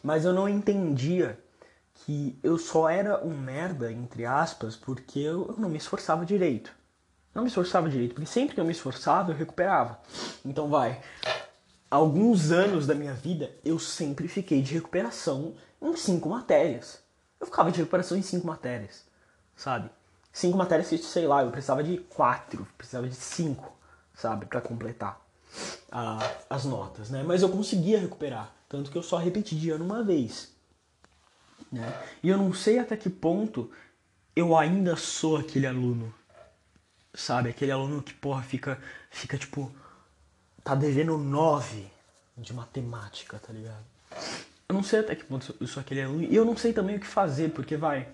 Mas 0.00 0.24
eu 0.24 0.32
não 0.32 0.48
entendia 0.48 1.38
que 1.94 2.38
eu 2.40 2.56
só 2.56 2.88
era 2.88 3.24
um 3.24 3.36
merda, 3.36 3.90
entre 3.90 4.24
aspas, 4.24 4.76
porque 4.76 5.18
eu 5.18 5.56
não 5.58 5.68
me 5.68 5.78
esforçava 5.78 6.24
direito 6.24 6.72
não 7.34 7.42
me 7.42 7.48
esforçava 7.48 7.88
direito, 7.88 8.14
porque 8.14 8.26
sempre 8.26 8.54
que 8.54 8.60
eu 8.60 8.64
me 8.64 8.72
esforçava, 8.72 9.32
eu 9.32 9.36
recuperava. 9.36 9.98
Então 10.44 10.68
vai. 10.68 11.00
Alguns 11.90 12.50
anos 12.50 12.86
da 12.86 12.94
minha 12.94 13.12
vida, 13.12 13.50
eu 13.64 13.78
sempre 13.78 14.28
fiquei 14.28 14.62
de 14.62 14.74
recuperação 14.74 15.54
em 15.80 15.96
cinco 15.96 16.28
matérias. 16.28 17.02
Eu 17.40 17.46
ficava 17.46 17.70
de 17.70 17.78
recuperação 17.78 18.16
em 18.16 18.22
cinco 18.22 18.46
matérias, 18.46 19.04
sabe? 19.56 19.90
Cinco 20.32 20.56
matérias 20.56 20.88
sei 20.88 21.26
lá, 21.26 21.42
eu 21.42 21.50
precisava 21.50 21.82
de 21.82 21.98
quatro, 21.98 22.66
precisava 22.78 23.08
de 23.08 23.14
cinco, 23.14 23.76
sabe? 24.14 24.46
para 24.46 24.60
completar 24.60 25.20
as 26.48 26.64
notas, 26.64 27.10
né? 27.10 27.22
Mas 27.22 27.42
eu 27.42 27.48
conseguia 27.50 27.98
recuperar, 27.98 28.50
tanto 28.68 28.90
que 28.90 28.96
eu 28.96 29.02
só 29.02 29.18
repeti 29.18 29.54
de 29.54 29.70
ano 29.70 29.84
uma 29.84 30.02
vez, 30.02 30.50
né? 31.70 31.92
E 32.22 32.28
eu 32.28 32.38
não 32.38 32.54
sei 32.54 32.78
até 32.78 32.96
que 32.96 33.10
ponto 33.10 33.70
eu 34.34 34.56
ainda 34.56 34.96
sou 34.96 35.36
aquele 35.36 35.66
aluno 35.66 36.14
sabe? 37.14 37.50
Aquele 37.50 37.72
aluno 37.72 38.02
que, 38.02 38.14
porra, 38.14 38.42
fica, 38.42 38.78
fica 39.10 39.36
tipo, 39.36 39.70
tá 40.64 40.74
devendo 40.74 41.16
nove 41.18 41.86
de 42.36 42.52
matemática, 42.52 43.38
tá 43.38 43.52
ligado? 43.52 43.84
Eu 44.68 44.74
não 44.74 44.82
sei 44.82 45.00
até 45.00 45.14
que 45.14 45.24
ponto 45.24 45.54
eu 45.60 45.66
sou 45.66 45.80
aquele 45.80 46.02
aluno. 46.02 46.24
E 46.24 46.34
eu 46.34 46.44
não 46.44 46.56
sei 46.56 46.72
também 46.72 46.96
o 46.96 47.00
que 47.00 47.06
fazer, 47.06 47.50
porque 47.50 47.76
vai. 47.76 48.08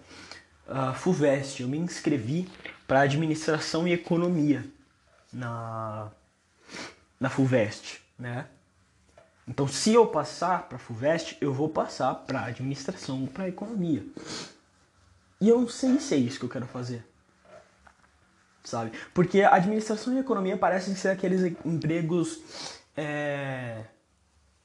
Uh, 0.66 0.92
FUVEST, 0.94 1.62
eu 1.62 1.68
me 1.68 1.78
inscrevi 1.78 2.50
para 2.86 3.00
administração 3.00 3.88
e 3.88 3.92
economia 3.92 4.66
na, 5.32 6.10
na 7.18 7.30
FUVEST, 7.30 8.02
né? 8.18 8.46
Então, 9.46 9.66
se 9.66 9.94
eu 9.94 10.06
passar 10.06 10.68
para 10.68 10.78
FUVEST, 10.78 11.38
eu 11.40 11.54
vou 11.54 11.70
passar 11.70 12.14
para 12.14 12.44
administração 12.44 13.26
para 13.26 13.48
economia. 13.48 14.04
E 15.40 15.48
eu 15.48 15.58
não 15.60 15.68
sei 15.68 15.98
se 16.00 16.14
é 16.14 16.18
isso 16.18 16.38
que 16.38 16.44
eu 16.44 16.50
quero 16.50 16.66
fazer. 16.66 17.07
Sabe? 18.64 18.92
Porque 19.14 19.42
administração 19.42 20.14
e 20.14 20.20
economia 20.20 20.56
parecem 20.56 20.94
ser 20.94 21.08
aqueles 21.08 21.42
empregos. 21.64 22.40
É... 22.96 23.84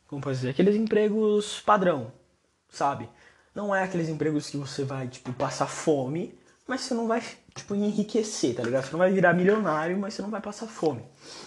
Como 0.07 0.21
posso 0.21 0.35
dizer? 0.35 0.49
Aqueles 0.49 0.75
empregos 0.75 1.61
padrão, 1.61 2.11
sabe? 2.69 3.09
Não 3.55 3.73
é 3.73 3.83
aqueles 3.83 4.09
empregos 4.09 4.49
que 4.49 4.57
você 4.57 4.83
vai, 4.83 5.07
tipo, 5.07 5.31
passar 5.33 5.67
fome, 5.67 6.37
mas 6.67 6.81
você 6.81 6.93
não 6.93 7.07
vai, 7.07 7.21
tipo, 7.53 7.75
enriquecer, 7.75 8.55
tá 8.55 8.63
ligado? 8.63 8.85
Você 8.85 8.91
não 8.91 8.99
vai 8.99 9.11
virar 9.11 9.33
milionário, 9.33 9.97
mas 9.97 10.13
você 10.13 10.21
não 10.21 10.29
vai 10.29 10.41
passar 10.41 10.67
fome. 10.67 11.03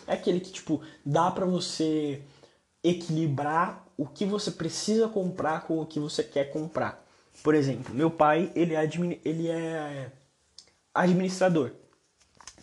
É 0.07 0.15
aquele 0.15 0.41
que, 0.41 0.53
tipo, 0.53 0.83
dá 1.05 1.31
pra 1.31 1.47
você 1.47 2.23
equilibrar 2.83 3.85
o 3.97 4.07
que 4.07 4.25
você 4.25 4.51
precisa 4.51 5.09
comprar 5.09 5.63
com 5.63 5.81
o 5.81 5.87
que 5.87 5.99
você 5.99 6.23
quer 6.23 6.53
comprar. 6.53 7.05
Por 7.43 7.55
exemplo, 7.55 7.95
meu 7.95 8.11
pai, 8.11 8.53
ele 8.55 8.75
é, 8.75 8.89
ele 9.25 9.49
é 9.49 10.13
administrador, 10.95 11.73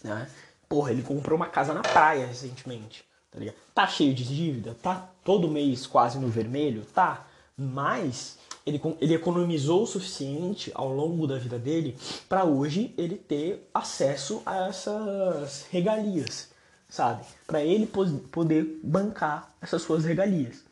né? 0.04 0.28
Porra, 0.68 0.92
ele 0.92 1.02
comprou 1.02 1.36
uma 1.36 1.48
casa 1.48 1.74
na 1.74 1.82
praia 1.82 2.26
recentemente, 2.26 3.06
tá 3.32 3.40
ligado? 3.40 3.56
Tá 3.74 3.88
cheio 3.88 4.14
de 4.14 4.24
dívida, 4.24 4.76
tá 4.82 5.10
todo 5.24 5.48
mês 5.48 5.88
quase 5.88 6.20
no 6.20 6.28
vermelho, 6.28 6.86
tá, 6.94 7.26
mas 7.58 8.38
ele, 8.66 8.82
ele 9.00 9.14
economizou 9.14 9.84
o 9.84 9.88
suficiente 9.88 10.72
ao 10.74 10.92
longo 10.92 11.28
da 11.28 11.38
vida 11.38 11.60
dele 11.60 11.98
para 12.28 12.44
hoje 12.44 12.94
ele 12.98 13.18
ter 13.18 13.70
acesso 13.74 14.42
a 14.46 14.68
essas 14.68 15.68
regalias, 15.70 16.50
sabe? 16.90 17.24
Para 17.46 17.62
ele 17.64 17.86
poder 17.86 18.80
bancar 18.84 19.54
essas 19.62 19.82
suas 19.82 20.06
regalias, 20.06 20.64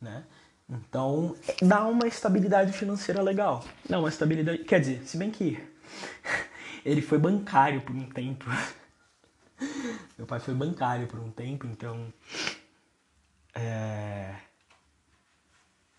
né? 0.00 0.24
Então, 0.70 1.36
dá 1.60 1.86
uma 1.86 2.06
estabilidade 2.06 2.72
financeira 2.72 3.20
legal. 3.20 3.62
Dá 3.86 3.98
uma 3.98 4.08
estabilidade, 4.08 4.64
quer 4.64 4.80
dizer, 4.80 5.02
se 5.04 5.18
bem 5.18 5.30
que 5.30 5.62
ele 6.84 7.02
foi 7.02 7.18
bancário 7.18 7.80
por 7.82 7.94
um 7.94 8.08
tempo. 8.08 8.46
Meu 10.18 10.26
pai 10.26 10.40
foi 10.40 10.54
bancário 10.54 11.06
por 11.06 11.20
um 11.20 11.30
tempo, 11.30 11.66
então 11.66 12.12
é 13.54 14.34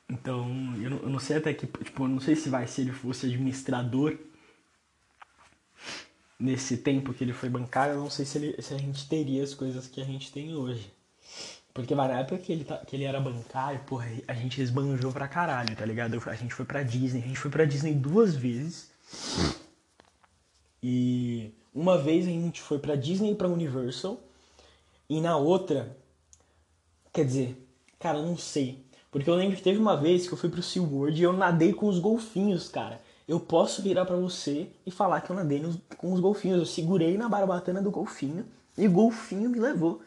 então, 0.09 0.45
eu 0.81 0.89
não, 0.89 0.97
eu 0.99 1.09
não, 1.09 1.19
sei 1.19 1.37
até 1.37 1.53
que, 1.53 1.65
tipo, 1.65 2.03
eu 2.03 2.07
não 2.07 2.19
sei 2.19 2.35
se 2.35 2.47
vai 2.47 2.67
se 2.67 2.81
ele 2.81 2.91
fosse 2.91 3.25
administrador 3.25 4.15
nesse 6.39 6.77
tempo 6.77 7.13
que 7.13 7.23
ele 7.23 7.33
foi 7.33 7.49
bancário, 7.49 7.95
eu 7.95 7.99
não 7.99 8.09
sei 8.09 8.25
se, 8.25 8.37
ele, 8.37 8.61
se 8.61 8.73
a 8.73 8.77
gente 8.77 9.07
teria 9.07 9.43
as 9.43 9.55
coisas 9.55 9.87
que 9.87 10.01
a 10.01 10.05
gente 10.05 10.31
tem 10.31 10.53
hoje. 10.53 10.91
Porque 11.73 11.95
na 11.95 12.05
época 12.19 12.37
que 12.37 12.51
ele, 12.51 12.63
tá, 12.63 12.77
que 12.77 12.95
ele 12.95 13.05
era 13.05 13.19
bancário, 13.19 13.79
porra, 13.87 14.05
a 14.27 14.33
gente 14.33 14.61
esbanjou 14.61 15.11
pra 15.11 15.27
caralho, 15.27 15.75
tá 15.75 15.85
ligado? 15.85 16.21
A 16.27 16.35
gente 16.35 16.53
foi 16.53 16.65
pra 16.65 16.83
Disney, 16.83 17.23
a 17.23 17.27
gente 17.27 17.39
foi 17.39 17.49
pra 17.49 17.65
Disney 17.65 17.95
duas 17.95 18.35
vezes. 18.35 18.91
E 20.83 21.53
uma 21.73 21.97
vez 21.97 22.27
a 22.27 22.29
gente 22.29 22.61
foi 22.61 22.77
pra 22.77 22.95
Disney 22.95 23.31
e 23.31 23.35
pra 23.35 23.47
Universal. 23.47 24.19
E 25.09 25.21
na 25.21 25.37
outra, 25.37 25.95
quer 27.13 27.25
dizer, 27.25 27.67
cara, 27.97 28.21
não 28.21 28.37
sei. 28.37 28.83
Porque 29.09 29.29
eu 29.29 29.35
lembro 29.35 29.55
que 29.55 29.63
teve 29.63 29.79
uma 29.79 29.95
vez 29.95 30.27
que 30.27 30.33
eu 30.33 30.37
fui 30.37 30.49
pro 30.49 30.61
SeaWorld 30.61 31.19
e 31.19 31.23
eu 31.23 31.31
nadei 31.31 31.71
com 31.71 31.87
os 31.87 31.99
golfinhos, 31.99 32.67
cara. 32.67 32.99
Eu 33.27 33.39
posso 33.39 33.81
virar 33.81 34.05
para 34.05 34.17
você 34.17 34.67
e 34.85 34.91
falar 34.91 35.21
que 35.21 35.29
eu 35.29 35.35
nadei 35.35 35.59
nos, 35.59 35.77
com 35.97 36.11
os 36.11 36.19
golfinhos. 36.19 36.59
Eu 36.59 36.65
segurei 36.65 37.17
na 37.17 37.29
barbatana 37.29 37.81
do 37.81 37.89
golfinho 37.89 38.45
e 38.77 38.85
o 38.85 38.91
golfinho 38.91 39.49
me 39.49 39.59
levou. 39.59 40.01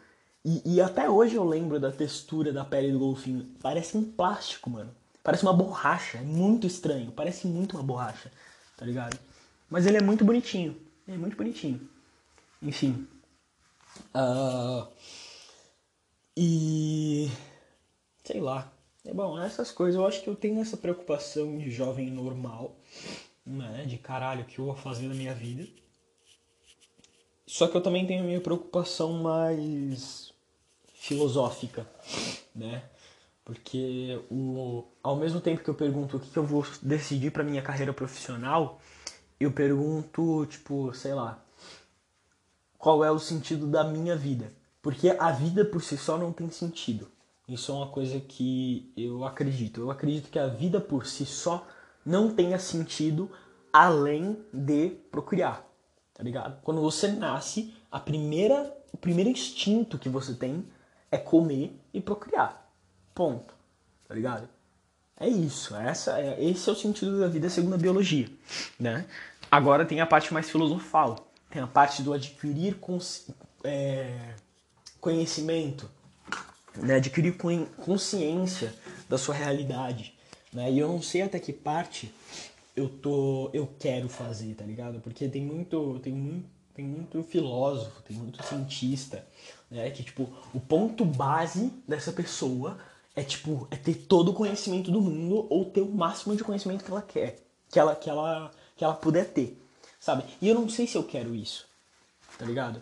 E, 0.45 0.75
e, 0.75 0.81
até 0.81 1.09
hoje 1.09 1.35
eu 1.35 1.43
lembro 1.43 1.79
da 1.79 1.91
textura 1.91 2.53
da 2.53 2.63
pele 2.63 2.91
do 2.91 2.99
golfinho. 2.99 3.47
Parece 3.61 3.97
um 3.97 4.03
plástico, 4.03 4.69
mano. 4.69 4.91
Parece 5.23 5.43
uma 5.43 5.53
borracha. 5.53 6.19
É 6.19 6.21
muito 6.21 6.67
estranho. 6.67 7.11
Parece 7.11 7.47
muito 7.47 7.75
uma 7.75 7.83
borracha, 7.83 8.31
tá 8.77 8.85
ligado? 8.85 9.17
Mas 9.69 9.85
ele 9.85 9.97
é 9.97 10.01
muito 10.01 10.23
bonitinho. 10.23 10.75
Ele 11.07 11.17
é 11.17 11.19
muito 11.19 11.37
bonitinho. 11.37 11.87
Enfim. 12.61 13.07
Uh, 14.15 14.87
e. 16.35 17.29
Sei 18.23 18.39
lá. 18.39 18.71
É 19.05 19.13
bom, 19.13 19.39
essas 19.39 19.71
coisas, 19.71 19.95
eu 19.95 20.05
acho 20.05 20.21
que 20.21 20.29
eu 20.29 20.35
tenho 20.35 20.59
essa 20.59 20.75
preocupação 20.75 21.57
de 21.57 21.71
jovem 21.71 22.09
normal, 22.11 22.75
né? 23.45 23.85
De 23.87 23.97
caralho, 23.97 24.41
o 24.41 24.45
que 24.45 24.59
eu 24.59 24.65
vou 24.65 24.75
fazer 24.75 25.07
na 25.07 25.15
minha 25.15 25.33
vida. 25.33 25.65
Só 27.45 27.67
que 27.67 27.77
eu 27.77 27.81
também 27.81 28.05
tenho 28.05 28.21
a 28.21 28.25
minha 28.25 28.41
preocupação 28.41 29.13
mais 29.13 30.33
filosófica, 30.93 31.87
né? 32.53 32.83
Porque 33.45 34.19
o, 34.29 34.83
ao 35.01 35.15
mesmo 35.15 35.39
tempo 35.39 35.63
que 35.63 35.69
eu 35.69 35.73
pergunto 35.73 36.17
o 36.17 36.19
que, 36.19 36.29
que 36.29 36.37
eu 36.37 36.45
vou 36.45 36.65
decidir 36.81 37.31
para 37.31 37.45
minha 37.45 37.61
carreira 37.61 37.93
profissional, 37.93 38.81
eu 39.39 39.51
pergunto, 39.51 40.45
tipo, 40.45 40.93
sei 40.93 41.13
lá, 41.13 41.43
qual 42.77 43.03
é 43.03 43.11
o 43.11 43.19
sentido 43.19 43.67
da 43.67 43.83
minha 43.83 44.15
vida? 44.15 44.51
Porque 44.81 45.09
a 45.09 45.31
vida 45.31 45.65
por 45.65 45.81
si 45.81 45.97
só 45.97 46.17
não 46.17 46.31
tem 46.31 46.49
sentido. 46.49 47.07
Isso 47.47 47.71
é 47.71 47.75
uma 47.75 47.87
coisa 47.87 48.19
que 48.19 48.91
eu 48.95 49.23
acredito. 49.23 49.81
Eu 49.81 49.91
acredito 49.91 50.29
que 50.29 50.39
a 50.39 50.47
vida 50.47 50.81
por 50.81 51.05
si 51.05 51.25
só 51.25 51.65
não 52.05 52.33
tenha 52.33 52.59
sentido 52.59 53.29
além 53.71 54.37
de 54.53 54.89
procriar, 55.11 55.65
tá 56.13 56.23
ligado? 56.23 56.61
Quando 56.61 56.81
você 56.81 57.09
nasce, 57.09 57.73
a 57.91 57.99
primeira, 57.99 58.75
o 58.91 58.97
primeiro 58.97 59.29
instinto 59.29 59.99
que 59.99 60.09
você 60.09 60.33
tem 60.33 60.65
é 61.11 61.17
comer 61.17 61.79
e 61.93 62.01
procriar. 62.01 62.69
Ponto. 63.13 63.53
Tá 64.07 64.15
ligado? 64.15 64.47
É 65.19 65.27
isso. 65.27 65.75
Essa 65.75 66.19
é, 66.19 66.43
esse 66.43 66.69
é 66.69 66.71
o 66.71 66.75
sentido 66.75 67.19
da 67.19 67.27
vida 67.27 67.49
segundo 67.49 67.73
a 67.73 67.77
biologia, 67.77 68.29
né? 68.79 69.05
Agora 69.49 69.85
tem 69.85 70.01
a 70.01 70.05
parte 70.05 70.33
mais 70.33 70.49
filosofal. 70.49 71.31
Tem 71.49 71.61
a 71.61 71.67
parte 71.67 72.01
do 72.01 72.13
adquirir 72.13 72.77
é, 73.63 74.35
conhecimento, 74.99 75.89
né, 76.75 76.95
adquirir 76.95 77.37
consciência 77.77 78.73
da 79.07 79.17
sua 79.17 79.33
realidade, 79.33 80.13
né? 80.51 80.69
E 80.71 80.79
eu 80.79 80.89
não 80.89 81.01
sei 81.01 81.21
até 81.21 81.39
que 81.39 81.53
parte 81.53 82.13
eu 82.75 82.89
tô 82.89 83.49
eu 83.53 83.67
quero 83.79 84.09
fazer, 84.09 84.53
tá 84.55 84.65
ligado? 84.65 84.99
Porque 84.99 85.27
tem 85.27 85.43
muito 85.43 85.99
tem 85.99 86.13
muito 86.13 86.57
tem 86.73 86.85
muito 86.85 87.23
filósofo, 87.23 88.03
tem 88.03 88.15
muito 88.15 88.43
cientista, 88.43 89.25
né, 89.71 89.89
que 89.89 90.03
tipo, 90.03 90.29
o 90.53 90.59
ponto 90.59 91.03
base 91.03 91.73
dessa 91.87 92.11
pessoa 92.11 92.77
é 93.15 93.23
tipo, 93.23 93.67
é 93.71 93.75
ter 93.75 93.95
todo 93.95 94.29
o 94.29 94.33
conhecimento 94.33 94.91
do 94.91 95.01
mundo 95.01 95.47
ou 95.49 95.65
ter 95.65 95.81
o 95.81 95.89
máximo 95.89 96.35
de 96.35 96.43
conhecimento 96.43 96.83
que 96.83 96.91
ela 96.91 97.01
quer, 97.01 97.39
que 97.71 97.79
ela 97.79 97.95
que 97.95 98.07
ela 98.07 98.51
que 98.77 98.83
ela 98.83 98.93
puder 98.93 99.25
ter, 99.25 99.59
sabe? 99.99 100.23
E 100.41 100.47
eu 100.47 100.55
não 100.55 100.69
sei 100.69 100.87
se 100.87 100.95
eu 100.95 101.03
quero 101.03 101.35
isso. 101.35 101.67
Tá 102.37 102.45
ligado? 102.45 102.81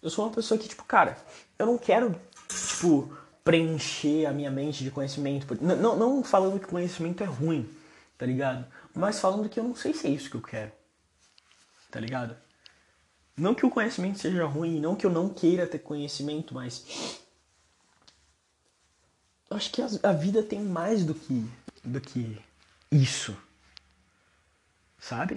Eu 0.00 0.08
sou 0.08 0.24
uma 0.24 0.34
pessoa 0.34 0.58
que 0.58 0.68
tipo, 0.68 0.84
cara, 0.84 1.18
eu 1.58 1.66
não 1.66 1.76
quero 1.76 2.18
tipo 2.48 3.16
preencher 3.44 4.26
a 4.26 4.32
minha 4.32 4.50
mente 4.50 4.84
de 4.84 4.90
conhecimento. 4.90 5.46
Não, 5.60 5.76
não, 5.76 5.96
não 5.96 6.24
falando 6.24 6.60
que 6.60 6.66
conhecimento 6.66 7.22
é 7.22 7.26
ruim, 7.26 7.68
tá 8.16 8.24
ligado? 8.24 8.66
Mas 8.94 9.18
falando 9.18 9.48
que 9.48 9.58
eu 9.58 9.64
não 9.64 9.74
sei 9.74 9.92
se 9.92 10.06
é 10.06 10.10
isso 10.10 10.30
que 10.30 10.36
eu 10.36 10.42
quero, 10.42 10.72
tá 11.90 11.98
ligado? 11.98 12.36
Não 13.36 13.54
que 13.54 13.66
o 13.66 13.70
conhecimento 13.70 14.18
seja 14.18 14.44
ruim, 14.44 14.78
não 14.78 14.94
que 14.94 15.06
eu 15.06 15.10
não 15.10 15.28
queira 15.28 15.66
ter 15.66 15.78
conhecimento, 15.78 16.54
mas. 16.54 17.20
Eu 19.50 19.56
acho 19.56 19.70
que 19.70 19.82
a 20.02 20.12
vida 20.12 20.42
tem 20.42 20.60
mais 20.60 21.04
do 21.04 21.14
que, 21.14 21.46
do 21.84 22.00
que 22.00 22.38
isso. 22.90 23.36
Sabe? 25.02 25.36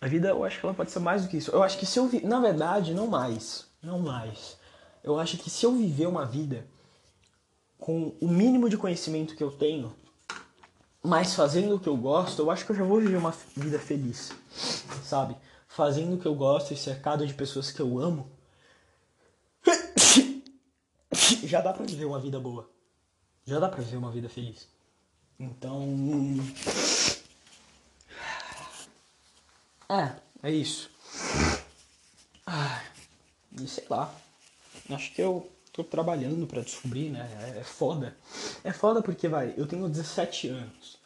A 0.00 0.06
vida, 0.06 0.28
eu 0.28 0.44
acho 0.44 0.58
que 0.58 0.64
ela 0.64 0.74
pode 0.74 0.90
ser 0.90 1.00
mais 1.00 1.22
do 1.22 1.28
que 1.28 1.36
isso. 1.36 1.50
Eu 1.50 1.62
acho 1.62 1.76
que 1.78 1.84
se 1.84 1.98
eu. 1.98 2.06
Vi... 2.06 2.24
Na 2.24 2.40
verdade, 2.40 2.94
não 2.94 3.06
mais. 3.06 3.66
Não 3.82 3.98
mais 3.98 4.56
eu 5.02 5.18
acho 5.18 5.36
que 5.36 5.50
se 5.50 5.66
eu 5.66 5.72
viver 5.72 6.06
uma 6.06 6.24
vida 6.24 6.66
com 7.78 8.14
o 8.20 8.28
mínimo 8.28 8.68
de 8.68 8.76
conhecimento 8.76 9.34
que 9.34 9.42
eu 9.42 9.50
tenho, 9.50 9.94
mas 11.02 11.34
fazendo 11.34 11.74
o 11.74 11.80
que 11.80 11.88
eu 11.88 11.96
gosto, 11.96 12.40
eu 12.40 12.50
acho 12.50 12.64
que 12.64 12.70
eu 12.70 12.76
já 12.76 12.84
vou 12.84 13.00
viver 13.00 13.16
uma 13.16 13.34
vida 13.56 13.78
feliz, 13.78 14.32
sabe? 15.04 15.36
Fazendo 15.66 16.14
o 16.14 16.18
que 16.18 16.26
eu 16.26 16.34
gosto 16.34 16.72
e 16.72 16.76
cercado 16.76 17.26
de 17.26 17.34
pessoas 17.34 17.72
que 17.72 17.80
eu 17.80 17.98
amo, 17.98 18.30
já 21.42 21.60
dá 21.60 21.72
pra 21.72 21.84
viver 21.84 22.04
uma 22.04 22.20
vida 22.20 22.38
boa. 22.38 22.70
Já 23.44 23.58
dá 23.58 23.68
pra 23.68 23.82
viver 23.82 23.96
uma 23.96 24.12
vida 24.12 24.28
feliz. 24.28 24.68
Então. 25.40 25.82
É, 29.92 30.48
é 30.48 30.50
isso. 30.50 30.90
Ah, 32.46 32.82
e 33.60 33.68
sei 33.68 33.84
lá. 33.90 34.14
Acho 34.88 35.12
que 35.12 35.20
eu 35.20 35.50
tô 35.70 35.84
trabalhando 35.84 36.46
para 36.46 36.62
descobrir, 36.62 37.10
né? 37.10 37.28
É, 37.54 37.60
é 37.60 37.64
foda. 37.64 38.16
É 38.64 38.72
foda 38.72 39.02
porque, 39.02 39.28
vai, 39.28 39.52
eu 39.56 39.66
tenho 39.66 39.88
17 39.88 40.48
anos 40.48 40.96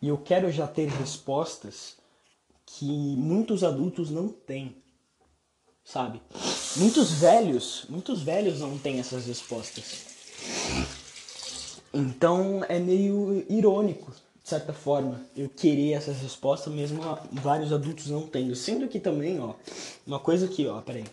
e 0.00 0.06
eu 0.06 0.16
quero 0.16 0.50
já 0.52 0.68
ter 0.68 0.88
respostas 0.88 1.96
que 2.64 2.86
muitos 3.16 3.64
adultos 3.64 4.10
não 4.10 4.28
têm, 4.28 4.76
sabe? 5.84 6.22
Muitos 6.76 7.12
velhos, 7.12 7.86
muitos 7.88 8.22
velhos 8.22 8.60
não 8.60 8.78
têm 8.78 9.00
essas 9.00 9.26
respostas. 9.26 10.06
Então 11.92 12.64
é 12.68 12.78
meio 12.78 13.44
irônico 13.48 14.12
de 14.46 14.50
certa 14.50 14.72
forma, 14.72 15.20
eu 15.34 15.48
querer 15.48 15.94
essas 15.94 16.20
respostas, 16.20 16.72
mesmo 16.72 17.02
vários 17.32 17.72
adultos 17.72 18.06
não 18.06 18.28
tendo. 18.28 18.54
Sendo 18.54 18.86
que 18.86 19.00
também, 19.00 19.40
ó, 19.40 19.56
uma 20.06 20.20
coisa 20.20 20.46
aqui, 20.46 20.68
ó, 20.68 20.80
peraí. 20.80 21.04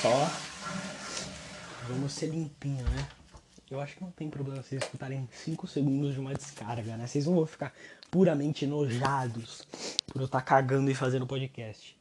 Só. 0.00 0.30
Vamos 1.88 2.12
ser 2.12 2.28
limpinho, 2.28 2.84
né? 2.84 3.08
Eu 3.68 3.80
acho 3.80 3.96
que 3.96 4.04
não 4.04 4.12
tem 4.12 4.30
problema 4.30 4.62
vocês 4.62 4.80
escutarem 4.80 5.28
5 5.32 5.66
segundos 5.66 6.14
de 6.14 6.20
uma 6.20 6.32
descarga, 6.32 6.96
né? 6.96 7.08
Vocês 7.08 7.26
não 7.26 7.34
vão 7.34 7.44
ficar 7.44 7.74
puramente 8.08 8.66
enojados 8.66 9.66
por 10.06 10.20
eu 10.22 10.26
estar 10.26 10.38
tá 10.38 10.44
cagando 10.44 10.88
e 10.92 10.94
fazendo 10.94 11.26
podcast. 11.26 11.98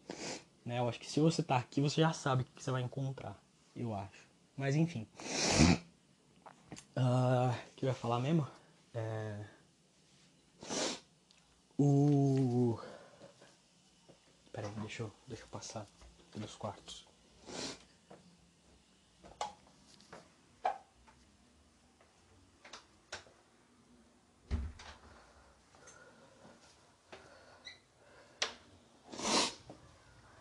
Né? 0.64 0.78
Eu 0.78 0.88
acho 0.88 1.00
que 1.00 1.10
se 1.10 1.20
você 1.20 1.42
tá 1.42 1.58
aqui, 1.58 1.82
você 1.82 2.00
já 2.00 2.14
sabe 2.14 2.44
o 2.44 2.46
que 2.46 2.64
você 2.64 2.70
vai 2.70 2.84
encontrar. 2.84 3.36
Eu 3.76 3.92
acho. 3.96 4.28
Mas 4.56 4.76
enfim. 4.76 5.08
Uh, 6.96 7.50
o 7.50 7.76
que 7.76 7.86
eu 7.86 7.90
ia 7.90 7.96
falar 7.96 8.20
mesmo? 8.20 8.48
É... 8.94 9.61
O. 11.84 12.80
Pera 14.54 14.68
aí, 14.68 14.74
deixa 14.82 15.02
eu, 15.02 15.12
deixa 15.26 15.44
eu 15.44 15.48
passar 15.48 15.88
pelos 16.32 16.54
quartos. 16.54 17.08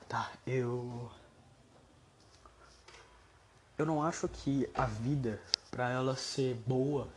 Tá, 0.06 0.30
eu. 0.46 1.10
Eu 3.78 3.86
não 3.86 4.02
acho 4.02 4.28
que 4.28 4.68
a 4.74 4.84
vida, 4.84 5.40
pra 5.70 5.88
ela 5.88 6.14
ser 6.16 6.54
boa, 6.66 7.08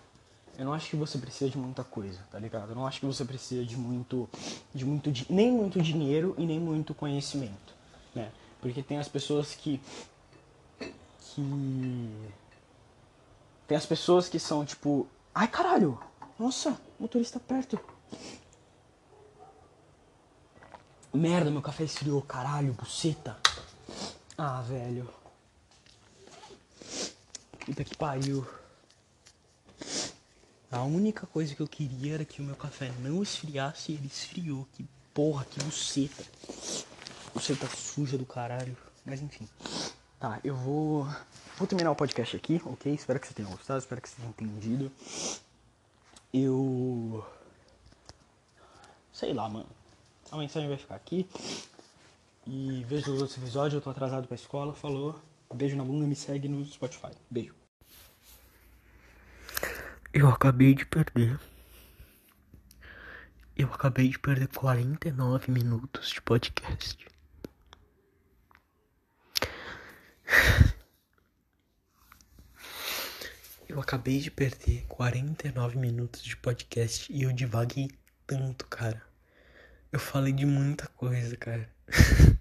eu 0.58 0.66
não 0.66 0.74
acho 0.74 0.90
que 0.90 0.96
você 0.96 1.18
precisa 1.18 1.50
de 1.50 1.58
muita 1.58 1.84
coisa, 1.84 2.20
tá 2.32 2.38
ligado? 2.38 2.70
Eu 2.70 2.76
não 2.76 2.86
acho 2.86 3.00
que 3.00 3.06
você 3.06 3.26
precisa 3.26 3.66
de 3.66 3.76
muito, 3.76 4.30
de 4.74 4.86
muito, 4.86 5.12
nem 5.30 5.52
muito 5.52 5.82
dinheiro 5.82 6.36
e 6.38 6.46
nem 6.46 6.60
muito 6.60 6.94
conhecimento, 6.94 7.74
né? 8.14 8.32
Porque 8.62 8.84
tem 8.84 9.00
as 9.00 9.08
pessoas 9.08 9.56
que, 9.56 9.82
que, 11.20 12.12
tem 13.68 13.76
as 13.76 13.86
pessoas 13.86 14.30
que 14.30 14.40
são 14.40 14.64
tipo, 14.64 15.08
ai 15.34 15.48
caralho, 15.48 16.00
nossa, 16.38 16.80
motorista 17.00 17.40
perto. 17.40 17.80
Merda, 21.12 21.52
meu 21.52 21.62
café 21.62 21.84
esfriou, 21.84 22.22
caralho, 22.22 22.74
buceta. 22.74 23.38
Ah, 24.38 24.62
velho. 24.62 25.08
Puta 27.66 27.84
que 27.84 27.96
pariu. 27.96 28.46
A 30.74 30.82
única 30.82 31.28
coisa 31.28 31.54
que 31.54 31.62
eu 31.62 31.68
queria 31.68 32.16
era 32.16 32.26
que 32.26 32.42
o 32.42 32.44
meu 32.44 32.56
café 32.56 32.92
não 33.00 33.22
esfriasse 33.22 33.92
e 33.92 33.96
ele 33.96 34.08
esfriou. 34.08 34.68
Que 34.74 34.84
porra, 35.14 35.46
que 35.46 35.64
buceta. 35.64 36.24
Buceta 37.32 37.68
suja 37.68 38.18
do 38.18 38.26
caralho. 38.26 38.76
Mas 39.06 39.22
enfim. 39.22 39.48
Tá, 40.20 40.40
eu 40.44 40.56
vou. 40.56 41.08
Vou 41.60 41.68
terminar 41.68 41.92
o 41.92 41.96
podcast 41.96 42.36
aqui, 42.36 42.60
ok? 42.66 42.92
Espero 42.92 43.20
que 43.20 43.28
você 43.28 43.36
tenha 43.36 43.48
gostado, 43.48 43.78
espero 43.78 44.02
que 44.02 44.10
você 44.10 44.16
tenha 44.16 44.30
entendido. 44.30 44.92
Eu. 46.34 47.24
Sei 49.12 49.32
lá, 49.32 49.48
mano. 49.48 49.68
A 50.32 50.38
mensagem 50.38 50.68
vai 50.68 50.78
ficar 50.80 50.96
aqui. 50.96 51.30
E 52.48 52.84
veja 52.90 53.12
os 53.12 53.22
outros 53.22 53.38
episódios. 53.38 53.76
Eu 53.76 53.82
tô 53.82 53.92
atrasado 53.92 54.28
pra 54.28 54.34
escola. 54.34 54.74
Falou. 54.74 55.20
Beijo 55.54 55.78
na 55.78 55.84
bunda, 55.84 56.08
me 56.08 56.16
segue 56.16 56.48
no 56.48 56.66
Spotify. 56.66 57.12
Beijo. 57.30 57.63
Eu 60.14 60.30
acabei 60.30 60.76
de 60.76 60.86
perder. 60.86 61.40
Eu 63.58 63.68
acabei 63.74 64.10
de 64.10 64.20
perder 64.20 64.48
49 64.50 65.52
minutos 65.52 66.12
de 66.12 66.22
podcast. 66.22 67.08
Eu 73.68 73.80
acabei 73.80 74.20
de 74.20 74.30
perder 74.30 74.86
49 74.88 75.80
minutos 75.80 76.22
de 76.22 76.38
podcast 76.38 77.12
e 77.12 77.24
eu 77.24 77.34
divaguei 77.34 77.90
tanto, 78.28 78.68
cara. 78.68 79.02
Eu 79.92 80.00
falei 80.00 80.32
de 80.32 80.46
muita 80.46 80.88
coisa, 80.90 81.36
cara. 81.36 81.68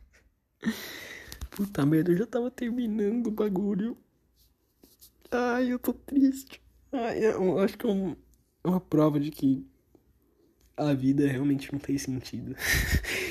Puta 1.50 1.86
merda, 1.86 2.12
eu 2.12 2.18
já 2.18 2.26
tava 2.26 2.50
terminando 2.50 3.28
o 3.28 3.30
bagulho. 3.30 3.96
Ai, 5.30 5.72
eu 5.72 5.78
tô 5.78 5.94
triste. 5.94 6.61
Ah, 6.92 7.16
eu 7.16 7.58
acho 7.60 7.78
que 7.78 7.86
é 7.86 7.88
um, 7.88 8.14
uma 8.64 8.80
prova 8.80 9.18
de 9.18 9.30
que 9.30 9.66
a 10.76 10.92
vida 10.92 11.26
realmente 11.26 11.72
não 11.72 11.78
tem 11.78 11.96
sentido. 11.98 12.54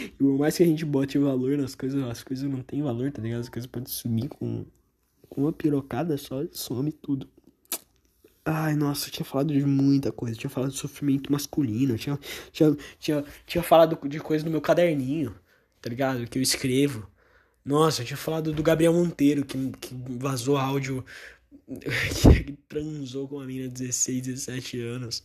e 0.05 0.09
por 0.17 0.37
mais 0.37 0.57
que 0.57 0.63
a 0.63 0.65
gente 0.65 0.85
bote 0.85 1.17
valor 1.17 1.57
nas 1.57 1.75
coisas, 1.75 2.01
as 2.03 2.23
coisas 2.23 2.49
não 2.49 2.61
têm 2.61 2.81
valor, 2.81 3.11
tá 3.11 3.21
ligado? 3.21 3.41
As 3.41 3.49
coisas 3.49 3.69
podem 3.69 3.87
sumir 3.91 4.29
com, 4.29 4.65
com 5.29 5.41
uma 5.41 5.53
pirocada 5.53 6.17
só, 6.17 6.43
some 6.51 6.91
tudo. 6.91 7.29
Ai, 8.43 8.75
nossa, 8.75 9.07
eu 9.07 9.11
tinha 9.11 9.25
falado 9.25 9.53
de 9.53 9.63
muita 9.63 10.11
coisa. 10.11 10.35
Eu 10.35 10.39
tinha 10.39 10.49
falado 10.49 10.71
de 10.71 10.77
sofrimento 10.77 11.31
masculino. 11.31 11.93
Eu 11.93 11.99
tinha, 11.99 12.19
tinha, 12.51 12.77
tinha, 12.99 13.25
tinha 13.45 13.63
falado 13.63 13.97
de 14.07 14.19
coisa 14.19 14.43
no 14.43 14.51
meu 14.51 14.61
caderninho, 14.61 15.35
tá 15.79 15.89
ligado? 15.89 16.27
Que 16.27 16.39
eu 16.39 16.41
escrevo. 16.41 17.07
Nossa, 17.63 18.01
eu 18.01 18.05
tinha 18.05 18.17
falado 18.17 18.51
do 18.51 18.63
Gabriel 18.63 18.93
Monteiro, 18.93 19.45
que, 19.45 19.71
que 19.79 19.95
vazou 20.17 20.57
áudio 20.57 21.05
que 21.79 22.57
transou 22.67 23.27
com 23.27 23.35
uma 23.35 23.45
menina 23.45 23.67
de 23.67 23.85
16, 23.85 24.21
17 24.21 24.81
anos. 24.81 25.23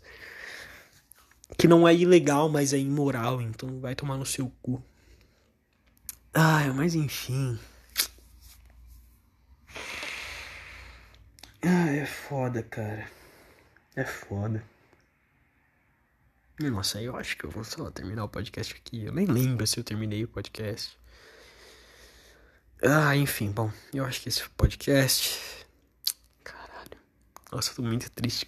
Que 1.57 1.69
não 1.69 1.86
é 1.86 1.94
ilegal, 1.94 2.48
mas 2.48 2.73
é 2.73 2.78
imoral, 2.78 3.40
então 3.40 3.81
vai 3.81 3.94
tomar 3.94 4.16
no 4.16 4.27
seu 4.27 4.51
cu. 4.62 4.82
Ai, 6.35 6.70
mas 6.73 6.94
enfim. 6.94 7.59
Ai, 11.62 12.01
é 12.01 12.07
foda, 12.07 12.62
cara. 12.62 13.09
É 13.94 14.05
foda. 14.05 14.62
Nossa, 16.59 17.01
eu 17.01 17.16
acho 17.16 17.36
que 17.36 17.44
eu 17.44 17.51
vou 17.51 17.65
só 17.65 17.90
terminar 17.90 18.24
o 18.24 18.28
podcast 18.28 18.74
aqui. 18.74 19.05
Eu 19.05 19.12
nem 19.12 19.27
lembro 19.27 19.66
se 19.66 19.78
eu 19.78 19.85
terminei 19.85 20.24
o 20.24 20.28
podcast. 20.28 20.98
Ah, 22.82 23.16
enfim, 23.16 23.51
bom, 23.51 23.70
eu 23.93 24.05
acho 24.05 24.20
que 24.20 24.28
esse 24.28 24.48
podcast 24.51 25.66
nossa, 27.52 27.70
eu 27.70 27.77
tô 27.77 27.82
muito 27.82 28.10
triste. 28.10 28.47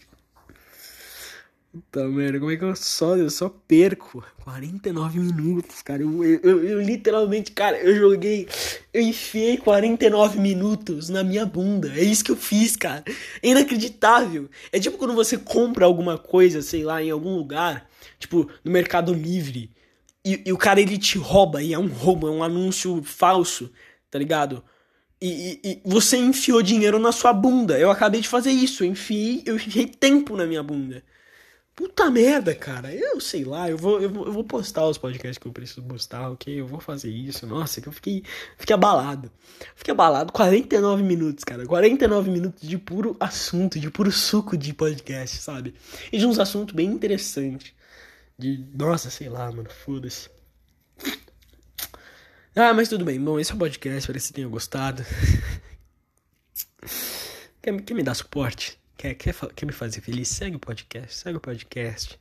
Puta 1.71 2.09
merda, 2.09 2.39
como 2.41 2.51
é 2.51 2.57
que 2.57 2.65
eu 2.65 2.75
só, 2.75 3.15
eu 3.17 3.29
só 3.29 3.49
perco 3.49 4.25
49 4.43 5.21
minutos, 5.21 5.83
cara. 5.83 6.03
Eu, 6.03 6.25
eu, 6.25 6.65
eu, 6.65 6.81
literalmente, 6.81 7.53
cara, 7.53 7.79
eu 7.79 7.95
joguei. 7.95 8.49
Eu 8.93 9.03
enfiei 9.03 9.59
49 9.59 10.41
minutos 10.41 11.11
na 11.11 11.23
minha 11.23 11.45
bunda. 11.45 11.93
É 11.95 12.03
isso 12.03 12.25
que 12.25 12.31
eu 12.31 12.37
fiz, 12.37 12.75
cara. 12.75 13.05
É 13.43 13.49
inacreditável. 13.49 14.49
É 14.73 14.81
tipo 14.81 14.97
quando 14.97 15.15
você 15.15 15.37
compra 15.37 15.85
alguma 15.85 16.17
coisa, 16.17 16.63
sei 16.63 16.83
lá, 16.85 17.03
em 17.03 17.11
algum 17.11 17.37
lugar, 17.37 17.89
tipo 18.19 18.51
no 18.65 18.73
Mercado 18.73 19.13
Livre, 19.13 19.71
e, 20.25 20.43
e 20.47 20.53
o 20.53 20.59
cara 20.59 20.81
ele 20.81 20.99
te 20.99 21.19
rouba, 21.19 21.63
e 21.63 21.75
é 21.75 21.79
um 21.79 21.89
roubo, 21.89 22.29
é 22.29 22.31
um 22.31 22.43
anúncio 22.43 23.03
falso, 23.03 23.71
tá 24.11 24.19
ligado? 24.19 24.65
E, 25.21 25.61
e, 25.65 25.81
você 25.85 26.17
enfiou 26.17 26.63
dinheiro 26.63 26.99
na 26.99 27.13
sua 27.13 27.33
bunda. 27.33 27.79
Eu 27.79 27.91
acabei 27.91 28.21
de 28.21 28.29
fazer 28.29 28.51
isso. 28.51 28.85
Eu 28.85 28.89
enfiei, 28.89 29.43
eu 29.45 29.57
enfiei 29.57 29.87
tempo 29.87 30.37
na 30.37 30.47
minha 30.47 30.63
bunda. 30.63 31.03
Puta 31.79 32.11
merda, 32.11 32.55
cara. 32.57 32.93
Eu 32.93 33.21
sei 33.21 33.45
lá, 33.45 33.71
eu 33.71 33.77
vou, 33.77 34.01
eu 34.01 34.11
vou, 34.11 34.27
eu 34.27 34.33
vou 34.33 34.43
postar 34.45 34.85
os 34.89 34.99
podcasts 34.99 35.39
que 35.39 35.47
eu 35.47 35.53
preciso 35.53 35.83
postar, 35.83 36.29
ok? 36.31 36.61
Eu 36.61 36.67
vou 36.67 36.81
fazer 36.81 37.09
isso. 37.09 37.47
Nossa, 37.47 37.81
que 37.81 37.89
eu 37.89 37.93
fiquei, 37.93 38.25
fiquei 38.57 38.75
abalado. 38.75 39.31
Fiquei 39.77 39.93
abalado. 39.93 40.33
49 40.33 41.03
minutos, 41.05 41.45
cara. 41.45 41.65
49 41.67 42.31
minutos 42.31 42.69
de 42.69 42.77
puro 42.79 43.17
assunto, 43.21 43.79
de 43.79 43.91
puro 43.91 44.11
suco 44.11 44.57
de 44.57 44.75
podcast, 44.75 45.37
sabe? 45.39 45.75
E 46.13 46.19
de 46.19 46.27
uns 46.27 46.41
assuntos 46.41 46.75
bem 46.75 46.89
interessantes. 46.89 47.73
De, 48.37 48.65
nossa, 48.75 49.11
sei 49.11 49.29
lá, 49.29 49.51
mano, 49.53 49.71
foda-se. 49.71 50.29
Ah, 52.55 52.75
mas 52.75 52.89
tudo 52.89 53.05
bem. 53.05 53.21
Bom, 53.21 53.39
esse 53.39 53.53
é 53.53 53.55
o 53.55 53.59
podcast. 53.59 53.99
Espero 53.99 54.19
que 54.19 54.25
você 54.25 54.33
tenha 54.33 54.49
gostado. 54.49 55.05
quer, 57.63 57.81
quer 57.83 57.95
me 57.95 58.03
dar 58.03 58.15
suporte? 58.15 58.79
Quer, 58.97 59.15
quer, 59.15 59.35
quer 59.55 59.67
me 59.67 59.73
fazer 59.73 60.01
feliz? 60.01 60.29
Segue 60.29 60.57
o 60.57 60.61
podcast. 60.61 61.15
Segue 61.15 61.37
o 61.37 61.41
podcast. 61.41 62.19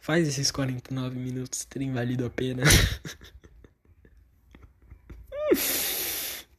Faz 0.00 0.26
esses 0.26 0.50
49 0.50 1.18
minutos 1.18 1.64
terem 1.64 1.92
valido 1.92 2.26
a 2.26 2.30
pena. 2.30 2.62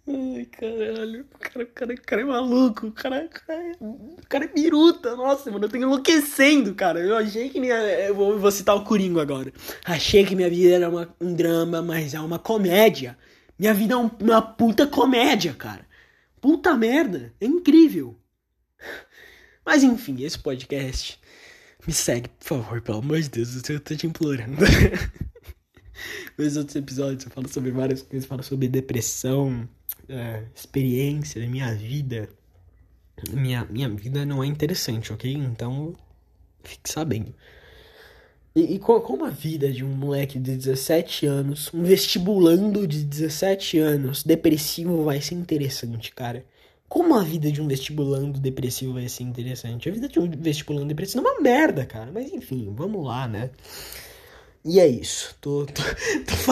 Ai, 0.08 0.46
caralho. 0.46 1.26
O 1.34 1.38
cara, 1.38 1.64
o 1.64 1.68
cara, 1.68 1.94
o 1.94 2.02
cara 2.02 2.22
é 2.22 2.26
maluco. 2.26 2.88
O 2.88 2.92
cara, 2.92 3.26
o 3.26 3.30
cara, 3.30 3.72
o 3.80 4.28
cara 4.28 4.46
é 4.46 4.48
biruta. 4.48 5.16
Nossa, 5.16 5.52
mano, 5.52 5.66
eu 5.66 5.70
tô 5.70 5.78
enlouquecendo, 5.78 6.74
cara. 6.76 7.00
Eu 7.00 7.16
achei 7.16 7.50
que 7.50 7.60
minha. 7.60 7.76
Eu 7.76 8.16
vou, 8.16 8.40
vou 8.40 8.52
citar 8.52 8.76
o 8.76 8.84
Coringo 8.84 9.20
agora. 9.20 9.54
Achei 9.86 10.26
que 10.26 10.36
minha 10.36 10.50
vida 10.50 10.76
era 10.76 10.90
uma, 10.90 11.16
um 11.20 11.34
drama, 11.34 11.82
mas 11.82 12.14
é 12.14 12.20
uma 12.20 12.40
comédia. 12.40 13.18
Minha 13.60 13.74
vida 13.74 13.94
é 13.94 13.98
um, 13.98 14.10
uma 14.22 14.42
puta 14.42 14.88
comédia, 14.88 15.54
cara. 15.54 15.86
Puta 16.42 16.76
merda. 16.76 17.34
É 17.40 17.46
incrível. 17.46 18.18
Mas 19.66 19.84
enfim, 19.84 20.24
esse 20.24 20.40
podcast 20.40 21.20
Me 21.88 21.94
segue, 21.94 22.30
por 22.30 22.46
favor, 22.46 22.82
pelo 22.82 23.00
amor 23.00 23.22
de 23.22 23.30
Deus, 23.30 23.70
eu 23.70 23.80
tô 23.80 23.96
te 23.96 24.08
implorando. 24.08 24.58
Nos 26.38 26.58
outros 26.58 26.76
episódios 26.76 27.24
eu 27.26 27.32
falo 27.32 27.48
sobre 27.48 27.72
várias 27.72 28.02
coisas, 28.02 28.28
falo 28.28 28.44
sobre 28.44 28.68
depressão, 28.68 29.68
é, 30.08 30.44
experiência 30.56 31.42
da 31.42 31.48
minha 31.48 31.74
vida. 31.74 32.30
Minha, 33.32 33.66
minha 33.66 33.90
vida 33.90 34.26
não 34.26 34.44
é 34.44 34.48
interessante, 34.48 35.14
ok? 35.14 35.32
Então, 35.32 35.96
fique 36.64 36.90
sabendo. 36.90 37.34
E, 38.56 38.76
e 38.76 38.80
como 38.80 39.26
a 39.26 39.30
vida 39.30 39.72
de 39.72 39.84
um 39.84 39.90
moleque 39.90 40.38
de 40.38 40.56
17 40.56 41.26
anos, 41.26 41.72
um 41.74 41.84
vestibulando 41.84 42.86
de 42.86 43.04
17 43.04 43.80
anos, 43.80 44.24
depressivo, 44.24 45.04
vai 45.04 45.22
ser 45.22 45.36
interessante, 45.36 46.12
cara? 46.14 46.46
Como 46.90 47.16
a 47.16 47.24
vida 47.24 47.50
de 47.50 47.62
um 47.62 47.68
vestibulando 47.68 48.38
depressivo 48.38 48.94
vai 48.94 49.08
ser 49.08 49.24
interessante? 49.24 49.88
A 49.88 49.92
vida 49.94 50.10
de 50.10 50.20
um 50.20 50.30
vestibulando 50.30 50.88
depressivo 50.88 51.26
é 51.26 51.32
uma 51.32 51.42
merda, 51.42 51.86
cara. 51.86 52.12
Mas 52.12 52.34
enfim, 52.34 52.74
vamos 52.76 53.06
lá, 53.06 53.26
né? 53.30 53.52
E 54.64 54.80
é 54.80 54.88
isso. 54.88 55.36
Tô, 55.42 55.66
tô, 55.66 55.82
tô, 55.82 56.52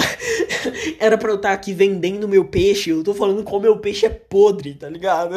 Era 1.00 1.18
pra 1.18 1.32
eu 1.32 1.36
estar 1.36 1.54
aqui 1.54 1.74
vendendo 1.74 2.28
meu 2.28 2.46
peixe. 2.46 2.90
Eu 2.90 3.04
tô 3.04 3.14
falando 3.14 3.44
como 3.44 3.62
meu 3.62 3.78
peixe 3.80 4.06
é 4.06 4.10
podre, 4.10 4.74
tá 4.74 4.90
ligado? 4.90 5.36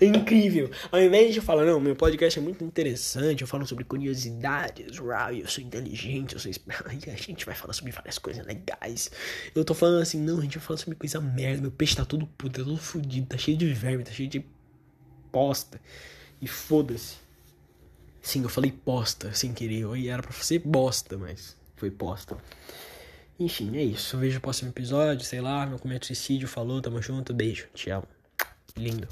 É 0.00 0.04
incrível. 0.04 0.70
Ao 0.90 1.00
invés 1.00 1.34
de 1.34 1.40
falar, 1.40 1.64
não, 1.64 1.80
meu 1.80 1.96
podcast 1.96 2.38
é 2.38 2.42
muito 2.42 2.64
interessante, 2.64 3.42
eu 3.42 3.48
falo 3.48 3.66
sobre 3.66 3.84
curiosidades, 3.84 4.98
uau, 4.98 5.32
eu 5.32 5.48
sou 5.48 5.64
inteligente, 5.64 6.34
eu 6.34 6.38
sou. 6.38 6.50
E 6.50 7.10
a 7.10 7.14
gente 7.14 7.46
vai 7.46 7.54
falar 7.54 7.72
sobre 7.72 7.92
várias 7.92 8.18
coisas 8.18 8.44
legais. 8.46 9.10
Eu 9.54 9.64
tô 9.64 9.74
falando 9.74 10.02
assim, 10.02 10.20
não, 10.20 10.38
a 10.38 10.42
gente 10.42 10.58
vai 10.58 10.66
falar 10.66 10.78
sobre 10.78 10.96
coisa 10.96 11.20
merda. 11.20 11.62
Meu 11.62 11.70
peixe 11.70 11.96
tá 11.96 12.04
todo 12.04 12.26
puto, 12.26 12.60
tá 12.60 12.64
todo 12.64 12.78
fudido, 12.78 13.26
tá 13.26 13.38
cheio 13.38 13.56
de 13.56 13.66
verme, 13.72 14.04
tá 14.04 14.12
cheio 14.12 14.28
de 14.28 14.44
posta. 15.32 15.80
E 16.40 16.46
foda-se. 16.46 17.25
Sim, 18.26 18.42
eu 18.42 18.48
falei 18.48 18.72
posta 18.72 19.32
sem 19.32 19.54
querer. 19.54 19.86
E 19.96 20.08
era 20.08 20.20
pra 20.20 20.32
ser 20.32 20.58
bosta, 20.58 21.16
mas 21.16 21.56
foi 21.76 21.92
posta. 21.92 22.36
Enfim, 23.38 23.76
é 23.76 23.84
isso. 23.84 24.16
Eu 24.16 24.20
vejo 24.20 24.38
o 24.38 24.40
próximo 24.40 24.68
episódio, 24.68 25.24
sei 25.24 25.40
lá, 25.40 25.64
meu 25.64 25.78
comento 25.78 26.06
suicídio, 26.06 26.48
falou, 26.48 26.82
tamo 26.82 27.00
junto, 27.00 27.32
beijo, 27.32 27.68
amo. 27.88 28.08
Lindo. 28.76 29.06